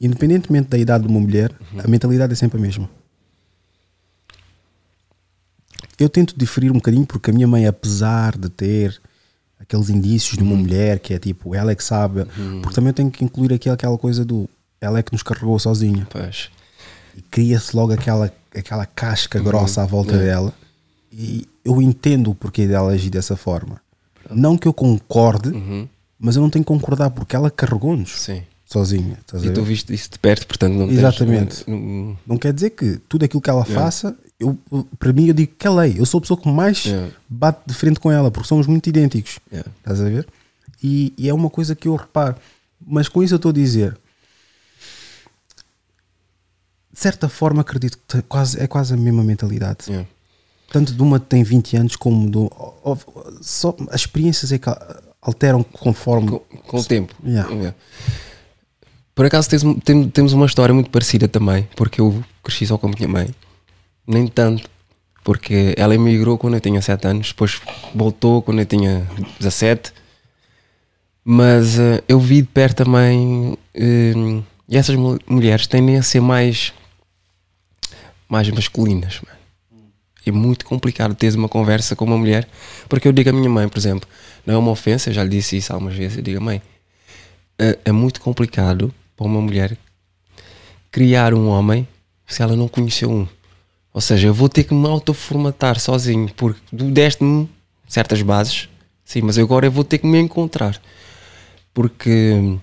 independentemente 0.00 0.68
da 0.68 0.76
idade 0.78 1.04
de 1.04 1.10
uma 1.10 1.20
mulher, 1.20 1.52
a 1.82 1.88
mentalidade 1.88 2.32
é 2.32 2.36
sempre 2.36 2.58
a 2.58 2.60
mesma. 2.60 2.90
Eu 5.98 6.08
tento 6.08 6.34
diferir 6.36 6.70
um 6.70 6.74
bocadinho 6.74 7.06
porque 7.06 7.30
a 7.30 7.32
minha 7.32 7.46
mãe, 7.48 7.66
apesar 7.66 8.36
de 8.36 8.48
ter 8.48 9.00
aqueles 9.58 9.88
indícios 9.88 10.36
de 10.36 10.42
uma 10.42 10.54
mulher 10.56 10.98
que 10.98 11.14
é 11.14 11.18
tipo, 11.18 11.54
ela 11.54 11.72
é 11.72 11.74
que 11.74 11.82
sabe, 11.84 12.26
porque 12.62 12.74
também 12.74 12.88
eu 12.90 12.94
tenho 12.94 13.10
que 13.10 13.24
incluir 13.24 13.52
aqui 13.54 13.68
aquela 13.70 13.96
coisa 13.96 14.24
do 14.24 14.48
ela 14.80 14.98
é 14.98 15.02
que 15.02 15.12
nos 15.12 15.22
carregou 15.22 15.58
sozinha. 15.58 16.06
Pois. 16.10 16.50
E 17.16 17.22
cria-se 17.22 17.74
logo 17.74 17.92
aquela, 17.92 18.30
aquela 18.54 18.84
casca 18.84 19.38
Uhum. 19.38 19.44
grossa 19.44 19.82
à 19.82 19.86
volta 19.86 20.14
É. 20.14 20.18
dela. 20.18 20.52
E 21.10 21.48
eu 21.64 21.80
entendo 21.80 22.30
o 22.30 22.34
porquê 22.34 22.66
dela 22.66 22.92
agir 22.92 23.08
dessa 23.08 23.34
forma. 23.36 23.80
Não 24.30 24.58
que 24.58 24.68
eu 24.68 24.72
concorde, 24.74 25.50
mas 26.18 26.36
eu 26.36 26.42
não 26.42 26.50
tenho 26.50 26.62
que 26.64 26.68
concordar 26.68 27.08
porque 27.10 27.34
ela 27.34 27.50
carregou-nos 27.50 28.20
Sim. 28.20 28.42
sozinha. 28.66 29.18
E 29.42 29.50
tu 29.50 29.62
viste 29.62 29.94
isso 29.94 30.10
de 30.10 30.18
perto, 30.18 30.46
portanto 30.46 30.74
não 30.74 30.86
tens- 30.88 30.98
Exatamente. 30.98 31.64
não- 31.70 32.16
Não 32.26 32.36
quer 32.36 32.52
dizer 32.52 32.70
que 32.70 32.98
tudo 33.08 33.24
aquilo 33.24 33.40
que 33.40 33.48
ela 33.48 33.62
Yeah. 33.62 33.82
faça, 33.82 34.14
eu, 34.38 34.58
para 34.98 35.12
mim 35.12 35.26
eu 35.28 35.34
digo 35.34 35.52
que 35.58 35.66
é. 35.66 35.70
Eu 35.98 36.04
sou 36.06 36.18
a 36.18 36.20
pessoa 36.20 36.38
que 36.40 36.48
mais 36.48 36.84
Yeah. 36.84 37.10
bate 37.28 37.60
de 37.66 37.74
frente 37.74 37.98
com 38.00 38.10
ela, 38.12 38.30
porque 38.30 38.48
somos 38.48 38.66
muito 38.66 38.86
idênticos. 38.88 39.38
Yeah. 39.52 39.70
Estás 39.78 40.00
a 40.00 40.04
ver? 40.04 40.26
E, 40.82 41.12
e 41.16 41.28
é 41.28 41.34
uma 41.34 41.48
coisa 41.50 41.74
que 41.74 41.88
eu 41.88 41.96
reparo. 41.96 42.36
Mas 42.86 43.08
com 43.08 43.22
isso 43.22 43.32
eu 43.34 43.36
estou 43.36 43.50
a 43.50 43.54
dizer. 43.54 43.96
De 46.92 47.00
certa 47.00 47.28
forma 47.28 47.60
acredito 47.60 47.98
que 48.08 48.22
quase, 48.22 48.58
é 48.60 48.66
quase 48.66 48.94
a 48.94 48.96
mesma 48.96 49.22
mentalidade. 49.22 49.86
Yeah. 49.88 50.08
Tanto 50.72 50.92
de 50.94 51.02
uma 51.02 51.20
que 51.20 51.26
tem 51.26 51.42
20 51.42 51.76
anos 51.76 51.96
como 51.96 52.28
do. 52.30 52.50
Só, 53.40 53.74
as 53.90 54.00
experiências 54.02 54.50
é 54.52 54.58
que 54.58 54.68
alteram 55.22 55.62
conforme. 55.62 56.28
Com, 56.30 56.38
com 56.38 56.78
o 56.78 56.84
tempo. 56.84 57.14
Por 59.14 59.24
acaso 59.24 59.48
tens, 59.48 59.62
um- 59.62 59.78
tem- 59.78 60.08
temos 60.10 60.32
uma 60.32 60.44
história 60.46 60.74
muito 60.74 60.90
parecida 60.90 61.26
também, 61.28 61.68
porque 61.76 62.00
eu 62.00 62.22
cresci 62.42 62.66
só 62.66 62.76
com 62.76 62.86
a 62.86 62.90
minha 62.90 63.08
mãe. 63.08 63.30
Nem 64.06 64.26
tanto, 64.26 64.68
porque 65.24 65.74
ela 65.76 65.94
emigrou 65.94 66.38
quando 66.38 66.54
eu 66.54 66.60
tinha 66.60 66.80
7 66.80 67.06
anos, 67.08 67.28
depois 67.28 67.60
voltou 67.94 68.40
quando 68.42 68.60
eu 68.60 68.66
tinha 68.66 69.06
17. 69.40 69.92
Mas 71.24 71.78
eh, 71.78 72.02
eu 72.08 72.20
vi 72.20 72.42
de 72.42 72.48
perto 72.48 72.84
também. 72.84 73.56
eh, 73.74 74.12
e 74.68 74.76
essas 74.76 74.94
mul- 74.96 75.18
mulheres 75.26 75.66
tendem 75.66 75.96
a 75.96 76.02
ser 76.02 76.20
mais. 76.20 76.72
mais 78.28 78.48
masculinas. 78.50 79.20
mano. 79.24 79.36
É 80.24 80.30
muito 80.32 80.64
complicado 80.64 81.14
teres 81.14 81.36
uma 81.36 81.48
conversa 81.48 81.94
com 81.94 82.04
uma 82.04 82.18
mulher, 82.18 82.48
porque 82.88 83.06
eu 83.06 83.12
digo 83.12 83.30
à 83.30 83.32
minha 83.32 83.48
mãe, 83.48 83.68
por 83.68 83.78
exemplo, 83.78 84.08
não 84.44 84.54
é 84.54 84.58
uma 84.58 84.72
ofensa, 84.72 85.12
já 85.12 85.22
lhe 85.22 85.30
disse 85.30 85.56
isso 85.56 85.72
algumas 85.72 85.94
vezes, 85.94 86.16
eu 86.16 86.22
digo, 86.24 86.40
mãe, 86.40 86.60
é, 87.56 87.78
é 87.84 87.92
muito 87.92 88.20
complicado 88.20 88.92
para 89.16 89.24
uma 89.24 89.40
mulher 89.40 89.76
criar 90.90 91.32
um 91.32 91.46
homem 91.48 91.86
se 92.26 92.42
ela 92.42 92.56
não 92.56 92.66
conheceu 92.66 93.08
um. 93.08 93.28
Ou 93.96 94.02
seja, 94.02 94.28
eu 94.28 94.34
vou 94.34 94.46
ter 94.46 94.64
que 94.64 94.74
me 94.74 94.86
autoformatar 94.86 95.80
sozinho, 95.80 96.28
porque 96.36 96.60
tu 96.68 96.84
deste-me 96.84 97.48
certas 97.88 98.20
bases, 98.20 98.68
sim, 99.02 99.22
mas 99.22 99.38
agora 99.38 99.68
eu 99.68 99.72
vou 99.72 99.82
ter 99.82 99.96
que 99.96 100.06
me 100.06 100.18
encontrar. 100.20 100.78
Porque 101.72 102.34
hum, 102.34 102.58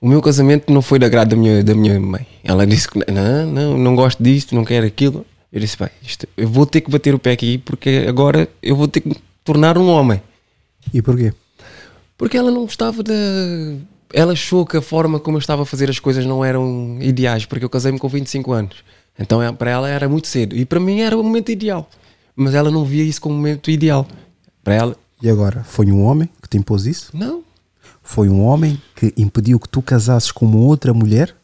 o 0.00 0.08
meu 0.08 0.20
casamento 0.20 0.72
não 0.72 0.82
foi 0.82 0.98
da 0.98 1.08
grado 1.08 1.28
da 1.28 1.36
minha, 1.36 1.62
da 1.62 1.76
minha 1.76 2.00
mãe. 2.00 2.26
Ela 2.42 2.66
disse 2.66 2.88
que 2.88 2.98
não, 2.98 3.46
não, 3.46 3.78
não 3.78 3.94
gosto 3.94 4.20
disto, 4.20 4.52
não 4.52 4.64
quero 4.64 4.84
aquilo. 4.84 5.24
Eu 5.52 5.60
disse, 5.60 5.78
bem, 5.78 5.90
isto, 6.02 6.26
eu 6.36 6.48
vou 6.48 6.66
ter 6.66 6.80
que 6.80 6.90
bater 6.90 7.14
o 7.14 7.20
pé 7.20 7.30
aqui, 7.30 7.58
porque 7.58 8.04
agora 8.08 8.48
eu 8.60 8.74
vou 8.74 8.88
ter 8.88 9.02
que 9.02 9.10
me 9.10 9.16
tornar 9.44 9.78
um 9.78 9.88
homem. 9.88 10.20
E 10.92 11.00
porquê? 11.00 11.32
Porque 12.16 12.36
ela 12.36 12.50
não 12.50 12.62
gostava 12.62 13.04
da. 13.04 13.14
Ela 14.12 14.32
achou 14.32 14.66
que 14.66 14.76
a 14.76 14.82
forma 14.82 15.20
como 15.20 15.36
eu 15.36 15.40
estava 15.40 15.62
a 15.62 15.66
fazer 15.66 15.88
as 15.88 16.00
coisas 16.00 16.26
não 16.26 16.44
eram 16.44 16.98
ideais, 17.00 17.46
porque 17.46 17.64
eu 17.64 17.70
casei-me 17.70 18.00
com 18.00 18.08
25 18.08 18.50
anos. 18.50 18.82
Então 19.18 19.42
é- 19.42 19.52
para 19.52 19.70
ela 19.70 19.88
era 19.88 20.08
muito 20.08 20.28
cedo. 20.28 20.54
E 20.56 20.64
para 20.64 20.78
mim 20.80 21.00
era 21.00 21.18
o 21.18 21.22
momento 21.22 21.50
ideal. 21.50 21.88
Mas 22.36 22.54
ela 22.54 22.70
não 22.70 22.84
via 22.84 23.02
isso 23.02 23.20
como 23.20 23.34
o 23.34 23.38
momento 23.38 23.70
ideal. 23.70 24.06
Para 24.62 24.74
ela, 24.74 24.96
E 25.22 25.28
agora? 25.28 25.64
Foi 25.64 25.86
um 25.90 26.02
homem 26.04 26.28
que 26.40 26.48
te 26.48 26.56
impôs 26.56 26.86
isso? 26.86 27.10
não. 27.14 27.42
Foi 28.02 28.28
um 28.30 28.42
homem 28.42 28.80
que 28.96 29.12
impediu 29.18 29.60
que 29.60 29.68
tu 29.68 29.82
casasses 29.82 30.30
com 30.32 30.46
uma 30.46 30.56
outra 30.60 30.94
mulher? 30.94 31.34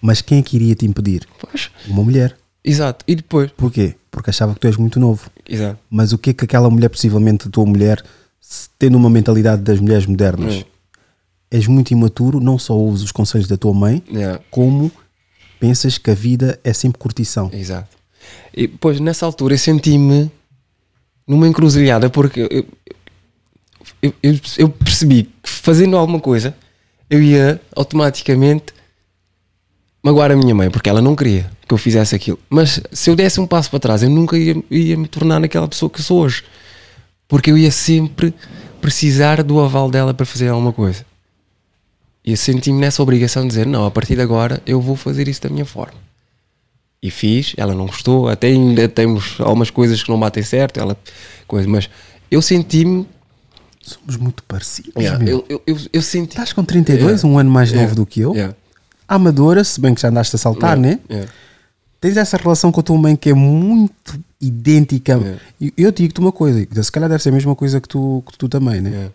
Mas 0.00 0.22
quem 0.22 0.38
é 0.38 0.42
que 0.42 0.56
iria 0.56 0.74
te 0.74 0.86
impedir? 0.86 1.26
Pois. 1.38 1.70
Uma 1.88 2.02
mulher. 2.02 2.34
Exato. 2.64 3.04
E 3.06 3.14
depois? 3.16 3.50
Porquê? 3.52 3.96
Porque 4.10 4.30
achava 4.30 4.54
que 4.54 4.60
tu 4.60 4.66
és 4.66 4.76
muito 4.78 4.98
novo. 4.98 5.28
Exato. 5.46 5.78
Mas 5.90 6.12
o 6.14 6.18
que 6.18 6.30
é 6.30 6.32
que 6.32 6.44
aquela 6.44 6.70
mulher, 6.70 6.88
possivelmente 6.88 7.48
a 7.48 7.50
tua 7.50 7.66
mulher, 7.66 8.02
tendo 8.78 8.96
uma 8.96 9.10
mentalidade 9.10 9.60
das 9.62 9.78
mulheres 9.78 10.06
modernas, 10.06 10.54
Hum. 10.56 10.62
és 11.50 11.66
muito 11.66 11.90
imaturo, 11.90 12.40
não 12.40 12.58
só 12.58 12.72
ouves 12.74 13.02
os 13.02 13.12
conselhos 13.12 13.46
da 13.48 13.56
tua 13.58 13.74
mãe, 13.74 14.02
Yeah. 14.10 14.40
como 14.50 14.90
pensas 15.60 15.98
que 15.98 16.10
a 16.10 16.14
vida 16.14 16.58
é 16.64 16.72
sempre 16.72 16.98
curtição. 16.98 17.50
Exato. 17.52 17.96
E 18.52 18.66
depois, 18.66 18.98
nessa 18.98 19.26
altura, 19.26 19.54
eu 19.54 19.58
senti-me 19.58 20.30
numa 21.26 21.46
encruzilhada, 21.46 22.10
porque 22.10 22.40
eu, 22.40 22.66
eu, 24.02 24.14
eu, 24.22 24.40
eu 24.58 24.68
percebi 24.68 25.24
que 25.42 25.50
fazendo 25.50 25.96
alguma 25.96 26.18
coisa, 26.18 26.56
eu 27.08 27.22
ia 27.22 27.60
automaticamente 27.76 28.74
magoar 30.02 30.32
a 30.32 30.36
minha 30.36 30.54
mãe, 30.54 30.70
porque 30.70 30.88
ela 30.88 31.02
não 31.02 31.14
queria 31.14 31.50
que 31.68 31.74
eu 31.74 31.78
fizesse 31.78 32.16
aquilo. 32.16 32.38
Mas 32.48 32.80
se 32.90 33.10
eu 33.10 33.14
desse 33.14 33.40
um 33.40 33.46
passo 33.46 33.70
para 33.70 33.78
trás, 33.78 34.02
eu 34.02 34.10
nunca 34.10 34.36
ia, 34.36 34.56
ia 34.70 34.96
me 34.96 35.06
tornar 35.06 35.38
naquela 35.38 35.68
pessoa 35.68 35.90
que 35.90 36.02
sou 36.02 36.22
hoje. 36.22 36.42
Porque 37.28 37.50
eu 37.50 37.56
ia 37.56 37.70
sempre 37.70 38.34
precisar 38.80 39.42
do 39.44 39.60
aval 39.60 39.88
dela 39.88 40.12
para 40.12 40.26
fazer 40.26 40.48
alguma 40.48 40.72
coisa. 40.72 41.04
E 42.30 42.32
eu 42.32 42.36
senti-me 42.36 42.78
nessa 42.78 43.02
obrigação 43.02 43.42
de 43.42 43.48
dizer: 43.48 43.66
não, 43.66 43.84
a 43.84 43.90
partir 43.90 44.14
de 44.14 44.22
agora 44.22 44.62
eu 44.64 44.80
vou 44.80 44.94
fazer 44.94 45.26
isso 45.26 45.42
da 45.42 45.48
minha 45.48 45.64
forma. 45.64 45.98
E 47.02 47.10
fiz, 47.10 47.54
ela 47.56 47.74
não 47.74 47.86
gostou, 47.86 48.28
até 48.28 48.46
ainda 48.46 48.88
temos 48.88 49.34
algumas 49.40 49.68
coisas 49.68 50.00
que 50.00 50.08
não 50.08 50.20
batem 50.20 50.42
certo, 50.44 50.78
ela, 50.78 50.96
coisa, 51.48 51.68
mas 51.68 51.90
eu 52.30 52.40
senti-me. 52.40 53.04
Somos 53.82 54.16
muito 54.16 54.44
parecidos. 54.44 54.92
Yeah, 54.96 55.24
eu, 55.24 55.44
eu, 55.48 55.60
eu, 55.66 55.76
eu 55.92 56.02
senti. 56.02 56.30
Estás 56.32 56.52
com 56.52 56.62
32, 56.62 57.02
Yeah. 57.22 57.26
um 57.26 57.36
ano 57.36 57.50
mais 57.50 57.70
Yeah. 57.70 57.82
novo 57.88 57.96
do 57.96 58.06
que 58.06 58.20
eu. 58.20 58.32
Amadora, 59.08 59.64
se 59.64 59.80
bem 59.80 59.92
que 59.92 60.00
já 60.00 60.08
andaste 60.08 60.36
a 60.36 60.38
saltar, 60.38 60.76
né? 60.76 61.00
Tens 62.00 62.16
essa 62.16 62.36
relação 62.36 62.70
com 62.70 62.78
a 62.78 62.82
tua 62.82 62.96
mãe 62.96 63.16
que 63.16 63.30
é 63.30 63.34
muito 63.34 64.20
idêntica. 64.40 65.18
E 65.60 65.72
Eu 65.76 65.90
digo-te 65.90 66.20
uma 66.20 66.30
coisa, 66.30 66.64
se 66.80 66.92
calhar 66.92 67.08
deve 67.10 67.20
ser 67.22 67.30
a 67.30 67.32
mesma 67.32 67.56
coisa 67.56 67.80
que 67.80 67.88
tu, 67.88 68.22
que 68.30 68.38
tu 68.38 68.48
também, 68.48 68.80
né? 68.80 69.10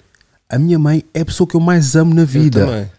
A 0.49 0.59
minha 0.59 0.77
mãe 0.77 1.05
é 1.13 1.21
a 1.21 1.25
pessoa 1.25 1.47
que 1.47 1.55
eu 1.55 1.61
mais 1.61 1.95
amo 1.95 2.13
na 2.13 2.25
vida. 2.25 2.59
Eu 2.59 2.65
também. 2.67 2.91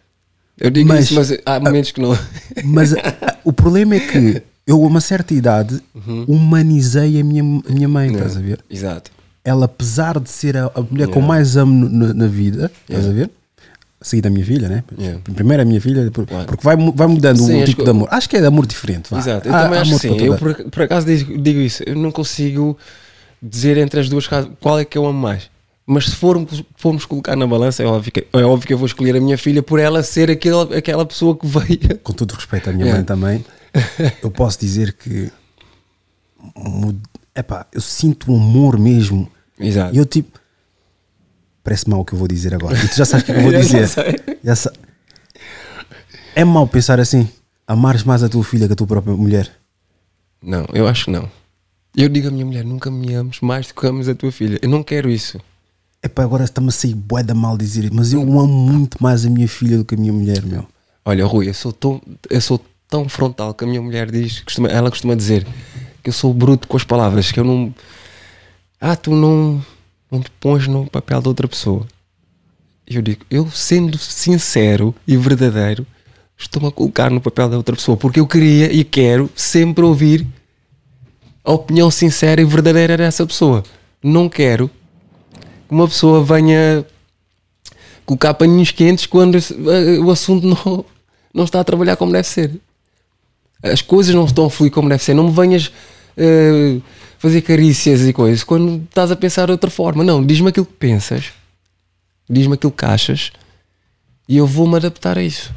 Eu 0.58 0.70
digo 0.70 0.88
Mas- 0.88 1.04
isso, 1.06 1.14
mas 1.14 1.32
há 1.44 1.60
momentos 1.60 1.90
que 1.92 2.00
não. 2.00 2.16
Mas 2.64 2.92
a- 2.94 2.98
a- 3.20 3.36
o 3.44 3.52
problema 3.52 3.94
é 3.96 4.00
que 4.00 4.42
eu, 4.66 4.82
a 4.82 4.86
uma 4.86 5.00
certa 5.00 5.34
idade, 5.34 5.80
humanizei 6.26 7.20
a 7.20 7.24
minha, 7.24 7.42
a 7.68 7.72
minha 7.72 7.88
mãe, 7.88 8.10
estás 8.12 8.36
a 8.36 8.40
ver? 8.40 8.60
Exato. 8.70 9.10
ela, 9.44 9.66
apesar 9.66 10.18
de 10.18 10.28
ser 10.28 10.56
a, 10.56 10.70
a 10.74 10.80
mulher 10.80 11.06
Yeah. 11.08 11.20
mais 11.26 11.56
amo 11.56 11.88
na, 11.88 12.12
na 12.12 12.26
vida, 12.26 12.70
estás 12.88 13.04
Yeah. 13.04 13.08
a 13.08 13.12
ver? 13.12 13.30
A 14.00 14.04
seguir 14.04 14.22
da 14.22 14.28
minha 14.30 14.44
filha, 14.44 14.68
né? 14.68 14.82
Yeah. 14.98 15.20
Primeiro 15.34 15.62
a 15.62 15.64
minha 15.64 15.80
filha, 15.80 16.10
porque 16.10 16.34
vai, 16.64 16.76
vai 16.76 17.06
mudando 17.06 17.38
Sim, 17.38 17.52
o 17.54 17.56
acho 17.58 17.66
tipo 17.66 17.78
que- 17.78 17.84
de 17.84 17.90
amor. 17.90 18.08
Acho 18.10 18.28
que 18.28 18.36
é 18.36 18.40
de 18.40 18.46
amor 18.46 18.66
diferente. 18.66 19.08
vá. 19.08 19.18
Exato, 19.18 19.48
eu 19.48 19.54
Há- 19.54 19.62
também 19.62 19.78
há 19.78 19.82
acho 19.82 19.92
que 19.92 19.98
sim. 20.00 20.16
Eu 20.20 20.36
por, 20.36 20.54
por 20.70 20.82
acaso 20.82 21.06
digo, 21.06 21.38
digo 21.38 21.60
isso, 21.60 21.82
eu 21.86 21.94
não 21.94 22.10
consigo 22.10 22.76
dizer 23.40 23.76
entre 23.76 24.00
as 24.00 24.08
duas 24.08 24.26
casas 24.26 24.50
qual 24.60 24.80
é 24.80 24.84
que 24.84 24.98
eu 24.98 25.06
amo 25.06 25.18
mais. 25.20 25.48
Mas 25.86 26.06
se 26.06 26.16
formos, 26.16 26.64
formos 26.76 27.04
colocar 27.04 27.36
na 27.36 27.46
balança, 27.46 27.82
é 27.82 27.86
óbvio, 27.86 28.10
que, 28.10 28.26
é 28.32 28.42
óbvio 28.44 28.66
que 28.66 28.72
eu 28.74 28.78
vou 28.78 28.86
escolher 28.86 29.14
a 29.16 29.20
minha 29.20 29.38
filha 29.38 29.62
por 29.62 29.78
ela 29.78 30.02
ser 30.02 30.28
aquele, 30.30 30.76
aquela 30.76 31.06
pessoa 31.06 31.36
que 31.36 31.46
veio. 31.46 31.98
Com 32.02 32.12
todo 32.12 32.32
o 32.32 32.34
respeito 32.34 32.68
à 32.68 32.72
minha 32.72 32.86
Yeah. 32.86 32.98
mãe 32.98 33.04
também, 33.04 33.44
eu 34.22 34.30
posso 34.30 34.58
dizer 34.58 34.94
que 34.94 35.30
epá, 37.34 37.66
eu 37.72 37.80
sinto 37.80 38.32
um 38.32 38.36
amor 38.36 38.78
mesmo. 38.78 39.30
Exato. 39.58 39.94
E 39.94 39.98
eu 39.98 40.04
tipo. 40.06 40.40
Parece 41.62 41.88
mal 41.88 42.00
o 42.00 42.04
que 42.04 42.12
eu 42.14 42.18
vou 42.18 42.28
dizer 42.28 42.54
agora. 42.54 42.76
E 42.78 42.88
tu 42.88 42.96
já 42.96 43.04
sabes 43.04 43.22
o 43.22 43.26
que 43.26 43.32
eu 43.32 43.40
vou 43.42 43.50
Eu 43.52 43.62
já 43.62 43.80
dizer. 43.80 43.88
sei. 43.88 44.38
Já 44.44 44.54
sa- 44.56 44.72
É 46.34 46.44
mau 46.44 46.66
pensar 46.66 47.00
assim. 47.00 47.28
Amares 47.66 48.04
mais 48.04 48.22
a 48.22 48.28
tua 48.28 48.44
filha 48.44 48.66
que 48.68 48.72
a 48.72 48.76
tua 48.76 48.86
própria 48.86 49.14
mulher. 49.16 49.50
Não, 50.42 50.64
eu 50.72 50.86
acho 50.86 51.06
que 51.06 51.10
não. 51.10 51.28
Eu 51.96 52.08
digo 52.08 52.28
à 52.28 52.30
minha 52.30 52.44
mulher, 52.46 52.64
nunca 52.64 52.90
me 52.90 53.12
ames 53.14 53.40
mais 53.40 53.66
do 53.68 53.74
que 53.74 53.86
ames 53.86 54.08
a 54.08 54.14
tua 54.14 54.30
filha. 54.30 54.58
Eu 54.62 54.68
não 54.68 54.82
quero 54.82 55.10
isso. 55.10 55.40
Epá, 56.02 56.22
agora 56.22 56.44
está-me 56.44 56.68
a 56.68 56.72
sair 56.72 56.94
bué 56.94 57.22
da 57.22 57.34
mal 57.34 57.56
dizer 57.56 57.90
mas 57.92 58.12
eu 58.12 58.20
amo 58.20 58.46
muito 58.46 59.02
mais 59.02 59.24
a 59.24 59.30
minha 59.30 59.48
filha 59.48 59.78
do 59.78 59.84
que 59.84 59.94
a 59.94 59.98
minha 59.98 60.12
mulher, 60.12 60.44
meu. 60.44 60.66
Olha, 61.04 61.24
Rui, 61.24 61.48
eu 61.48 61.54
sou 61.54 61.72
tão, 61.72 62.00
eu 62.28 62.40
sou 62.40 62.60
tão 62.88 63.08
frontal 63.08 63.54
que 63.54 63.64
a 63.64 63.66
minha 63.66 63.80
mulher 63.80 64.10
diz, 64.10 64.40
costuma, 64.40 64.68
ela 64.68 64.90
costuma 64.90 65.14
dizer 65.14 65.46
que 66.02 66.10
eu 66.10 66.12
sou 66.12 66.32
bruto 66.32 66.68
com 66.68 66.76
as 66.76 66.84
palavras, 66.84 67.32
que 67.32 67.40
eu 67.40 67.44
não. 67.44 67.74
Ah, 68.80 68.94
tu 68.94 69.12
não, 69.14 69.64
não 70.10 70.20
te 70.20 70.30
pões 70.38 70.66
no 70.68 70.86
papel 70.86 71.20
de 71.20 71.28
outra 71.28 71.48
pessoa. 71.48 71.86
Eu 72.86 73.02
digo, 73.02 73.24
eu 73.28 73.50
sendo 73.50 73.98
sincero 73.98 74.94
e 75.06 75.16
verdadeiro, 75.16 75.84
estou-me 76.38 76.68
a 76.68 76.70
colocar 76.70 77.10
no 77.10 77.20
papel 77.20 77.48
da 77.48 77.56
outra 77.56 77.74
pessoa, 77.74 77.96
porque 77.96 78.20
eu 78.20 78.26
queria 78.26 78.72
e 78.72 78.84
quero 78.84 79.28
sempre 79.34 79.84
ouvir 79.84 80.24
a 81.44 81.52
opinião 81.52 81.90
sincera 81.90 82.40
e 82.40 82.44
verdadeira 82.44 82.96
dessa 82.96 83.26
pessoa. 83.26 83.64
Não 84.02 84.28
quero 84.28 84.68
que 84.68 84.75
uma 85.68 85.86
pessoa 85.88 86.22
venha 86.24 86.84
colocar 88.04 88.34
paninhos 88.34 88.70
quentes 88.70 89.06
quando 89.06 89.36
esse- 89.36 89.54
eh, 89.54 89.98
o 89.98 90.10
assunto 90.10 90.46
não, 90.64 90.84
não 91.34 91.44
está 91.44 91.60
a 91.60 91.64
trabalhar 91.64 91.96
como 91.96 92.12
deve 92.12 92.26
ser. 92.28 92.52
As 93.62 93.82
coisas 93.82 94.14
não 94.14 94.24
estão 94.26 94.46
a 94.46 94.50
fluir 94.50 94.70
como 94.72 94.88
deve 94.88 95.02
ser. 95.02 95.14
Não 95.14 95.24
me 95.28 95.32
venhas 95.34 95.72
eh, 96.16 96.78
fazer 97.18 97.42
carícias 97.42 98.02
e 98.06 98.12
coisas 98.12 98.44
quando 98.44 98.84
estás 98.84 99.10
a 99.10 99.16
pensar 99.16 99.46
de 99.46 99.52
outra 99.52 99.70
forma. 99.70 100.04
Não, 100.04 100.24
diz-me 100.24 100.48
aquilo 100.50 100.66
que 100.66 100.74
pensas, 100.74 101.32
diz-me 102.28 102.54
aquilo 102.54 102.72
que 102.72 102.84
achas 102.84 103.32
e 104.28 104.36
eu 104.36 104.46
vou-me 104.46 104.76
adaptar 104.76 105.18
a 105.18 105.22
isso. 105.22 105.52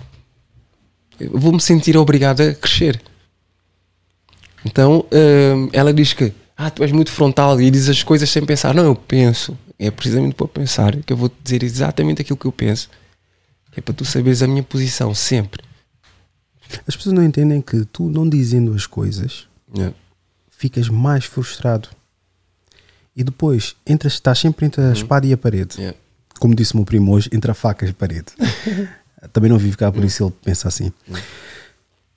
Vou-me 1.31 1.59
sentir 1.59 1.97
obrigado 1.97 2.41
a 2.41 2.53
crescer. 2.53 3.01
Então 4.65 5.05
eh, 5.11 5.53
ela 5.73 5.93
diz 5.93 6.13
que 6.13 6.33
ah, 6.57 6.69
tu 6.69 6.83
és 6.83 6.91
muito 6.91 7.11
frontal 7.11 7.59
e 7.61 7.69
dizes 7.71 7.89
as 7.89 8.03
coisas 8.03 8.29
sem 8.29 8.45
pensar. 8.45 8.73
Não, 8.73 8.83
eu 8.85 8.95
penso. 8.95 9.57
É 9.79 9.89
precisamente 9.89 10.35
para 10.35 10.47
pensar 10.47 10.95
que 11.03 11.13
eu 11.13 11.17
vou 11.17 11.29
te 11.29 11.35
dizer 11.41 11.63
exatamente 11.63 12.21
aquilo 12.21 12.37
que 12.37 12.45
eu 12.45 12.51
penso. 12.51 12.89
É 13.75 13.79
para 13.81 13.93
tu 13.93 14.03
saberes 14.03 14.41
a 14.43 14.47
minha 14.47 14.61
posição 14.61 15.15
sempre. 15.15 15.63
As 16.85 16.95
pessoas 16.95 17.13
não 17.13 17.23
entendem 17.23 17.61
que 17.61 17.85
tu 17.85 18.09
não 18.09 18.27
dizendo 18.27 18.73
as 18.73 18.85
coisas 18.85 19.47
Yeah. 19.75 19.95
ficas 20.49 20.89
mais 20.89 21.25
frustrado. 21.25 21.89
E 23.15 23.23
depois 23.23 23.75
entras, 23.85 24.13
estás 24.13 24.39
sempre 24.39 24.65
entre 24.65 24.81
a 24.81 24.91
espada 24.91 25.25
e 25.27 25.31
a 25.33 25.37
parede. 25.37 25.75
Uhum. 25.77 25.81
Yeah. 25.83 25.97
Como 26.39 26.55
disse 26.55 26.73
o 26.73 26.77
meu 26.77 26.85
primo 26.85 27.11
hoje, 27.13 27.29
entre 27.31 27.51
a 27.51 27.53
faca 27.53 27.85
e 27.85 27.89
a 27.89 27.93
parede. 27.93 28.27
Também 29.33 29.49
não 29.49 29.57
vive 29.57 29.77
cá, 29.77 29.91
por 29.91 30.03
isso 30.03 30.23
ele 30.23 30.33
pensa 30.43 30.67
assim. 30.67 30.91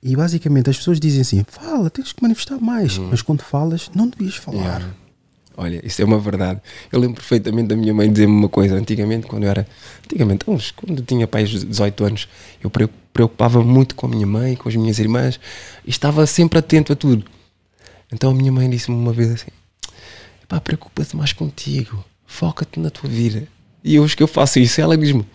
E 0.03 0.17
basicamente 0.17 0.71
as 0.71 0.77
pessoas 0.79 0.99
dizem 0.99 1.21
assim: 1.21 1.45
fala, 1.49 1.91
tens 1.91 2.13
que 2.13 2.23
manifestar 2.23 2.59
mais. 2.59 2.97
Uhum. 2.97 3.09
Mas 3.11 3.21
quando 3.23 3.43
falas, 3.43 3.91
não 3.95 4.09
devias 4.09 4.37
falar. 4.37 4.83
Olha, 5.57 5.81
isso 5.85 6.01
é 6.01 6.05
uma 6.05 6.19
verdade. 6.19 6.61
Eu 6.91 6.99
lembro 6.99 7.17
perfeitamente 7.17 7.69
da 7.69 7.77
minha 7.77 7.93
mãe 7.93 8.11
dizer-me 8.11 8.33
uma 8.33 8.49
coisa. 8.49 8.75
Antigamente, 8.75 9.27
quando 9.27 9.45
eu 9.45 9.51
era. 9.51 9.67
Antigamente, 10.05 10.49
uns, 10.49 10.71
quando 10.71 10.99
eu 10.99 11.05
tinha 11.05 11.27
pais 11.27 11.51
de 11.51 11.65
18 11.65 12.05
anos, 12.05 12.29
eu 12.63 12.71
pre- 12.71 12.89
preocupava 13.13 13.63
muito 13.63 13.95
com 13.95 14.07
a 14.07 14.09
minha 14.09 14.27
mãe, 14.27 14.57
com 14.57 14.69
as 14.69 14.77
minhas 14.77 14.99
irmãs 14.99 15.39
e 15.85 15.91
estava 15.91 16.27
sempre 16.27 16.59
atento 16.59 16.93
a 16.93 16.97
tudo. 16.97 17.25
Então 18.13 18.31
a 18.31 18.35
minha 18.35 18.53
mãe 18.53 18.69
disse-me 18.69 18.97
uma 18.97 19.13
vez 19.13 19.31
assim: 19.31 19.51
pá, 20.49 20.61
preocupa-te 20.61 21.17
mais 21.17 21.33
contigo, 21.33 22.05
foca-te 22.27 22.81
na 22.81 22.91
tua 22.91 23.09
vida. 23.09 23.47
E 23.85 23.99
hoje 23.99 24.17
que 24.17 24.23
eu 24.23 24.29
faço 24.29 24.59
isso, 24.59 24.81
ela 24.81 24.97
diz-me: 24.97 25.27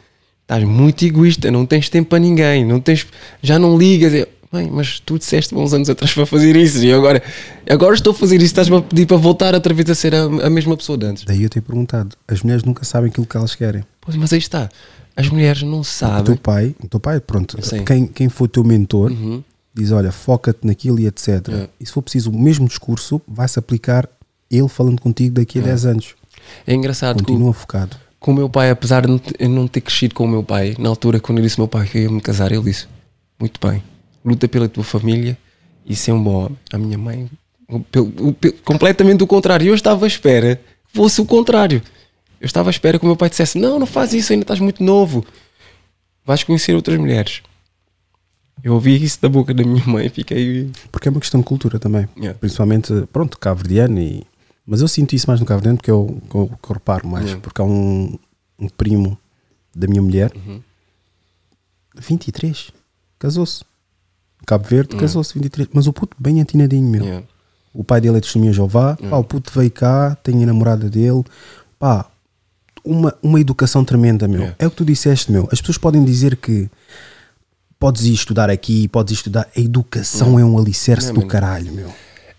estás 0.41 0.63
muito 0.63 1.03
egoísta, 1.05 1.51
não 1.51 1.65
tens 1.65 1.89
tempo 1.89 2.09
para 2.09 2.19
ninguém, 2.19 2.65
não 2.65 2.79
tens, 2.79 3.05
já 3.41 3.59
não 3.59 3.77
ligas. 3.77 4.13
Eu, 4.13 4.27
Mãe, 4.51 4.69
mas 4.71 4.99
tu 5.01 5.17
disseste 5.19 5.53
uns 5.53 5.73
anos 5.73 5.89
atrás 5.89 6.13
para 6.13 6.25
fazer 6.25 6.55
isso 6.55 6.77
e 6.83 6.93
agora, 6.93 7.21
agora 7.69 7.93
estou 7.95 8.11
a 8.11 8.13
fazer 8.13 8.37
isso, 8.37 8.45
estás-me 8.45 8.77
a 8.77 8.81
pedir 8.81 9.05
para 9.05 9.17
voltar 9.17 9.53
outra 9.53 9.73
vez 9.73 9.89
a 9.89 9.95
ser 9.95 10.15
a, 10.15 10.23
a 10.23 10.49
mesma 10.49 10.77
pessoa 10.77 10.97
de 10.97 11.05
antes. 11.05 11.23
Daí 11.25 11.43
eu 11.43 11.49
tenho 11.49 11.63
perguntado: 11.63 12.15
as 12.27 12.41
mulheres 12.41 12.63
nunca 12.63 12.85
sabem 12.85 13.09
aquilo 13.09 13.25
que 13.25 13.35
elas 13.35 13.53
querem. 13.55 13.83
Pois, 13.99 14.15
mas 14.15 14.31
aí 14.31 14.39
está, 14.39 14.69
as 15.15 15.27
mulheres 15.29 15.63
não 15.63 15.81
O 15.81 15.83
sabem. 15.83 16.23
teu 16.23 16.37
pai, 16.37 16.73
o 16.81 16.87
teu 16.87 16.99
pai, 16.99 17.19
pronto, 17.19 17.57
Sim. 17.65 17.83
quem, 17.83 18.07
quem 18.07 18.29
foi 18.29 18.45
o 18.45 18.49
teu 18.49 18.63
mentor 18.63 19.11
Uhum. 19.11 19.43
diz: 19.75 19.91
olha, 19.91 20.11
foca-te 20.13 20.65
naquilo 20.65 20.97
e 20.99 21.07
etc. 21.07 21.27
É. 21.49 21.69
E 21.79 21.85
se 21.85 21.91
for 21.91 22.01
preciso, 22.01 22.29
o 22.31 22.39
mesmo 22.39 22.67
discurso 22.67 23.21
vai-se 23.27 23.59
aplicar 23.59 24.07
ele 24.49 24.69
falando 24.69 25.01
contigo 25.01 25.35
daqui 25.35 25.59
a 25.59 25.61
É. 25.61 25.65
10 25.65 25.85
anos. 25.87 26.15
É 26.65 26.73
engraçado 26.73 27.17
que 27.17 27.23
o- 27.23 27.25
Continua 27.27 27.51
focado. 27.51 27.97
com 28.17 28.31
o 28.31 28.33
meu 28.33 28.49
pai, 28.49 28.69
apesar 28.69 29.05
de 29.05 29.21
eu 29.37 29.49
não 29.49 29.67
ter 29.67 29.81
crescido 29.81 30.15
com 30.15 30.23
o 30.23 30.27
meu 30.27 30.41
pai, 30.41 30.73
na 30.79 30.87
altura, 30.87 31.19
quando 31.19 31.39
eu 31.39 31.43
disse 31.43 31.59
ao 31.59 31.65
meu 31.65 31.67
pai 31.67 31.85
que 31.85 31.97
eu 31.97 32.01
ia 32.03 32.09
me 32.09 32.21
casar, 32.21 32.49
ele 32.53 32.63
disse: 32.63 32.87
Muito 33.37 33.59
bem, 33.65 33.83
luta 34.27 34.47
pela 34.47 34.67
tua 34.67 34.83
família 34.83 35.37
e 35.85 35.95
ser 35.95 36.11
um 36.11 36.21
bom 36.23 36.45
homem. 36.45 36.57
A 36.73 36.77
minha 36.77 36.97
mãe, 36.97 37.29
completamente 38.63 39.23
o 39.23 39.27
contrário. 39.27 39.67
Eu 39.67 39.75
estava 39.75 40.05
à 40.05 40.07
espera 40.07 40.57
que 40.57 40.97
fosse 40.97 41.21
o 41.21 41.25
contrário. 41.25 41.81
Eu 42.39 42.45
estava 42.45 42.69
à 42.69 42.71
espera 42.71 42.99
que 42.99 43.05
o 43.05 43.07
meu 43.07 43.15
pai 43.15 43.29
dissesse: 43.29 43.57
Não, 43.57 43.79
não 43.79 43.85
faz 43.87 44.13
isso, 44.13 44.31
ainda 44.33 44.43
estás 44.43 44.59
muito 44.59 44.83
novo. 44.83 45.25
Vais 46.25 46.43
conhecer 46.43 46.75
outras 46.75 46.97
mulheres. 46.99 47.41
Eu 48.63 48.73
ouvi 48.73 49.01
isso 49.01 49.21
da 49.21 49.29
boca 49.29 49.53
da 49.53 49.63
minha 49.63 49.85
mãe 49.85 50.07
e 50.07 50.09
fiquei. 50.09 50.69
Porque 50.91 51.07
é 51.07 51.11
uma 51.11 51.19
questão 51.19 51.39
de 51.39 51.45
cultura 51.45 51.79
também. 51.79 52.07
Yeah. 52.17 52.37
Principalmente, 52.37 52.91
pronto, 53.13 53.37
cabo-verdiano. 53.39 53.99
E... 53.99 54.23
Mas 54.65 54.81
eu 54.81 54.87
sinto 54.87 55.13
isso 55.13 55.27
mais 55.27 55.39
no 55.39 55.45
cabo-verdiano 55.45 55.77
porque 55.77 55.91
eu, 55.91 56.21
eu, 56.33 56.51
eu 56.51 56.73
reparo 56.73 57.07
mais. 57.07 57.25
Yeah. 57.25 57.41
Porque 57.41 57.61
há 57.61 57.63
um, 57.65 58.17
um 58.59 58.67
primo 58.67 59.17
da 59.75 59.87
minha 59.87 60.01
mulher, 60.01 60.31
Uhum. 60.35 60.59
23, 61.95 62.71
casou-se. 63.19 63.63
Cabo 64.45 64.65
Verde, 64.67 64.89
Yeah. 64.93 65.07
casou-se, 65.07 65.33
23. 65.33 65.69
Mas 65.73 65.87
o 65.87 65.93
puto 65.93 66.15
bem 66.19 66.41
atinadinho, 66.41 66.89
meu. 66.89 67.03
Yeah. 67.03 67.25
O 67.73 67.83
pai 67.83 67.99
dele 68.01 68.17
é 68.17 68.21
testemunha 68.21 68.53
Jeová. 68.53 68.91
Yeah. 68.99 69.09
Pá, 69.09 69.17
o 69.17 69.23
puto 69.23 69.51
veio 69.53 69.71
cá, 69.71 70.15
tem 70.23 70.43
a 70.43 70.45
namorada 70.45 70.89
dele. 70.89 71.23
Pá, 71.77 72.09
uma, 72.83 73.13
uma 73.21 73.39
educação 73.39 73.83
tremenda, 73.83 74.27
meu. 74.27 74.53
É 74.57 74.65
o 74.65 74.69
que 74.71 74.77
tu 74.77 74.85
disseste, 74.85 75.31
meu. 75.31 75.47
As 75.51 75.59
pessoas 75.59 75.77
podem 75.77 76.03
dizer 76.03 76.37
que 76.37 76.69
podes 77.79 78.05
ir 78.05 78.13
estudar 78.13 78.49
aqui, 78.49 78.87
podes 78.87 79.11
ir 79.11 79.15
estudar. 79.15 79.47
A 79.55 79.59
educação 79.59 80.39
é 80.39 80.45
um 80.45 80.57
alicerce 80.57 81.09
do 81.11 81.17
mano. 81.19 81.27
caralho, 81.27 81.71
meu. 81.73 81.93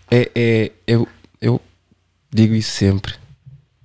É, 0.09 0.31
é, 0.33 0.71
eu, 0.87 1.07
eu 1.39 1.61
digo 2.31 2.55
isso 2.55 2.71
sempre. 2.71 3.13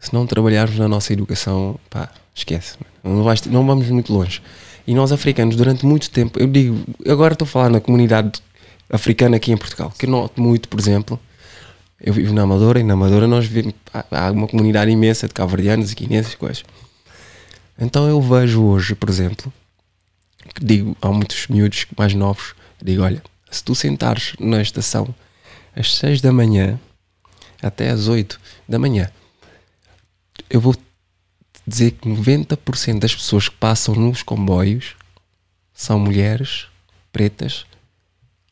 Se 0.00 0.12
não 0.12 0.26
trabalharmos 0.26 0.78
na 0.78 0.88
nossa 0.88 1.12
educação, 1.12 1.78
pá, 1.90 2.10
esquece. 2.34 2.76
Não, 3.02 3.22
vais, 3.22 3.42
não 3.46 3.66
vamos 3.66 3.88
muito 3.90 4.12
longe. 4.12 4.42
E 4.86 4.94
nós 4.94 5.12
africanos, 5.12 5.56
durante 5.56 5.86
muito 5.86 6.10
tempo, 6.10 6.38
eu 6.38 6.46
digo, 6.46 6.84
agora 7.08 7.32
estou 7.32 7.46
a 7.46 7.48
falar 7.48 7.70
na 7.70 7.80
comunidade 7.80 8.42
africana 8.90 9.36
aqui 9.36 9.50
em 9.50 9.56
Portugal, 9.56 9.92
que 9.98 10.06
eu 10.06 10.10
noto 10.10 10.40
muito, 10.40 10.68
por 10.68 10.78
exemplo, 10.78 11.18
eu 12.00 12.12
vivo 12.12 12.34
na 12.34 12.42
Amadora 12.42 12.78
e 12.78 12.82
na 12.82 12.92
Amadora 12.94 13.26
nós 13.26 13.46
vivemos, 13.46 13.74
há, 14.10 14.30
uma 14.30 14.46
comunidade 14.46 14.90
imensa 14.90 15.26
de 15.26 15.32
cabo-verdianos 15.32 15.92
e 15.92 15.94
guineenses 15.94 16.34
coisas. 16.34 16.64
Então 17.78 18.06
eu 18.06 18.20
vejo 18.20 18.62
hoje, 18.62 18.94
por 18.94 19.08
exemplo, 19.08 19.52
que 20.54 20.64
digo, 20.64 20.96
há 21.00 21.08
muitos 21.08 21.46
miúdos 21.48 21.86
mais 21.96 22.12
novos, 22.14 22.54
digo, 22.82 23.02
olha, 23.02 23.22
se 23.50 23.64
tu 23.64 23.74
sentares 23.74 24.34
na 24.38 24.60
estação 24.60 25.14
às 25.74 25.94
6 25.96 26.20
da 26.20 26.30
manhã 26.30 26.78
até 27.62 27.88
às 27.88 28.06
8 28.06 28.38
da 28.68 28.78
manhã, 28.78 29.10
eu 30.50 30.60
vou 30.60 30.76
dizer 31.66 31.92
que 31.92 32.08
90% 32.08 32.98
das 32.98 33.14
pessoas 33.14 33.48
que 33.48 33.56
passam 33.56 33.94
nos 33.94 34.22
comboios 34.22 34.94
são 35.72 35.98
mulheres 35.98 36.66
pretas 37.12 37.64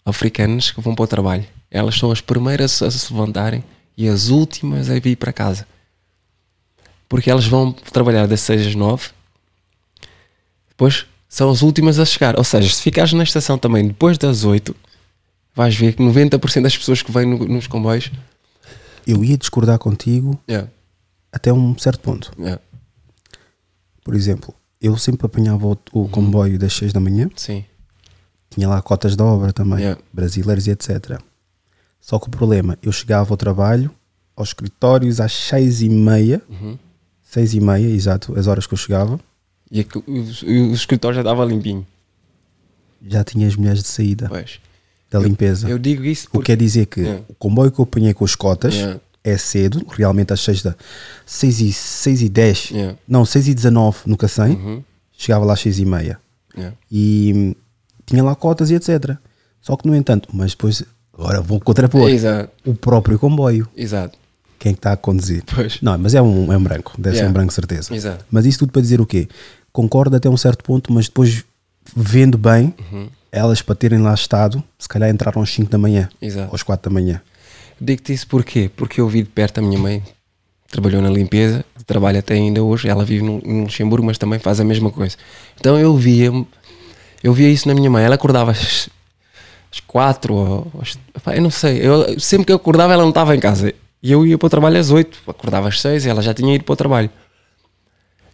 africanas 0.05 0.71
que 0.71 0.81
vão 0.81 0.95
para 0.95 1.05
o 1.05 1.07
trabalho. 1.09 1.45
Elas 1.71 1.97
são 1.97 2.11
as 2.11 2.21
primeiras 2.21 2.81
a 2.83 2.91
se 2.91 3.13
levantarem 3.13 3.63
e 3.97 4.09
as 4.09 4.29
últimas 4.29 4.89
a 4.91 4.99
vir 4.99 5.17
para 5.17 5.33
casa. 5.33 5.67
Porque 7.09 7.31
elas 7.31 7.47
vão 7.47 7.73
trabalhar 7.73 8.27
das 8.27 8.41
6 8.41 8.69
às 8.69 8.75
9, 8.75 9.11
depois 10.71 11.07
são 11.29 11.51
as 11.51 11.63
últimas 11.63 11.99
a 11.99 12.05
chegar. 12.05 12.37
Ou 12.39 12.45
seja, 12.45 12.73
se 12.75 12.83
ficares 12.83 13.13
na 13.13 13.23
estação 13.23 13.59
também 13.59 13.87
depois 13.87 14.19
das 14.19 14.45
8, 14.45 14.75
vais 15.55 15.75
ver 15.77 15.95
que 15.95 16.03
90% 16.03 16.63
das 16.63 16.77
pessoas 16.77 17.03
que 17.03 17.13
vêm 17.13 17.27
no- 17.27 17.47
nos 17.47 17.67
comboios 17.67 18.11
Eu 19.07 19.25
ia 19.25 19.37
discordar 19.37 19.79
contigo, 19.81 20.39
Yeah. 20.49 20.71
até 21.33 21.53
um 21.53 21.77
certo 21.77 21.99
ponto. 22.01 22.31
Yeah. 22.39 22.63
Por 24.05 24.15
exemplo, 24.15 24.55
eu 24.81 24.97
sempre 24.97 25.27
apanhava 25.27 25.66
o, 25.66 25.77
o 25.93 26.09
comboio 26.09 26.59
das 26.59 26.73
6 26.74 26.93
da 26.93 27.01
manhã. 27.01 27.29
Sim. 27.37 27.65
Tinha 28.51 28.69
lá 28.69 28.83
cotas 28.83 29.16
de 29.16 29.23
obra 29.23 29.53
também, 29.53 29.79
Yeah. 29.81 30.01
brasileiros 30.12 30.66
e 30.66 30.70
etc. 30.70 31.19
Só 32.01 32.19
que 32.19 32.27
o 32.27 32.31
problema, 32.31 32.77
eu 32.83 32.93
chegava 32.93 33.33
ao 33.33 33.37
trabalho, 33.37 33.91
aos 34.37 34.49
escritórios 34.49 35.20
às 35.20 35.33
6 35.33 35.83
e 35.83 35.89
meia, 35.89 36.43
Uhum. 36.49 36.77
6 37.23 37.55
e 37.55 37.61
meia, 37.61 37.87
exato, 37.89 38.39
as 38.39 38.47
horas 38.47 38.66
que 38.66 38.74
eu 38.74 38.79
chegava, 38.79 39.19
E 39.70 39.81
aqui- 39.81 39.99
o, 39.99 40.03
o 40.07 40.73
escritório 40.74 41.15
já 41.15 41.20
estava 41.23 41.45
limpinho. 41.45 41.87
já 43.07 43.24
tinha 43.24 43.47
as 43.49 43.57
mulheres 43.57 43.83
de 43.83 43.89
saída 43.89 44.29
Pois. 44.29 44.61
da 45.11 45.19
limpeza. 45.19 45.69
Eu 45.69 45.79
digo 45.79 46.05
isso 46.05 46.27
O 46.29 46.31
porque. 46.33 46.53
que 46.53 46.53
quer 46.53 46.62
dizer 46.62 46.87
que 46.87 47.01
Yeah. 47.01 47.24
o 47.29 47.35
comboio 47.35 47.70
que 47.73 47.79
eu 47.81 47.85
apanhei 47.85 48.12
com 48.12 48.24
as 48.24 48.35
cotas 48.35 48.74
Yeah. 48.74 49.01
É 49.24 49.36
cedo, 49.39 49.85
realmente 49.90 50.32
às 50.32 50.40
6 50.40 50.62
da 50.62 50.74
6 51.27 51.61
e, 51.61 51.73
6 51.73 52.23
e 52.23 52.28
10, 52.28 52.70
Yeah. 52.70 52.99
não, 53.07 53.24
6 53.24 53.49
e 53.49 53.55
19 53.55 53.99
no 54.07 54.16
Cacém, 54.16 54.55
Uhum. 54.57 54.82
chegava 55.16 55.44
lá 55.44 55.53
às 55.55 55.61
6 55.61 55.78
e 55.78 55.85
meia. 55.85 56.19
Yeah. 56.57 56.77
E 56.90 57.32
hum, 57.35 57.55
tinha 58.05 58.23
lá 58.23 58.35
cotas 58.35 58.70
e 58.70 58.74
etc. 58.74 59.16
Só 59.61 59.77
que 59.77 59.86
no 59.86 59.94
entanto, 59.94 60.28
mas 60.32 60.51
depois, 60.53 60.82
agora 61.16 61.40
vou 61.40 61.61
contrapor 61.61 62.11
Exato. 62.11 62.51
o 62.66 62.74
próprio 62.74 63.19
comboio. 63.19 63.69
Exato. 63.77 64.19
Quem 64.59 64.70
é 64.70 64.73
que 64.74 64.78
está 64.78 64.93
a 64.93 64.97
conduzir? 64.97 65.43
Pois. 65.55 65.78
Não, 65.81 65.97
mas 65.99 66.15
é 66.15 66.23
um, 66.23 66.53
é 66.53 66.57
um 66.57 66.62
branco, 66.62 66.93
deve 66.99 67.16
ser 67.16 67.23
Yeah. 67.23 67.31
um 67.31 67.32
branco 67.32 67.53
certeza. 67.53 67.94
Exato. 67.94 68.24
Mas 68.31 68.44
isso 68.47 68.59
tudo 68.61 68.73
para 68.73 68.82
dizer 68.82 69.01
o 69.01 69.07
quê? 69.07 69.28
Concordo 69.73 70.16
até 70.16 70.28
um 70.28 70.36
certo 70.36 70.62
ponto, 70.65 70.93
mas 70.93 71.07
depois 71.07 71.44
vendo 71.97 72.36
bem, 72.36 72.74
Uhum. 72.93 73.09
elas 73.31 73.62
para 73.62 73.74
terem 73.74 74.01
lá 74.01 74.12
estado, 74.15 74.62
se 74.78 74.89
calhar 74.89 75.09
entraram 75.11 75.40
às 75.43 75.51
5 75.51 75.70
da 75.70 75.78
manhã, 75.78 76.09
Exato. 76.20 76.55
às 76.55 76.62
4 76.62 76.90
da 76.90 76.94
manhã. 76.94 77.20
Digo-te 77.85 78.13
isso 78.13 78.29
porquê? 78.29 78.71
Porque 78.77 79.01
eu 79.01 79.09
vi 79.09 79.23
de 79.23 79.29
perto 79.29 79.59
a 79.59 79.63
minha 79.63 79.79
mãe, 79.79 80.01
trabalhou 80.71 81.03
na 81.03 81.11
limpeza, 81.11 81.65
trabalha 81.85 82.21
até 82.21 82.35
ainda 82.35 82.63
hoje, 82.63 82.89
ela 82.89 83.05
vive 83.05 83.25
no, 83.25 83.41
em 83.45 83.63
Luxemburgo, 83.65 84.07
mas 84.07 84.17
também 84.19 84.39
faz 84.39 84.61
a 84.61 84.65
mesma 84.65 84.89
coisa. 84.91 85.17
Então 85.59 85.77
eu 85.77 85.97
via, 85.97 86.31
eu 87.25 87.33
via 87.33 87.49
isso 87.49 87.67
na 87.67 87.75
minha 87.75 87.91
mãe, 87.91 88.05
ela 88.05 88.15
acordava 88.15 88.53
às, 88.53 88.89
às 89.73 89.81
quatro, 89.81 90.71
às- 90.81 90.97
eu 91.35 91.43
não 91.43 91.51
sei, 91.51 91.85
eu, 91.85 92.21
sempre 92.21 92.47
que 92.47 92.53
eu 92.53 92.57
acordava 92.57 92.93
ela 92.93 93.03
não 93.03 93.09
estava 93.11 93.35
em 93.35 93.41
casa, 93.41 93.75
e 94.01 94.13
eu 94.13 94.25
ia 94.25 94.39
para 94.39 94.47
o 94.47 94.51
trabalho 94.51 94.79
às 94.79 94.91
oito, 94.91 95.19
acordava 95.27 95.67
às 95.67 95.81
seis 95.81 96.07
e 96.07 96.09
ela 96.09 96.23
já 96.23 96.33
tinha 96.33 96.55
ido 96.55 96.63
para 96.63 96.73
o 96.75 96.77
trabalho. 96.77 97.11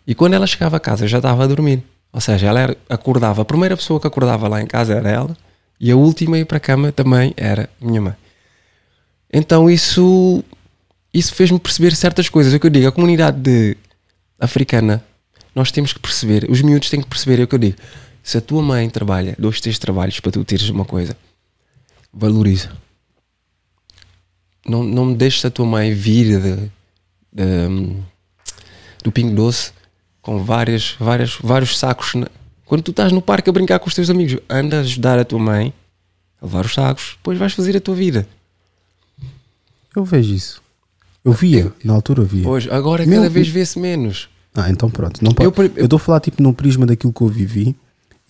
E 0.07 0.15
quando 0.15 0.35
ela 0.35 0.47
chegava 0.47 0.77
a 0.77 0.81
casa 0.81 1.05
eu 1.05 1.09
já 1.09 1.19
estava 1.19 1.45
a 1.45 1.47
dormir, 1.47 1.83
ou 2.13 2.21
seja, 2.21 2.47
ela 2.49 2.61
era- 2.61 2.77
acordava, 2.89 3.41
a 3.41 3.45
primeira 3.47 3.77
pessoa 3.79 3.99
que 3.99 4.07
acordava 4.07 4.47
lá 4.47 4.61
em 4.61 4.67
casa 4.67 4.95
era 4.95 5.09
ela, 5.11 5.35
e 5.81 5.91
a 5.91 5.97
última 5.97 6.37
a 6.37 6.39
ir 6.41 6.45
para 6.45 6.59
a 6.59 6.61
cama 6.61 6.93
também 6.93 7.33
era 7.35 7.69
minha 7.81 8.01
mãe. 8.03 8.15
Então 9.33 9.69
isso 9.71 10.43
isso 11.13 11.35
fez-me 11.35 11.59
perceber 11.59 11.95
certas 11.97 12.29
coisas. 12.29 12.53
É 12.53 12.57
o 12.57 12.61
que 12.61 12.67
eu 12.67 12.71
digo, 12.71 12.87
a 12.89 12.93
comunidade 12.93 13.39
de- 13.41 13.77
africana, 14.39 15.03
nós 15.55 15.73
temos 15.73 15.93
que 15.93 15.99
perceber, 15.99 16.47
os 16.51 16.61
miúdos 16.63 16.91
têm 16.91 17.01
que 17.01 17.09
perceber, 17.09 17.41
é 17.41 17.45
o 17.45 17.49
que 17.49 17.55
eu 17.55 17.59
digo. 17.59 17.77
Se 18.23 18.37
a 18.39 18.41
tua 18.41 18.63
mãe 18.63 18.89
trabalha 18.91 19.35
dois, 19.39 19.61
três 19.61 19.79
trabalhos 19.79 20.21
para 20.21 20.31
tu 20.33 20.45
teres 20.45 20.69
uma 20.69 20.85
coisa, 20.85 21.17
valoriza. 22.13 22.71
Não, 24.67 24.83
não 24.85 25.13
deixes 25.15 25.45
a 25.45 25.51
tua 25.51 25.65
mãe 25.67 25.95
vir 25.95 26.41
de, 26.41 26.57
de- 27.33 27.97
do 29.03 29.11
Pingo 29.11 29.35
Doce 29.35 29.73
com 30.21 30.45
várias, 30.45 30.95
várias, 31.01 31.37
vários 31.43 31.79
sacos. 31.79 32.13
Quando 32.67 32.83
tu 32.83 32.91
estás 32.91 33.13
no 33.13 33.23
parque 33.23 33.49
a 33.49 33.53
brincar 33.53 33.79
com 33.79 33.89
os 33.89 33.95
teus 33.95 34.11
amigos, 34.11 34.39
anda 34.49 34.77
a 34.79 34.81
ajudar 34.81 35.19
a 35.19 35.25
tua 35.25 35.39
mãe 35.39 35.73
a 36.41 36.45
levar 36.45 36.67
os 36.67 36.75
sacos, 36.75 37.15
depois 37.17 37.39
vais 37.39 37.55
fazer 37.55 37.77
a 37.77 37.81
tua 37.81 37.95
vida. 37.95 38.29
Eu 39.99 40.05
vejo 40.05 40.33
isso. 40.35 40.63
Eu 41.25 41.33
via, 41.33 41.73
na 41.85 41.93
altura 41.93 42.23
eu 42.23 42.27
via. 42.27 42.45
Pois, 42.45 42.69
agora 42.71 43.05
Meu- 43.05 43.19
cada 43.19 43.29
vez 43.31 43.49
vê-se 43.49 43.79
menos. 43.79 44.29
Ah, 44.55 44.71
então 44.71 44.89
pronto. 44.91 45.23
Não 45.23 45.33
pode. 45.33 45.73
Eu 45.77 45.85
estou 45.85 45.97
a 45.97 46.01
falar 46.01 46.21
tipo 46.21 46.43
no 46.43 46.53
prisma 46.55 46.87
daquilo 46.87 47.13
que 47.13 47.21
eu 47.21 47.29
vivi 47.29 47.77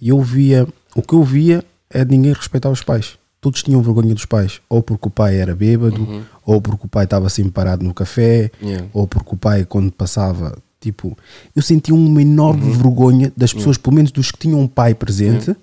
e 0.01 0.09
eu 0.09 0.21
via. 0.23 0.67
O 0.95 1.03
que 1.03 1.13
eu 1.15 1.23
via 1.23 1.65
é 1.91 2.05
ninguém 2.05 2.33
respeitar 2.33 2.71
os 2.71 2.83
pais. 2.83 3.19
Todos 3.41 3.63
tinham 3.63 3.81
vergonha 3.83 4.15
dos 4.15 4.25
pais. 4.25 4.61
Ou 4.69 4.83
porque 4.83 5.07
o 5.09 5.11
pai 5.11 5.37
era 5.39 5.55
bêbado, 5.55 6.01
Uhum. 6.03 6.23
ou 6.45 6.61
porque 6.61 6.87
o 6.87 6.89
pai 6.89 7.05
estava 7.05 7.29
sempre 7.29 7.53
parado 7.53 7.85
no 7.85 7.95
café, 7.95 8.51
Yeah. 8.61 8.87
ou 8.93 9.07
porque 9.07 9.35
o 9.35 9.39
pai, 9.39 9.65
quando 9.65 9.93
passava, 9.93 10.57
tipo. 10.81 11.17
Eu 11.55 11.63
sentia 11.63 11.95
uma 11.95 12.21
enorme 12.21 12.65
Uhum. 12.65 12.73
vergonha 12.73 13.33
das 13.37 13.53
pessoas, 13.53 13.77
pelo 13.77 13.95
menos 13.95 14.11
dos 14.11 14.31
que 14.33 14.39
tinham 14.39 14.61
um 14.61 14.67
pai 14.67 14.95
presente, 14.95 15.55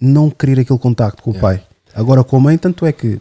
não 0.00 0.30
querer 0.30 0.60
aquele 0.60 0.78
contacto 0.78 1.22
com 1.22 1.32
o 1.32 1.38
pai. 1.38 1.62
Agora 1.94 2.24
com 2.24 2.36
a 2.36 2.40
mãe, 2.40 2.56
tanto 2.56 2.86
é 2.86 2.92
que. 2.92 3.20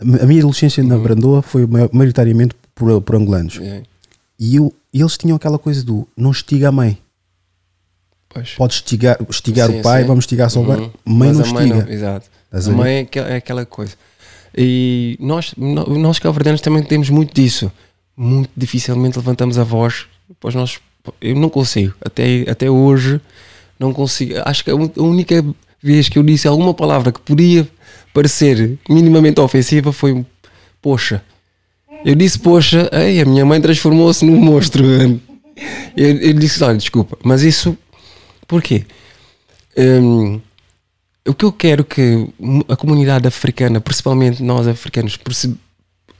A 0.00 0.26
minha 0.26 0.40
adolescência 0.40 0.82
na 0.82 0.98
Brandoa 0.98 1.40
foi 1.42 1.66
maior- 1.66 1.88
maioritariamente 1.92 2.54
por, 2.74 3.00
por 3.00 3.16
angolanos. 3.16 3.60
E, 4.38 4.56
eu, 4.56 4.74
eles 4.92 5.16
tinham 5.16 5.36
aquela 5.36 5.58
coisa 5.58 5.84
do 5.84 6.06
não 6.16 6.30
estiga 6.32 6.68
a 6.68 6.72
mãe. 6.72 6.98
Pois. 8.28 8.50
Podes 8.54 8.76
estigar, 8.78 9.16
estigar 9.30 9.70
Sim, 9.70 9.78
o 9.78 9.82
pai, 9.82 10.02
sim. 10.02 10.08
vamos 10.08 10.24
estigar 10.24 10.50
só 10.50 10.60
o 10.60 10.66
pai. 10.66 10.78
Uhum. 10.78 10.90
Mãe 11.04 11.28
Mas 11.32 11.38
não 11.38 11.44
a 11.46 11.52
mãe 11.52 11.68
estiga. 11.70 11.92
exato. 11.92 12.26
Estás 12.46 12.68
A 12.68 12.72
mãe 12.72 12.94
é 12.96 13.00
aquela, 13.00 13.28
é 13.28 13.36
aquela 13.36 13.66
coisa. 13.66 13.92
E 14.56 15.16
nós, 15.20 15.54
nós 15.56 16.18
calverdianos 16.18 16.60
também 16.60 16.82
temos 16.82 17.10
muito 17.10 17.32
disso. 17.32 17.70
Muito 18.16 18.50
dificilmente 18.56 19.16
levantamos 19.16 19.58
a 19.58 19.64
voz. 19.64 20.06
Pois 20.40 20.54
nós, 20.54 20.78
eu 21.20 21.36
não 21.36 21.48
consigo. 21.48 21.94
Até, 22.04 22.48
até 22.50 22.68
hoje 22.68 23.20
não 23.78 23.92
consigo. 23.92 24.34
Acho 24.44 24.64
que 24.64 24.70
a 24.70 24.74
única 24.74 25.44
vez 25.82 26.08
que 26.08 26.18
eu 26.18 26.22
disse 26.24 26.48
alguma 26.48 26.74
palavra 26.74 27.12
que 27.12 27.20
podia 27.20 27.68
parecer 28.14 28.78
minimamente 28.88 29.40
ofensiva 29.40 29.92
foi 29.92 30.12
um 30.12 30.24
poxa. 30.80 31.22
Eu 32.04 32.14
disse 32.14 32.38
poxa, 32.38 32.88
ei, 32.92 33.20
a 33.20 33.24
minha 33.26 33.44
mãe 33.44 33.60
transformou-se 33.60 34.24
num 34.24 34.40
monstro. 34.40 34.84
Eu, 35.96 36.16
eu 36.16 36.32
disse, 36.32 36.64
olha, 36.64 36.76
desculpa, 36.76 37.16
mas 37.22 37.42
isso 37.42 37.78
porquê? 38.48 38.84
Hum, 39.78 40.40
o 41.24 41.32
que 41.32 41.44
eu 41.44 41.52
quero 41.52 41.84
que 41.84 42.28
a 42.68 42.74
comunidade 42.74 43.28
africana, 43.28 43.80
principalmente 43.80 44.42
nós 44.42 44.66
africanos, 44.66 45.16
percebe. 45.16 45.56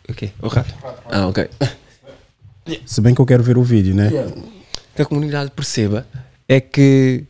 Ok, 0.09 0.33
o 0.41 0.47
rato. 0.47 0.73
Ah, 1.11 1.27
ok. 1.27 1.49
Se 2.87 3.01
bem 3.01 3.13
que 3.13 3.21
eu 3.21 3.27
quero 3.27 3.43
ver 3.43 3.59
o 3.59 3.65
vídeo, 3.65 3.93
né? 3.93 4.09
Que 4.95 5.03
a 5.03 5.05
comunidade 5.05 5.51
perceba 5.51 6.07
é 6.49 6.61
que 6.61 7.25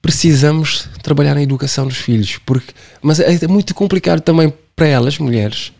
precisamos 0.00 0.88
trabalhar 1.02 1.34
na 1.34 1.42
educação 1.42 1.86
dos 1.86 1.96
filhos, 1.98 2.38
porque, 2.46 2.72
mas 3.02 3.20
é 3.20 3.46
muito 3.48 3.74
complicado 3.74 4.20
também 4.20 4.52
para 4.76 4.86
elas, 4.86 5.18
mulheres, 5.18 5.72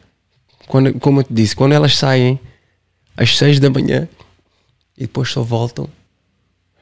quando, 0.67 0.93
como 0.99 1.21
eu 1.21 1.25
te 1.25 1.33
disse, 1.33 1.55
quando 1.57 1.73
elas 1.73 1.97
saem 1.97 2.39
às 3.17 3.37
6 3.37 3.61
da 3.61 3.71
manhã 3.71 4.09
e 4.97 5.03
depois 5.03 5.31
só 5.31 5.43
voltam 5.43 5.89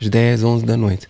às 0.00 0.08
10, 0.08 0.42
11 0.42 0.64
da 0.64 0.76
noite. 0.76 1.08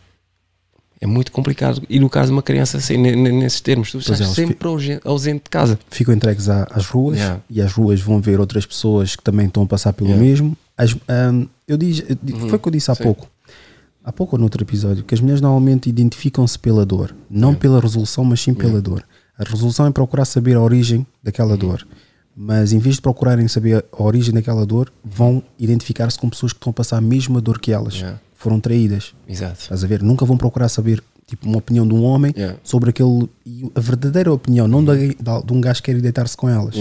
É 1.00 1.06
muito 1.06 1.30
complicado 1.30 1.82
educar 1.90 2.28
uma 2.30 2.42
criança 2.42 2.78
assim, 2.78 2.96
ne- 2.96 3.14
ne- 3.14 3.30
nesses 3.32 3.60
termos. 3.60 3.90
Tu 3.90 3.98
Pois 3.98 4.08
estás 4.08 4.30
é, 4.30 4.34
sempre 4.34 4.56
ausente, 5.04 5.44
de 5.44 5.50
casa. 5.50 5.78
Ficam 5.90 6.14
entregues 6.14 6.48
às 6.48 6.86
ruas 6.86 7.18
Yeah. 7.18 7.40
e 7.50 7.60
as 7.60 7.70
ruas 7.72 8.00
vão 8.00 8.18
ver 8.20 8.40
outras 8.40 8.64
pessoas 8.64 9.14
que 9.14 9.22
também 9.22 9.46
estão 9.46 9.62
a 9.62 9.66
passar 9.66 9.92
pelo 9.92 10.08
Yeah. 10.10 10.26
mesmo. 10.26 10.56
As- 10.76 10.96
ahm, 11.06 11.44
eu 11.68 11.76
diz, 11.76 12.00
Uhum. 12.00 12.48
Foi 12.48 12.56
o 12.56 12.58
que 12.58 12.68
eu 12.68 12.72
disse 12.72 12.90
há 12.90 12.94
Sim. 12.94 13.02
pouco. 13.04 13.28
Há 14.06 14.12
pouco 14.12 14.36
ou 14.36 14.40
noutro 14.40 14.62
episódio, 14.62 15.02
que 15.02 15.14
as 15.14 15.20
mulheres 15.20 15.40
normalmente 15.40 15.88
identificam-se 15.88 16.56
pela 16.58 16.86
dor. 16.86 17.12
Não 17.28 17.52
pela 17.54 17.80
resolução, 17.80 18.22
mas 18.24 18.40
sim 18.40 18.54
pela 18.54 18.80
dor. 18.80 19.02
A 19.36 19.42
resolução 19.42 19.84
é 19.84 19.90
procurar 19.90 20.24
saber 20.24 20.56
a 20.56 20.60
origem 20.60 21.04
daquela 21.22 21.52
Uhum. 21.54 21.58
dor. 21.58 21.86
Mas 22.36 22.72
em 22.72 22.78
vez 22.78 22.94
de 22.96 23.02
procurarem 23.02 23.48
saber 23.48 23.84
a 23.92 24.02
origem 24.02 24.32
daquela 24.32 24.64
dor, 24.64 24.92
vão 25.04 25.42
identificar-se 25.58 26.18
com 26.18 26.30
pessoas 26.30 26.52
que 26.52 26.58
estão 26.58 26.70
a 26.70 26.74
passar 26.74 26.98
a 26.98 27.00
mesma 27.00 27.40
dor 27.40 27.58
que 27.58 27.72
elas. 27.72 28.04
Foram 28.34 28.60
traídas. 28.60 29.12
Exato. 29.28 29.60
Estás 29.62 29.82
a 29.82 29.86
ver? 29.88 30.02
Nunca 30.02 30.24
vão 30.24 30.36
procurar 30.36 30.68
saber 30.68 31.02
tipo, 31.26 31.44
uma 31.48 31.58
opinião 31.58 31.84
de 31.88 31.92
um 31.92 32.04
homem 32.04 32.32
sobre 32.62 32.90
aquele. 32.90 33.28
a 33.74 33.80
verdadeira 33.80 34.32
opinião, 34.32 34.68
não 34.68 34.84
da- 34.84 34.94
de 34.94 35.52
um 35.52 35.60
gajo 35.60 35.82
que 35.82 35.90
quer 35.92 36.00
deitar-se 36.00 36.36
com 36.36 36.48
elas. 36.48 36.76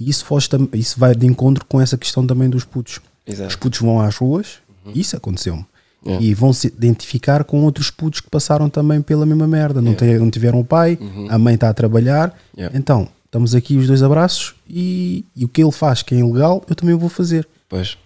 E 0.00 0.08
isso, 0.08 0.24
foge, 0.24 0.48
isso 0.72 0.98
vai 0.98 1.14
de 1.14 1.26
encontro 1.26 1.66
com 1.66 1.78
essa 1.78 1.98
questão 1.98 2.26
também 2.26 2.48
dos 2.48 2.64
putos. 2.64 3.00
Exato. 3.26 3.42
Uhum. 3.42 3.48
Os 3.48 3.56
putos 3.56 3.80
vão 3.80 4.00
às 4.00 4.16
ruas, 4.16 4.60
isso 4.94 5.14
aconteceu-me. 5.16 5.66
Yeah. 6.06 6.24
E 6.24 6.32
vão 6.32 6.52
se 6.52 6.68
identificar 6.68 7.42
com 7.44 7.62
outros 7.64 7.90
putos 7.90 8.20
que 8.20 8.30
passaram 8.30 8.70
também 8.70 9.02
pela 9.02 9.26
mesma 9.26 9.46
merda. 9.48 9.82
Não, 9.82 9.92
Yeah. 9.92 10.14
te- 10.16 10.18
não 10.20 10.30
tiveram 10.30 10.60
o 10.60 10.64
pai, 10.64 10.96
Uhum. 11.00 11.26
a 11.28 11.38
mãe 11.38 11.54
está 11.54 11.68
a 11.68 11.74
trabalhar. 11.74 12.38
Yeah. 12.56 12.76
Então, 12.78 13.08
estamos 13.26 13.54
aqui 13.54 13.76
os 13.76 13.86
dois 13.88 14.02
abraços 14.02 14.54
e, 14.68 15.24
e 15.34 15.44
o 15.44 15.48
que 15.48 15.62
ele 15.62 15.72
faz 15.72 16.02
que 16.02 16.14
é 16.14 16.18
ilegal, 16.18 16.64
eu 16.68 16.74
também 16.76 16.94
vou 16.94 17.08
fazer. 17.08 17.46
Pois. 17.68 17.98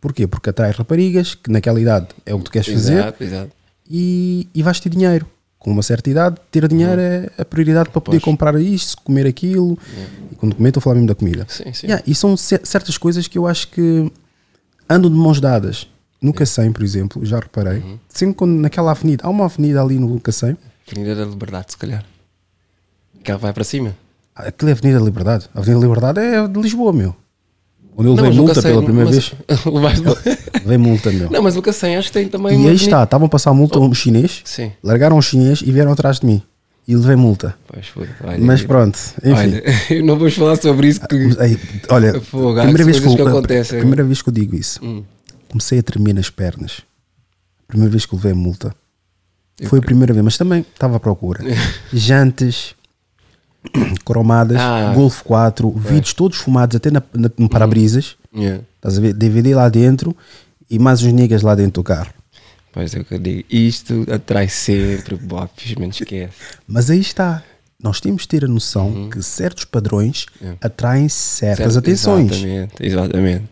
Porquê? 0.00 0.26
Porque 0.26 0.48
atrai 0.48 0.70
raparigas, 0.70 1.34
que 1.34 1.50
naquela 1.50 1.80
idade 1.80 2.06
é 2.24 2.32
o 2.34 2.38
que 2.38 2.44
tu 2.44 2.50
queres 2.52 2.68
fazer 2.68 2.94
Exato, 3.00 3.24
exato. 3.24 3.50
e, 3.90 4.48
e 4.54 4.62
vais 4.62 4.78
ter 4.80 4.88
dinheiro. 4.88 5.26
Com 5.58 5.72
uma 5.72 5.82
certa 5.82 6.08
idade, 6.08 6.36
ter 6.50 6.66
dinheiro 6.68 6.98
é 6.98 7.28
a 7.36 7.44
prioridade 7.44 7.90
para 7.90 8.00
poder 8.00 8.18
Pois. 8.20 8.24
comprar 8.24 8.58
isto, 8.58 8.96
comer 9.02 9.26
aquilo. 9.26 9.76
E 10.32 10.34
quando 10.36 10.54
comer, 10.54 10.70
estou 10.70 10.80
a 10.80 10.82
falar 10.82 10.94
mesmo 10.94 11.08
da 11.08 11.14
comida. 11.14 11.44
Sim, 11.50 11.70
sim. 11.74 11.86
E 12.06 12.14
são 12.14 12.34
ce- 12.34 12.60
certas 12.64 12.96
coisas 12.96 13.28
que 13.28 13.36
eu 13.36 13.46
acho 13.46 13.68
que 13.68 14.10
andam 14.88 15.10
de 15.10 15.16
mãos 15.18 15.38
dadas. 15.38 15.86
No 16.20 16.32
Cacém, 16.34 16.70
por 16.72 16.82
exemplo, 16.82 17.24
já 17.24 17.38
reparei, 17.38 17.78
Uhum. 17.78 17.98
sempre 18.08 18.34
quando 18.34 18.52
naquela 18.58 18.90
avenida, 18.90 19.24
há 19.26 19.30
uma 19.30 19.46
avenida 19.46 19.80
ali 19.82 19.98
no 19.98 20.20
Cacém, 20.20 20.56
Avenida 20.90 21.14
da 21.14 21.24
Liberdade, 21.24 21.66
se 21.70 21.76
calhar. 21.78 22.04
Que 23.22 23.30
ela 23.30 23.38
vai 23.38 23.52
para 23.52 23.64
cima. 23.64 23.96
aquilo 24.34 24.70
é 24.70 24.72
a 24.72 24.76
Avenida 24.76 24.98
da 24.98 25.04
Liberdade. 25.04 25.48
A 25.54 25.58
Avenida 25.60 25.80
da 25.80 25.86
Liberdade 25.86 26.20
é 26.20 26.48
de 26.48 26.60
Lisboa, 26.60 26.92
meu. 26.92 27.14
Quando 27.94 28.08
eu 28.08 28.14
levei 28.14 28.30
nunca 28.30 28.42
multa 28.42 28.62
sei, 28.62 28.70
pela 28.70 28.82
primeira 28.82 29.10
vez. 29.10 29.32
Levei 30.64 30.78
multa, 30.78 31.10
meu. 31.12 31.30
Não, 31.30 31.42
mas 31.42 31.56
o 31.56 31.62
Cacém 31.62 31.96
acho 31.96 32.08
que 32.08 32.14
tem 32.14 32.28
também 32.28 32.52
E 32.52 32.56
aí 32.56 32.62
bonita- 32.62 32.82
está, 32.82 33.02
estavam 33.04 33.26
a 33.26 33.28
passar 33.28 33.52
multa 33.52 33.78
a 33.78 33.82
um 33.82 33.92
chinês, 33.94 34.40
Sim. 34.44 34.72
largaram 34.82 35.16
o 35.18 35.22
chinês 35.22 35.60
e 35.62 35.70
vieram 35.70 35.92
atrás 35.92 36.20
de 36.20 36.26
mim. 36.26 36.42
E 36.88 36.96
levei 36.96 37.14
multa. 37.16 37.54
Foi, 37.92 38.08
olha, 38.24 38.38
Mas 38.38 38.62
pronto, 38.62 38.98
enfim. 39.18 39.32
Olha, 39.32 39.62
eu 39.94 40.04
não 40.04 40.18
vou 40.18 40.30
falar 40.30 40.56
sobre 40.56 40.88
isso 40.88 41.00
que. 41.06 41.14
Aí, 41.38 41.58
olha, 41.88 42.10
há 42.16 42.20
primeira 42.62 42.84
vez 42.84 42.98
que, 43.00 43.14
que 43.16 43.22
a- 43.22 43.28
acontecem. 43.28 43.76
a 43.78 43.80
primeira 43.80 44.02
vez 44.04 44.22
que 44.22 44.28
eu 44.28 44.32
digo 44.32 44.56
isso, 44.56 44.80
Hum. 44.82 45.04
Comecei 45.50 45.78
a 45.80 45.82
tremer 45.82 46.14
nas 46.14 46.30
pernas. 46.30 46.82
Primeira 47.68 47.90
vez 47.90 48.06
que 48.06 48.14
eu 48.14 48.16
levei 48.18 48.32
a 48.32 48.34
multa. 48.34 48.74
Foi 49.66 49.78
a 49.78 49.82
primeira 49.82 50.12
vez, 50.14 50.24
mas 50.24 50.38
também 50.38 50.60
estava 50.62 50.96
à 50.96 51.00
procura. 51.00 51.42
Jantes, 51.92 52.74
cromadas, 54.04 54.58
Ah. 54.60 54.92
Golf 54.94 55.22
4, 55.22 55.70
vidros 55.72 56.14
todos 56.14 56.38
fumados 56.38 56.76
até 56.76 56.90
na, 56.90 57.02
na- 57.14 57.30
no 57.36 57.48
para-brisas. 57.48 58.16
Yeah. 58.34 58.62
Estás 58.76 58.96
a 58.98 59.00
ver? 59.00 59.12
DVD 59.12 59.54
lá 59.54 59.68
dentro 59.68 60.16
e 60.70 60.78
mais 60.78 61.02
uns 61.02 61.12
niggas 61.12 61.42
lá 61.42 61.54
dentro 61.54 61.82
do 61.82 61.84
carro. 61.84 62.12
Pois 62.72 62.94
é 62.94 63.00
o 63.00 63.04
que 63.04 63.14
eu 63.14 63.18
digo. 63.18 63.44
Isto 63.50 64.06
atrai 64.10 64.48
sempre 64.48 65.16
bofes, 65.20 65.74
menos 65.74 66.00
esquece. 66.00 66.32
Mas 66.66 66.88
aí 66.90 67.00
está. 67.00 67.42
Nós 67.82 67.98
temos 68.00 68.22
de 68.22 68.28
ter 68.28 68.44
a 68.44 68.48
noção 68.48 69.08
que 69.10 69.22
certos 69.22 69.64
padrões 69.64 70.26
Uhum. 70.40 70.46
Yeah. 70.48 70.58
atraem 70.62 71.08
certas 71.08 71.72
Certo, 71.74 71.78
atenções. 71.78 72.32
Exatamente, 72.32 72.74
exatamente. 72.80 73.44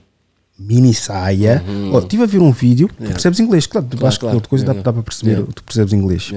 Mini 0.59 0.93
saia. 0.93 1.63
Uhum. 1.67 1.91
Oh, 1.95 1.99
estive 2.01 2.23
a 2.25 2.27
ver 2.27 2.39
um 2.41 2.51
vídeo, 2.51 2.89
tu 2.89 2.95
Yeah. 2.95 3.13
percebes 3.15 3.39
inglês, 3.41 3.67
claro, 3.67 3.87
tu 3.89 3.97
Claro, 3.97 4.09
acho 4.09 4.19
claro. 4.21 4.33
que 4.33 4.37
outra 4.37 4.51
coisa 4.51 4.65
dá, 4.65 4.73
Yeah. 4.73 4.85
dá 4.85 4.93
para 4.93 5.03
perceber, 5.03 5.31
Yeah. 5.33 5.53
tu 5.55 5.63
percebes 5.63 5.93
inglês. 5.93 6.33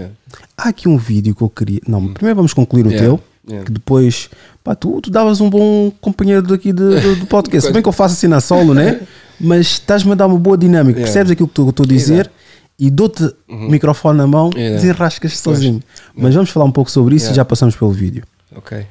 Há 0.58 0.70
aqui 0.70 0.88
um 0.88 0.98
vídeo 0.98 1.34
que 1.34 1.42
eu 1.42 1.50
queria. 1.50 1.80
Não, 1.88 2.14
primeiro 2.14 2.36
vamos 2.36 2.54
concluir 2.54 2.86
o 2.86 2.90
teu, 2.92 3.20
que 3.66 3.72
depois 3.72 4.30
pá, 4.64 4.76
tu, 4.76 5.02
tu 5.02 5.10
davas 5.10 5.42
um 5.42 5.50
bom 5.50 5.92
companheiro 6.00 6.44
daqui 6.44 6.72
de- 6.72 7.00
do, 7.02 7.16
do 7.16 7.26
podcast. 7.26 7.68
Se 7.68 7.74
bem 7.74 7.82
que 7.82 7.90
eu 7.90 7.94
faço 7.94 8.14
assim 8.14 8.28
na 8.28 8.40
solo, 8.40 8.74
né? 8.76 9.02
Mas 9.44 9.68
estás-me 9.72 10.12
a 10.12 10.16
dar 10.16 10.28
uma 10.28 10.38
boa 10.38 10.56
dinâmica, 10.56 11.00
percebes 11.00 11.32
aquilo 11.32 11.48
que 11.48 11.60
eu 11.60 11.70
estou 11.70 11.84
a 11.84 11.88
dizer 11.88 12.30
e 12.78 12.92
dou-te 12.92 13.24
o 13.50 13.56
microfone 13.72 14.20
na 14.20 14.28
mão 14.28 14.52
Yeah. 14.56 14.76
desenrascas 14.76 15.32
Pois. 15.32 15.42
sozinho. 15.58 15.82
Mas 16.16 16.36
vamos 16.36 16.52
falar 16.52 16.66
um 16.66 16.72
pouco 16.72 16.92
sobre 16.92 17.16
isso 17.16 17.32
e 17.32 17.34
já 17.34 17.44
passamos 17.44 17.76
pelo 17.76 17.92
vídeo. 17.92 18.24
Ok. 18.56 18.86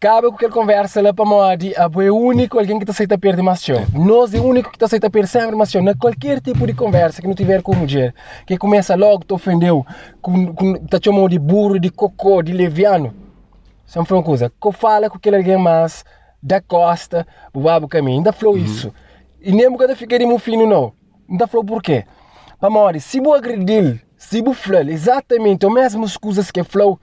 Cabe 0.00 0.28
com 0.28 0.34
aquela 0.34 0.52
conversa 0.52 1.00
lá 1.00 1.14
para 1.14 1.24
Moadi, 1.24 1.72
a 1.76 1.84
é 1.84 2.10
o 2.10 2.16
único 2.16 2.58
alguém 2.58 2.78
que 2.78 2.84
te 2.84 2.90
aceita 2.90 3.16
perder 3.16 3.42
mais 3.42 3.64
show. 3.64 3.80
Nós 3.94 4.34
é 4.34 4.38
o 4.38 4.44
único 4.44 4.70
que 4.70 4.76
te 4.78 4.84
aceita 4.84 5.08
perder 5.08 5.28
sempre 5.28 5.56
mais 5.56 5.70
show. 5.70 5.82
Na 5.82 5.94
qualquer 5.94 6.40
tipo 6.42 6.66
de 6.66 6.74
conversa 6.74 7.22
que 7.22 7.28
não 7.28 7.34
tiver 7.34 7.62
com 7.62 7.74
mulher, 7.74 8.14
que 8.46 8.58
começa 8.58 8.94
logo 8.94 9.24
te 9.24 9.32
ofendeu, 9.32 9.86
com, 10.20 10.52
com, 10.54 10.74
te 10.74 11.00
chamou 11.02 11.26
de 11.26 11.38
burro, 11.38 11.78
de 11.78 11.90
cocô, 11.90 12.42
de 12.42 12.52
leviano. 12.52 13.14
Foi 13.86 14.18
uma 14.18 14.22
coisa, 14.22 14.50
que 14.50 14.72
fala 14.72 15.08
com 15.08 15.16
aquele 15.16 15.36
alguém 15.36 15.56
mais 15.56 16.04
da 16.42 16.60
costa, 16.60 17.26
o 17.54 17.88
caminho, 17.88 18.18
ainda 18.18 18.32
falou 18.32 18.58
isso. 18.58 18.92
E 19.40 19.52
nem 19.52 19.70
nunca 19.70 19.94
fiquei 19.96 20.18
de 20.18 20.38
fino 20.38 20.66
não. 20.66 20.92
Ainda 21.30 21.46
falou 21.46 21.64
por 21.64 21.82
quê? 21.82 22.04
Para 22.60 22.68
Moadi, 22.68 23.00
se 23.00 23.20
vou 23.20 23.32
agredir, 23.32 24.04
se 24.18 24.42
vou 24.42 24.52
falar 24.52 24.88
exatamente 24.88 25.64
as 25.64 25.72
mesmas 25.72 26.16
coisas 26.16 26.50
que 26.50 26.62
falou, 26.62 26.98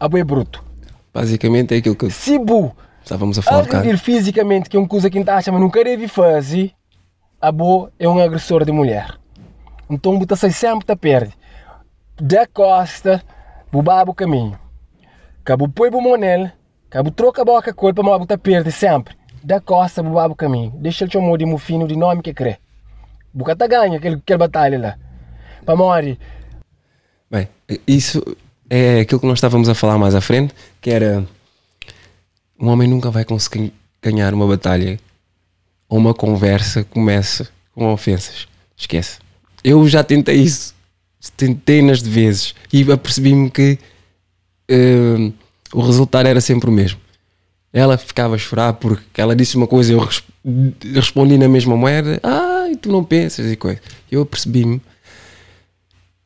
é 0.00 0.24
bruto. 0.24 0.69
Basicamente 1.12 1.74
é 1.74 1.78
aquilo 1.78 1.96
que 1.96 2.10
Se 2.10 2.38
bu 2.38 2.74
estávamos 3.02 3.38
a 3.38 3.42
falar, 3.42 3.62
agredir 3.62 3.98
fisicamente, 3.98 4.68
que 4.68 4.76
é 4.76 4.80
uma 4.80 4.88
coisa 4.88 5.10
que 5.10 5.18
a 5.18 5.20
gente 5.20 5.30
acha, 5.30 5.50
mas 5.50 5.60
nunca 5.60 5.82
deve 5.82 6.06
fazer, 6.06 6.72
a 7.40 7.50
boa 7.50 7.92
é 7.98 8.08
um 8.08 8.18
agressor 8.18 8.64
de 8.64 8.72
mulher. 8.72 9.18
Então 9.88 10.18
você 10.18 10.36
sai 10.36 10.50
sempre 10.50 10.86
te 10.86 10.94
perde. 10.94 11.34
Da 12.20 12.46
costa, 12.46 13.22
o 13.72 13.82
babo 13.82 14.14
caminho. 14.14 14.58
Cabo 15.42 15.68
põe 15.68 15.88
o 15.88 16.00
monel, 16.00 16.50
cabo 16.88 17.10
troca 17.10 17.42
a 17.42 17.44
boca 17.44 17.72
com 17.72 17.88
ele 17.88 17.94
para 17.94 18.18
você 18.18 18.36
perde 18.36 18.70
sempre. 18.70 19.16
Da 19.42 19.60
costa, 19.60 20.02
o 20.02 20.12
babo 20.12 20.36
caminho. 20.36 20.70
Deixa 20.76 21.04
ele 21.04 21.10
chamar 21.10 21.38
de 21.38 21.46
mufino 21.46 21.88
de 21.88 21.96
nome 21.96 22.22
que 22.22 22.34
crê. 22.34 22.58
Buca 23.32 23.56
tá 23.56 23.66
ganha 23.66 23.96
aquele, 23.96 24.16
aquele 24.16 24.38
batalha 24.38 24.78
lá. 24.78 24.98
Para 25.64 25.76
morrer. 25.76 26.18
Bem, 27.30 27.48
isso 27.86 28.22
é 28.70 29.00
aquilo 29.00 29.20
que 29.20 29.26
nós 29.26 29.38
estávamos 29.38 29.68
a 29.68 29.74
falar 29.74 29.98
mais 29.98 30.14
à 30.14 30.20
frente, 30.20 30.54
que 30.80 30.88
era 30.90 31.26
um 32.58 32.68
homem 32.68 32.88
nunca 32.88 33.10
vai 33.10 33.24
conseguir 33.24 33.72
ganhar 34.00 34.32
uma 34.32 34.46
batalha 34.46 34.98
ou 35.88 35.98
uma 35.98 36.14
conversa 36.14 36.84
que 36.84 36.90
começa 36.90 37.48
com 37.74 37.92
ofensas. 37.92 38.46
Esquece. 38.76 39.18
Eu 39.64 39.86
já 39.88 40.02
tentei 40.04 40.36
isso 40.36 40.74
centenas 41.20 42.02
de 42.02 42.08
vezes 42.08 42.54
e 42.72 42.90
apercebi-me 42.90 43.50
que 43.50 43.78
hum, 44.70 45.32
o 45.74 45.82
resultado 45.82 46.26
era 46.26 46.40
sempre 46.40 46.70
o 46.70 46.72
mesmo. 46.72 46.98
Ela 47.72 47.98
ficava 47.98 48.34
a 48.34 48.38
chorar 48.38 48.72
porque 48.74 49.20
ela 49.20 49.36
disse 49.36 49.56
uma 49.56 49.66
coisa 49.66 49.92
e 49.92 49.96
eu 49.96 50.00
res- 50.00 50.22
respondi 50.94 51.36
na 51.36 51.48
mesma 51.48 51.76
moeda. 51.76 52.18
Ai, 52.22 52.74
tu 52.76 52.90
não 52.90 53.04
pensas 53.04 53.50
e 53.50 53.56
coisa. 53.56 53.80
Eu 54.10 54.22
apercebi-me 54.22 54.80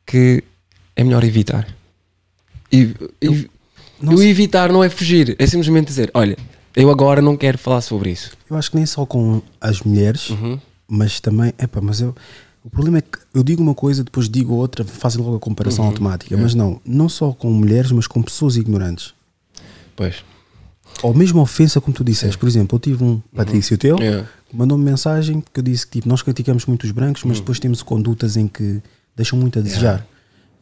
que 0.05 0.43
é 0.95 1.03
melhor 1.03 1.23
evitar. 1.23 1.67
E, 2.75 2.95
e- 3.21 3.49
e 4.01 4.07
o 4.09 4.21
evitar 4.23 4.71
não 4.71 4.83
é 4.83 4.89
fugir, 4.89 5.35
é 5.39 5.47
simplesmente 5.47 5.87
dizer: 5.87 6.11
Olha, 6.13 6.37
eu 6.75 6.89
agora 6.89 7.21
não 7.21 7.35
quero 7.37 7.57
falar 7.57 7.81
sobre 7.81 8.11
isso. 8.11 8.31
Eu 8.49 8.57
acho 8.57 8.69
que 8.71 8.77
nem 8.77 8.85
só 8.85 9.05
com 9.05 9.41
as 9.61 9.81
mulheres, 9.81 10.29
Uhum. 10.31 10.59
mas 10.87 11.19
também. 11.19 11.53
Epá, 11.57 11.79
mas 11.81 12.01
eu. 12.01 12.15
O 12.63 12.69
problema 12.69 12.97
é 12.97 13.01
que 13.01 13.19
eu 13.33 13.43
digo 13.43 13.61
uma 13.61 13.75
coisa, 13.75 14.03
depois 14.03 14.27
digo 14.27 14.53
outra, 14.55 14.83
fazem 14.83 15.21
logo 15.23 15.35
a 15.35 15.39
comparação 15.39 15.85
Uhum. 15.85 15.91
automática. 15.91 16.33
É. 16.33 16.37
Mas 16.37 16.55
não, 16.55 16.81
não 16.83 17.07
só 17.07 17.31
com 17.31 17.51
mulheres, 17.51 17.91
mas 17.91 18.07
com 18.07 18.21
pessoas 18.23 18.57
ignorantes. 18.57 19.13
Pois. 19.95 20.15
Ou 21.03 21.13
mesmo 21.13 21.41
ofensa, 21.41 21.79
como 21.79 21.95
tu 21.95 22.03
disseste. 22.03 22.37
Por 22.37 22.47
exemplo, 22.49 22.75
eu 22.75 22.79
tive 22.79 23.03
um 23.03 23.21
Patrício 23.35 23.77
teu, 23.77 23.97
Yeah. 23.99 24.27
que 24.49 24.55
mandou-me 24.55 24.83
mensagem 24.83 25.41
que 25.53 25.59
eu 25.59 25.63
disse 25.63 25.85
que 25.85 25.93
tipo, 25.99 26.09
nós 26.09 26.21
criticamos 26.23 26.65
muito 26.65 26.85
os 26.85 26.91
brancos, 26.91 27.23
mas 27.23 27.37
Uhum. 27.37 27.43
depois 27.43 27.59
temos 27.59 27.83
condutas 27.83 28.35
em 28.35 28.47
que 28.47 28.81
deixam 29.15 29.37
muito 29.37 29.59
a 29.59 29.61
desejar. 29.61 30.05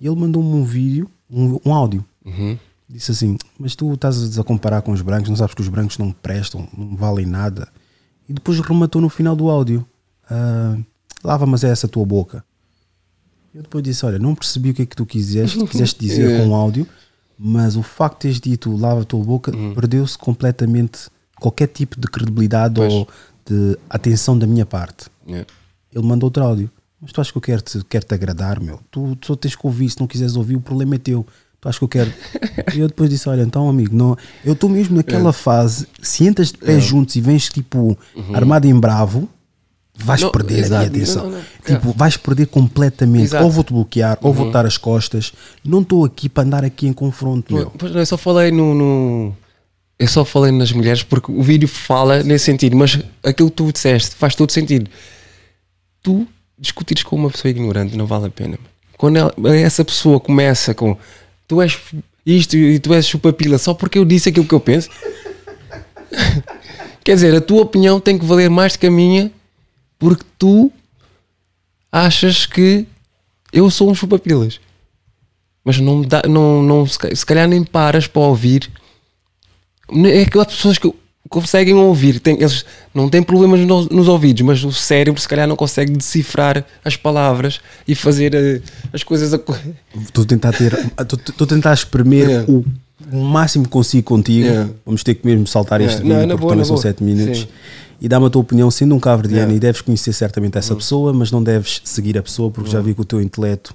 E 0.04 0.08
ele 0.08 0.18
mandou-me 0.18 0.50
um 0.54 0.66
vídeo, 0.66 1.10
um, 1.32 1.58
um 1.66 1.74
áudio. 1.74 2.04
Uhum. 2.26 2.58
Disse 2.90 3.12
assim: 3.12 3.38
Mas 3.58 3.74
tu 3.74 3.94
estás 3.94 4.38
a 4.38 4.44
comparar 4.44 4.82
com 4.82 4.92
os 4.92 5.02
brancos, 5.02 5.30
não 5.30 5.38
sabes 5.38 5.56
que 5.56 5.62
os 5.62 5.70
brancos 5.70 5.98
não 5.98 6.12
prestam, 6.12 6.68
não 6.78 6.94
valem 6.98 7.26
nada. 7.26 7.70
E 8.28 8.34
depois 8.34 8.60
rematou 8.60 9.02
no 9.02 9.08
final 9.08 9.34
do 9.34 9.50
áudio: 9.50 9.86
"Ah, 10.30 10.78
Lava, 11.24 11.46
mas 11.46 11.64
é 11.64 11.70
essa 11.70 11.88
a 11.88 11.90
tua 11.90 12.06
boca. 12.06 12.44
Eu 13.56 13.62
depois 13.62 13.82
disse: 13.82 14.06
Olha, 14.06 14.20
não 14.20 14.36
percebi 14.36 14.72
o 14.72 14.74
que 14.74 14.82
é 14.82 14.86
que 14.86 14.96
tu 14.96 15.06
quiseste, 15.06 15.58
quiseste 15.68 15.98
dizer 16.02 16.24
Yeah. 16.26 16.44
com 16.44 16.50
o 16.52 16.54
áudio, 16.56 16.86
mas 17.40 17.78
o 17.78 17.82
facto 17.82 18.16
de 18.16 18.20
teres 18.24 18.42
dito 18.42 18.76
lava 18.76 19.04
a 19.04 19.06
tua 19.06 19.24
boca 19.24 19.54
perdeu-se 19.74 20.18
completamente 20.18 21.08
qualquer 21.40 21.68
tipo 21.68 21.98
de 21.98 22.08
credibilidade 22.08 22.76
Pois. 22.76 22.92
ou 22.94 23.08
de 23.46 23.78
atenção 23.90 24.38
da 24.38 24.46
minha 24.46 24.66
parte. 24.66 25.08
Yeah. 25.26 25.48
Ele 25.94 26.06
mandou 26.06 26.28
outro 26.28 26.44
áudio. 26.44 26.70
Mas 27.04 27.12
tu 27.12 27.22
achas 27.22 27.32
que 27.32 27.38
eu 27.38 27.42
quero 27.42 27.62
te, 27.62 27.84
quero 27.90 28.06
-te 28.06 28.14
agradar, 28.16 28.60
meu? 28.60 28.80
Tu, 28.90 29.16
tu 29.18 29.28
só 29.28 29.36
tens 29.36 29.56
que 29.56 29.66
ouvir, 29.68 29.90
se 29.90 30.00
não 30.00 30.08
quiseres 30.08 30.36
ouvir, 30.36 30.56
o 30.56 30.62
problema 30.62 30.96
é 30.96 30.98
teu. 30.98 31.26
Tu 31.62 31.70
achas 31.70 31.78
que 31.78 31.84
eu 31.86 31.90
quero. 31.90 32.12
e 32.74 32.80
eu 32.82 32.88
depois 32.88 33.10
disse: 33.10 33.28
Olha, 33.30 33.42
então, 33.44 33.70
amigo, 33.70 33.96
não, 33.96 34.18
eu 34.44 34.54
estou 34.54 34.70
mesmo 34.70 34.96
naquela 34.96 35.30
É. 35.30 35.34
fase. 35.34 35.88
Se 36.02 36.26
entras 36.26 36.52
de 36.52 36.58
pés 36.58 36.78
É. 36.78 36.88
juntos 36.88 37.16
e 37.16 37.22
vens 37.22 37.50
tipo 37.50 37.98
Uhum. 38.16 38.36
armado 38.36 38.68
em 38.68 38.80
bravo, 38.80 39.30
vais 39.96 40.22
Não, 40.22 40.32
perder 40.32 40.56
a 40.56 40.60
exato. 40.60 40.90
minha 40.92 41.04
atenção. 41.04 41.24
Não, 41.30 41.38
não. 41.38 41.44
Tipo, 41.66 41.94
vais 41.94 42.18
perder 42.18 42.48
completamente. 42.48 43.24
Exato. 43.26 43.44
Ou 43.46 43.52
vou-te 43.52 43.72
bloquear, 43.74 44.18
ou 44.22 44.30
Uhum. 44.32 44.36
vou-te 44.38 44.52
dar 44.54 44.66
as 44.66 44.78
costas. 44.78 45.32
Não 45.64 45.82
estou 45.82 46.04
aqui 46.06 46.28
para 46.30 46.44
andar 46.44 46.64
aqui 46.66 46.88
em 46.88 46.94
confronto, 46.94 47.54
meu. 47.54 47.70
Pois 47.72 47.92
não, 47.92 48.00
eu 48.00 48.06
só 48.06 48.18
falei 48.18 48.52
no, 48.52 48.74
no- 48.74 49.36
Eu 50.00 50.08
só 50.08 50.26
falei 50.26 50.52
nas 50.52 50.72
mulheres 50.72 51.04
porque 51.04 51.32
o 51.32 51.42
vídeo 51.44 51.68
fala 51.68 52.24
nesse 52.24 52.46
sentido, 52.46 52.76
mas 52.76 53.00
aquilo 53.24 53.50
que 53.50 53.56
tu 53.56 53.72
disseste 53.72 54.16
faz 54.16 54.36
todo 54.36 54.52
sentido. 54.52 54.90
Tu 56.02 56.28
discutires 56.58 57.04
com 57.04 57.16
uma 57.16 57.30
pessoa 57.30 57.52
ignorante 57.52 57.98
não 57.98 58.06
vale 58.06 58.28
a 58.28 58.30
pena. 58.30 58.58
Quando 58.98 59.18
ela- 59.18 59.34
essa 59.58 59.84
pessoa 59.84 60.20
começa 60.20 60.74
com 60.74 60.98
tu 61.48 61.62
és 61.62 61.78
isto 62.26 62.56
e 62.56 62.80
tu 62.80 62.94
és 62.94 63.06
chupapila 63.06 63.58
só 63.58 63.74
porque 63.74 63.98
eu 63.98 64.06
disse 64.06 64.30
aquilo 64.30 64.46
que 64.48 64.54
eu 64.54 64.60
penso. 64.60 64.90
Quer 67.04 67.16
dizer, 67.16 67.36
a 67.36 67.42
tua 67.42 67.62
opinião 67.64 68.00
tem 68.00 68.18
que 68.18 68.26
valer 68.26 68.50
mais 68.50 68.76
que 68.76 68.88
a 68.88 68.92
minha 68.92 69.32
porque 70.00 70.24
tu 70.38 70.72
achas 71.92 72.46
que 72.46 72.86
eu 73.52 73.70
sou 73.70 73.90
um 73.90 73.96
chupapilas. 73.96 74.60
Mas 75.66 75.80
não, 75.80 76.02
dá, 76.02 76.24
não, 76.28 76.62
não 76.62 76.86
se, 76.86 76.98
ca- 76.98 77.14
se 77.16 77.26
calhar 77.26 77.48
nem 77.48 77.64
paras 77.64 78.08
para 78.08 78.22
ouvir. 78.22 78.70
É 80.12 80.22
aquelas 80.22 80.48
pessoas 80.48 80.78
que 80.78 80.94
conseguem 81.30 81.74
ouvir, 81.74 82.20
têm, 82.20 82.36
eles 82.36 82.66
não 82.94 83.10
têm 83.10 83.24
problemas 83.24 83.60
nos, 83.62 83.90
nos 83.90 84.08
ouvidos, 84.08 84.42
mas 84.42 84.64
o 84.64 84.72
cérebro 84.72 85.20
se 85.20 85.28
calhar 85.28 85.48
não 85.48 85.56
consegue 85.56 85.92
decifrar 85.92 86.66
as 86.84 86.96
palavras 86.96 87.60
e 87.88 87.96
fazer 87.96 88.36
eh, 88.36 88.62
as 88.92 89.04
coisas 89.04 89.34
Estou 89.34 90.24
a 90.24 90.28
tentar 90.28 90.54
ter. 90.54 90.74
Estou 91.00 91.46
a 91.46 91.48
tentar 91.48 91.74
espremer 91.74 92.46
o, 92.50 92.66
o 93.12 93.24
máximo 93.24 93.66
que 93.66 93.72
consigo 93.72 94.04
contigo. 94.04 94.48
Yeah. 94.48 94.70
Vamos 94.86 95.04
ter 95.04 95.16
que 95.16 95.26
mesmo 95.26 95.48
saltar 95.48 95.80
Yeah. 95.82 95.96
este 95.98 96.08
vídeo 96.08 96.28
porque 96.28 96.42
boa, 96.42 96.52
também 96.52 96.66
são 96.66 96.76
boa. 96.76 96.82
7 96.82 97.04
minutos. 97.04 97.40
Sim. 97.40 97.48
E 98.02 98.08
dá-me 98.08 98.26
a 98.26 98.30
tua 98.30 98.42
opinião, 98.42 98.70
sendo 98.70 98.94
um 98.96 99.00
cabo-verdiano, 99.00 99.52
Yeah. 99.52 99.56
e 99.56 99.60
deves 99.60 99.82
conhecer 99.82 100.12
certamente 100.14 100.58
essa 100.58 100.76
pessoa, 100.76 101.14
mas 101.14 101.32
não 101.32 101.42
deves 101.42 101.82
seguir 101.86 102.18
a 102.18 102.22
pessoa 102.22 102.52
porque 102.52 102.70
já 102.70 102.82
vi 102.82 102.94
que 102.94 103.02
o 103.02 103.06
teu 103.06 103.22
intelecto 103.22 103.74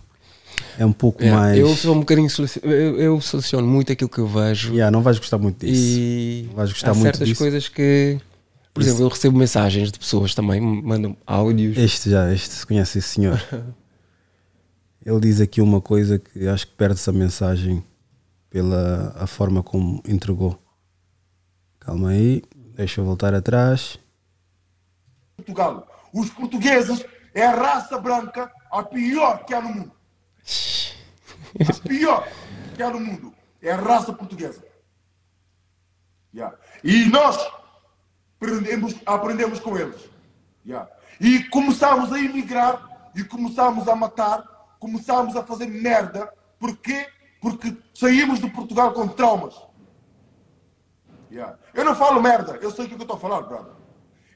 é 0.79 0.85
um 0.87 0.93
pouco 0.93 1.23
Yeah. 1.23 1.41
mais. 1.41 1.59
Eu 1.59 1.75
sou 1.77 1.95
um 1.95 2.01
bocadinho 2.01 2.29
eu, 2.63 3.01
eu 3.01 3.21
seleciono 3.21 3.67
muito 3.67 3.93
aquilo 3.93 4.09
que 4.11 4.19
eu 4.19 4.27
vejo. 4.27 4.73
Yeah, 4.73 4.91
não 4.91 5.03
vais 5.03 5.19
gostar 5.19 5.39
muito 5.39 5.65
disso. 5.65 5.99
E 5.99 6.45
Não 6.49 6.55
vais 6.57 6.71
gostar 6.73 6.91
há 6.91 6.95
muito 6.95 7.05
certas 7.05 7.29
disso. 7.29 7.39
coisas 7.41 7.69
que 7.69 8.19
Por 8.75 8.83
exemplo, 8.83 9.03
eu 9.05 9.09
recebo 9.09 9.37
mensagens 9.39 9.91
de 9.93 9.99
pessoas 9.99 10.35
também, 10.35 10.61
mandam 10.61 11.17
áudios. 11.27 11.77
Este 11.77 12.11
já, 12.11 12.33
este 12.33 12.55
se 12.55 12.67
conhece 12.67 12.99
esse 12.99 13.09
senhor. 13.09 13.41
Ele 15.05 15.21
diz 15.21 15.41
aqui 15.41 15.61
uma 15.61 15.81
coisa 15.81 16.19
que 16.19 16.47
acho 16.47 16.67
que 16.67 16.75
perde-se 16.75 17.09
a 17.09 17.13
mensagem 17.13 17.83
pela 18.51 19.15
a 19.19 19.27
forma 19.27 19.63
como 19.63 20.03
entregou. 20.07 20.59
Calma 21.81 22.11
aí, 22.11 22.43
deixa 22.77 23.01
eu 23.01 23.05
voltar 23.05 23.33
atrás. 23.35 23.99
Portugal. 25.37 25.87
Os 26.13 26.31
portugueses 26.31 27.05
é 27.35 27.47
a 27.47 27.55
raça 27.55 27.99
branca 27.99 28.51
a 28.71 28.83
pior 28.83 29.45
que 29.45 29.55
há 29.55 29.61
no 29.63 29.69
mundo. 29.71 29.93
A 31.61 31.89
pior 31.89 32.29
que 32.75 32.83
há 32.83 32.91
no 32.91 33.01
mundo 33.01 33.35
é 33.61 33.73
a 33.73 33.77
raça 33.77 34.13
portuguesa. 34.13 34.65
Yeah. 36.35 36.57
E 36.85 37.07
nós 37.07 37.37
aprendemos, 38.37 38.95
aprendemos 39.05 39.61
com 39.61 39.77
eles. 39.77 40.09
Yeah. 40.65 40.89
E 41.21 41.45
começámos 41.45 42.13
a 42.13 42.19
emigrar 42.19 43.11
e 43.15 43.25
começámos 43.25 43.89
a 43.89 43.97
matar, 43.97 44.43
começámos 44.79 45.35
a 45.37 45.43
fazer 45.43 45.67
merda. 45.67 46.33
Porquê? 46.59 47.09
Porque 47.41 47.77
saímos 47.95 48.41
de 48.41 48.51
Portugal 48.51 48.93
com 48.93 49.09
traumas. 49.09 49.55
Yeah. 51.31 51.59
Eu 51.75 51.85
não 51.85 51.95
falo 51.95 52.23
merda, 52.23 52.57
eu 52.63 52.71
sei 52.71 52.85
o 52.85 52.89
que 52.89 52.95
eu 52.95 53.01
estou 53.01 53.17
a 53.17 53.21
falar, 53.21 53.43
brother. 53.43 53.73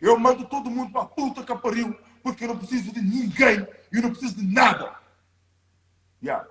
Eu 0.00 0.18
mando 0.18 0.44
todo 0.46 0.70
mundo 0.70 0.92
para 0.92 1.02
a 1.02 1.06
puta 1.06 1.44
que 1.44 1.54
pariu, 1.56 1.96
porque 2.22 2.44
eu 2.44 2.48
não 2.48 2.58
preciso 2.58 2.92
de 2.92 3.00
ninguém, 3.00 3.66
eu 3.92 4.02
não 4.02 4.10
preciso 4.10 4.36
de 4.36 4.46
nada. 4.52 5.01
Yeah. 6.22 6.46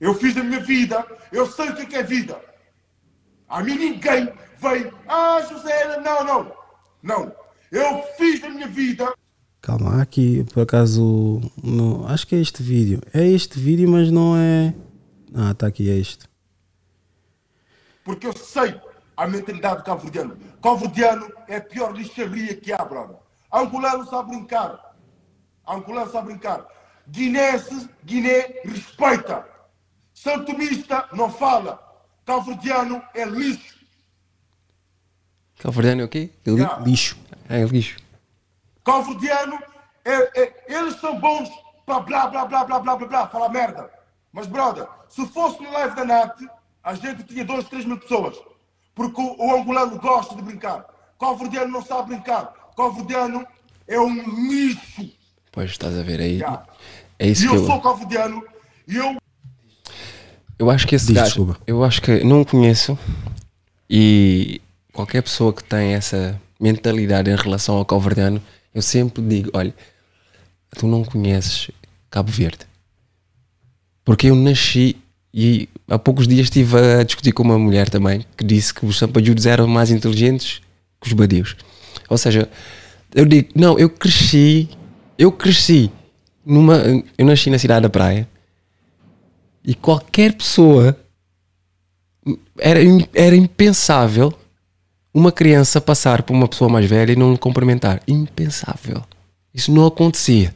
Eu 0.00 0.14
fiz 0.14 0.34
da 0.34 0.42
minha 0.42 0.60
vida, 0.60 1.06
eu 1.30 1.46
sei 1.46 1.70
o 1.70 1.76
que 1.76 1.82
é, 1.82 1.86
que 1.86 1.96
é 1.96 2.02
vida. 2.02 2.40
A 3.48 3.62
mim 3.62 3.76
ninguém 3.76 4.32
vem, 4.58 4.92
ah, 5.08 5.40
José, 5.48 6.00
não, 6.00 6.24
não. 6.24 6.52
Não. 7.02 7.34
Eu 7.70 8.02
fiz 8.16 8.40
da 8.40 8.48
minha 8.48 8.68
vida. 8.68 9.12
Calma, 9.60 10.00
aqui 10.00 10.44
por 10.52 10.62
acaso. 10.62 11.40
No, 11.62 12.06
acho 12.08 12.26
que 12.26 12.34
é 12.34 12.38
este 12.38 12.62
vídeo. 12.62 13.00
É 13.12 13.26
este 13.26 13.58
vídeo, 13.58 13.88
mas 13.88 14.10
não 14.10 14.36
é. 14.36 14.74
Ah, 15.34 15.54
tá 15.54 15.66
aqui, 15.66 15.90
é 15.90 15.96
este. 15.96 16.28
Porque 18.04 18.26
eu 18.26 18.36
sei 18.36 18.80
a 19.16 19.26
mentalidade 19.26 19.78
do 19.78 19.84
cabo-verdiano. 19.84 20.36
Cabo-verdiano 20.62 21.30
é 21.46 21.56
a 21.56 21.60
pior 21.60 21.94
lixaria 21.94 22.56
que 22.56 22.72
há, 22.72 22.84
brother. 22.84 23.16
Angolano 23.52 24.06
sabe 24.06 24.30
brincar. 24.30 24.96
Angolano 25.66 26.10
sabe 26.10 26.28
brincar. 26.28 26.66
Guinense, 27.08 27.88
Guiné 28.04 28.60
respeita. 28.64 29.46
Santomista 30.14 31.08
não 31.12 31.30
fala. 31.30 31.80
Cabo-verdiano 32.26 33.02
é 33.14 33.24
lixo. 33.24 33.78
Calverdiano 35.58 36.02
é 36.02 36.04
o 36.04 36.08
quê? 36.08 36.30
Li- 36.46 36.60
Yeah. 36.60 36.82
Lixo. 36.84 37.16
É 37.48 37.62
lixo. 37.64 37.96
Cabo-verdiano, 38.84 39.58
é, 40.04 40.42
é, 40.42 40.64
eles 40.68 40.96
são 41.00 41.18
bons 41.18 41.48
para 41.84 42.00
blá, 42.00 42.26
blá, 42.28 42.44
blá, 42.46 42.64
blá, 42.64 42.78
blá, 42.78 42.96
blá, 42.96 43.08
blá, 43.08 43.28
falar 43.28 43.48
merda. 43.48 43.90
Mas, 44.32 44.46
brother, 44.46 44.86
se 45.08 45.26
fosse 45.26 45.60
no 45.62 45.70
live 45.72 45.94
da 45.96 46.04
NAT, 46.04 46.38
a 46.82 46.94
gente 46.94 47.24
tinha 47.24 47.44
2, 47.44 47.68
3 47.68 47.84
mil 47.84 47.98
pessoas. 47.98 48.36
Porque 48.94 49.20
o, 49.20 49.36
o 49.38 49.54
angolano 49.56 49.98
gosta 49.98 50.34
de 50.34 50.42
brincar. 50.42 50.84
Cabo-verdiano 51.18 51.70
não 51.72 51.82
sabe 51.82 52.14
brincar. 52.14 52.52
Cabo-verdiano 52.76 53.46
é 53.88 53.98
um 54.00 54.14
lixo. 54.48 55.12
Pois 55.52 55.70
estás 55.70 55.96
a 55.98 56.02
ver 56.02 56.20
aí. 56.20 56.34
Yeah. 56.34 56.64
É 57.18 57.28
isso 57.28 57.44
e 57.44 57.48
que 57.48 57.54
eu 57.54 57.60
eu. 57.60 57.66
sou 57.66 57.80
cabo-verdiano 57.80 58.42
e 58.88 58.96
eu 58.96 59.16
Eu 60.58 60.70
acho 60.70 60.86
que 60.86 60.94
esse 60.94 61.06
Diz, 61.06 61.14
gajo, 61.14 61.26
desculpa. 61.28 61.60
eu 61.66 61.82
acho 61.84 62.00
que 62.02 62.22
não 62.24 62.40
o 62.42 62.46
conheço 62.46 62.98
e 63.88 64.60
qualquer 64.92 65.22
pessoa 65.22 65.52
que 65.52 65.64
tem 65.64 65.94
essa 65.94 66.40
mentalidade 66.60 67.30
em 67.30 67.36
relação 67.36 67.76
ao 67.76 67.84
calverdiano, 67.84 68.40
eu 68.74 68.82
sempre 68.82 69.22
digo, 69.22 69.50
olha, 69.54 69.74
tu 70.76 70.86
não 70.86 71.02
conheces 71.04 71.70
Cabo 72.10 72.30
Verde. 72.30 72.66
Porque 74.04 74.28
eu 74.28 74.34
nasci 74.36 74.96
e 75.32 75.68
há 75.88 75.98
poucos 75.98 76.26
dias 76.26 76.44
estive 76.46 76.76
a 76.76 77.02
discutir 77.02 77.32
com 77.32 77.42
uma 77.42 77.58
mulher 77.58 77.88
também 77.88 78.24
que 78.36 78.44
disse 78.44 78.72
que 78.74 78.84
os 78.84 78.98
sampajudos 78.98 79.46
eram 79.46 79.66
mais 79.66 79.90
inteligentes 79.90 80.60
que 81.00 81.08
os 81.08 81.12
badios. 81.12 81.56
Ou 82.08 82.18
seja, 82.18 82.48
eu 83.14 83.24
digo, 83.24 83.48
não, 83.54 83.78
eu 83.78 83.88
cresci, 83.88 84.68
eu 85.20 85.30
cresci 85.30 85.90
numa, 86.44 86.76
eu 87.18 87.26
nasci 87.26 87.50
na 87.50 87.58
cidade 87.58 87.82
da 87.82 87.90
praia 87.90 88.26
e 89.62 89.74
qualquer 89.74 90.32
pessoa 90.32 90.98
era, 92.58 92.80
era 93.12 93.36
impensável 93.36 94.32
uma 95.12 95.30
criança 95.30 95.80
passar 95.80 96.22
por 96.22 96.32
uma 96.32 96.48
pessoa 96.48 96.70
mais 96.70 96.86
velha 96.86 97.12
e 97.12 97.16
não 97.16 97.36
cumprimentar. 97.36 98.00
Impensável. 98.08 99.02
Isso 99.52 99.70
não 99.72 99.86
acontecia. 99.86 100.54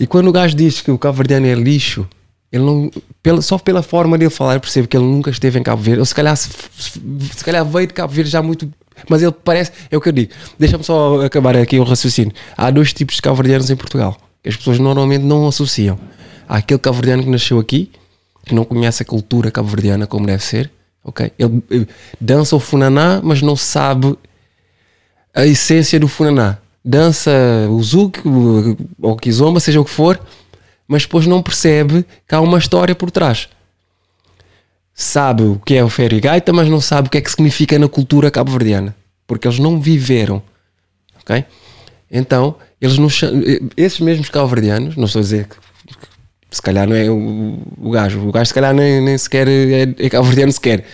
E 0.00 0.06
quando 0.06 0.28
o 0.28 0.32
gajo 0.32 0.56
diz 0.56 0.80
que 0.80 0.90
o 0.90 0.98
cabo-verdiano 0.98 1.46
é 1.46 1.54
lixo, 1.54 2.08
ele 2.50 2.64
não, 2.64 2.90
pela, 3.22 3.42
só 3.42 3.58
pela 3.58 3.82
forma 3.82 4.16
dele 4.16 4.30
falar, 4.30 4.54
eu 4.54 4.60
percebo 4.60 4.88
que 4.88 4.96
ele 4.96 5.04
nunca 5.04 5.30
esteve 5.30 5.58
em 5.58 5.62
Cabo 5.62 5.82
Verde. 5.82 6.00
Ou 6.00 6.06
se 6.06 6.14
calhar, 6.14 6.34
se- 6.36 6.50
se 6.76 7.44
calhar 7.44 7.64
veio 7.64 7.86
de 7.86 7.92
Cabo 7.94 8.12
Verde 8.12 8.30
já 8.30 8.42
muito. 8.42 8.72
Mas 9.08 9.22
ele 9.22 9.32
parece. 9.32 9.72
É 9.90 9.96
o 9.96 10.00
que 10.00 10.08
eu 10.08 10.12
digo. 10.12 10.32
Deixa-me 10.58 10.84
só 10.84 11.24
acabar 11.24 11.56
aqui 11.56 11.78
o 11.78 11.84
raciocínio. 11.84 12.32
Há 12.56 12.70
dois 12.70 12.92
tipos 12.92 13.16
de 13.16 13.22
cabo-verdianos 13.22 13.70
em 13.70 13.76
Portugal 13.76 14.16
que 14.42 14.48
as 14.48 14.56
pessoas 14.56 14.78
normalmente 14.78 15.24
não 15.24 15.46
associam. 15.46 15.98
Há 16.48 16.58
aquele 16.58 16.80
cabo-verdiano 16.80 17.22
que 17.22 17.30
nasceu 17.30 17.58
aqui, 17.58 17.90
que 18.44 18.54
não 18.54 18.64
conhece 18.64 19.02
a 19.02 19.06
cultura 19.06 19.50
cabo-verdiana 19.50 20.06
como 20.06 20.26
deve 20.26 20.42
ser. 20.42 20.70
ok? 21.04 21.32
Ele, 21.38 21.62
eh, 21.70 21.86
dança 22.20 22.56
o 22.56 22.60
funaná, 22.60 23.20
mas 23.22 23.42
não 23.42 23.56
sabe 23.56 24.16
a 25.34 25.44
essência 25.46 26.00
do 26.00 26.08
funaná. 26.08 26.58
Dança 26.84 27.30
o 27.70 27.82
zouk 27.82 28.20
ou 28.26 29.12
o 29.12 29.16
kizomba, 29.16 29.60
seja 29.60 29.80
o 29.80 29.84
que 29.84 29.90
for, 29.90 30.18
mas 30.86 31.02
depois 31.02 31.26
não 31.26 31.42
percebe 31.42 32.04
que 32.26 32.34
há 32.34 32.40
uma 32.40 32.58
história 32.58 32.94
por 32.94 33.10
trás. 33.10 33.48
Sabe 35.00 35.44
o 35.44 35.60
que 35.64 35.76
é 35.76 35.84
o 35.84 35.88
Ferigaita, 35.88 36.52
mas 36.52 36.68
não 36.68 36.80
sabe 36.80 37.06
o 37.06 37.10
que 37.10 37.18
é 37.18 37.20
que 37.20 37.30
significa 37.30 37.78
na 37.78 37.88
cultura 37.88 38.32
cabo-verdiana, 38.32 38.96
porque 39.28 39.46
eles 39.46 39.60
não 39.60 39.80
viveram. 39.80 40.42
Ok? 41.20 41.44
Então, 42.10 42.56
eles 42.80 42.96
cha- 43.12 43.30
esses 43.76 44.00
mesmos 44.00 44.28
cabo-verdianos, 44.28 44.96
não 44.96 45.04
estou 45.04 45.20
a 45.20 45.22
dizer 45.22 45.46
que, 45.46 45.56
se 46.50 46.60
calhar 46.60 46.88
não 46.88 46.96
é 46.96 47.08
o, 47.08 47.62
o 47.76 47.90
gajo, 47.92 48.26
o 48.26 48.32
gajo 48.32 48.46
se 48.48 48.54
calhar 48.54 48.74
nem, 48.74 49.00
nem 49.00 49.16
sequer 49.16 49.46
é, 49.46 49.82
é 49.82 50.10
cabo-verdiano 50.10 50.50
sequer, 50.50 50.84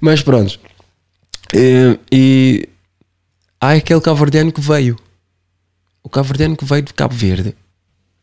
mas 0.00 0.22
pronto. 0.22 0.58
Eh, 1.54 1.96
E, 2.10 2.68
há 3.60 3.72
aquele 3.74 4.00
cabo-verdiano 4.00 4.50
que 4.50 4.60
veio. 4.60 4.96
O 6.02 6.08
cabo-verdiano 6.08 6.56
que 6.56 6.64
veio 6.64 6.82
de 6.82 6.92
Cabo 6.92 7.14
Verde, 7.14 7.54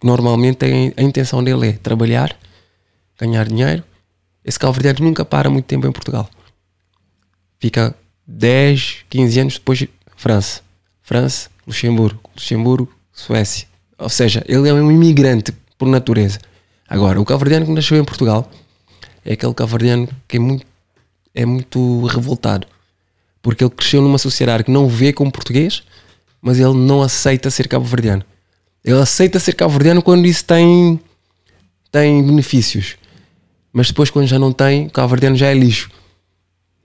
normalmente 0.04 0.58
tem, 0.58 0.94
a 0.98 1.02
intenção 1.02 1.42
dele 1.42 1.70
é 1.70 1.72
trabalhar, 1.74 2.36
ganhar 3.18 3.48
dinheiro. 3.48 3.84
Esse 4.44 4.60
cabo-verdiano 4.60 5.00
nunca 5.02 5.24
para 5.24 5.50
muito 5.50 5.66
tempo 5.66 5.88
em 5.88 5.92
Portugal. 5.92 6.30
Fica 7.60 7.96
10, 8.28 9.06
15 9.10 9.40
anos 9.40 9.54
depois 9.56 9.88
França. 10.16 10.62
França, 11.02 11.50
Luxemburgo. 11.66 12.20
Luxemburgo, 12.36 12.94
Suécia. 13.12 13.68
Ou 13.98 14.10
seja, 14.10 14.44
ele 14.48 14.68
é 14.68 14.74
um 14.74 14.92
imigrante 14.92 15.54
por 15.78 15.88
natureza. 15.88 16.40
Agora, 16.88 17.20
o 17.20 17.26
cabo-verdiano 17.26 17.66
que 17.66 17.72
nasceu 17.72 17.98
em 17.98 18.04
Portugal 18.04 18.50
é 19.26 19.34
aquele 19.34 19.54
cabo-verdiano 19.54 20.10
que 20.28 20.38
é 20.38 20.40
muito, 20.40 20.66
é 21.34 21.46
muito 21.46 22.06
revoltado. 22.06 22.68
Porque 23.42 23.64
ele 23.64 23.72
cresceu 23.72 24.02
numa 24.02 24.18
sociedade 24.18 24.64
que 24.64 24.72
não 24.72 24.88
vê 24.88 25.12
como 25.12 25.32
português, 25.32 25.84
mas 26.42 26.60
ele 26.60 26.74
não 26.74 27.02
aceita 27.02 27.50
ser 27.50 27.68
cabo-verdiano. 27.68 28.24
Ele 28.84 29.00
aceita 29.00 29.40
ser 29.40 29.54
cabo-verdiano 29.54 30.02
quando 30.02 30.26
isso 30.26 30.44
tem, 30.44 31.00
tem 31.92 32.22
benefícios. 32.22 32.98
Mas 33.74 33.88
depois, 33.88 34.12
quando 34.12 34.28
já 34.28 34.38
não 34.38 34.54
tem, 34.54 34.86
o 34.88 35.36
já 35.36 35.48
é 35.48 35.54
lixo. 35.56 35.90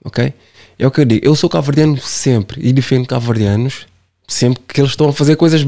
Ok? 0.03 0.33
É 0.79 0.87
o 0.87 0.91
que 0.91 1.01
eu 1.01 1.05
digo. 1.05 1.27
Eu 1.27 1.37
sou 1.37 1.51
cabo-verdiano 1.51 1.99
sempre 1.99 2.67
e 2.67 2.73
defendo 2.73 3.07
cabo-verdianos 3.07 3.87
sempre 4.27 4.63
que 4.67 4.81
eles 4.81 4.93
estão 4.93 5.09
a 5.09 5.13
fazer 5.13 5.37
coisas 5.37 5.67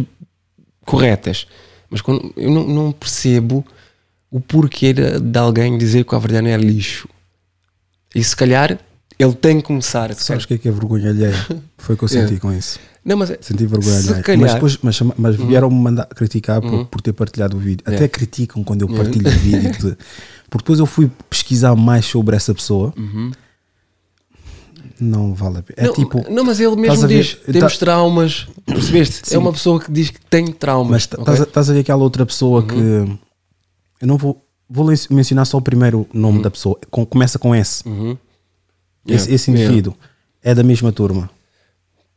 corretas. 0.87 1.47
Mas 1.91 2.01
quando, 2.01 2.33
eu 2.37 2.51
não, 2.51 2.67
não 2.67 2.93
percebo 2.93 3.65
o 4.31 4.41
porquê 4.41 4.93
de, 4.93 5.21
de 5.21 5.39
alguém 5.39 5.77
dizer 5.77 5.99
que 5.99 6.09
o 6.09 6.11
cabo-verdiano 6.11 6.49
é 6.49 6.57
lixo. 6.57 7.09
E 8.15 8.25
se 8.25 8.35
calhar 8.35 8.79
ele 9.19 9.35
tem 9.35 9.59
que 9.59 9.65
começar. 9.67 10.15
Sabes 10.15 10.45
o 10.45 10.49
que 10.49 10.55
é 10.55 10.59
que 10.59 10.69
é 10.69 10.73
vergonha 10.73 11.11
alheia? 11.11 11.35
Foi 11.77 11.95
o 11.95 11.99
que 11.99 12.05
eu 12.05 12.09
senti 12.09 12.35
É. 12.35 12.39
com 12.39 12.53
isso. 12.53 12.79
Não, 13.05 13.17
mas 13.17 13.31
Senti 13.41 13.65
vergonha 13.67 13.99
se 14.01 14.09
alheia. 14.11 14.23
calhar- 14.23 14.41
Mas, 14.43 14.55
depois, 14.55 14.79
mas, 14.83 15.01
mas 15.17 15.39
Uhum. 15.39 15.47
vieram-me 15.49 15.77
mandar 15.77 16.07
criticar 16.07 16.61
por, 16.61 16.71
Uhum. 16.73 16.85
por 16.85 17.01
ter 17.01 17.13
partilhado 17.15 17.57
o 17.57 17.61
vídeo. 17.61 17.83
É. 17.87 17.95
Até 17.95 18.07
criticam 18.09 18.63
quando 18.63 18.83
eu 18.83 18.89
Uhum. 18.89 18.97
partilho 18.97 19.27
o 19.27 19.31
vídeo. 19.31 19.73
de- 19.73 19.97
Porque 20.51 20.65
depois 20.65 20.79
eu 20.81 20.87
fui 20.87 21.11
pesquisar 21.31 21.75
mais 21.77 22.05
sobre 22.05 22.37
essa 22.37 22.53
pessoa. 22.55 22.93
Uhum. 22.97 23.31
Não 25.01 25.33
vale 25.35 25.59
a 25.59 25.63
pena. 25.63 25.77
É 25.79 25.87
não, 25.87 25.95
tipo. 25.95 26.31
não, 26.31 26.45
mas 26.45 26.61
ele 26.61 26.77
mesmo 26.77 27.05
a 27.05 27.07
ver- 27.07 27.23
diz: 27.23 27.35
temos 27.51 27.73
tá- 27.75 27.79
traumas. 27.79 28.47
Percebeste? 28.67 29.29
Sim. 29.29 29.35
É 29.35 29.39
uma 29.39 29.53
pessoa 29.53 29.81
que 29.81 29.91
diz 29.91 30.11
que 30.11 30.21
tem 30.27 30.47
traumas. 30.49 30.91
Mas 30.91 31.07
tá- 31.07 31.19
estás 31.19 31.41
a- 31.41 31.45
estás 31.45 31.71
a 31.71 31.73
ver 31.73 31.81
aquela 31.81 32.03
outra 32.03 32.27
pessoa 32.27 32.63
que. 32.67 32.75
Eu 32.75 34.07
não 34.07 34.17
vou. 34.19 34.45
Vou 34.69 34.87
mencionar 35.11 35.47
só 35.47 35.57
o 35.59 35.63
primeiro 35.63 36.07
nome 36.13 36.43
da 36.43 36.51
pessoa. 36.51 36.79
Com- 36.91 37.05
começa 37.07 37.39
com 37.39 37.55
S. 37.55 37.83
Uhum. 37.89 38.17
Esse, 39.07 39.25
Yeah, 39.25 39.35
esse 39.35 39.51
indivíduo 39.51 39.95
é 40.43 40.55
da 40.55 40.63
mesma 40.63 40.93
turma. 40.93 41.31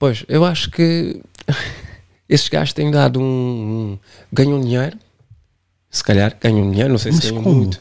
Pois, 0.04 0.26
eu 0.28 0.44
acho 0.44 0.70
que 0.70 1.22
esses 2.28 2.50
gajos 2.50 2.74
têm 2.74 2.92
dado 2.92 3.22
um, 3.22 3.24
um- 3.24 4.00
ganham 4.34 4.60
dinheiro, 4.60 4.98
se 5.90 6.04
calhar 6.04 6.36
ganham 6.42 6.70
dinheiro, 6.70 6.90
não 6.90 6.98
sei 6.98 7.14
Mas 7.14 7.24
se 7.24 7.30
ganham 7.30 7.42
como? 7.42 7.56
muito. 7.56 7.80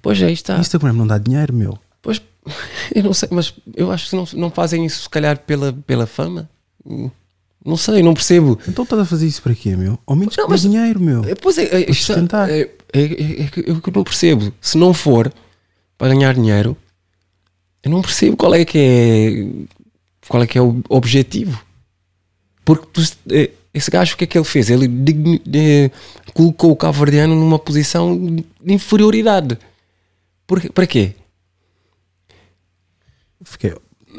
Pois 0.00 0.22
aí 0.22 0.32
está. 0.32 0.56
Instagram 0.60 0.92
não 0.92 1.04
dá 1.04 1.18
dinheiro, 1.18 1.52
meu. 1.52 1.76
Pois, 2.00 2.22
eu 2.94 3.02
não 3.02 3.12
sei, 3.12 3.28
mas 3.32 3.52
eu 3.74 3.90
acho 3.90 4.08
que 4.10 4.14
não, 4.14 4.24
não 4.34 4.50
fazem 4.52 4.86
isso 4.86 5.02
se 5.02 5.08
calhar 5.10 5.36
pela, 5.40 5.72
pela 5.72 6.06
fama. 6.06 6.48
Não 7.66 7.76
sei, 7.76 8.04
não 8.04 8.14
percebo. 8.14 8.56
Então 8.68 8.84
estás 8.84 9.02
a 9.02 9.04
fazer 9.04 9.26
isso 9.26 9.42
para 9.42 9.52
quê, 9.52 9.74
meu? 9.74 9.98
Ao 10.06 10.14
menos 10.14 10.36
Não, 10.36 10.46
mas- 10.48 10.62
dinheiro, 10.62 11.00
meu. 11.00 11.24
É, 11.24 11.34
Pois 11.34 11.58
é, 11.58 11.64
é, 11.64 11.90
isto- 11.90 12.04
sustentar. 12.12 12.48
é, 12.48 12.60
é, 12.60 13.00
é, 13.00 13.42
é 13.42 13.46
que 13.50 13.64
eu 13.68 13.92
não 13.96 14.04
percebo. 14.04 14.52
Se 14.60 14.78
não 14.78 14.94
for 14.94 15.32
para 15.98 16.14
ganhar 16.14 16.34
dinheiro, 16.34 16.76
eu 17.82 17.90
não 17.90 18.00
percebo 18.00 18.36
qual 18.36 18.54
é 18.54 18.64
que 18.64 18.78
é 18.78 19.68
qual 20.28 20.42
é 20.42 20.46
que 20.46 20.58
é 20.58 20.62
o 20.62 20.82
objetivo. 20.88 21.60
Porque 22.64 23.00
é, 23.30 23.50
esse 23.72 23.90
gajo, 23.90 24.14
o 24.14 24.16
que 24.18 24.24
é 24.24 24.26
que 24.26 24.36
ele 24.38 24.44
fez? 24.44 24.68
Ele 24.70 24.86
é, 25.54 25.90
colocou 26.34 26.70
o 26.72 26.76
cabo-verdiano 26.76 27.34
numa 27.34 27.58
posição 27.58 28.16
de 28.36 28.44
inferioridade. 28.66 29.58
Por, 30.46 30.60
para 30.72 30.86
quê? 30.86 31.14
Fiquei, 33.44 33.74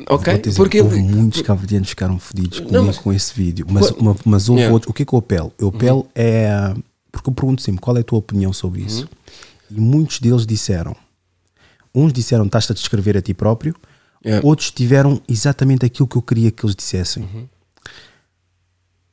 Ok, 0.07 0.37
dizer, 0.39 0.55
porque 0.57 0.81
houve 0.81 0.97
ele- 0.99 1.07
muitos 1.07 1.41
cabo-verdianos 1.41 1.87
que 1.87 1.91
ficaram 1.91 2.17
fodidos 2.19 2.59
comigo 2.59 2.75
Não, 2.77 2.85
mas- 2.85 2.97
com 2.97 3.11
esse 3.11 3.33
vídeo. 3.33 3.65
Mas, 3.69 3.91
mas 4.25 4.49
houve 4.49 4.61
Yeah. 4.61 4.81
O 4.87 4.93
que 4.93 5.03
é 5.03 5.05
que 5.05 5.13
eu 5.13 5.19
apelo? 5.19 5.53
Eu 5.59 5.67
apelo 5.69 6.07
é. 6.15 6.73
Porque 7.11 7.29
eu 7.29 7.33
pergunto 7.33 7.61
sempre 7.61 7.81
qual 7.81 7.97
é 7.97 8.01
a 8.01 8.03
tua 8.03 8.19
opinião 8.19 8.53
sobre 8.53 8.81
isso. 8.81 9.09
E 9.69 9.79
muitos 9.79 10.19
deles 10.19 10.45
disseram. 10.45 10.95
Uns 11.93 12.13
disseram 12.13 12.45
estás-te 12.45 12.71
a 12.71 12.75
descrever 12.75 13.17
a 13.17 13.21
ti 13.21 13.33
próprio. 13.33 13.75
Yeah. 14.25 14.45
Outros 14.45 14.69
tiveram 14.71 15.21
exatamente 15.29 15.85
aquilo 15.85 16.07
que 16.07 16.15
eu 16.17 16.21
queria 16.21 16.51
que 16.51 16.65
eles 16.65 16.75
dissessem. 16.75 17.27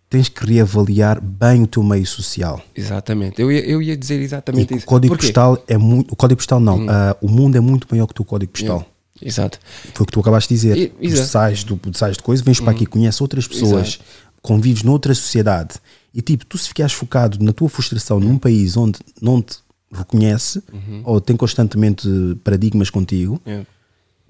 Tens 0.08 0.28
que 0.28 0.46
reavaliar 0.46 1.20
bem 1.20 1.64
o 1.64 1.66
teu 1.66 1.82
meio 1.82 2.06
social. 2.06 2.62
Exatamente, 2.74 3.40
eu 3.42 3.50
ia, 3.50 3.60
eu 3.66 3.82
ia 3.82 3.96
dizer 3.96 4.20
exatamente 4.20 4.72
E 4.72 4.76
isso. 4.76 4.86
o 4.86 4.88
código 4.88 5.14
Porquê? 5.14 5.26
postal 5.26 5.62
é 5.66 5.76
muito. 5.76 6.12
O 6.12 6.16
código 6.16 6.38
postal 6.38 6.60
não. 6.60 6.86
ah, 6.88 7.16
o 7.20 7.28
mundo 7.28 7.56
é 7.56 7.60
muito 7.60 7.88
maior 7.90 8.06
que 8.06 8.12
o 8.12 8.14
teu 8.14 8.24
código 8.24 8.52
postal. 8.52 8.76
Yeah. 8.78 8.90
Exato. 9.22 9.58
Foi 9.94 10.04
o 10.04 10.06
que 10.06 10.12
tu 10.12 10.20
acabaste 10.20 10.48
de 10.48 10.54
dizer. 10.60 10.76
E- 10.76 10.88
Tu. 10.88 11.18
Uhum. 11.18 11.24
sais, 11.26 11.64
do, 11.64 11.80
sais 11.94 12.16
de 12.16 12.22
coisa, 12.22 12.42
vens 12.44 12.60
para 12.60 12.70
aqui, 12.70 12.86
conheces 12.86 13.20
outras 13.20 13.48
pessoas, 13.48 13.88
Exato. 13.94 14.04
convives 14.42 14.82
noutra 14.84 15.14
sociedade. 15.14 15.76
E 16.14 16.20
tipo, 16.22 16.46
tu 16.46 16.56
se 16.56 16.68
ficares 16.68 16.92
focado 16.92 17.42
na 17.44 17.52
tua 17.52 17.68
frustração 17.68 18.20
num 18.20 18.38
país 18.38 18.76
onde 18.76 18.98
não 19.20 19.42
te 19.42 19.56
reconhece 19.92 20.62
Uhum. 20.72 21.02
ou 21.04 21.20
tem 21.20 21.36
constantemente 21.36 22.08
paradigmas 22.44 22.90
contigo, 22.90 23.40
Yeah. 23.46 23.66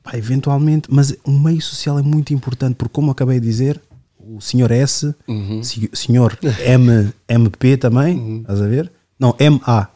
Pá, 0.07 0.17
eventualmente, 0.17 0.89
mas 0.91 1.13
o 1.25 1.33
meio 1.33 1.61
social 1.61 1.99
é 1.99 2.03
muito 2.03 2.33
importante, 2.33 2.77
porque 2.77 2.93
como 2.93 3.11
acabei 3.11 3.41
de 3.41 3.47
dizer, 3.47 3.81
o 4.19 4.41
senhor 4.41 4.71
S, 4.71 5.13
Uhum. 5.27 5.63
se- 5.63 5.91
senhor 5.93 6.39
M, 6.65 7.13
MP 7.29 7.77
também, 7.77 8.41
estás 8.41 8.61
a 8.63 8.67
ver? 8.67 8.91
Não, 9.19 9.35
MA. 9.41 9.89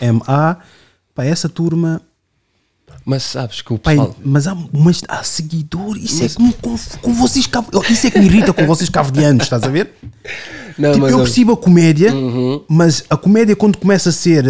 MA, 0.00 0.58
pá, 1.14 1.24
essa 1.24 1.48
turma 1.48 2.00
Mas 3.04 3.24
sabes 3.24 3.60
que 3.62 3.72
o 3.72 3.78
Pai, 3.78 3.96
pessoal. 3.96 4.16
mas 4.24 4.46
há, 4.46 4.56
mas 4.72 5.02
há 5.08 5.24
seguidores, 5.24 6.04
isso 6.04 6.22
é 6.24 6.28
que 6.28 6.40
me 6.42 6.52
conf- 6.52 6.96
com 6.98 7.12
vocês 7.14 7.48
isso 7.90 8.06
é 8.06 8.10
que 8.10 8.18
me 8.20 8.26
irrita 8.26 8.52
com 8.52 8.64
vocês 8.64 8.88
cabo-verdianos, 8.88 9.42
estás 9.44 9.62
a 9.64 9.68
ver? 9.68 9.90
Não, 10.78 10.92
Tipo, 10.92 11.02
mas 11.02 11.12
eu 11.12 11.18
percebo 11.18 11.52
a 11.52 11.56
comédia, 11.56 12.14
Uhum. 12.14 12.64
mas 12.68 13.02
a 13.10 13.16
comédia 13.16 13.56
quando 13.56 13.76
começa 13.78 14.08
a 14.10 14.12
ser 14.12 14.44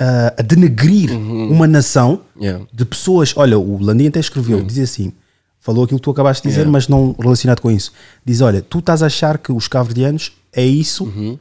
uh, 0.00 0.34
a 0.38 0.42
denegrir 0.42 1.10
uma 1.12 1.66
nação 1.66 2.20
Uhum. 2.36 2.42
Yeah. 2.44 2.64
de 2.72 2.84
pessoas, 2.84 3.32
olha, 3.36 3.58
o 3.58 3.82
Landim 3.82 4.06
até 4.08 4.20
escreveu, 4.20 4.62
diz 4.62 4.78
assim, 4.78 5.12
falou 5.60 5.84
aquilo 5.84 5.98
que 5.98 6.04
tu 6.04 6.10
acabaste 6.10 6.42
de 6.42 6.48
dizer, 6.50 6.60
Yeah. 6.60 6.72
mas 6.72 6.86
não 6.88 7.14
relacionado 7.18 7.60
com 7.60 7.70
isso. 7.70 7.92
Diz, 8.24 8.40
olha, 8.40 8.62
tu 8.62 8.78
estás 8.78 9.02
a 9.02 9.06
achar 9.06 9.38
que 9.38 9.50
os 9.52 9.66
cabo-verdianos 9.68 10.32
é 10.52 10.64
isso 10.64 11.04
Uhum. 11.04 11.38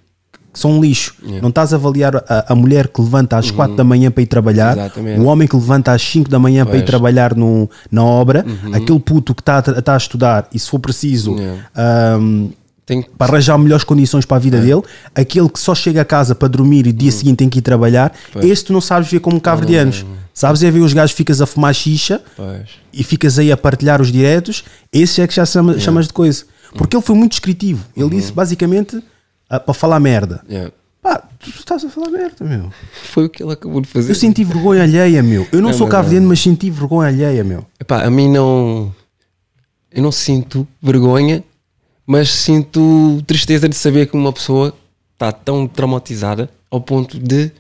que 0.52 0.60
são 0.60 0.72
um 0.72 0.82
lixo. 0.82 1.14
Não 1.40 1.50
estás 1.50 1.72
a 1.72 1.76
avaliar 1.76 2.16
a, 2.16 2.46
a 2.52 2.56
mulher 2.56 2.88
que 2.88 3.00
levanta 3.00 3.38
às 3.38 3.52
4 3.52 3.76
da 3.76 3.84
manhã 3.84 4.10
para 4.10 4.24
ir 4.24 4.26
trabalhar, 4.26 4.76
Uhum. 4.76 4.84
Exatamente. 4.86 5.20
o 5.22 5.26
homem 5.26 5.48
que 5.48 5.56
levanta 5.56 5.92
às 5.92 6.02
5 6.02 6.28
da 6.32 6.40
manhã 6.40 6.66
para 6.66 6.78
ir 6.78 6.80
Pois. 6.80 6.90
trabalhar 6.90 7.36
no, 7.36 7.70
na 7.92 8.04
obra, 8.04 8.44
Uhum. 8.44 8.74
aquele 8.74 9.00
puto 9.00 9.36
que 9.36 9.42
está 9.42 9.58
a, 9.66 9.80
está 9.80 9.94
a 9.94 9.98
estudar 9.98 10.48
e 10.52 10.58
se 10.58 10.68
for 10.68 10.80
preciso 10.80 11.36
um, 11.36 12.50
Tem- 12.88 13.04
para 13.04 13.34
arranjar 13.34 13.58
melhores 13.60 13.84
condições 13.84 14.26
para 14.26 14.38
a 14.38 14.40
vida 14.40 14.60
dele, 14.62 14.82
aquele 15.14 15.50
que 15.50 15.60
só 15.60 15.76
chega 15.76 16.02
a 16.02 16.06
casa 16.06 16.34
para 16.34 16.48
dormir 16.48 16.88
e 16.88 16.94
dia 16.94 17.12
seguinte 17.12 17.36
tem 17.38 17.50
que 17.50 17.60
ir 17.60 17.62
trabalhar, 17.62 18.12
Uhum. 18.12 18.32
Pois. 18.34 18.46
esse 18.46 18.64
tu 18.64 18.72
não 18.74 18.80
sabes 18.82 19.12
ver 19.12 19.20
como 19.20 19.40
cabo-verdianos. 19.42 20.06
Sabes 20.34 20.64
é 20.64 20.72
ver 20.72 20.80
os 20.80 20.94
gajos 20.94 21.14
ficas 21.16 21.42
a 21.42 21.46
fumar 21.46 21.74
xixa 21.76 22.22
Pois. 22.36 22.70
e 22.94 23.04
ficas 23.04 23.38
aí 23.38 23.52
a 23.52 23.58
partilhar 23.58 24.02
os 24.02 24.12
diretos, 24.12 24.64
esse 24.94 25.20
é 25.22 25.28
que 25.28 25.36
já 25.36 25.46
chama- 25.46 25.78
chamas 25.80 26.08
de 26.08 26.14
coisa. 26.14 26.46
Porque 26.78 26.96
ele 26.96 27.04
foi 27.04 27.16
muito 27.16 27.32
descritivo. 27.32 27.84
Ele 27.96 28.10
disse 28.12 28.32
basicamente 28.32 29.04
ah, 29.50 29.60
para 29.60 29.74
falar 29.74 30.00
merda. 30.00 30.42
Yeah. 30.50 30.72
Pá, 31.02 31.24
tu 31.40 31.50
estás 31.50 31.84
a 31.84 31.90
falar 31.90 32.10
merda, 32.10 32.46
meu. 32.46 32.70
Foi 33.12 33.26
o 33.26 33.30
que 33.30 33.42
ele 33.44 33.52
acabou 33.54 33.82
de 33.82 33.88
fazer. 33.88 34.12
Eu 34.12 34.16
senti 34.16 34.44
vergonha 34.44 34.84
alheia, 34.84 35.22
meu. 35.24 35.48
Eu 35.52 35.62
não, 35.62 35.70
Não, 35.72 35.78
sou 35.78 35.88
mas 35.88 35.92
cabo-verdiano, 35.92 36.24
não. 36.26 36.30
mas 36.30 36.40
senti 36.42 36.70
vergonha 36.70 37.08
alheia, 37.10 37.44
meu. 37.44 37.66
Epá, 37.80 38.04
a 38.04 38.10
mim 38.12 38.30
não. 38.32 38.94
Eu 39.92 40.04
não 40.04 40.12
sinto 40.12 40.68
vergonha, 40.82 41.44
mas 42.08 42.30
sinto 42.30 43.22
tristeza 43.28 43.68
de 43.68 43.76
saber 43.76 44.08
que 44.08 44.16
uma 44.16 44.32
pessoa 44.32 44.74
está 45.12 45.30
tão 45.30 45.68
traumatizada 45.68 46.50
ao 46.72 46.80
ponto 46.80 47.20
de 47.20 47.52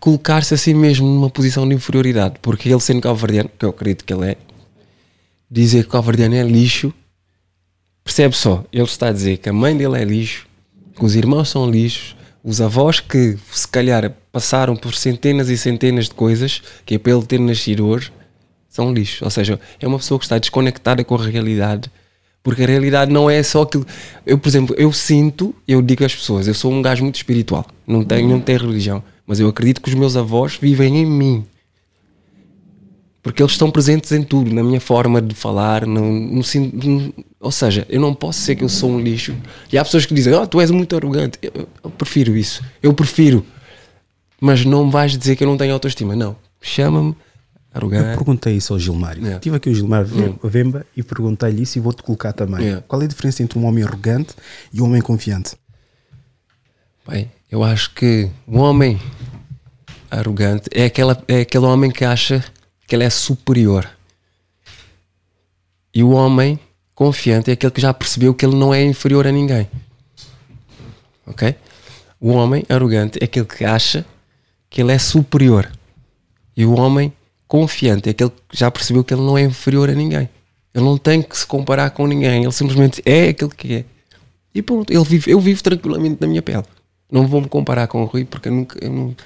colocar-se 0.00 0.54
a 0.54 0.56
si 0.56 0.72
mesmo 0.72 1.06
numa 1.06 1.28
posição 1.28 1.68
de 1.68 1.74
inferioridade. 1.74 2.36
Porque 2.40 2.70
ele, 2.70 2.80
sendo 2.80 3.02
calvardiano, 3.02 3.50
que 3.58 3.66
eu 3.66 3.68
acredito 3.68 4.06
que 4.06 4.14
ele 4.14 4.30
é, 4.30 4.36
dizer 5.50 5.82
que 5.82 5.88
o 5.88 5.92
calvardiano 5.92 6.34
é 6.34 6.42
lixo, 6.42 6.94
percebe 8.02 8.34
só, 8.34 8.64
ele 8.72 8.84
está 8.84 9.08
a 9.08 9.12
dizer 9.12 9.36
que 9.36 9.50
a 9.50 9.52
mãe 9.52 9.76
dele 9.76 10.00
é 10.00 10.04
lixo, 10.04 10.46
que 10.96 11.04
os 11.04 11.14
irmãos 11.14 11.50
são 11.50 11.70
lixos, 11.70 12.16
os 12.42 12.62
avós 12.62 13.00
que 13.00 13.36
se 13.52 13.68
calhar 13.68 14.10
passaram 14.32 14.74
por 14.74 14.94
centenas 14.94 15.50
e 15.50 15.58
centenas 15.58 16.06
de 16.06 16.14
coisas 16.14 16.62
que 16.86 16.94
é 16.94 17.00
ele 17.04 17.26
ter 17.26 17.38
nascido 17.38 17.86
hoje 17.86 18.10
são 18.68 18.92
lixo. 18.92 19.24
Ou 19.24 19.30
seja, 19.30 19.60
é 19.78 19.86
uma 19.86 19.98
pessoa 19.98 20.18
que 20.18 20.24
está 20.24 20.38
desconectada 20.38 21.04
com 21.04 21.16
a 21.16 21.26
realidade, 21.26 21.90
porque 22.42 22.62
a 22.62 22.66
realidade 22.66 23.12
não 23.12 23.28
é 23.28 23.42
só 23.42 23.62
aquilo. 23.62 23.86
Eu, 24.24 24.38
por 24.38 24.48
exemplo, 24.48 24.74
eu 24.78 24.92
sinto, 24.92 25.54
eu 25.66 25.82
digo 25.82 26.04
às 26.04 26.14
pessoas, 26.14 26.46
eu 26.48 26.54
sou 26.54 26.72
um 26.72 26.80
gajo 26.82 27.02
muito 27.02 27.16
espiritual, 27.16 27.66
não 27.86 28.04
tenho, 28.04 28.28
não 28.28 28.40
tenho 28.40 28.60
religião, 28.60 29.02
mas 29.26 29.38
eu 29.40 29.48
acredito 29.48 29.80
que 29.82 29.88
os 29.88 29.94
meus 29.94 30.16
avós 30.16 30.56
vivem 30.60 30.96
em 30.98 31.06
mim. 31.06 31.44
Porque 33.22 33.42
eles 33.42 33.52
estão 33.52 33.70
presentes 33.70 34.10
em 34.12 34.22
tudo, 34.22 34.54
na 34.54 34.62
minha 34.62 34.80
forma 34.80 35.20
de 35.20 35.34
falar, 35.34 35.84
no, 35.84 36.00
no, 36.12 36.40
no- 36.42 37.14
ou 37.40 37.50
seja, 37.50 37.84
eu 37.90 38.00
não 38.00 38.14
posso 38.14 38.40
ser 38.40 38.54
que 38.56 38.64
eu 38.64 38.68
sou 38.68 38.90
um 38.90 39.00
lixo. 39.00 39.34
E 39.70 39.76
há 39.76 39.84
pessoas 39.84 40.06
que 40.06 40.14
dizem, 40.14 40.32
oh, 40.32 40.46
tu 40.46 40.60
és 40.60 40.70
muito 40.70 40.96
arrogante. 40.96 41.38
Eu, 41.42 41.68
eu 41.84 41.90
prefiro 41.90 42.36
isso, 42.36 42.64
eu 42.82 42.94
prefiro. 42.94 43.44
Mas 44.40 44.64
não 44.64 44.88
vais 44.90 45.18
dizer 45.18 45.36
que 45.36 45.44
eu 45.44 45.48
não 45.48 45.56
tenho 45.58 45.74
autoestima. 45.74 46.14
Não, 46.16 46.36
chama-me 46.62 47.14
Eu 47.84 47.88
arrogante. 47.88 48.16
perguntei 48.16 48.56
isso 48.56 48.72
ao 48.72 48.78
Gilmário. 48.78 49.20
Yeah. 49.22 49.40
Tive 49.40 49.56
aqui 49.56 49.70
o 49.70 49.74
Gilmário 49.74 50.06
Vem- 50.06 50.18
Yeah. 50.20 50.38
Vemba 50.44 50.86
e 50.96 51.02
perguntei-lhe 51.02 51.62
isso 51.62 51.78
e 51.78 51.80
vou-te 51.80 52.02
colocar 52.02 52.32
também. 52.32 52.60
Yeah. 52.64 52.84
Qual 52.86 53.00
é 53.00 53.04
a 53.04 53.08
diferença 53.08 53.42
entre 53.42 53.58
um 53.58 53.64
homem 53.66 53.84
arrogante 53.84 54.34
e 54.72 54.80
um 54.80 54.84
homem 54.86 55.00
confiante? 55.02 55.56
Bem, 57.08 57.30
eu 57.50 57.62
acho 57.64 57.94
que 57.94 58.30
um 58.46 58.58
homem 58.58 59.00
arrogante 60.10 60.68
é, 60.72 60.84
aquela, 60.86 61.22
é 61.28 61.40
aquele 61.40 61.64
homem 61.64 61.90
que 61.90 62.04
acha 62.04 62.44
que 62.86 62.94
ele 62.94 63.04
é 63.04 63.10
superior. 63.10 63.88
E 65.94 66.02
o 66.02 66.10
homem 66.10 66.58
confiante 66.94 67.50
é 67.50 67.54
aquele 67.54 67.72
que 67.72 67.80
já 67.80 67.94
percebeu 67.94 68.34
que 68.34 68.44
ele 68.44 68.56
não 68.56 68.72
é 68.74 68.82
inferior 68.84 69.26
a 69.26 69.32
ninguém. 69.32 69.68
Ok? 71.26 71.54
O 72.20 72.30
homem 72.30 72.64
arrogante 72.68 73.18
é 73.20 73.24
aquele 73.24 73.46
que 73.46 73.64
acha 73.64 74.04
que 74.68 74.80
ele 74.80 74.92
é 74.92 74.98
superior. 74.98 75.70
E 76.56 76.64
o 76.66 76.72
homem 76.78 77.12
confiante 77.48 78.08
é 78.08 78.12
aquele 78.12 78.30
que 78.30 78.56
já 78.56 78.70
percebeu 78.70 79.02
que 79.02 79.12
ele 79.14 79.22
não 79.22 79.36
é 79.36 79.42
inferior 79.42 79.88
a 79.88 79.94
ninguém. 79.94 80.28
Ele 80.74 80.84
não 80.84 80.98
tem 80.98 81.22
que 81.22 81.36
se 81.36 81.46
comparar 81.46 81.90
com 81.90 82.06
ninguém. 82.06 82.42
Ele 82.42 82.52
simplesmente 82.52 83.02
é 83.04 83.30
aquele 83.30 83.50
que 83.50 83.74
é. 83.74 83.84
E 84.54 84.62
pronto, 84.62 84.92
ele 84.92 85.04
vive, 85.04 85.30
eu 85.30 85.40
vivo 85.40 85.62
tranquilamente 85.62 86.18
na 86.20 86.26
minha 86.26 86.42
pele. 86.42 86.62
Não 87.10 87.26
vou 87.26 87.40
me 87.40 87.48
comparar 87.48 87.86
com 87.86 88.02
o 88.02 88.04
Rui 88.04 88.24
porque 88.24 88.48
eu 88.48 88.52
nunca, 88.52 88.78
eu 88.84 88.92
não- 88.92 89.16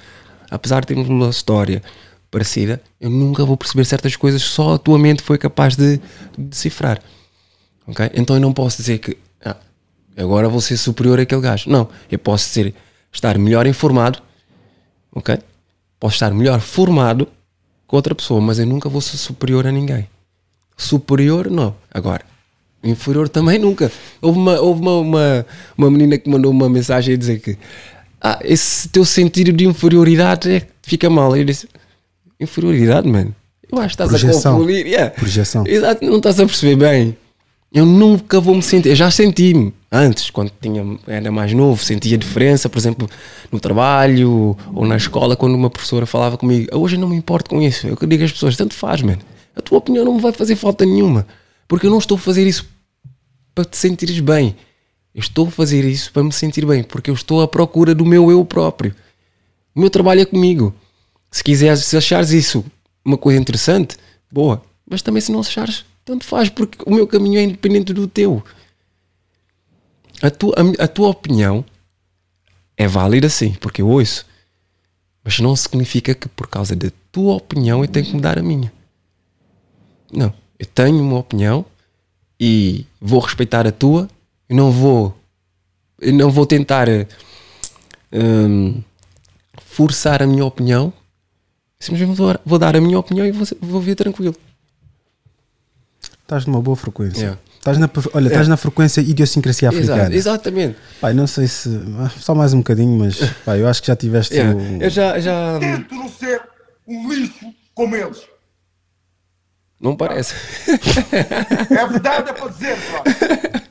apesar 0.49 0.79
de 0.81 0.87
termos 0.87 1.09
uma 1.09 1.29
história 1.29 1.83
parecida, 2.31 2.81
eu 2.99 3.09
nunca 3.09 3.45
vou 3.45 3.57
perceber 3.57 3.85
certas 3.85 4.15
coisas 4.15 4.41
só 4.41 4.75
a 4.75 4.79
tua 4.79 4.97
mente 4.97 5.21
foi 5.21 5.37
capaz 5.37 5.75
de, 5.75 5.97
de 5.97 6.43
decifrar. 6.45 6.99
Ok? 7.85 8.09
Então 8.15 8.35
eu 8.35 8.41
não 8.41 8.53
posso 8.53 8.77
dizer 8.77 8.99
que 8.99 9.17
ah, 9.43 9.57
agora 10.17 10.47
vou 10.47 10.61
ser 10.61 10.77
superior 10.77 11.19
àquele 11.19 11.41
gajo. 11.41 11.69
Não, 11.69 11.89
eu 12.09 12.17
posso 12.17 12.45
ser, 12.45 12.73
estar 13.11 13.37
melhor 13.37 13.67
informado, 13.67 14.19
ok? 15.11 15.37
Posso 15.99 16.15
estar 16.15 16.33
melhor 16.33 16.59
formado 16.61 17.27
que 17.93 17.95
outra 17.95 18.15
pessoa, 18.15 18.41
mas 18.41 18.57
eu 18.57 18.65
nunca 18.65 18.89
vou 18.89 18.99
ser 18.99 19.17
superior 19.17 19.67
a 19.67 19.71
ninguém. 19.71 20.07
Superior, 20.75 21.51
não. 21.51 21.75
Agora, 21.93 22.25
inferior 22.83 23.29
também 23.29 23.59
nunca. 23.59 23.91
Houve 24.19 24.39
uma, 24.39 24.59
houve 24.59 24.81
uma, 24.81 24.97
uma, 24.97 25.45
uma 25.77 25.91
menina 25.91 26.17
que 26.17 26.27
mandou 26.27 26.51
uma 26.51 26.67
mensagem 26.67 27.13
a 27.13 27.17
dizer 27.17 27.39
que 27.39 27.55
ah, 28.19 28.39
esse 28.43 28.89
teu 28.89 29.05
sentido 29.05 29.53
de 29.53 29.67
inferioridade 29.67 30.49
é 30.49 30.59
que 30.61 30.67
fica 30.81 31.07
mal. 31.07 31.37
Eu 31.37 31.43
disse, 31.43 31.67
inferioridade, 32.39 33.07
mano? 33.07 33.35
Eu 33.71 33.77
acho 33.77 33.89
que 33.89 34.03
estás 34.03 34.09
Projeção. 34.09 34.55
a 34.55 34.57
confundir. 34.57 34.87
Yeah. 34.87 35.09
Projeção. 35.11 35.63
Exato, 35.67 36.03
não 36.03 36.17
estás 36.17 36.39
a 36.39 36.45
perceber 36.47 36.75
bem. 36.75 37.17
Eu 37.73 37.87
nunca 37.87 38.39
vou 38.39 38.53
me 38.53 38.61
sentir. 38.61 38.89
Eu 38.89 38.95
já 38.95 39.09
senti-me 39.09 39.73
antes, 39.91 40.29
quando 40.29 40.51
tinha, 40.61 40.85
era 41.07 41.31
mais 41.31 41.51
novo, 41.53 41.83
sentia 41.83 42.15
diferença, 42.15 42.69
por 42.69 42.77
exemplo, 42.77 43.09
no 43.51 43.59
trabalho 43.59 44.55
ou 44.75 44.85
na 44.85 44.95
escola, 44.95 45.35
quando 45.35 45.55
uma 45.55 45.71
professora 45.71 46.05
falava 46.05 46.37
comigo. 46.37 46.67
Hoje 46.77 46.95
eu 46.95 46.99
não 46.99 47.09
me 47.09 47.15
importo 47.15 47.49
com 47.49 47.59
isso. 47.59 47.87
Eu 47.87 47.97
digo 48.07 48.23
às 48.23 48.31
pessoas: 48.31 48.55
tanto 48.55 48.75
faz, 48.75 49.01
mano. 49.01 49.19
A 49.55 49.61
tua 49.61 49.79
opinião 49.79 50.05
não 50.05 50.13
me 50.13 50.21
vai 50.21 50.31
fazer 50.31 50.55
falta 50.55 50.85
nenhuma. 50.85 51.25
Porque 51.67 51.87
eu 51.87 51.91
não 51.91 51.97
estou 51.97 52.15
a 52.15 52.19
fazer 52.19 52.45
isso 52.45 52.69
para 53.55 53.65
te 53.65 53.75
sentires 53.75 54.19
bem. 54.19 54.55
Eu 55.13 55.21
estou 55.21 55.47
a 55.47 55.51
fazer 55.51 55.83
isso 55.83 56.11
para 56.11 56.23
me 56.23 56.31
sentir 56.31 56.65
bem, 56.67 56.83
porque 56.83 57.09
eu 57.09 57.15
estou 57.15 57.41
à 57.41 57.47
procura 57.47 57.95
do 57.95 58.05
meu 58.05 58.29
eu 58.29 58.45
próprio. 58.45 58.95
O 59.73 59.79
meu 59.79 59.89
trabalho 59.89 60.21
é 60.21 60.25
comigo. 60.25 60.75
Se 61.31 61.43
quiseres, 61.43 61.85
se 61.85 61.97
achares 61.97 62.29
isso 62.31 62.63
uma 63.03 63.17
coisa 63.17 63.39
interessante, 63.39 63.97
boa. 64.31 64.61
Mas 64.87 65.01
também 65.01 65.21
se 65.21 65.31
não 65.31 65.39
achares, 65.39 65.85
tanto 66.05 66.25
faz, 66.25 66.49
porque 66.49 66.77
o 66.85 66.93
meu 66.93 67.07
caminho 67.07 67.39
é 67.39 67.43
independente 67.43 67.93
do 67.93 68.07
teu. 68.07 68.43
A 70.21 70.29
tua, 70.29 70.55
a, 70.57 70.83
a 70.83 70.87
tua 70.87 71.09
opinião 71.09 71.65
é 72.77 72.87
válida 72.87 73.29
sim, 73.29 73.53
porque 73.53 73.81
eu 73.81 73.87
ouço. 73.87 74.25
Mas 75.23 75.39
não 75.39 75.55
significa 75.55 76.13
que 76.13 76.27
por 76.27 76.47
causa 76.47 76.75
da 76.75 76.89
tua 77.11 77.35
opinião 77.35 77.81
eu 77.81 77.87
tenho 77.87 78.05
que 78.05 78.13
mudar 78.13 78.37
a 78.37 78.43
minha. 78.43 78.71
Não. 80.11 80.33
Eu 80.59 80.65
tenho 80.65 81.01
uma 81.01 81.19
opinião 81.19 81.65
e 82.39 82.85
vou 82.99 83.19
respeitar 83.19 83.65
a 83.65 83.71
tua 83.71 84.09
não 84.49 84.71
vou 84.71 85.17
eu 85.99 86.13
não 86.13 86.29
vou 86.29 86.45
tentar 86.45 86.87
hum, 88.11 88.81
forçar 89.65 90.21
a 90.21 90.27
minha 90.27 90.45
opinião 90.45 90.91
simplesmente 91.79 92.17
vou, 92.17 92.35
vou 92.45 92.59
dar 92.59 92.75
a 92.75 92.81
minha 92.81 92.99
opinião 92.99 93.25
e 93.25 93.31
vou, 93.31 93.47
vou 93.61 93.81
ver 93.81 93.95
tranquilo 93.95 94.35
Estás 96.33 96.45
numa 96.47 96.61
boa 96.61 96.75
frequência. 96.75 97.19
Yeah. 97.19 97.39
Estás 97.59 97.77
na, 97.77 97.85
olha, 97.85 98.27
estás 98.27 98.31
Yeah. 98.31 98.47
na 98.49 98.57
frequência 98.57 99.01
idiosincrasia 99.01 99.69
Exato, 99.69 99.91
africana. 99.91 100.15
exatamente. 100.15 100.77
Pai, 100.99 101.13
não 101.13 101.27
sei 101.27 101.47
se. 101.47 101.69
ah, 101.99 102.09
Só 102.17 102.33
mais 102.33 102.53
um 102.53 102.57
bocadinho, 102.57 102.97
mas 102.97 103.19
pai, 103.45 103.61
eu 103.61 103.67
acho 103.67 103.81
que 103.81 103.87
já 103.87 103.95
tiveste. 103.95 104.33
Yeah. 104.33 104.55
o- 104.59 104.81
eu 104.83 104.89
já, 104.89 105.19
já 105.19 105.59
Tento 105.59 105.93
não 105.93 106.09
ser 106.09 106.41
um 106.87 107.07
lixo 107.13 107.45
como 107.75 107.95
eles. 107.95 108.21
não 109.79 109.95
parece 109.95 110.33
É 111.71 111.77
a 111.79 111.85
verdade 111.85 112.29
é 112.29 112.33
para 112.33 112.47
dizer, 112.49 112.75
pá. 112.91 113.61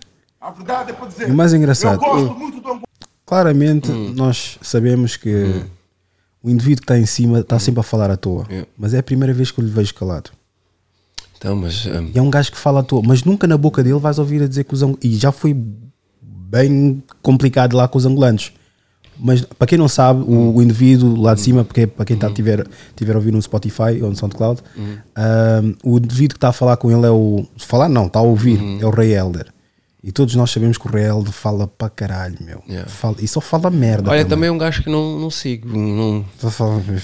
A 0.41 0.51
verdade 0.53 0.91
é 0.91 0.95
para 0.95 1.07
dizer. 1.09 1.27
O 1.31 1.35
mais 1.35 1.53
engraçado, 1.53 1.95
Eu 1.95 1.99
gosto 2.11 2.31
Hum. 2.33 2.39
muito 2.39 2.61
do 2.61 2.69
Angola. 2.69 2.83
Claramente, 3.27 3.91
nós 3.91 4.59
sabemos 4.63 5.17
que 5.17 5.63
o 6.43 6.49
indivíduo 6.49 6.79
que 6.79 6.85
está 6.85 6.99
em 6.99 7.07
cima 7.07 7.41
está 7.41 7.59
sempre 7.59 7.81
a 7.81 7.83
falar 7.83 8.11
à 8.11 8.17
toa. 8.17 8.47
Mas 8.79 8.95
é 8.95 8.99
a 8.99 9.03
primeira 9.03 9.33
vez 9.35 9.51
que 9.51 9.59
eu 9.61 9.65
lhe 9.65 9.71
vejo 9.71 9.95
calado. 9.95 10.31
Então 11.43 11.57
mas 11.57 11.85
hum, 11.87 12.11
E 12.15 12.19
é 12.19 12.23
um 12.23 12.31
gajo 12.31 12.53
que 12.53 12.59
fala 12.59 12.81
à 12.81 12.83
toa, 12.85 13.03
mas 13.05 13.25
nunca 13.25 13.49
na 13.49 13.57
boca 13.57 13.83
dele 13.83 13.99
vais 13.99 14.19
ouvir 14.21 14.43
a 14.43 14.47
dizer 14.47 14.63
que 14.65 14.75
os 14.75 14.83
angolanos. 14.83 15.05
E 15.05 15.17
já 15.17 15.33
foi 15.33 15.53
bem 16.23 17.03
complicado 17.21 17.77
lá 17.77 17.89
com 17.89 17.99
os 17.99 18.07
angolanos. 18.07 18.53
Mas 19.19 19.43
para 19.43 19.67
quem 19.67 19.77
não 19.79 19.89
sabe, 19.89 20.23
o, 20.23 20.55
o 20.57 20.63
indivíduo 20.63 21.21
lá 21.21 21.35
de 21.35 21.41
cima, 21.41 21.65
porque 21.65 21.87
para 21.87 22.05
quem 22.05 22.15
está 22.15 22.31
tiver, 22.31 22.67
tiver 22.97 23.15
a 23.15 23.17
ouvir 23.19 23.33
no 23.33 23.41
Spotify 23.43 24.01
ou 24.01 24.09
no 24.11 24.17
SoundCloud, 24.17 24.63
um, 24.77 25.75
o 25.93 25.99
indivíduo 25.99 26.31
que 26.31 26.37
está 26.39 26.49
a 26.49 26.53
falar 26.53 26.77
com 26.77 26.91
ele 26.91 27.07
é 27.07 27.11
o. 27.11 27.45
Falar 27.59 27.89
não, 27.89 28.07
está 28.07 28.21
a 28.21 28.23
ouvir, 28.23 28.59
é 28.81 28.87
o 28.87 28.91
Rei 28.91 29.15
Elder. 29.15 29.47
E 30.03 30.11
todos 30.11 30.35
nós 30.35 30.51
sabemos 30.51 30.79
que 30.79 30.89
o 30.89 30.99
Elder 30.99 31.33
fala 31.33 31.69
para 31.69 31.89
caralho, 31.89 32.37
meu. 32.41 32.61
Yeah. 32.69 32.89
Fala- 32.91 33.17
e 33.21 33.29
só 33.29 33.41
fala 33.41 33.71
merda. 33.71 34.11
Olha, 34.11 34.25
também. 34.25 34.49
é 34.49 34.53
um 34.53 34.59
gajo 34.59 34.83
que 34.83 34.91
não, 34.91 35.19
não 35.21 35.31
sigo. 35.31 35.69
Não, 35.69 36.25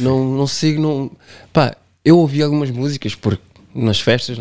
não, 0.00 0.34
não 0.36 0.46
sigo. 0.48 0.82
Não, 0.82 1.10
pá, 1.52 1.76
eu 2.04 2.18
ouvi 2.18 2.42
algumas 2.42 2.70
músicas 2.72 3.14
porque 3.14 3.42
nas 3.78 4.00
festas, 4.00 4.38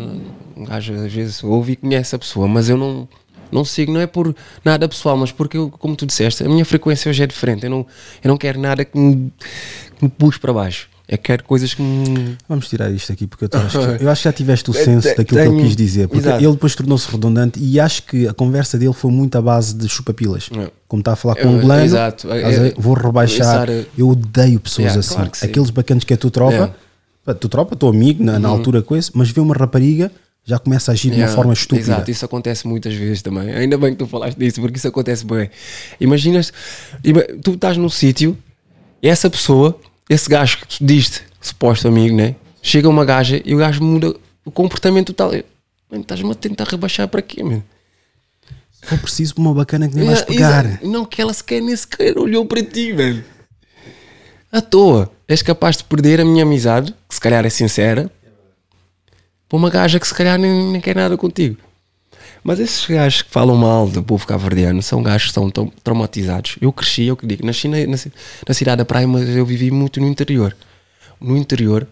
às 0.68 0.84
vezes 0.86 1.42
ouve 1.44 1.72
e 1.72 1.76
conhece 1.76 2.14
a 2.14 2.18
pessoa, 2.18 2.46
mas 2.48 2.68
eu 2.68 2.76
não, 2.76 3.08
não 3.52 3.64
sigo. 3.64 3.92
Não 3.92 4.00
é 4.00 4.06
por 4.06 4.34
nada 4.64 4.88
pessoal, 4.88 5.16
mas 5.16 5.30
porque, 5.32 5.56
eu, 5.56 5.70
como 5.70 5.94
tu 5.96 6.04
disseste, 6.06 6.42
a 6.44 6.48
minha 6.48 6.64
frequência 6.64 7.08
hoje 7.08 7.22
é 7.22 7.26
diferente. 7.26 7.64
Eu 7.64 7.70
não, 7.70 7.86
eu 8.22 8.28
não 8.28 8.36
quero 8.36 8.60
nada 8.60 8.84
que 8.84 8.98
me, 8.98 9.32
que 9.96 10.04
me 10.04 10.08
puxe 10.10 10.38
para 10.38 10.52
baixo. 10.52 10.88
Eu 11.10 11.16
quero 11.16 11.42
coisas 11.44 11.72
que 11.72 11.80
me. 11.80 12.36
Vamos 12.46 12.68
tirar 12.68 12.90
isto 12.90 13.10
aqui, 13.10 13.26
porque 13.26 13.46
eu, 13.46 13.48
acho 13.60 13.78
que- 13.78 13.96
eu 14.04 14.10
acho 14.10 14.20
que 14.20 14.28
já 14.28 14.32
tiveste 14.32 14.68
o 14.70 14.74
senso 14.74 15.08
Te- 15.08 15.14
daquilo 15.16 15.40
que 15.40 15.46
ele 15.46 15.50
tenho- 15.56 15.66
quis 15.66 15.74
dizer. 15.74 16.06
Porque 16.06 16.20
Exato. 16.28 16.44
ele 16.44 16.52
depois 16.52 16.74
tornou-se 16.74 17.10
redundante 17.10 17.58
e 17.58 17.80
acho 17.80 18.02
que 18.02 18.28
a 18.28 18.34
conversa 18.34 18.76
dele 18.76 18.92
foi 18.92 19.10
muito 19.10 19.34
à 19.38 19.40
base 19.40 19.74
de 19.74 19.88
chupapilas. 19.88 20.50
É. 20.54 20.70
Como 20.86 21.00
está 21.00 21.14
a 21.14 21.16
falar 21.16 21.36
com 21.36 21.40
É, 21.40 21.46
um 21.46 21.56
angolano, 21.56 21.82
exato. 21.82 22.30
É, 22.30 22.74
vou 22.76 22.92
rebaixar. 22.92 23.68
Eu 23.96 24.10
odeio 24.10 24.60
pessoas 24.60 24.88
Yeah, 24.88 25.00
assim. 25.00 25.14
claro 25.14 25.30
que. 25.30 25.46
Aqueles 25.46 25.70
bacanas 25.70 26.04
que 26.04 26.12
é 26.12 26.16
tu 26.18 26.30
pá, 26.30 26.70
tu 27.34 27.48
tropa, 27.48 27.74
teu 27.76 27.88
amigo 27.88 28.22
na, 28.22 28.38
na 28.38 28.48
Uhum. 28.48 28.54
altura 28.56 28.82
com 28.82 28.96
esse, 28.96 29.10
mas 29.14 29.30
vê 29.30 29.40
uma 29.40 29.54
rapariga, 29.54 30.10
já 30.44 30.58
começa 30.58 30.90
a 30.90 30.94
agir 30.94 31.08
de 31.10 31.16
uma 31.16 31.20
Yeah, 31.20 31.34
forma 31.36 31.52
estúpida. 31.52 31.80
Exato, 31.92 32.10
isso 32.10 32.24
acontece 32.24 32.66
muitas 32.66 32.94
vezes 32.94 33.20
também. 33.22 33.50
Ainda 33.52 33.76
bem 33.76 33.92
que 33.92 33.98
tu 33.98 34.06
falaste 34.06 34.38
disso, 34.38 34.60
porque 34.60 34.78
isso 34.78 34.88
acontece 34.88 35.24
bem. 35.26 35.50
Imaginas, 36.00 36.52
ima- 37.04 37.24
tu 37.42 37.52
estás 37.52 37.76
num 37.76 37.88
sítio 37.90 38.36
e 39.02 39.08
essa 39.08 39.28
pessoa, 39.28 39.78
esse 40.08 40.28
gajo 40.28 40.58
que 40.58 40.66
tu 40.78 40.84
diste, 40.84 41.22
suposto 41.40 41.86
amigo, 41.86 42.16
né? 42.16 42.34
Chega 42.62 42.88
uma 42.88 43.04
gaja 43.04 43.40
e 43.44 43.54
o 43.54 43.58
gajo 43.58 43.82
muda 43.84 44.14
o 44.44 44.50
comportamento 44.50 45.14
Mano, 45.90 46.02
estás-me 46.02 46.30
a 46.30 46.34
tentar 46.34 46.64
rebaixar 46.64 47.08
para 47.08 47.22
quê, 47.22 47.42
mano? 47.42 47.62
For 48.82 48.98
preciso 48.98 49.34
uma 49.38 49.52
bacana 49.52 49.88
que 49.88 49.94
nem 49.96 50.04
mais 50.06 50.18
Exa- 50.18 50.26
pegar. 50.26 50.64
exa- 50.66 50.78
Não, 50.84 51.04
que 51.04 51.20
ela 51.20 51.32
sequer 51.32 51.60
nem 51.60 51.74
sequer 51.76 52.16
olhou 52.18 52.44
para 52.46 52.62
ti, 52.62 52.92
velho. 52.92 53.24
À 54.50 54.60
toa. 54.60 55.10
És 55.26 55.42
capaz 55.42 55.76
de 55.76 55.84
perder 55.84 56.20
a 56.20 56.24
minha 56.24 56.42
amizade, 56.42 56.94
se 57.18 57.20
calhar 57.20 57.44
é 57.44 57.50
sincera, 57.50 58.08
para 59.48 59.56
uma 59.56 59.68
gaja 59.68 59.98
que 59.98 60.06
se 60.06 60.14
calhar 60.14 60.38
nem, 60.38 60.70
nem 60.70 60.80
quer 60.80 60.94
nada 60.94 61.16
contigo. 61.16 61.56
Mas 62.44 62.60
esses 62.60 62.86
gajos 62.86 63.22
que 63.22 63.30
falam 63.30 63.56
mal 63.56 63.88
do 63.88 64.00
povo 64.04 64.24
cabo-verdiano 64.24 64.80
são 64.80 65.02
gajos 65.02 65.24
que 65.24 65.30
estão 65.30 65.50
tão 65.50 65.66
traumatizados. 65.82 66.56
Eu 66.60 66.72
cresci, 66.72 67.06
eu 67.06 67.16
que 67.16 67.26
digo, 67.26 67.44
nasci 67.44 67.66
na, 67.66 67.78
na, 67.78 67.96
na 68.46 68.54
cidade 68.54 68.76
da 68.76 68.84
praia, 68.84 69.08
mas 69.08 69.28
eu 69.30 69.44
vivi 69.44 69.68
muito 69.72 70.00
no 70.00 70.06
interior. 70.06 70.56
No 71.20 71.36
interior, 71.36 71.88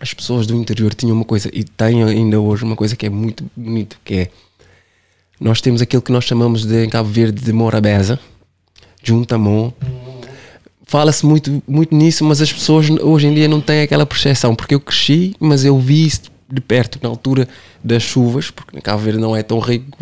as 0.00 0.12
pessoas 0.12 0.44
do 0.44 0.56
interior 0.56 0.92
tinham 0.92 1.14
uma 1.14 1.24
coisa, 1.24 1.48
e 1.52 1.62
têm 1.62 2.02
ainda 2.02 2.40
hoje 2.40 2.64
uma 2.64 2.74
coisa 2.74 2.96
que 2.96 3.06
é 3.06 3.10
muito 3.10 3.48
bonito, 3.56 3.96
que 4.04 4.14
é 4.14 4.30
nós 5.38 5.60
temos 5.60 5.80
aquilo 5.80 6.02
que 6.02 6.10
nós 6.10 6.24
chamamos 6.24 6.66
de 6.66 6.84
em 6.84 6.88
Cabo 6.88 7.08
Verde 7.08 7.44
de 7.44 7.52
Morabeza, 7.52 8.18
Juntamon. 9.04 9.70
Fala-se 10.88 11.26
muito, 11.26 11.60
muito 11.66 11.94
nisso, 11.94 12.24
mas 12.24 12.40
as 12.40 12.52
pessoas 12.52 12.88
hoje 12.88 13.26
em 13.26 13.34
dia 13.34 13.48
não 13.48 13.60
têm 13.60 13.82
aquela 13.82 14.06
percepção, 14.06 14.54
porque 14.54 14.74
eu 14.74 14.80
cresci, 14.80 15.34
mas 15.40 15.64
eu 15.64 15.76
vi 15.80 16.06
isso 16.06 16.22
de 16.48 16.60
perto 16.60 17.00
na 17.02 17.08
altura 17.08 17.48
das 17.82 18.04
chuvas, 18.04 18.52
porque 18.52 18.80
Cabo 18.80 19.02
Verde 19.02 19.18
não 19.18 19.34
é 19.34 19.42
tão 19.42 19.58
rico 19.58 19.98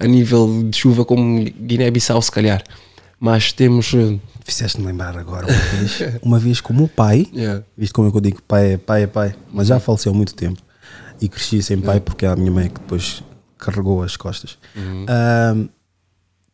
a 0.00 0.06
nível 0.06 0.64
de 0.70 0.74
chuva 0.76 1.04
como 1.04 1.44
Guiné-Bissau, 1.44 2.20
se 2.22 2.30
calhar. 2.32 2.62
Mas 3.20 3.52
temos. 3.52 3.92
eh, 3.92 4.18
Fizeste-me 4.42 4.86
lembrar 4.86 5.18
agora 5.18 5.46
uma 5.46 5.56
vez, 5.58 5.98
uma 6.22 6.38
vez 6.38 6.60
com 6.62 6.72
o 6.74 6.88
pai, 6.88 7.26
Yeah. 7.34 7.62
visto 7.76 7.92
como 7.92 8.08
é 8.08 8.10
que 8.10 8.16
eu 8.16 8.20
digo, 8.22 8.42
pai 8.42 8.72
é 8.72 8.76
pai, 8.78 9.02
é 9.02 9.06
pai, 9.06 9.34
mas 9.52 9.66
já 9.68 9.78
faleceu 9.78 10.12
há 10.12 10.14
muito 10.14 10.34
tempo 10.34 10.62
e 11.20 11.28
cresci 11.28 11.62
sem 11.62 11.78
pai 11.78 12.00
porque 12.00 12.24
é 12.24 12.28
a 12.28 12.36
minha 12.36 12.50
mãe 12.50 12.68
que 12.68 12.80
depois 12.80 13.22
carregou 13.58 14.02
as 14.02 14.16
costas. 14.16 14.56
Uhum. 14.74 15.04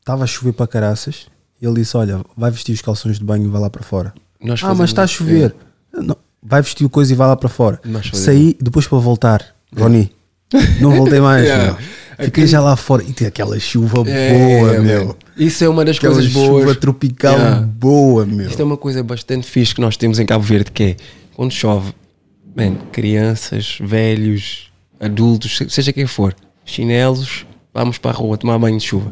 Estava 0.00 0.24
a 0.24 0.26
chover 0.26 0.52
para 0.52 0.66
caraças 0.66 1.26
ele 1.66 1.74
disse: 1.74 1.96
Olha, 1.96 2.20
vai 2.36 2.50
vestir 2.50 2.72
os 2.72 2.82
calções 2.82 3.18
de 3.18 3.24
banho 3.24 3.44
e 3.44 3.48
vai 3.48 3.60
lá 3.60 3.70
para 3.70 3.82
fora. 3.82 4.12
Nós 4.40 4.60
ah, 4.64 4.74
mas 4.74 4.90
está 4.90 5.02
a 5.02 5.06
chover. 5.06 5.54
Não, 5.92 6.16
vai 6.42 6.60
vestir 6.62 6.84
o 6.84 6.90
coisa 6.90 7.12
e 7.12 7.16
vai 7.16 7.28
lá 7.28 7.36
para 7.36 7.48
fora. 7.48 7.80
Saí 8.12 8.56
depois 8.60 8.86
para 8.86 8.98
voltar, 8.98 9.44
Roni. 9.76 10.10
Não 10.80 10.90
voltei 10.96 11.20
mais. 11.20 11.44
Yeah. 11.46 11.78
Fiquei 12.20 12.46
já 12.46 12.60
lá 12.60 12.76
fora 12.76 13.02
e 13.02 13.12
tem 13.12 13.26
aquela 13.26 13.58
chuva 13.58 14.04
É, 14.08 14.32
boa, 14.60 14.74
é, 14.74 14.78
meu. 14.80 15.16
Isso 15.36 15.64
é 15.64 15.68
uma 15.68 15.84
das 15.84 15.96
Aquela 15.96 16.14
coisas 16.14 16.30
chuva 16.30 16.46
boas. 16.64 16.76
tropical 16.76 17.36
boa, 17.62 18.26
meu. 18.26 18.46
Isto 18.48 18.60
é 18.60 18.64
uma 18.64 18.76
coisa 18.76 19.02
bastante 19.02 19.46
fixe 19.46 19.74
que 19.74 19.80
nós 19.80 19.96
temos 19.96 20.18
em 20.18 20.26
Cabo 20.26 20.44
Verde, 20.44 20.70
que 20.70 20.82
é 20.82 20.96
quando 21.34 21.50
chove, 21.52 21.92
man, 22.54 22.74
crianças, 22.92 23.78
velhos, 23.80 24.70
adultos, 25.00 25.56
se- 25.56 25.70
seja 25.70 25.92
quem 25.92 26.06
for, 26.06 26.34
chinelos, 26.66 27.46
vamos 27.72 27.98
para 27.98 28.10
a 28.10 28.14
rua 28.14 28.36
tomar 28.36 28.58
banho 28.58 28.78
de 28.78 28.84
chuva. 28.84 29.10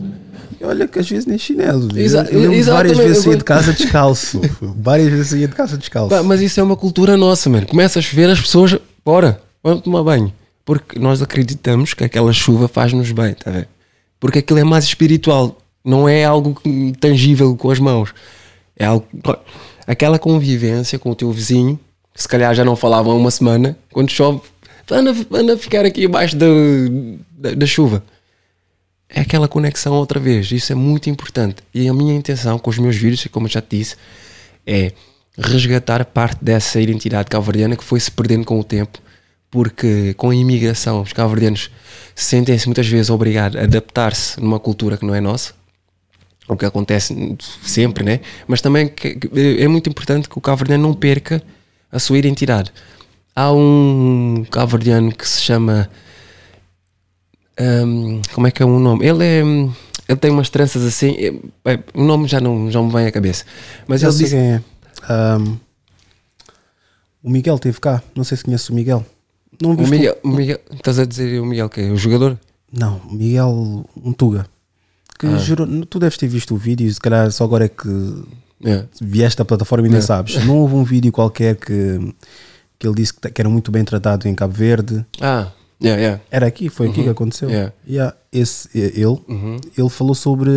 Olha 0.62 0.86
que 0.86 0.98
às 0.98 1.08
vezes 1.08 1.24
nem 1.26 1.38
chinelo. 1.38 1.88
Exa- 1.98 2.26
eu 2.30 2.38
lembro 2.40 2.54
exatamente, 2.56 2.94
várias 2.94 2.98
vezes 2.98 3.16
eu 3.16 3.22
saía 3.22 3.36
de 3.38 3.44
casa 3.44 3.72
descalço. 3.72 4.40
várias 4.60 5.08
vezes 5.08 5.28
saía 5.28 5.48
de 5.48 5.54
casa 5.54 5.78
descalço. 5.78 6.22
Mas 6.24 6.40
isso 6.42 6.60
é 6.60 6.62
uma 6.62 6.76
cultura 6.76 7.16
nossa, 7.16 7.48
mano. 7.48 7.66
Começa 7.66 7.98
a 7.98 8.02
chover, 8.02 8.28
as 8.28 8.40
pessoas, 8.40 8.76
bora, 9.04 9.40
vamos 9.62 9.82
tomar 9.82 10.02
banho. 10.02 10.32
Porque 10.64 10.98
nós 10.98 11.22
acreditamos 11.22 11.94
que 11.94 12.04
aquela 12.04 12.32
chuva 12.32 12.68
faz-nos 12.68 13.10
bem, 13.10 13.32
tá 13.32 13.48
a 13.50 13.52
ver? 13.54 13.68
Porque 14.20 14.40
aquilo 14.40 14.58
é 14.58 14.64
mais 14.64 14.84
espiritual, 14.84 15.56
não 15.82 16.06
é 16.06 16.24
algo 16.24 16.60
tangível 17.00 17.56
com 17.56 17.70
as 17.70 17.78
mãos. 17.78 18.12
É 18.76 18.84
algo. 18.84 19.06
Aquela 19.86 20.18
convivência 20.18 20.98
com 20.98 21.10
o 21.10 21.14
teu 21.14 21.32
vizinho, 21.32 21.80
que 22.14 22.20
se 22.20 22.28
calhar 22.28 22.54
já 22.54 22.64
não 22.64 22.76
falavam 22.76 23.12
há 23.12 23.14
uma 23.14 23.30
semana, 23.30 23.76
quando 23.90 24.10
chove, 24.10 24.40
anda, 24.90 25.14
anda 25.32 25.54
a 25.54 25.56
ficar 25.56 25.86
aqui 25.86 26.04
abaixo 26.04 26.36
da, 26.36 26.46
da, 27.32 27.54
da 27.54 27.66
chuva. 27.66 28.04
É 29.12 29.20
aquela 29.20 29.48
conexão 29.48 29.92
outra 29.94 30.20
vez, 30.20 30.50
isso 30.52 30.72
é 30.72 30.74
muito 30.74 31.10
importante. 31.10 31.62
E 31.74 31.88
a 31.88 31.94
minha 31.94 32.14
intenção 32.14 32.58
com 32.58 32.70
os 32.70 32.78
meus 32.78 32.96
vídeos, 32.96 33.26
como 33.30 33.46
eu 33.46 33.50
já 33.50 33.60
te 33.60 33.76
disse, 33.76 33.96
é 34.66 34.92
resgatar 35.36 36.04
parte 36.04 36.44
dessa 36.44 36.80
identidade 36.80 37.28
calvariana 37.28 37.76
que 37.76 37.84
foi 37.84 37.98
se 37.98 38.10
perdendo 38.10 38.44
com 38.44 38.58
o 38.58 38.64
tempo 38.64 39.00
porque 39.50 40.14
com 40.14 40.30
a 40.30 40.34
imigração 40.34 41.02
os 41.02 41.12
cabo-verdianos 41.12 41.70
sentem-se 42.14 42.66
muitas 42.66 42.86
vezes 42.86 43.10
obrigados 43.10 43.58
a 43.60 43.64
adaptar-se 43.64 44.40
numa 44.40 44.60
cultura 44.60 44.96
que 44.96 45.04
não 45.04 45.14
é 45.14 45.20
nossa, 45.20 45.52
o 46.48 46.56
que 46.56 46.64
acontece 46.64 47.36
sempre, 47.62 48.04
né? 48.04 48.20
Mas 48.46 48.60
também 48.60 48.92
é 49.34 49.68
muito 49.68 49.90
importante 49.90 50.28
que 50.28 50.38
o 50.38 50.40
cabo-verdiano 50.40 50.82
não 50.82 50.94
perca 50.94 51.42
a 51.90 51.98
sua 51.98 52.18
identidade. 52.18 52.72
Há 53.34 53.52
um 53.52 54.44
cabo-verdiano 54.50 55.12
que 55.12 55.28
se 55.28 55.40
chama 55.42 55.90
hum, 57.60 58.22
como 58.34 58.46
é 58.46 58.50
que 58.50 58.62
é 58.62 58.66
o 58.66 58.78
nome? 58.78 59.04
Ele 59.06 59.24
é 59.24 59.44
hum, 59.44 59.72
ele 60.08 60.18
tem 60.18 60.30
umas 60.30 60.50
tranças 60.50 60.82
assim, 60.84 61.14
é, 61.18 61.72
é, 61.72 61.78
o 61.94 62.02
nome 62.02 62.26
já 62.26 62.40
não, 62.40 62.70
já 62.70 62.82
me 62.82 62.90
vem 62.92 63.06
à 63.06 63.12
cabeça. 63.12 63.44
Mas 63.86 64.02
ele 64.02 64.12
diz, 64.14 64.32
é. 64.32 64.62
Ahm, 65.08 65.56
o 67.22 67.30
Miguel 67.30 67.56
esteve 67.56 67.78
cá. 67.80 68.02
Não 68.14 68.24
sei 68.24 68.36
se 68.36 68.44
conhece 68.44 68.70
o 68.70 68.74
Miguel. 68.74 69.04
Não 69.60 69.72
o 69.72 69.86
Miguel, 69.88 70.16
o 70.22 70.28
Miguel, 70.28 70.58
estás 70.72 70.98
a 70.98 71.04
dizer 71.04 71.40
o 71.40 71.44
Miguel 71.44 71.68
que 71.68 71.80
é 71.82 71.90
o 71.90 71.96
jogador? 71.96 72.38
Não, 72.72 72.96
o 73.08 73.12
Miguel 73.14 73.84
um 74.02 74.12
Tuga. 74.12 74.46
Que 75.18 75.26
Ah. 75.26 75.36
jurou- 75.36 75.66
tu 75.86 75.98
deves 75.98 76.16
ter 76.16 76.28
visto 76.28 76.54
o 76.54 76.56
vídeo, 76.56 76.90
se 76.92 76.98
calhar 77.00 77.30
só 77.30 77.44
agora 77.44 77.66
é 77.66 77.68
que 77.68 77.88
Yeah. 78.62 78.86
vieste 79.00 79.40
à 79.40 79.44
plataforma 79.44 79.86
e 79.86 79.90
nem 79.90 80.00
Yeah. 80.00 80.06
sabes. 80.06 80.34
Não 80.46 80.56
houve 80.58 80.74
um 80.74 80.84
vídeo 80.84 81.12
qualquer 81.12 81.56
que, 81.56 82.14
que 82.78 82.86
ele 82.86 82.94
disse 82.94 83.12
que, 83.14 83.30
que 83.30 83.40
era 83.40 83.48
muito 83.50 83.70
bem 83.70 83.84
tratado 83.84 84.26
em 84.28 84.34
Cabo 84.34 84.54
Verde. 84.54 85.04
Ah, 85.20 85.48
yeah, 85.82 86.00
yeah. 86.02 86.20
Era 86.30 86.46
aqui, 86.46 86.68
foi 86.68 86.88
aqui 86.88 86.98
Uhum. 86.98 87.04
que 87.04 87.10
aconteceu. 87.10 87.48
Yeah. 87.50 87.72
Yeah, 87.88 88.16
esse, 88.32 88.68
ele, 88.78 89.04
Uhum. 89.28 89.56
ele 89.76 89.88
falou 89.88 90.14
sobre. 90.14 90.50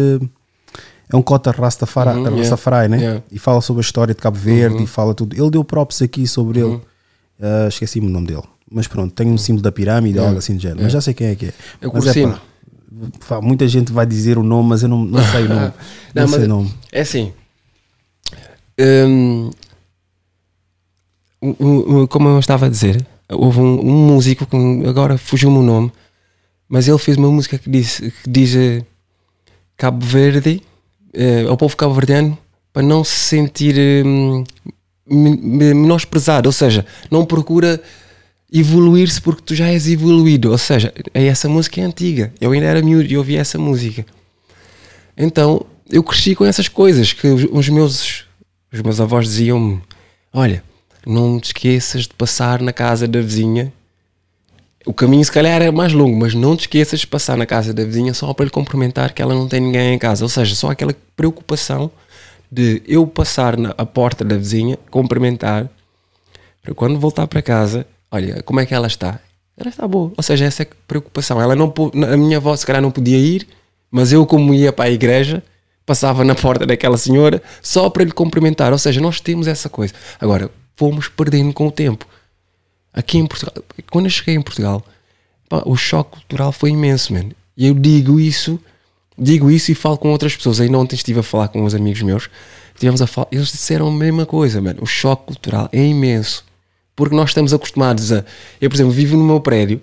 É 1.12 1.16
um 1.16 1.22
cota 1.22 1.52
Rastafari, 1.52 2.18
Uhum. 2.20 2.38
Rastafari 2.38 2.88
né? 2.90 3.22
E 3.32 3.38
fala 3.38 3.62
sobre 3.62 3.82
a 3.82 3.86
história 3.86 4.14
de 4.16 4.22
Cabo 4.22 4.38
Verde 4.38 4.78
Uhum. 4.78 4.84
e 4.84 4.88
fala 4.88 5.14
tudo. 5.14 5.36
Ele 5.36 5.50
deu 5.52 5.64
props 5.64 6.02
aqui 6.02 6.26
sobre 6.28 6.62
Uhum. 6.64 6.74
ele. 6.74 6.82
Ah, 7.41 7.68
Esqueci-me 7.68 8.08
o 8.08 8.10
nome 8.10 8.28
dele. 8.28 8.44
Mas 8.72 8.88
pronto, 8.88 9.14
tem 9.14 9.28
um 9.28 9.38
símbolo 9.38 9.62
da 9.62 9.72
pirâmide 9.72 10.18
ou 10.18 10.26
algo 10.26 10.38
assim 10.40 10.56
de 10.58 10.64
género. 10.64 10.82
Mas 10.84 10.91
já 10.94 11.00
sei 11.02 11.14
quem 11.14 11.28
é 11.28 11.36
que 11.36 11.45
é. 11.48 11.54
É 11.82 11.88
o 11.88 11.94
Mas 11.94 12.04
Cursino. 12.06 12.34
pá, 13.28 13.36
pá, 13.36 13.41
muita 13.41 13.68
gente 13.68 13.91
vai 13.91 14.06
dizer 14.06 14.38
o 14.38 14.44
nome, 14.44 14.70
mas 14.70 14.82
eu 14.82 14.90
não, 14.90 15.04
não 15.06 15.22
sei 15.32 15.45
o 15.45 15.50
nome. 15.50 15.74
não, 16.16 16.22
Não, 16.24 16.28
sei 16.28 16.44
o 16.45 16.48
nome. 16.48 16.74
É 16.91 17.02
assim. 17.02 17.32
hum, 18.80 19.52
como 22.10 22.30
eu 22.30 22.40
estava 22.40 22.66
a 22.66 22.70
dizer, 22.70 23.06
houve 23.35 23.60
um, 23.60 23.80
um 23.80 24.07
músico 24.07 24.45
que 24.45 24.55
agora 24.88 25.18
fugiu-me 25.18 25.57
o 25.57 25.61
nome, 25.64 25.91
mas 26.68 26.88
ele 26.88 26.97
fez 26.97 27.18
uma 27.18 27.30
música 27.31 27.57
que 27.57 27.69
diz, 27.69 27.99
que 27.99 28.30
diz 28.30 28.55
eh, 28.55 28.84
Cabo 29.77 30.05
Verde, 30.05 30.61
eh, 31.14 31.45
ao 31.47 31.57
povo 31.57 31.76
cabo-verdiano, 31.77 32.38
para 32.72 32.81
não 32.84 33.03
se 33.03 33.11
sentir 33.15 33.76
me- 34.05 34.43
me- 35.07 35.73
menosprezado, 35.73 36.47
ou 36.49 36.53
seja, 36.53 36.85
não 37.11 37.26
procura 37.26 37.81
evoluir-se 38.51 39.22
porque 39.22 39.41
tu 39.43 39.55
já 39.55 39.68
és 39.68 39.88
evoluído, 39.88 40.51
ou 40.51 40.57
seja, 40.57 40.93
essa 41.14 41.49
música 41.49 41.81
é 41.81 41.84
antiga, 41.84 42.31
eu 42.39 42.51
ainda 42.51 42.65
era 42.68 42.81
miúdo 42.81 43.11
e 43.11 43.18
ouvi 43.18 43.35
essa 43.35 43.57
música. 43.57 44.05
Então 45.18 45.65
eu 45.89 46.03
cresci 46.03 46.34
com 46.35 46.45
essas 46.45 46.68
coisas 46.68 47.14
que 47.14 47.27
os 47.27 47.69
meus 47.69 48.26
os 48.72 48.81
meus 48.81 48.99
avós 48.99 49.26
diziam-me: 49.27 49.80
Olha, 50.34 50.64
não 51.06 51.40
te 51.40 51.48
esqueças 51.48 52.04
de 52.04 52.14
passar 52.14 52.62
na 52.62 52.74
casa 52.74 53.08
da 53.08 53.20
vizinha. 53.22 53.72
O 54.86 54.94
caminho 54.94 55.24
se 55.24 55.32
calhar 55.32 55.62
era 55.62 55.72
mais 55.72 55.94
longo, 55.94 56.18
mas 56.18 56.34
não 56.34 56.56
te 56.56 56.62
esqueças 56.62 57.02
de 57.02 57.08
passar 57.08 57.38
na 57.38 57.46
casa 57.46 57.74
da 57.74 57.84
vizinha 57.84 58.14
só 58.14 58.34
para 58.34 58.46
lhe 58.46 58.52
cumprimentar 58.52 59.14
que 59.14 59.22
ela 59.22 59.34
não 59.34 59.48
tem 59.48 59.62
ninguém 59.62 59.94
em 59.94 60.00
casa. 60.00 60.26
Ou 60.26 60.30
seja, 60.30 60.56
só 60.56 60.72
aquela 60.72 60.94
preocupação 61.16 61.90
de 62.52 62.82
eu 62.86 63.08
passar 63.08 63.58
na 63.58 63.74
a 63.78 63.86
porta 63.86 64.24
da 64.24 64.38
vizinha, 64.38 64.78
cumprimentar, 64.92 65.70
para 66.62 66.74
quando 66.74 67.00
voltar 67.00 67.28
para 67.28 67.42
casa, 67.42 67.86
olha, 68.12 68.44
como 68.44 68.60
é 68.60 68.66
que 68.66 68.74
ela 68.74 68.88
está? 68.88 69.20
Ela 69.58 69.70
está 69.70 69.88
boa. 69.88 70.12
Ou 70.16 70.24
seja, 70.24 70.46
essa 70.46 70.64
é 70.64 70.66
a 70.66 70.76
preocupação. 70.88 71.42
Ela 71.42 71.56
não, 71.56 71.74
a 72.12 72.18
minha 72.18 72.38
avó 72.38 72.56
se 72.56 72.66
calhar 72.66 72.82
não 72.82 72.92
podia 72.92 73.18
ir, 73.18 73.48
mas 73.90 74.12
eu, 74.12 74.26
como 74.26 74.54
ia 74.54 74.72
para 74.72 74.86
a 74.86 74.92
igreja, 74.92 75.44
passava 75.86 76.24
na 76.24 76.36
porta 76.36 76.66
daquela 76.66 76.98
senhora 76.98 77.42
só 77.62 77.90
para 77.90 78.04
lhe 78.04 78.12
cumprimentar. 78.12 78.72
Ou 78.72 78.78
seja, 78.78 79.02
nós 79.02 79.20
temos 79.20 79.48
essa 79.48 79.70
coisa. 79.70 79.94
Agora, 80.20 80.50
fomos 80.76 81.08
perdendo 81.08 81.54
com 81.54 81.68
o 81.68 81.72
tempo. 81.72 82.08
Aqui 82.94 83.18
em 83.18 83.26
Portugal, 83.26 83.56
quando 83.91 84.06
eu 84.06 84.12
cheguei 84.12 84.36
em 84.36 84.41
Portugal, 84.41 84.86
pá, 85.50 85.64
o 85.66 85.76
choque 85.76 86.12
cultural 86.12 86.52
foi 86.52 86.70
imenso, 86.70 87.14
mano. 87.14 87.32
E 87.58 87.68
eu 87.68 87.74
digo 87.74 88.20
isso, 88.20 88.60
digo 89.18 89.50
isso 89.50 89.72
e 89.72 89.76
falo 89.76 89.98
com 89.98 90.12
outras 90.12 90.36
pessoas. 90.36 90.60
Ainda 90.60 90.78
ontem 90.78 90.95
estive 90.95 91.20
a 91.20 91.24
falar 91.24 91.48
com 91.48 91.64
uns 91.64 91.74
amigos 91.74 92.02
meus, 92.02 92.30
tivemos 92.78 93.02
a 93.02 93.08
falar, 93.08 93.28
eles 93.32 93.48
disseram 93.48 93.88
a 93.88 93.91
mesma 93.91 94.26
coisa, 94.26 94.62
mano. 94.62 94.80
O 94.82 94.86
choque 94.86 95.26
cultural 95.28 95.70
é 95.72 95.84
imenso. 95.84 96.45
Porque 96.95 97.16
nós 97.16 97.32
estamos 97.32 97.54
acostumados 97.54 98.12
a. 98.12 98.24
Eu, 98.62 98.70
por 98.70 98.76
exemplo, 98.76 98.91
vivo 98.91 99.18
no 99.18 99.24
meu 99.24 99.40
prédio, 99.40 99.82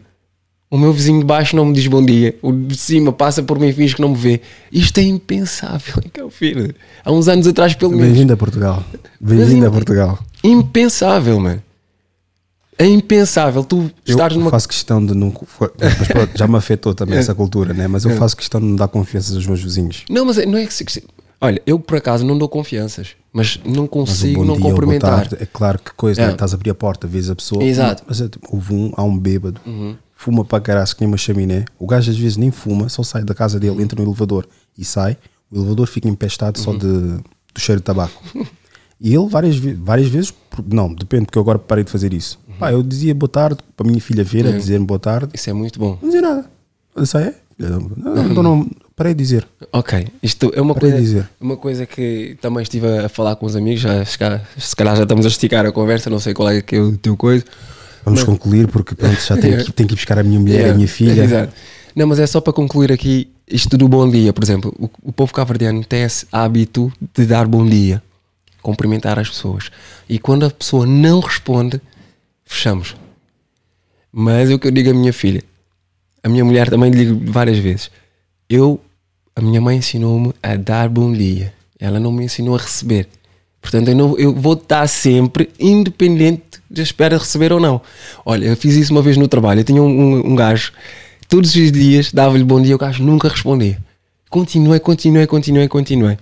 o 0.71 0.79
meu 0.79 0.93
vizinho 0.93 1.19
de 1.19 1.25
baixo 1.25 1.57
não 1.57 1.65
me 1.65 1.73
diz 1.73 1.87
bom 1.89 2.05
dia, 2.05 2.37
o 2.43 2.53
de 2.53 2.77
cima 2.77 3.13
passa 3.13 3.43
por 3.43 3.59
mim 3.59 3.69
e 3.69 3.73
finge 3.73 3.95
que 3.97 4.01
não 4.01 4.11
me 4.11 4.17
vê. 4.17 4.41
Isto 4.71 4.99
é 4.99 5.03
impensável, 5.03 5.95
que 6.13 6.21
é 6.21 6.25
o 6.25 6.31
filho. 6.31 6.73
Há 7.05 7.11
uns 7.11 7.27
anos 7.29 7.47
atrás, 7.47 7.75
pelo 7.75 7.91
menos. 7.93 8.07
Bem-vindo 8.07 8.33
a 8.33 8.37
Portugal. 8.37 8.85
Bem-vindo 9.21 9.67
a 9.67 9.71
Portugal. 9.71 10.19
Impensável, 10.45 11.41
mano. 11.41 11.63
É 12.79 12.87
impensável. 12.87 13.63
Tu 13.63 13.91
Eu 14.07 14.13
estás 14.15 14.35
numa. 14.35 14.51
faço 14.51 14.67
questão 14.69 15.05
de 15.05 15.13
não. 15.15 15.29
Mas 15.99 16.09
pronto, 16.09 16.31
já 16.39 16.47
me 16.49 16.57
afetou 16.57 16.95
também 16.95 17.17
É. 17.17 17.19
essa 17.21 17.35
cultura, 17.35 17.75
né? 17.75 17.87
Mas 17.87 18.05
eu 18.05 18.13
É. 18.13 18.15
faço 18.17 18.37
questão 18.37 18.59
de 18.61 18.67
não 18.69 18.77
dar 18.77 18.89
confiança 18.89 19.35
aos 19.35 19.47
meus 19.47 19.63
vizinhos. 19.63 20.05
Não, 20.09 20.25
mas 20.25 20.39
é- 20.39 20.47
não 20.47 20.57
é 20.57 20.65
que. 20.65 20.73
se- 20.73 21.05
Olha, 21.43 21.61
eu 21.67 21.79
por 21.79 21.97
acaso 21.99 22.25
não 22.25 22.39
dou 22.39 22.49
confianças, 22.49 23.09
mas 23.33 23.59
não 23.65 23.83
Mas 23.83 23.91
consigo 23.91 24.41
bom 24.41 24.47
não 24.47 24.57
dia, 24.57 24.65
cumprimentar. 24.71 25.11
tarde, 25.29 25.37
é 25.43 25.47
claro 25.47 25.79
que 25.79 25.93
coisa, 25.95 26.21
É. 26.23 26.27
né? 26.27 26.33
estás 26.33 26.53
a 26.53 26.57
abrir 26.57 26.71
a 26.71 26.75
porta, 26.75 27.07
vês 27.07 27.29
a 27.31 27.35
pessoa. 27.37 27.63
Exato. 27.65 28.03
Mas 28.07 28.19
tipo, 28.19 28.47
houve 28.51 28.73
um, 28.75 28.93
há 28.97 29.03
um 29.03 29.19
bêbado, 29.19 29.61
Uhum. 29.67 29.95
Fuma 30.23 30.45
para 30.45 30.61
caralho 30.61 30.87
que 30.89 31.01
nem 31.01 31.09
uma 31.09 31.17
chaminé. 31.17 31.65
O 31.79 31.87
gajo 31.87 32.11
às 32.11 32.17
vezes 32.19 32.37
nem 32.37 32.51
fuma, 32.51 32.89
só 32.91 33.03
sai 33.03 33.25
da 33.25 33.35
casa 33.35 33.59
dele, 33.59 33.83
entra 33.83 33.99
no 34.01 34.07
elevador 34.09 34.47
e 34.77 34.85
sai. 34.85 35.17
O 35.51 35.57
elevador 35.57 35.87
fica 35.87 36.09
empestado 36.09 36.59
Uhum. 36.59 36.65
só 36.65 36.73
de, 36.73 36.79
do 36.79 37.59
cheiro 37.59 37.81
de 37.81 37.85
tabaco. 37.85 38.23
E 39.01 39.15
ele 39.15 39.27
várias, 39.29 39.57
várias 39.57 40.09
vezes, 40.09 40.33
não, 40.71 40.93
depende, 40.95 41.25
porque 41.25 41.39
eu 41.39 41.43
agora 41.43 41.59
parei 41.59 41.85
de 41.85 41.91
fazer 41.91 42.13
isso. 42.13 42.39
Pá, 42.59 42.71
eu 42.71 42.83
dizia 42.83 43.15
boa 43.15 43.31
tarde 43.31 43.59
para 43.75 43.87
a 43.87 43.89
minha 43.89 44.01
filha 44.01 44.23
ver, 44.23 44.47
a 44.47 44.51
Uhum. 44.51 44.59
dizer-me 44.59 44.85
boa 44.85 45.01
tarde. 45.01 45.31
Isso 45.33 45.49
é 45.49 45.53
muito 45.55 45.79
bom. 45.79 45.97
Não 46.03 46.09
dizia 46.11 46.21
nada. 46.21 46.45
Eu 46.95 47.03
disse, 47.03 47.17
ah, 47.17 47.21
é? 47.23 47.35
Não, 47.59 47.81
não, 47.97 48.31
então 48.31 48.43
não, 48.43 48.71
parei 48.95 49.15
de 49.15 49.23
dizer. 49.23 49.47
Ok, 49.73 50.07
isto 50.23 50.51
é 50.55 50.61
uma 50.61 50.75
Parei 50.75 50.91
coisa, 50.93 51.05
dizer. 51.05 51.29
uma 51.41 51.57
coisa 51.57 51.87
que 51.87 52.37
também 52.43 52.63
estive 52.63 52.87
a 52.99 53.09
falar 53.09 53.37
com 53.37 53.47
os 53.47 53.55
amigos, 53.57 53.81
já, 53.81 54.05
se 54.05 54.19
calhar 54.19 54.97
já 54.97 55.03
estamos 55.03 55.25
a 55.25 55.29
esticar 55.29 55.65
a 55.67 55.73
conversa, 55.73 56.09
não 56.11 56.19
sei 56.21 56.33
qual 56.35 56.49
é 56.51 56.61
que 56.63 56.77
é 56.77 56.81
o 56.81 56.97
teu 56.97 57.17
coisa. 57.17 57.45
Vamos 58.05 58.21
Mas- 58.21 58.29
concluir, 58.29 58.67
porque 58.69 58.95
pronto, 58.95 59.21
já 59.21 59.37
tenho 59.37 59.59
que, 59.65 59.73
tenho 59.73 59.89
que 59.89 59.95
ir 59.95 59.97
buscar 59.97 60.19
a 60.19 60.23
minha 60.23 60.41
mulher 60.41 60.55
e 60.55 60.59
a 60.59 60.61
Yeah, 60.63 60.77
minha 60.77 60.89
filha. 60.89 61.23
Exato. 61.25 61.53
Não, 61.95 62.07
mas 62.07 62.19
é 62.19 62.27
só 62.27 62.41
para 62.41 62.53
concluir 62.53 62.93
aqui 62.93 63.29
isto 63.49 63.77
do 63.77 63.89
bom 63.89 64.09
dia, 64.09 64.33
por 64.33 64.43
exemplo. 64.45 64.73
O, 64.79 64.89
o 65.09 65.13
povo 65.13 65.33
cabo-verdiano 65.33 65.85
tem 65.85 66.03
esse 66.03 66.27
hábito 66.31 66.93
de 67.15 67.27
dar 67.27 67.47
bom 67.47 67.67
dia, 67.67 68.03
cumprimentar 68.63 69.19
as 69.19 69.29
pessoas. 69.29 69.71
E 70.09 70.19
quando 70.19 70.47
a 70.47 70.51
pessoa 70.51 70.87
não 70.87 71.21
responde, 71.21 71.81
fechamos. 72.45 72.95
Mas 74.13 74.51
é 74.51 74.55
o 74.55 74.59
que 74.59 74.69
eu 74.69 74.73
digo 74.73 74.91
à 74.91 74.95
minha 74.95 75.13
filha. 75.13 75.43
A 76.23 76.29
minha 76.29 76.45
mulher 76.45 76.69
também 76.71 76.91
lhe 76.91 77.05
digo 77.07 77.33
várias 77.33 77.59
vezes. 77.59 77.91
Eu, 78.49 78.81
a 79.35 79.41
minha 79.41 79.61
mãe 79.61 79.77
ensinou-me 79.79 80.33
a 80.43 80.57
dar 80.57 80.89
bom 80.89 81.13
dia. 81.13 81.53
Ela 81.79 81.99
não 82.01 82.13
me 82.13 82.25
ensinou 82.25 82.55
a 82.57 82.59
receber. 82.59 83.09
Portanto, 83.61 83.89
eu, 83.89 83.97
não, 83.97 84.19
eu 84.19 84.35
vou 84.35 84.55
estar 84.55 84.87
sempre 84.89 85.51
independente 85.59 86.61
de 86.71 86.83
espera 86.83 87.19
receber 87.19 87.53
ou 87.53 87.61
não. 87.61 87.81
Olha, 88.25 88.47
eu 88.47 88.57
fiz 88.57 88.75
isso 88.75 88.93
uma 88.93 89.03
vez 89.03 89.17
no 89.17 89.29
trabalho. 89.29 89.61
Eu 89.61 89.65
tinha 89.65 89.83
um, 89.83 89.89
um, 89.89 90.33
um 90.33 90.37
gajo, 90.37 90.73
todos 91.29 91.55
os 91.55 91.73
dias 91.73 92.13
dava-lhe 92.13 92.45
bom 92.45 92.61
dia, 92.61 92.75
o 92.75 92.79
gajo 92.79 93.03
nunca 93.03 93.29
respondia. 93.29 93.79
Continuei, 94.31 94.79
continuei, 94.79 95.27
continuei, 95.27 95.69
continuei. 95.69 96.19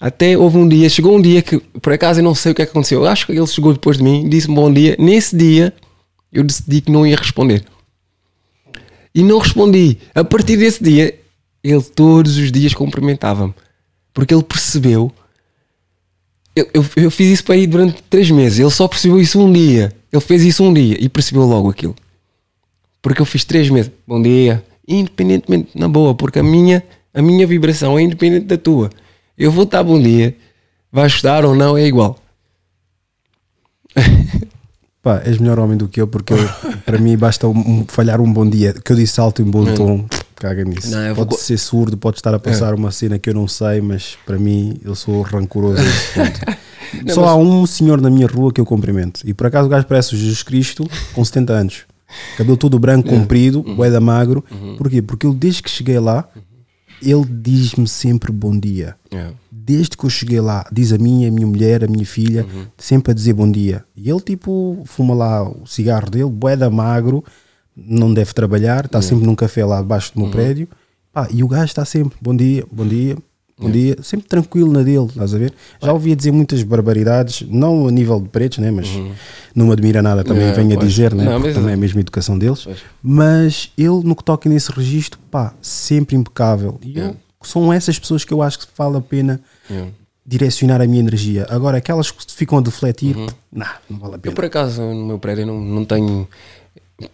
Até 0.00 0.38
houve 0.38 0.56
um 0.56 0.66
dia, 0.66 0.88
chegou 0.88 1.14
um 1.14 1.20
dia 1.20 1.42
que, 1.42 1.58
por 1.58 1.92
acaso, 1.92 2.20
eu 2.20 2.24
não 2.24 2.34
sei 2.34 2.52
o 2.52 2.54
que 2.54 2.62
é 2.62 2.64
que 2.64 2.70
aconteceu. 2.70 3.00
Eu 3.00 3.06
acho 3.08 3.26
que 3.26 3.32
ele 3.32 3.46
chegou 3.46 3.72
depois 3.72 3.98
de 3.98 4.02
mim, 4.02 4.28
disse-me 4.28 4.54
bom 4.54 4.72
dia. 4.72 4.96
Nesse 4.98 5.36
dia, 5.36 5.74
eu 6.32 6.42
decidi 6.42 6.80
que 6.80 6.90
não 6.90 7.06
ia 7.06 7.16
responder. 7.16 7.64
E 9.14 9.22
não 9.22 9.38
respondi. 9.38 9.98
A 10.14 10.24
partir 10.24 10.56
desse 10.56 10.82
dia, 10.82 11.18
ele 11.62 11.82
todos 11.82 12.38
os 12.38 12.50
dias 12.50 12.72
cumprimentava-me. 12.72 13.52
Porque 14.14 14.32
ele 14.32 14.42
percebeu. 14.42 15.12
Eu, 16.60 16.68
eu, 16.74 16.84
eu 17.04 17.10
fiz 17.10 17.28
isso 17.30 17.44
para 17.44 17.54
aí 17.54 17.66
durante 17.66 18.02
três 18.10 18.30
meses. 18.30 18.58
Ele 18.58 18.70
só 18.70 18.86
percebeu 18.88 19.20
isso 19.20 19.40
um 19.40 19.52
dia. 19.52 19.92
Ele 20.12 20.20
fez 20.20 20.42
isso 20.42 20.62
um 20.64 20.72
dia 20.74 20.96
e 21.00 21.08
percebeu 21.08 21.42
logo 21.44 21.70
aquilo. 21.70 21.94
Porque 23.00 23.20
eu 23.22 23.26
fiz 23.26 23.44
três 23.44 23.70
meses. 23.70 23.90
Bom 24.06 24.20
dia. 24.20 24.62
Independentemente, 24.86 25.70
na 25.74 25.88
boa, 25.88 26.14
porque 26.14 26.38
a 26.38 26.42
minha, 26.42 26.82
a 27.14 27.22
minha 27.22 27.46
vibração 27.46 27.98
é 27.98 28.02
independente 28.02 28.46
da 28.46 28.58
tua. 28.58 28.90
Eu 29.38 29.50
vou 29.50 29.64
estar 29.64 29.82
bom 29.82 30.00
dia. 30.00 30.36
Vais 30.92 31.12
gostar 31.12 31.44
ou 31.44 31.54
não, 31.54 31.78
é 31.78 31.86
igual. 31.86 32.18
Pá, 35.02 35.22
és 35.24 35.38
melhor 35.38 35.58
homem 35.58 35.76
do 35.78 35.88
que 35.88 36.00
eu, 36.00 36.06
porque 36.06 36.34
eu- 36.34 36.48
para 36.84 36.98
mim 36.98 37.16
basta 37.16 37.46
um- 37.48 37.80
um- 37.80 37.84
falhar 37.88 38.20
um 38.20 38.30
bom 38.30 38.46
dia. 38.48 38.74
Que 38.74 38.92
eu 38.92 38.96
disse 38.96 39.18
alto 39.20 39.40
em 39.40 39.46
bom 39.46 39.62
Hum. 39.62 39.74
tom, 39.74 40.06
caga 40.40 40.64
nisso. 40.64 40.90
Não, 40.90 41.14
vou 41.14 41.24
pode 41.26 41.36
co- 41.38 41.42
ser 41.44 41.58
surdo, 41.58 41.96
pode 41.96 42.16
estar 42.16 42.34
a 42.34 42.38
passar 42.38 42.74
uma 42.74 42.90
cena 42.90 43.18
que 43.18 43.30
eu 43.30 43.34
não 43.34 43.46
sei, 43.46 43.80
mas 43.80 44.16
para 44.26 44.38
mim 44.38 44.78
eu 44.82 44.94
sou 44.96 45.22
rancoroso. 45.22 45.82
Não, 47.04 47.14
Só 47.14 47.20
mas- 47.20 47.30
há 47.30 47.36
um 47.36 47.64
senhor 47.66 48.00
na 48.00 48.10
minha 48.10 48.26
rua 48.26 48.52
que 48.52 48.60
eu 48.60 48.64
cumprimento. 48.66 49.20
E 49.24 49.32
por 49.32 49.46
acaso 49.46 49.66
o 49.66 49.70
gajo 49.70 49.86
parece 49.86 50.14
o 50.14 50.18
Jesus 50.18 50.42
Cristo 50.42 50.88
com 51.14 51.24
70 51.24 51.52
anos. 51.52 51.82
Cabelo 52.36 52.56
todo 52.56 52.78
branco, 52.80 53.06
Yeah. 53.06 53.22
comprido, 53.22 53.64
Uhum. 53.64 53.76
boeda 53.76 54.00
magro. 54.00 54.44
Uhum. 54.50 54.76
Porquê? 54.76 55.00
Porque 55.00 55.24
eu 55.26 55.32
desde 55.32 55.62
que 55.62 55.70
cheguei 55.70 56.00
lá, 56.00 56.28
ele 57.00 57.24
diz-me 57.24 57.86
sempre 57.86 58.32
bom 58.32 58.58
dia. 58.58 58.96
Yeah. 59.12 59.32
Desde 59.52 59.96
que 59.96 60.04
eu 60.04 60.10
cheguei 60.10 60.40
lá, 60.40 60.66
diz 60.72 60.92
a 60.92 60.98
mim, 60.98 61.24
a 61.26 61.30
minha 61.30 61.46
mulher, 61.46 61.84
a 61.84 61.86
minha 61.86 62.04
filha, 62.04 62.44
Uhum. 62.52 62.64
sempre 62.76 63.12
a 63.12 63.14
dizer 63.14 63.34
bom 63.34 63.48
dia. 63.48 63.84
E 63.96 64.10
ele, 64.10 64.20
tipo, 64.20 64.82
fuma 64.86 65.14
lá 65.14 65.48
o 65.48 65.64
cigarro 65.66 66.10
dele, 66.10 66.28
boeda 66.28 66.68
magro, 66.68 67.22
não 67.86 68.12
deve 68.12 68.32
trabalhar, 68.34 68.84
está 68.86 68.98
Yeah. 68.98 69.08
sempre 69.08 69.26
num 69.26 69.34
café 69.34 69.64
lá 69.64 69.78
abaixo 69.78 70.12
do 70.14 70.18
meu 70.18 70.26
Uhum. 70.26 70.32
prédio. 70.32 70.68
Pá, 71.12 71.28
e 71.30 71.42
o 71.42 71.48
gajo 71.48 71.64
está 71.66 71.84
sempre 71.84 72.16
bom 72.20 72.34
dia, 72.36 72.64
bom 72.70 72.86
dia, 72.86 73.14
bom 73.58 73.68
Yeah. 73.68 73.94
dia, 73.96 73.96
sempre 74.02 74.26
tranquilo 74.28 74.72
na 74.72 74.82
dele, 74.82 75.06
estás 75.06 75.34
a 75.34 75.38
ver? 75.38 75.52
Já 75.82 75.92
ouvia 75.92 76.14
dizer 76.14 76.30
muitas 76.30 76.62
barbaridades, 76.62 77.42
não 77.48 77.88
a 77.88 77.90
nível 77.90 78.20
de 78.20 78.28
pretos, 78.28 78.58
né? 78.58 78.70
mas 78.70 78.88
não 79.54 79.66
me 79.66 79.72
admira 79.72 80.00
nada 80.02 80.22
também, 80.22 80.42
Yeah, 80.44 80.62
venho 80.62 80.74
a 80.74 80.78
pois. 80.78 80.90
dizer, 80.90 81.14
né? 81.14 81.24
Não, 81.24 81.40
porque 81.40 81.54
também 81.54 81.70
é 81.70 81.74
a 81.74 81.76
mesma 81.76 82.00
educação 82.00 82.38
deles. 82.38 82.62
Pois. 82.64 82.78
Mas 83.02 83.72
ele, 83.76 84.02
no 84.04 84.14
que 84.14 84.22
toca 84.24 84.48
nesse 84.48 84.70
registro, 84.70 85.18
pá, 85.30 85.52
sempre 85.60 86.14
impecável. 86.16 86.78
E 86.82 86.98
eu, 86.98 87.16
são 87.42 87.72
essas 87.72 87.98
pessoas 87.98 88.24
que 88.24 88.32
eu 88.32 88.40
acho 88.42 88.58
que 88.60 88.66
vale 88.76 88.96
a 88.98 89.00
pena 89.00 89.40
Yeah. 89.68 89.90
direcionar 90.24 90.80
a 90.80 90.86
minha 90.86 91.00
energia. 91.00 91.46
Agora, 91.50 91.78
aquelas 91.78 92.10
que 92.10 92.22
ficam 92.32 92.58
a 92.58 92.60
defletir, 92.60 93.16
Uhum. 93.16 93.26
nah, 93.52 93.76
não 93.90 93.98
vale 93.98 94.14
a 94.14 94.16
Eu, 94.16 94.20
pena. 94.20 94.34
por 94.36 94.44
acaso, 94.44 94.80
no 94.80 95.06
meu 95.06 95.18
prédio 95.18 95.44
não, 95.46 95.60
não 95.60 95.84
tenho. 95.84 96.28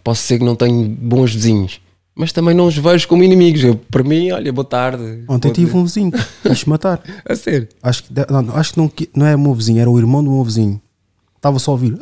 Posso 0.03 0.23
ser 0.23 0.39
que 0.39 0.45
não 0.45 0.55
tenho 0.55 0.87
bons 0.87 1.33
vizinhos, 1.33 1.79
mas 2.15 2.31
também 2.31 2.55
não 2.55 2.67
os 2.67 2.77
vejo 2.77 3.07
como 3.07 3.23
inimigos. 3.23 3.63
Eu, 3.63 3.75
para 3.75 4.03
mim, 4.03 4.31
olha, 4.31 4.51
boa 4.51 4.65
tarde. 4.65 5.23
Ontem 5.27 5.47
boa 5.49 5.53
tive 5.53 5.67
tarde. 5.67 5.77
um 5.77 5.83
vizinho, 5.85 6.11
quis 6.43 6.65
matar. 6.65 7.01
A 7.27 7.35
sério? 7.35 7.67
Acho 7.81 8.03
que, 8.03 8.13
não, 8.29 8.55
acho 8.55 8.73
que 8.73 8.79
não, 8.79 8.91
não 9.15 9.25
é 9.25 9.35
o 9.35 9.39
meu 9.39 9.53
vizinho, 9.53 9.79
era 9.79 9.89
o 9.89 9.97
irmão 9.97 10.23
do 10.23 10.31
meu 10.31 10.43
vizinho. 10.43 10.81
Estava 11.35 11.59
só 11.59 11.71
a 11.71 11.73
ouvir. 11.73 11.95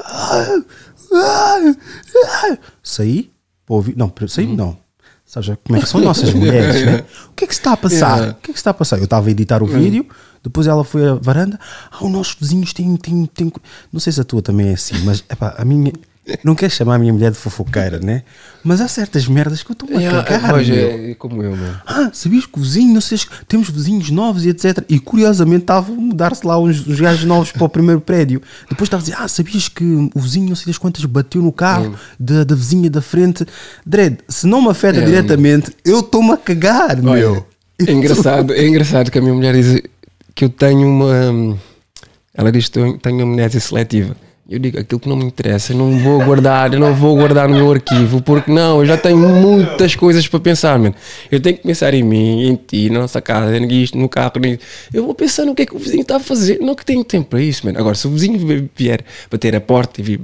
Saí, 2.84 3.32
ouvir. 3.68 3.96
Não, 3.98 4.12
saí 4.28 4.48
não. 4.48 4.78
Sabes 5.26 5.50
como 5.66 5.78
é 5.78 5.82
que 5.82 5.90
são 5.90 6.00
nossas 6.02 6.32
mulheres, 6.36 6.86
né? 6.86 7.04
O 7.30 7.34
que 7.34 7.46
é 7.46 7.48
que 7.48 7.54
se 7.56 7.60
está 7.60 7.74
a 7.74 7.78
passar? 7.78 8.18
Yeah. 8.18 8.32
O 8.32 8.42
que 8.42 8.52
é 8.52 8.54
que 8.54 8.60
se 8.60 8.62
está 8.62 8.70
a 8.72 8.74
passar? 8.74 8.98
Eu 9.00 9.06
estava 9.06 9.28
a 9.28 9.32
editar 9.32 9.62
o 9.64 9.66
Hum. 9.66 9.70
vídeo, 9.70 10.06
depois 10.44 10.68
ela 10.68 10.84
foi 10.84 11.08
à 11.08 11.16
varanda. 11.16 11.60
Ah, 11.92 12.04
os 12.06 12.12
nossos 12.12 12.36
vizinhos 12.40 12.74
têm, 12.74 12.96
têm, 12.96 13.26
têm. 13.26 13.52
Não 13.92 14.00
sei 14.00 14.14
se 14.14 14.22
a 14.22 14.24
tua 14.24 14.42
também 14.42 14.70
é 14.70 14.74
assim, 14.74 14.96
mas 15.04 15.24
epá, 15.30 15.56
a 15.58 15.66
minha. 15.66 15.92
Não 16.44 16.56
quero 16.56 16.74
chamar 16.74 16.96
a 16.96 16.98
minha 17.00 17.14
mulher 17.14 17.30
de 17.32 17.38
fofoqueira, 17.38 18.00
né? 18.00 18.24
Mas 18.64 18.82
há 18.82 18.88
certas 18.88 19.28
merdas 19.28 19.62
que 19.62 19.70
eu 19.72 19.74
estou 19.74 19.90
a 19.96 20.24
cagar. 20.24 20.50
pois 20.52 20.68
é, 20.70 21.16
como 21.20 21.44
eu, 21.44 21.56
mano. 21.56 21.80
Ah, 21.86 22.10
sabias 22.12 22.46
que 22.48 22.60
vizinho, 22.60 22.94
não 22.96 23.02
sei, 23.02 23.20
se- 23.20 23.28
temos 23.48 23.70
vizinhos 23.70 24.10
novos 24.10 24.44
e 24.44 24.50
etc. 24.50 24.80
E 24.90 25.00
curiosamente 25.00 25.62
estava 25.64 25.92
a 25.92 25.96
mudar-se 25.96 26.46
lá 26.46 26.58
uns, 26.60 26.86
uns 26.88 27.00
gajos 27.00 27.26
novos 27.26 27.52
para 27.52 27.64
o 27.64 27.70
primeiro 27.70 28.02
prédio. 28.02 28.42
Depois 28.68 28.88
estava 28.88 29.02
a 29.02 29.06
dizer, 29.06 29.16
ah, 29.20 29.28
sabias 29.28 29.68
que 29.68 29.84
o 29.84 30.20
vizinho, 30.20 30.50
não 30.50 30.56
sei 30.56 30.66
das 30.68 30.80
quantas, 30.80 31.06
bateu 31.06 31.42
no 31.44 31.52
carro 31.52 31.96
da, 32.20 32.44
da 32.44 32.56
vizinha 32.56 32.90
da 32.90 33.02
frente. 33.02 33.46
Dredd, 33.86 34.18
se 34.28 34.48
não 34.48 34.62
me 34.64 34.70
afeta 34.70 35.00
É, 35.00 35.06
diretamente, 35.06 35.72
eu 35.86 36.00
estou-me 36.00 36.32
a 36.32 36.38
cagar, 36.38 37.00
meu. 37.02 37.46
É 37.86 37.92
engraçado, 37.92 38.52
é 38.54 38.66
engraçado 38.66 39.12
que 39.12 39.20
a 39.20 39.22
minha 39.22 39.34
mulher 39.34 39.54
diz 39.54 39.82
que 40.34 40.46
eu 40.46 40.50
tenho 40.50 40.88
uma. 40.88 41.56
Ela 42.34 42.52
diz 42.52 42.68
que 42.68 42.80
eu 42.80 42.98
tenho 42.98 43.22
amnésia 43.24 43.60
seletiva. 43.60 44.16
Eu 44.48 44.60
digo 44.60 44.80
aquilo 44.80 45.00
que 45.00 45.10
não 45.10 45.16
me 45.16 45.26
interessa, 45.26 45.74
eu 45.74 45.78
não 45.78 45.98
vou 45.98 46.24
guardar, 46.24 46.72
eu 46.72 46.80
não 46.80 46.94
vou 46.94 47.16
guardar 47.16 47.50
no 47.50 47.56
meu 47.56 47.72
arquivo, 47.72 48.22
porque 48.22 48.52
não, 48.52 48.80
eu 48.80 48.86
já 48.86 48.96
tenho 48.96 49.18
muitas 49.18 49.96
coisas 49.96 50.28
para 50.28 50.40
pensar, 50.40 50.78
mano. 50.78 50.94
Eu 51.32 51.40
tenho 51.40 51.58
que 51.58 51.64
pensar 51.64 51.96
em 51.96 52.04
mim, 52.04 52.48
em 52.48 52.56
ti, 52.56 52.92
na 52.92 53.00
nossa 53.00 53.20
casa, 53.20 53.60
nisto, 53.60 53.98
no 53.98 54.08
carro, 54.08 54.34
nisto. 54.40 54.64
Eu 54.94 55.04
vou 55.04 55.16
pensar 55.16 55.46
no 55.46 55.56
que 55.56 55.64
é 55.64 55.66
que 55.66 55.76
o 55.76 55.80
vizinho 55.80 56.04
está 56.04 56.18
a 56.18 56.20
fazer, 56.20 56.60
não 56.60 56.76
que 56.76 56.86
tenho 56.86 57.04
tempo 57.04 57.32
para 57.32 57.42
isso, 57.42 57.66
mano. 57.66 57.80
Agora, 57.80 57.96
se 57.96 58.06
o 58.06 58.12
vizinho 58.12 58.70
vier 58.76 59.04
bater 59.32 59.56
a 59.56 59.62
porta 59.62 60.00
e 60.00 60.04
vir 60.04 60.22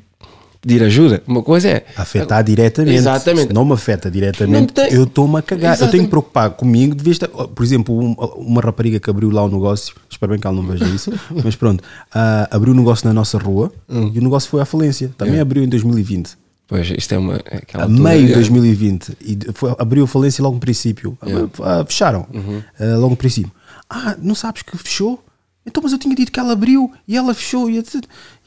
pedir 0.61 0.83
ajuda, 0.83 1.23
uma 1.25 1.41
coisa 1.41 1.67
é. 1.69 1.85
Afetar 1.97 2.43
diretamente. 2.43 2.95
Exatamente. 2.97 3.47
Se 3.47 3.53
não 3.53 3.65
me 3.65 3.73
afeta 3.73 4.11
diretamente, 4.11 4.73
tem- 4.73 4.93
eu 4.93 5.03
estou-me 5.05 5.37
a 5.37 5.41
cagar. 5.41 5.71
Eu 5.73 5.77
tenho 5.77 5.83
Exatamente. 5.85 6.03
que 6.05 6.09
preocupar 6.09 6.49
comigo. 6.51 6.93
Devia 6.95 7.11
estar, 7.13 7.27
por 7.27 7.63
exemplo, 7.63 7.97
um- 7.99 8.13
uma 8.37 8.61
rapariga 8.61 8.99
que 8.99 9.09
abriu 9.09 9.29
lá 9.31 9.43
um 9.43 9.49
negócio, 9.49 9.95
espero 10.09 10.31
bem 10.33 10.39
que 10.39 10.45
ela 10.45 10.55
não 10.55 10.63
veja 10.67 10.85
isso, 10.85 11.11
mas 11.43 11.55
pronto, 11.55 11.83
ah, 12.13 12.47
abriu 12.51 12.73
um 12.73 12.77
negócio 12.77 13.07
na 13.07 13.13
nossa 13.13 13.37
rua 13.39 13.71
e 13.89 14.19
o 14.19 14.21
negócio 14.21 14.49
foi 14.49 14.61
à 14.61 14.65
falência. 14.65 15.11
Também 15.17 15.33
Yeah. 15.33 15.41
abriu 15.41 15.63
em 15.63 15.67
2020. 15.67 16.37
Pois, 16.67 16.89
isto 16.89 17.13
é 17.13 17.17
uma. 17.17 17.35
é 17.35 17.61
a 17.73 17.87
meio 17.87 18.27
de 18.27 18.31
é. 18.31 18.35
2020 18.35 19.17
e 19.19 19.35
de- 19.35 19.47
foi, 19.53 19.75
abriu 19.77 20.03
a 20.05 20.07
falência 20.07 20.41
logo 20.41 20.53
no 20.55 20.61
princípio. 20.61 21.17
Yeah. 21.25 21.49
Ah, 21.63 21.83
fecharam 21.85 22.25
Uhum. 22.33 22.61
ah, 22.79 22.95
logo 22.97 23.09
no 23.09 23.15
princípio. 23.17 23.51
Ah, 23.89 24.15
não 24.21 24.35
sabes 24.35 24.61
que 24.61 24.77
fechou? 24.77 25.21
Então, 25.65 25.83
mas 25.83 25.91
eu 25.91 25.99
tinha 25.99 26.15
dito 26.15 26.31
que 26.31 26.39
ela 26.39 26.53
abriu 26.53 26.91
e 27.07 27.15
ela 27.15 27.35
fechou. 27.35 27.69
E 27.69 27.77
eu, 27.77 27.83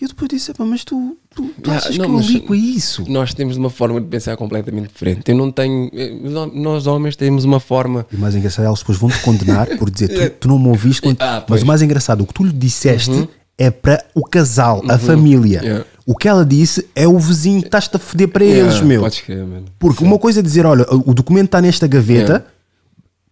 depois 0.08 0.28
disse: 0.28 0.50
"Epá, 0.50 0.64
Mas 0.64 0.82
tu, 0.84 1.16
tu, 1.34 1.44
tu 1.62 1.70
Ah, 1.70 1.76
achas 1.76 1.96
não, 1.96 2.06
que 2.06 2.10
eu 2.10 2.18
ligo 2.20 2.52
a 2.52 2.56
isso? 2.56 3.04
Nós 3.08 3.32
temos 3.32 3.56
uma 3.56 3.70
forma 3.70 4.00
de 4.00 4.08
pensar 4.08 4.36
completamente 4.36 4.88
diferente. 4.88 5.30
Eu 5.30 5.36
não 5.36 5.50
tenho. 5.52 5.88
eh, 5.92 6.12
Nós 6.54 6.88
homens 6.88 7.14
temos 7.14 7.44
uma 7.44 7.60
forma. 7.60 8.04
E 8.12 8.16
o 8.16 8.18
mais 8.18 8.34
engraçado, 8.34 8.64
elas 8.66 8.80
depois 8.80 8.98
vão 8.98 9.08
te 9.08 9.20
condenar 9.20 9.66
por 9.78 9.88
dizer 9.90 10.08
tu, 10.08 10.40
tu 10.40 10.48
não 10.48 10.58
me 10.58 10.68
ouviste. 10.68 11.02
quando-" 11.02 11.18
Ah, 11.22 11.44
mas 11.48 11.62
o 11.62 11.66
mais 11.66 11.82
engraçado, 11.82 12.22
o 12.22 12.26
que 12.26 12.34
tu 12.34 12.42
lhe 12.42 12.52
disseste 12.52 13.10
Uhum. 13.10 13.28
é 13.56 13.70
para 13.70 14.04
o 14.12 14.22
casal, 14.22 14.82
a 14.88 14.94
Uhum. 14.94 14.98
família. 14.98 15.60
Yeah. 15.62 15.84
O 16.04 16.16
que 16.16 16.26
ela 16.28 16.44
disse 16.44 16.84
é 16.96 17.06
o 17.06 17.16
vizinho 17.18 17.60
que 17.60 17.68
estás-te 17.68 17.94
a 17.96 17.98
foder 18.00 18.26
para 18.28 18.44
Yeah, 18.44 18.72
eles, 18.72 18.84
meu. 18.84 19.00
podes 19.02 19.20
crer, 19.20 19.46
mano. 19.46 19.66
Porque 19.78 20.02
uma 20.02 20.18
coisa 20.18 20.40
é 20.40 20.42
dizer, 20.42 20.66
olha, 20.66 20.84
o 20.90 21.14
documento 21.14 21.46
está 21.46 21.62
nesta 21.62 21.86
gaveta, 21.86 22.32
Yeah. 22.32 22.44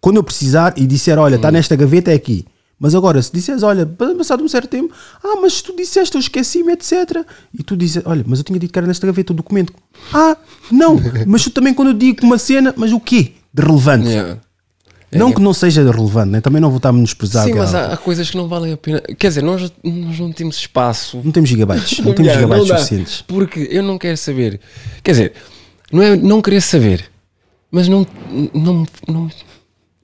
quando 0.01 0.17
eu 0.19 0.23
precisar 0.23 0.73
e 0.77 0.87
disser, 0.87 1.19
olha, 1.19 1.33
Uhum. 1.33 1.37
está 1.37 1.51
nesta 1.51 1.75
gaveta, 1.75 2.13
é 2.13 2.15
aqui. 2.15 2.47
Mas 2.83 2.97
agora, 2.97 3.23
se 3.23 3.33
disseres, 3.33 3.63
olha, 3.63 3.87
passado 3.87 4.43
um 4.43 4.49
certo 4.49 4.67
tempo, 4.67 4.93
ah, 5.23 5.37
mas 5.41 5.63
tu 5.63 5.73
disseste, 5.77 6.17
eu 6.17 6.21
esqueci-me, 6.21 6.73
etc. 6.73 7.25
E 7.57 7.63
tu 7.63 7.77
dizes, 7.77 8.03
olha, 8.05 8.25
mas 8.27 8.41
eu 8.41 8.45
tinha 8.45 8.59
dito 8.59 8.73
que 8.73 8.79
era 8.79 8.89
nesta 8.89 9.07
gaveta 9.07 9.33
o 9.33 9.37
documento. 9.37 9.73
Ah, 10.13 10.37
não, 10.69 10.97
mas 11.25 11.45
tu 11.45 11.51
também 11.51 11.73
quando 11.73 11.89
eu 11.89 11.95
digo 11.95 12.27
uma 12.27 12.39
cena, 12.39 12.75
mas 12.77 12.91
o 12.93 12.99
quê? 12.99 13.35
De 13.55 13.63
relevante. 13.63 14.09
Yeah. 14.09 14.41
Não 15.13 15.33
que 15.33 15.41
não 15.41 15.55
seja 15.55 15.89
relevante, 15.89 16.31
né? 16.31 16.41
também 16.41 16.61
não 16.61 16.71
vou 16.71 16.79
estar 16.79 16.89
a 16.89 16.93
menosprezar. 16.93 17.45
Sim, 17.45 17.55
mas 17.55 17.73
há, 17.73 17.93
há 17.93 17.97
coisas 17.97 18.29
que 18.29 18.37
não 18.37 18.49
valem 18.49 18.73
a 18.73 18.77
pena. 18.77 19.01
Quer 19.17 19.29
dizer, 19.29 19.43
nós, 19.43 19.73
nós 19.85 20.19
não 20.19 20.33
temos 20.33 20.57
espaço. 20.57 21.21
Não 21.23 21.31
temos 21.31 21.51
gigabytes, 21.51 22.01
não 22.01 22.11
temos 22.15 22.33
Yeah, 22.33 22.41
gigabytes 22.41 22.69
dá. 22.69 22.79
suficientes. 22.79 23.23
Porque 23.29 23.69
eu 23.71 23.85
não 23.85 23.97
quero 23.97 24.17
saber. 24.17 24.59
Quer 25.05 25.13
dizer, 25.13 25.33
não 25.93 26.03
é 26.03 26.17
não 26.17 26.43
querer 26.43 26.61
saber, 26.61 27.05
mas 27.71 27.87
não, 27.87 28.05
não, 28.53 28.87
não, 29.07 29.31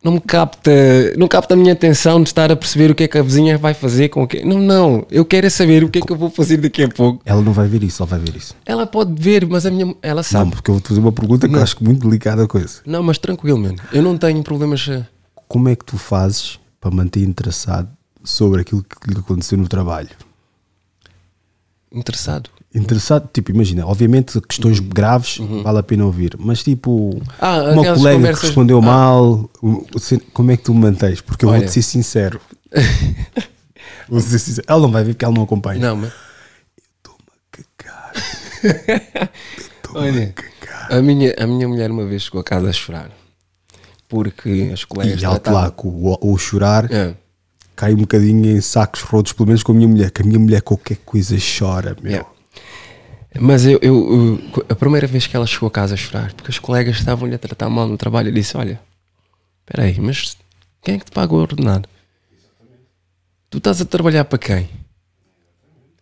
não 0.03 0.13
me 0.13 0.21
capta, 0.21 0.71
não 1.17 1.27
capta 1.27 1.55
a 1.55 1.57
minha 1.57 1.73
atenção 1.73 2.23
de 2.23 2.29
estar 2.29 2.53
a 2.53 2.57
perceber 2.57 2.91
o 2.91 2.95
que 2.95 3.05
é 3.05 3.09
que 3.09 3.19
a 3.19 3.23
vizinha 3.23 3.59
vai 3.59 3.75
fazer 3.75 4.09
com 4.09 4.23
o 4.23 4.29
que. 4.29 4.45
Não, 4.45 4.59
não. 4.59 5.07
Eu 5.11 5.25
quero 5.25 5.47
é 5.47 5.51
saber 5.51 5.83
o 5.85 5.91
que 5.91 5.99
é 5.99 6.03
que 6.03 6.13
eu 6.13 6.17
vou 6.17 6.31
fazer 6.31 6.57
daqui 6.59 6.85
a 6.85 6.89
pouco. 6.89 7.21
Ela 7.25 7.43
não 7.43 7.53
vai 7.53 7.67
ver 7.67 7.83
isso, 7.83 8.03
ela 8.03 8.09
vai 8.11 8.19
ver 8.21 8.37
isso. 8.37 8.55
Ela 8.65 8.87
pode 8.87 9.21
ver, 9.21 9.47
mas 9.47 9.67
a 9.67 9.71
minha. 9.71 9.95
Ela 10.01 10.19
Não, 10.19 10.23
sabe. 10.23 10.51
porque 10.53 10.71
eu 10.71 10.75
vou 10.75 10.81
te 10.81 10.89
fazer 10.89 11.01
uma 11.01 11.13
pergunta 11.13 11.49
que 11.49 11.55
eu 11.55 11.63
acho 11.63 11.83
muito 11.83 12.07
delicada 12.09 12.45
a 12.45 12.47
coisa. 12.47 12.81
Não, 12.87 13.03
mas 13.03 13.19
tranquilo, 13.19 13.59
mano. 13.59 13.77
Eu 13.93 14.03
não 14.03 14.17
tenho 14.17 14.43
problemas. 14.43 14.87
eh, 14.89 15.05
Como 15.49 15.69
é 15.69 15.75
que 15.77 15.85
tu 15.85 15.99
fazes 15.99 16.59
para 16.81 16.91
manter 16.93 17.21
interessado 17.25 17.89
sobre 18.23 18.61
aquilo 18.61 18.83
que 18.85 19.11
lhe 19.13 19.19
aconteceu 19.19 19.59
no 19.59 19.67
trabalho? 19.67 20.11
Interessado. 21.93 22.51
Interessado, 22.75 23.29
tipo, 23.33 23.51
imagina, 23.51 23.87
obviamente 23.87 24.39
questões 24.43 24.79
graves 24.79 25.39
vale 25.63 25.79
a 25.79 25.83
pena 25.83 26.05
ouvir, 26.05 26.37
mas 26.39 26.63
tipo, 26.63 26.91
Uhum. 27.15 27.21
Ah, 27.41 27.63
uma 27.73 27.83
colega 27.95 28.17
conversas- 28.17 28.41
que 28.41 28.47
respondeu 28.47 28.79
Ah. 28.79 28.83
mal, 28.83 29.51
como 30.35 30.51
é 30.51 30.57
que 30.57 30.65
tu 30.65 30.75
me 30.75 30.81
mantens? 30.81 31.21
Porque 31.23 31.45
eu 31.47 31.51
vou-te 31.51 31.71
ser 31.71 31.81
sincero. 31.83 32.39
vou 34.09 34.21
ser 34.21 34.39
sincero. 34.39 34.67
Ela 34.69 34.81
não 34.83 34.91
vai 34.91 35.03
ver 35.03 35.15
porque 35.15 35.25
ela 35.25 35.35
não 35.35 35.45
acompanha. 35.45 35.81
Não, 35.81 35.97
mas. 35.97 36.13
Olha, 39.95 40.35
a 40.91 41.01
minha, 41.01 41.35
a 41.39 41.47
minha 41.47 41.69
mulher 41.69 41.91
uma 41.91 42.05
vez 42.07 42.23
chegou 42.23 42.41
a 42.41 42.45
casa 42.45 42.69
a 42.69 42.73
chorar 42.73 43.11
porque 44.09 44.71
as 44.73 44.85
colegas 44.85 45.21
E 45.21 45.25
alto 45.25 45.43
tratavam- 45.43 45.63
lá, 45.67 45.71
com 45.71 45.89
o, 45.89 46.19
o 46.33 46.39
chorar, 46.39 46.91
É. 46.93 47.15
cai 47.77 47.93
um 47.95 47.99
bocadinho 47.99 48.47
em 48.57 48.61
sacos 48.61 49.03
rotos, 49.03 49.33
pelo 49.33 49.47
menos 49.47 49.63
com 49.63 49.73
a 49.73 49.75
minha 49.75 49.89
mulher, 49.89 50.11
que 50.11 50.23
a 50.23 50.25
minha 50.25 50.39
mulher 50.39 50.61
qualquer 50.63 50.97
coisa 51.05 51.37
chora, 51.59 51.97
meu. 52.03 52.13
Yeah. 52.13 52.29
Mas 53.41 53.65
eu, 53.67 53.79
eu- 53.83 54.41
eu- 54.57 54.67
a 54.69 54.75
primeira 54.75 55.07
vez 55.07 55.27
que 55.27 55.37
ela 55.37 55.47
chegou 55.47 55.67
a 55.69 55.71
casa 55.71 55.95
a 55.95 55.97
chorar, 55.97 56.33
porque 56.35 56.51
os 56.51 56.59
colegas 56.59 56.97
estavam-lhe 56.97 57.35
a 57.35 57.39
tratar 57.39 57.69
mal 57.69 57.87
no 57.89 57.97
trabalho, 57.97 58.29
eu 58.29 58.33
disse: 58.35 58.57
Olha, 58.57 58.81
espera 59.61 59.85
aí, 59.89 60.01
mas 60.01 60.37
quem 60.83 60.95
é 60.95 60.99
que 60.99 61.05
te 61.07 61.11
paga 61.13 61.33
o 61.35 61.37
ordenado? 61.37 61.89
Tu 63.51 63.59
estás 63.59 63.81
a 63.81 63.85
trabalhar 63.85 64.25
para 64.25 64.39
quem? 64.39 64.69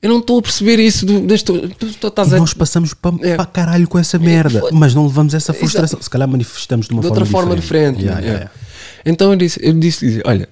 Eu 0.02 0.10
não 0.10 0.18
estou 0.18 0.38
a 0.38 0.42
perceber 0.42 0.78
isso. 0.78 1.04
Do, 1.06 1.20
deste, 1.20 1.46
tu, 1.46 1.92
tu 1.94 2.06
estás 2.08 2.32
a, 2.32 2.38
nós 2.38 2.52
passamos 2.54 2.92
para 2.94 3.16
É. 3.26 3.36
caralho 3.46 3.88
com 3.88 3.98
essa 3.98 4.18
merda, 4.18 4.60
foi- 4.60 4.72
mas 4.72 4.94
não 4.94 5.06
levamos 5.06 5.32
essa 5.34 5.52
Exato. 5.52 5.58
frustração. 5.58 6.02
Se 6.02 6.10
calhar 6.10 6.28
manifestamos 6.28 6.86
de 6.86 6.92
uma 6.92 7.02
de 7.02 7.08
forma 7.08 7.22
outra 7.22 7.32
forma 7.38 7.56
diferente. 7.56 7.96
diferente. 7.98 8.04
Yeah, 8.06 8.20
yeah. 8.20 8.50
yeah, 8.52 9.00
Então 9.04 9.30
eu 9.32 9.36
disse, 9.36 9.58
eu 9.62 9.72
disse 9.72 10.22
olha, 10.24 10.48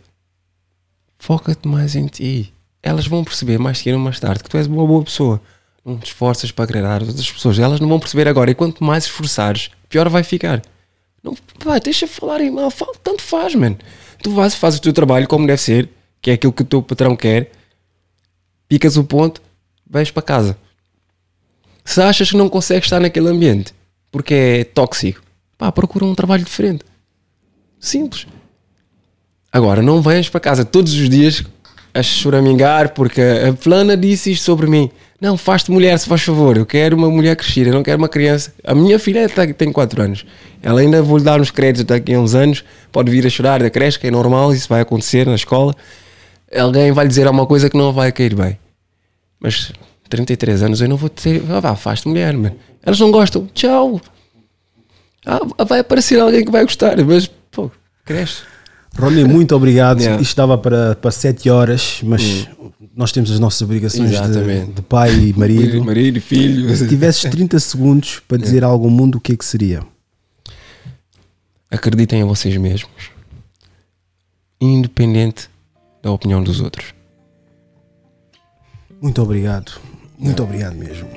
foca-te 1.18 1.66
mais 1.68 1.94
em 1.94 2.06
ti. 2.06 2.52
Elas 2.82 3.06
vão 3.06 3.24
perceber 3.24 3.58
mais 3.58 3.78
cedo 3.78 3.94
ou 3.94 4.00
mais 4.00 4.18
tarde 4.20 4.42
que 4.42 4.48
tu 4.48 4.56
és 4.56 4.66
uma 4.66 4.86
boa 4.86 5.02
pessoa. 5.04 5.40
Te 5.84 6.06
esforças 6.06 6.50
para 6.50 6.64
agradar 6.64 7.02
as 7.02 7.08
outras 7.08 7.30
pessoas. 7.30 7.58
Elas 7.58 7.80
não 7.80 7.88
vão 7.88 8.00
perceber 8.00 8.26
agora. 8.26 8.50
E 8.50 8.54
quanto 8.54 8.82
mais 8.82 9.04
esforçares, 9.04 9.70
pior 9.88 10.08
vai 10.08 10.22
ficar. 10.22 10.62
Não, 11.22 11.34
pá, 11.62 11.78
deixa 11.78 12.06
falarem 12.06 12.50
mal. 12.50 12.70
Fala, 12.70 12.92
tanto 13.02 13.22
faz, 13.22 13.54
mano. 13.54 13.76
Tu 14.22 14.30
vais, 14.30 14.54
fazes 14.54 14.78
o 14.78 14.82
teu 14.82 14.92
trabalho 14.92 15.28
como 15.28 15.46
deve 15.46 15.60
ser, 15.60 15.88
que 16.22 16.30
é 16.30 16.34
aquilo 16.34 16.52
que 16.52 16.62
o 16.62 16.66
teu 16.66 16.82
patrão 16.82 17.14
quer. 17.14 17.50
picas 18.66 18.96
o 18.96 19.04
ponto, 19.04 19.42
vais 19.86 20.10
para 20.10 20.22
casa. 20.22 20.58
Se 21.84 22.00
achas 22.00 22.30
que 22.30 22.36
não 22.36 22.48
consegues 22.48 22.86
estar 22.86 22.98
naquele 23.00 23.28
ambiente 23.28 23.74
porque 24.10 24.32
é 24.32 24.64
tóxico, 24.64 25.20
pá, 25.58 25.72
procura 25.72 26.04
um 26.04 26.14
trabalho 26.14 26.44
diferente. 26.44 26.84
Simples. 27.80 28.28
Agora, 29.52 29.82
não 29.82 30.00
venhas 30.00 30.28
para 30.28 30.38
casa 30.40 30.64
todos 30.64 30.92
os 30.94 31.08
dias 31.10 31.42
a 31.92 32.02
choramingar 32.02 32.94
porque 32.94 33.20
a 33.20 33.56
fulana 33.56 33.96
disse 33.96 34.30
isto 34.30 34.44
sobre 34.44 34.68
mim. 34.68 34.90
Não, 35.24 35.38
faz-te 35.38 35.70
mulher, 35.70 35.98
se 35.98 36.06
faz 36.06 36.20
favor. 36.22 36.54
Eu 36.58 36.66
quero 36.66 36.94
uma 36.94 37.08
mulher 37.10 37.34
crescida, 37.34 37.70
não 37.70 37.82
quero 37.82 37.96
uma 37.96 38.10
criança. 38.10 38.52
A 38.62 38.74
minha 38.74 38.98
filha 38.98 39.26
tá- 39.26 39.46
tem 39.54 39.72
4 39.72 40.02
anos. 40.02 40.26
Ela 40.62 40.80
ainda 40.82 41.02
vou 41.02 41.16
lhe 41.16 41.24
dar 41.24 41.40
uns 41.40 41.50
créditos 41.50 41.84
daqui 41.84 42.12
a 42.12 42.20
uns 42.20 42.34
anos. 42.34 42.62
Pode 42.92 43.10
vir 43.10 43.26
a 43.26 43.30
chorar 43.30 43.62
da 43.62 43.70
creche, 43.70 43.98
que 43.98 44.06
é 44.06 44.10
normal, 44.10 44.52
isso 44.52 44.68
vai 44.68 44.82
acontecer 44.82 45.26
na 45.26 45.34
escola. 45.34 45.74
Alguém 46.54 46.92
vai 46.92 47.06
lhe 47.06 47.08
dizer 47.08 47.26
alguma 47.26 47.46
coisa 47.46 47.70
que 47.70 47.76
não 47.76 47.90
vai 47.90 48.12
cair 48.12 48.34
bem. 48.34 48.58
Mas 49.40 49.72
33 50.10 50.62
anos 50.62 50.82
eu 50.82 50.88
não 50.90 50.96
vou 50.98 51.08
ter. 51.08 51.42
Ah, 51.48 51.58
vá, 51.58 51.74
faz-te 51.74 52.06
mulher, 52.06 52.34
mano. 52.36 52.56
Elas 52.84 53.00
não 53.00 53.10
gostam. 53.10 53.48
Tchau. 53.54 54.02
Ah, 55.24 55.40
vai 55.64 55.78
aparecer 55.80 56.20
alguém 56.20 56.44
que 56.44 56.50
vai 56.52 56.64
gostar, 56.64 57.02
mas 57.02 57.30
pô, 57.50 57.70
cresce. 58.04 58.42
Rony, 58.96 59.24
muito 59.24 59.54
obrigado. 59.56 60.00
Yeah. 60.00 60.22
Isto 60.22 60.36
dava 60.36 60.56
para, 60.56 60.94
para 60.94 61.10
7 61.10 61.50
horas, 61.50 62.00
mas 62.02 62.48
nós 62.94 63.10
temos 63.12 63.30
as 63.30 63.40
nossas 63.40 63.60
obrigações 63.62 64.10
de, 64.10 64.66
de 64.66 64.82
pai 64.82 65.12
e 65.12 65.32
marido. 65.38 65.84
Marido 65.84 66.18
e 66.18 66.20
filho. 66.20 66.74
Se 66.76 66.86
tivesses 66.86 67.22
30 67.30 67.58
segundos 67.58 68.22
para 68.26 68.38
dizer 68.38 68.62
algo 68.62 68.84
ao 68.84 68.90
mundo, 68.90 69.18
o 69.18 69.20
que 69.20 69.32
é 69.32 69.36
que 69.36 69.44
seria? 69.44 69.82
Acreditem 71.70 72.20
em 72.20 72.24
vocês 72.24 72.56
mesmos, 72.56 73.10
independente 74.60 75.50
da 76.00 76.12
opinião 76.12 76.42
dos 76.42 76.60
outros. 76.60 76.94
Muito 79.02 79.20
obrigado. 79.20 79.72
Muito 80.16 80.42
obrigado 80.42 80.76
mesmo. 80.76 81.08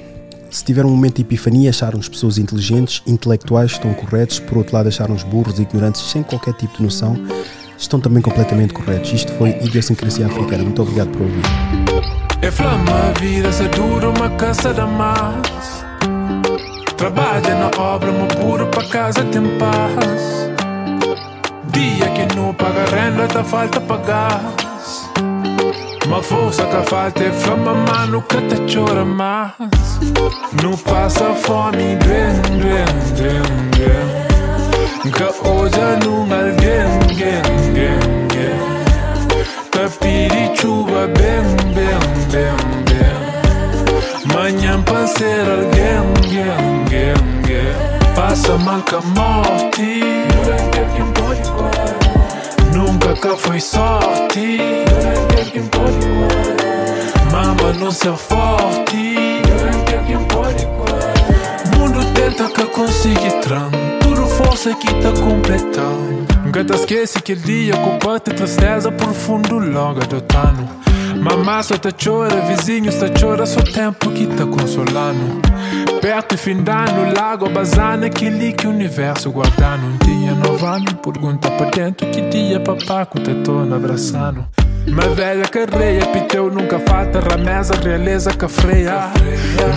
Se 0.49 0.64
tiver 0.64 0.86
um 0.86 0.90
momento 0.90 1.18
de 1.18 1.22
epifania, 1.22 1.70
acharam-nos 1.70 2.10
pessoas 2.10 2.38
inteligentes, 2.38 3.04
intelectuais, 3.06 3.72
estão 3.72 3.94
corretos, 3.94 4.40
por 4.40 4.58
outro 4.58 4.76
lado, 4.76 4.88
acharam-nos 4.88 5.24
burros 5.24 5.60
ignorantes 5.60 6.02
sem 6.02 6.24
qualquer 6.24 6.54
tipo 6.54 6.78
de 6.78 6.84
noção, 6.84 7.16
estão 7.78 7.99
também 7.99 8.22
completamente 8.22 8.74
corretos. 8.74 9.14
Isto 9.14 9.32
foi 9.34 9.49
Idiosincrasia 9.62 10.26
Africana. 10.26 10.64
Muito 10.64 10.82
obrigado 10.82 11.10
por 11.10 11.22
ouvir. 11.22 11.41
É 12.41 12.52
flama 12.52 13.14
vida, 13.20 13.52
se 13.52 13.68
dura 13.70 14.10
uma 14.10 14.30
caça 14.32 14.74
da 14.74 14.86
mais. 14.86 15.86
Trabalha 16.95 17.56
na 17.56 17.82
obra, 17.82 18.12
mas 18.12 18.36
puro 18.36 18.68
pra 18.68 18.84
casa 18.88 19.24
tem 19.26 19.41
paz. 19.58 20.49
Dia 21.72 22.10
que 22.10 22.36
não 22.36 22.54
paga 22.54 22.86
renda, 22.86 23.28
tá 23.28 23.44
falta 23.44 23.80
pagar. 23.82 24.41
Uma 26.06 26.24
força 26.24 26.64
que 26.66 26.90
falta 26.90 27.24
é 27.24 27.32
flama, 27.32 27.74
mano, 27.74 28.22
que 28.24 28.38
te 28.38 28.76
chora 28.76 29.04
mais. 29.04 29.54
Não 30.64 30.78
passa 30.78 31.34
fome, 31.34 31.95
dren, 31.98 32.41
dren, 32.58 32.86
dren, 33.16 33.41
dren. 33.72 34.27
Que 35.12 35.24
hoje 35.24 35.80
não 36.04 36.22
alguém, 36.24 37.16
gen, 37.16 37.42
gen. 37.74 38.58
Tá 39.72 39.90
pedi 40.00 40.60
chuva, 40.60 41.08
bem, 41.08 41.44
bem, 41.74 42.00
bem, 42.32 42.56
bem. 42.86 44.36
Manhã 44.36 44.82
para 44.82 45.08
ser 45.08 45.46
alguém, 45.50 46.04
gen, 46.30 46.86
gen, 46.90 47.16
gen. 47.48 48.14
Passa 48.16 48.58
mal 48.58 48.82
com 48.82 48.98
a 48.98 49.02
morte. 49.02 50.02
Nunca 52.74 53.14
cá 53.16 53.38
foi 53.38 53.60
sorte. 53.62 54.60
Mama 57.32 57.74
no 57.80 57.92
seu 57.94 58.18
forte. 58.18 59.16
Mundo 61.78 62.00
tenta 62.14 62.50
que 62.50 62.66
consiga 62.66 63.32
Tudo 63.42 63.86
força 64.38 64.73
que 64.76 64.88
tá 65.01 65.11
completando 65.14 66.27
Nunca 66.45 66.64
te 66.64 66.73
esquece 66.73 67.22
que 67.22 67.35
dia 67.35 67.76
culpa-te 67.77 68.31
tristeza 68.34 68.91
profundo 68.91 69.57
logo 69.57 69.99
adotando 70.01 70.68
Mamá 71.07 71.07
só 71.64 71.77
te 71.77 71.91
chora, 71.91 72.41
vizinhos 72.41 72.95
te 72.95 73.10
chora 73.19 73.45
Só 73.45 73.61
tempo 73.61 74.10
que 74.11 74.27
tá 74.27 74.45
consolando. 74.45 75.41
Perto 76.02 76.35
e 76.35 76.38
findando, 76.38 77.14
lago 77.15 77.49
bazana 77.49 78.07
Aquele 78.07 78.53
que 78.53 78.68
o 78.68 78.69
universo 78.69 79.31
guardando 79.31 79.85
Um 79.85 79.98
dia 79.98 80.34
novando, 80.35 80.95
pergunta 80.95 81.49
pra 81.52 81.69
dentro 81.69 82.07
Que 82.11 82.22
dia 82.22 82.60
papaco 82.60 83.19
te 83.19 83.34
torna 83.35 83.76
abraçando. 83.76 84.45
Mas 84.89 85.14
velha 85.15 85.45
carreia, 85.48 86.06
piteu 86.07 86.49
nunca 86.49 86.80
falta 86.80 87.19
Rameza, 87.19 87.73
realeza 87.84 88.31
que 88.31 88.48
freia. 88.48 89.11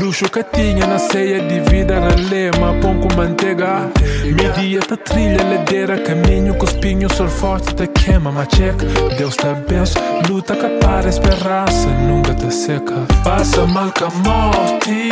Luxo 0.00 0.30
que 0.30 0.42
tinha 0.44 0.86
na 0.86 0.98
ceia 0.98 1.42
de 1.42 1.60
vida 1.68 1.98
Relema, 1.98 2.74
pão 2.80 3.00
com 3.00 3.12
manteiga. 3.16 3.90
Media 4.24 4.80
tá 4.80 4.96
trilha, 4.96 5.42
ladeira 5.42 5.98
Caminho 5.98 6.54
com 6.54 6.64
espinho, 6.64 7.12
sol 7.12 7.28
forte 7.28 7.74
te 7.74 7.86
queima 7.88 8.30
Mas 8.30 8.48
checa, 8.54 8.86
Deus 9.16 9.34
te 9.34 9.46
abençoa 9.46 10.02
Luta 10.28 10.54
que 10.54 10.68
para 10.78 11.08
esperança, 11.30 11.88
nunca 12.06 12.34
te 12.34 12.50
seca 12.50 13.06
Passa 13.22 13.64
mal 13.66 13.92
com 13.92 14.04
a 14.04 14.10
morte 14.10 15.10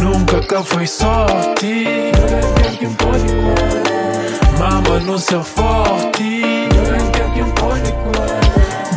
Nunca 0.00 0.40
que 0.40 0.62
foi 0.64 0.86
sorte 0.86 1.84
Mama 4.58 5.00
no 5.00 5.18
seu 5.18 5.42
forte 5.42 6.42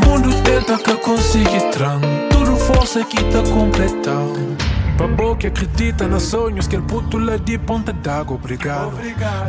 Mundo 0.05 0.29
tenta 0.43 0.77
que 0.77 0.95
consiga 0.97 1.61
tram 1.71 2.01
Tudo 2.29 2.55
força 2.57 3.03
que 3.05 3.23
tá 3.25 3.41
completando 3.53 4.57
Pra 4.97 5.35
que 5.35 5.47
acredita 5.47 6.07
nos 6.07 6.23
sonhos 6.23 6.67
Que 6.67 6.75
ele 6.75 6.85
puto 6.85 7.17
lá 7.17 7.37
de 7.37 7.57
ponta 7.57 7.91
d'água, 7.91 8.35
obrigado. 8.35 8.97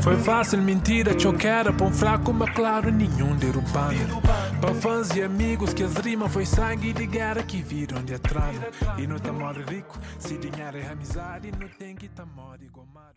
Foi 0.02 0.16
fácil 0.16 0.60
mentira, 0.62 1.18
choqueira 1.18 1.70
um 1.70 1.92
fraco, 1.92 2.32
mas 2.32 2.50
claro, 2.54 2.90
nenhum 2.90 3.34
derrubando 3.36 4.20
Pra 4.60 4.74
fãs 4.74 5.10
e 5.14 5.22
amigos 5.22 5.74
que 5.74 5.82
as 5.82 5.94
rimas 5.96 6.32
Foi 6.32 6.46
sangue 6.46 6.92
de 6.92 7.06
guerra 7.06 7.42
que 7.42 7.62
viram 7.62 8.02
de 8.02 8.14
atrás. 8.14 8.56
E 8.98 9.06
não 9.06 9.18
tá 9.18 9.32
morre 9.32 9.62
rico 9.68 9.98
Se 10.18 10.36
dinheiro 10.38 10.78
é 10.78 10.88
amizade 10.90 11.50
Não 11.58 11.68
tem 11.68 11.94
que 11.94 12.08
tá 12.08 12.24
morre 12.24 12.68
gomado 12.72 13.11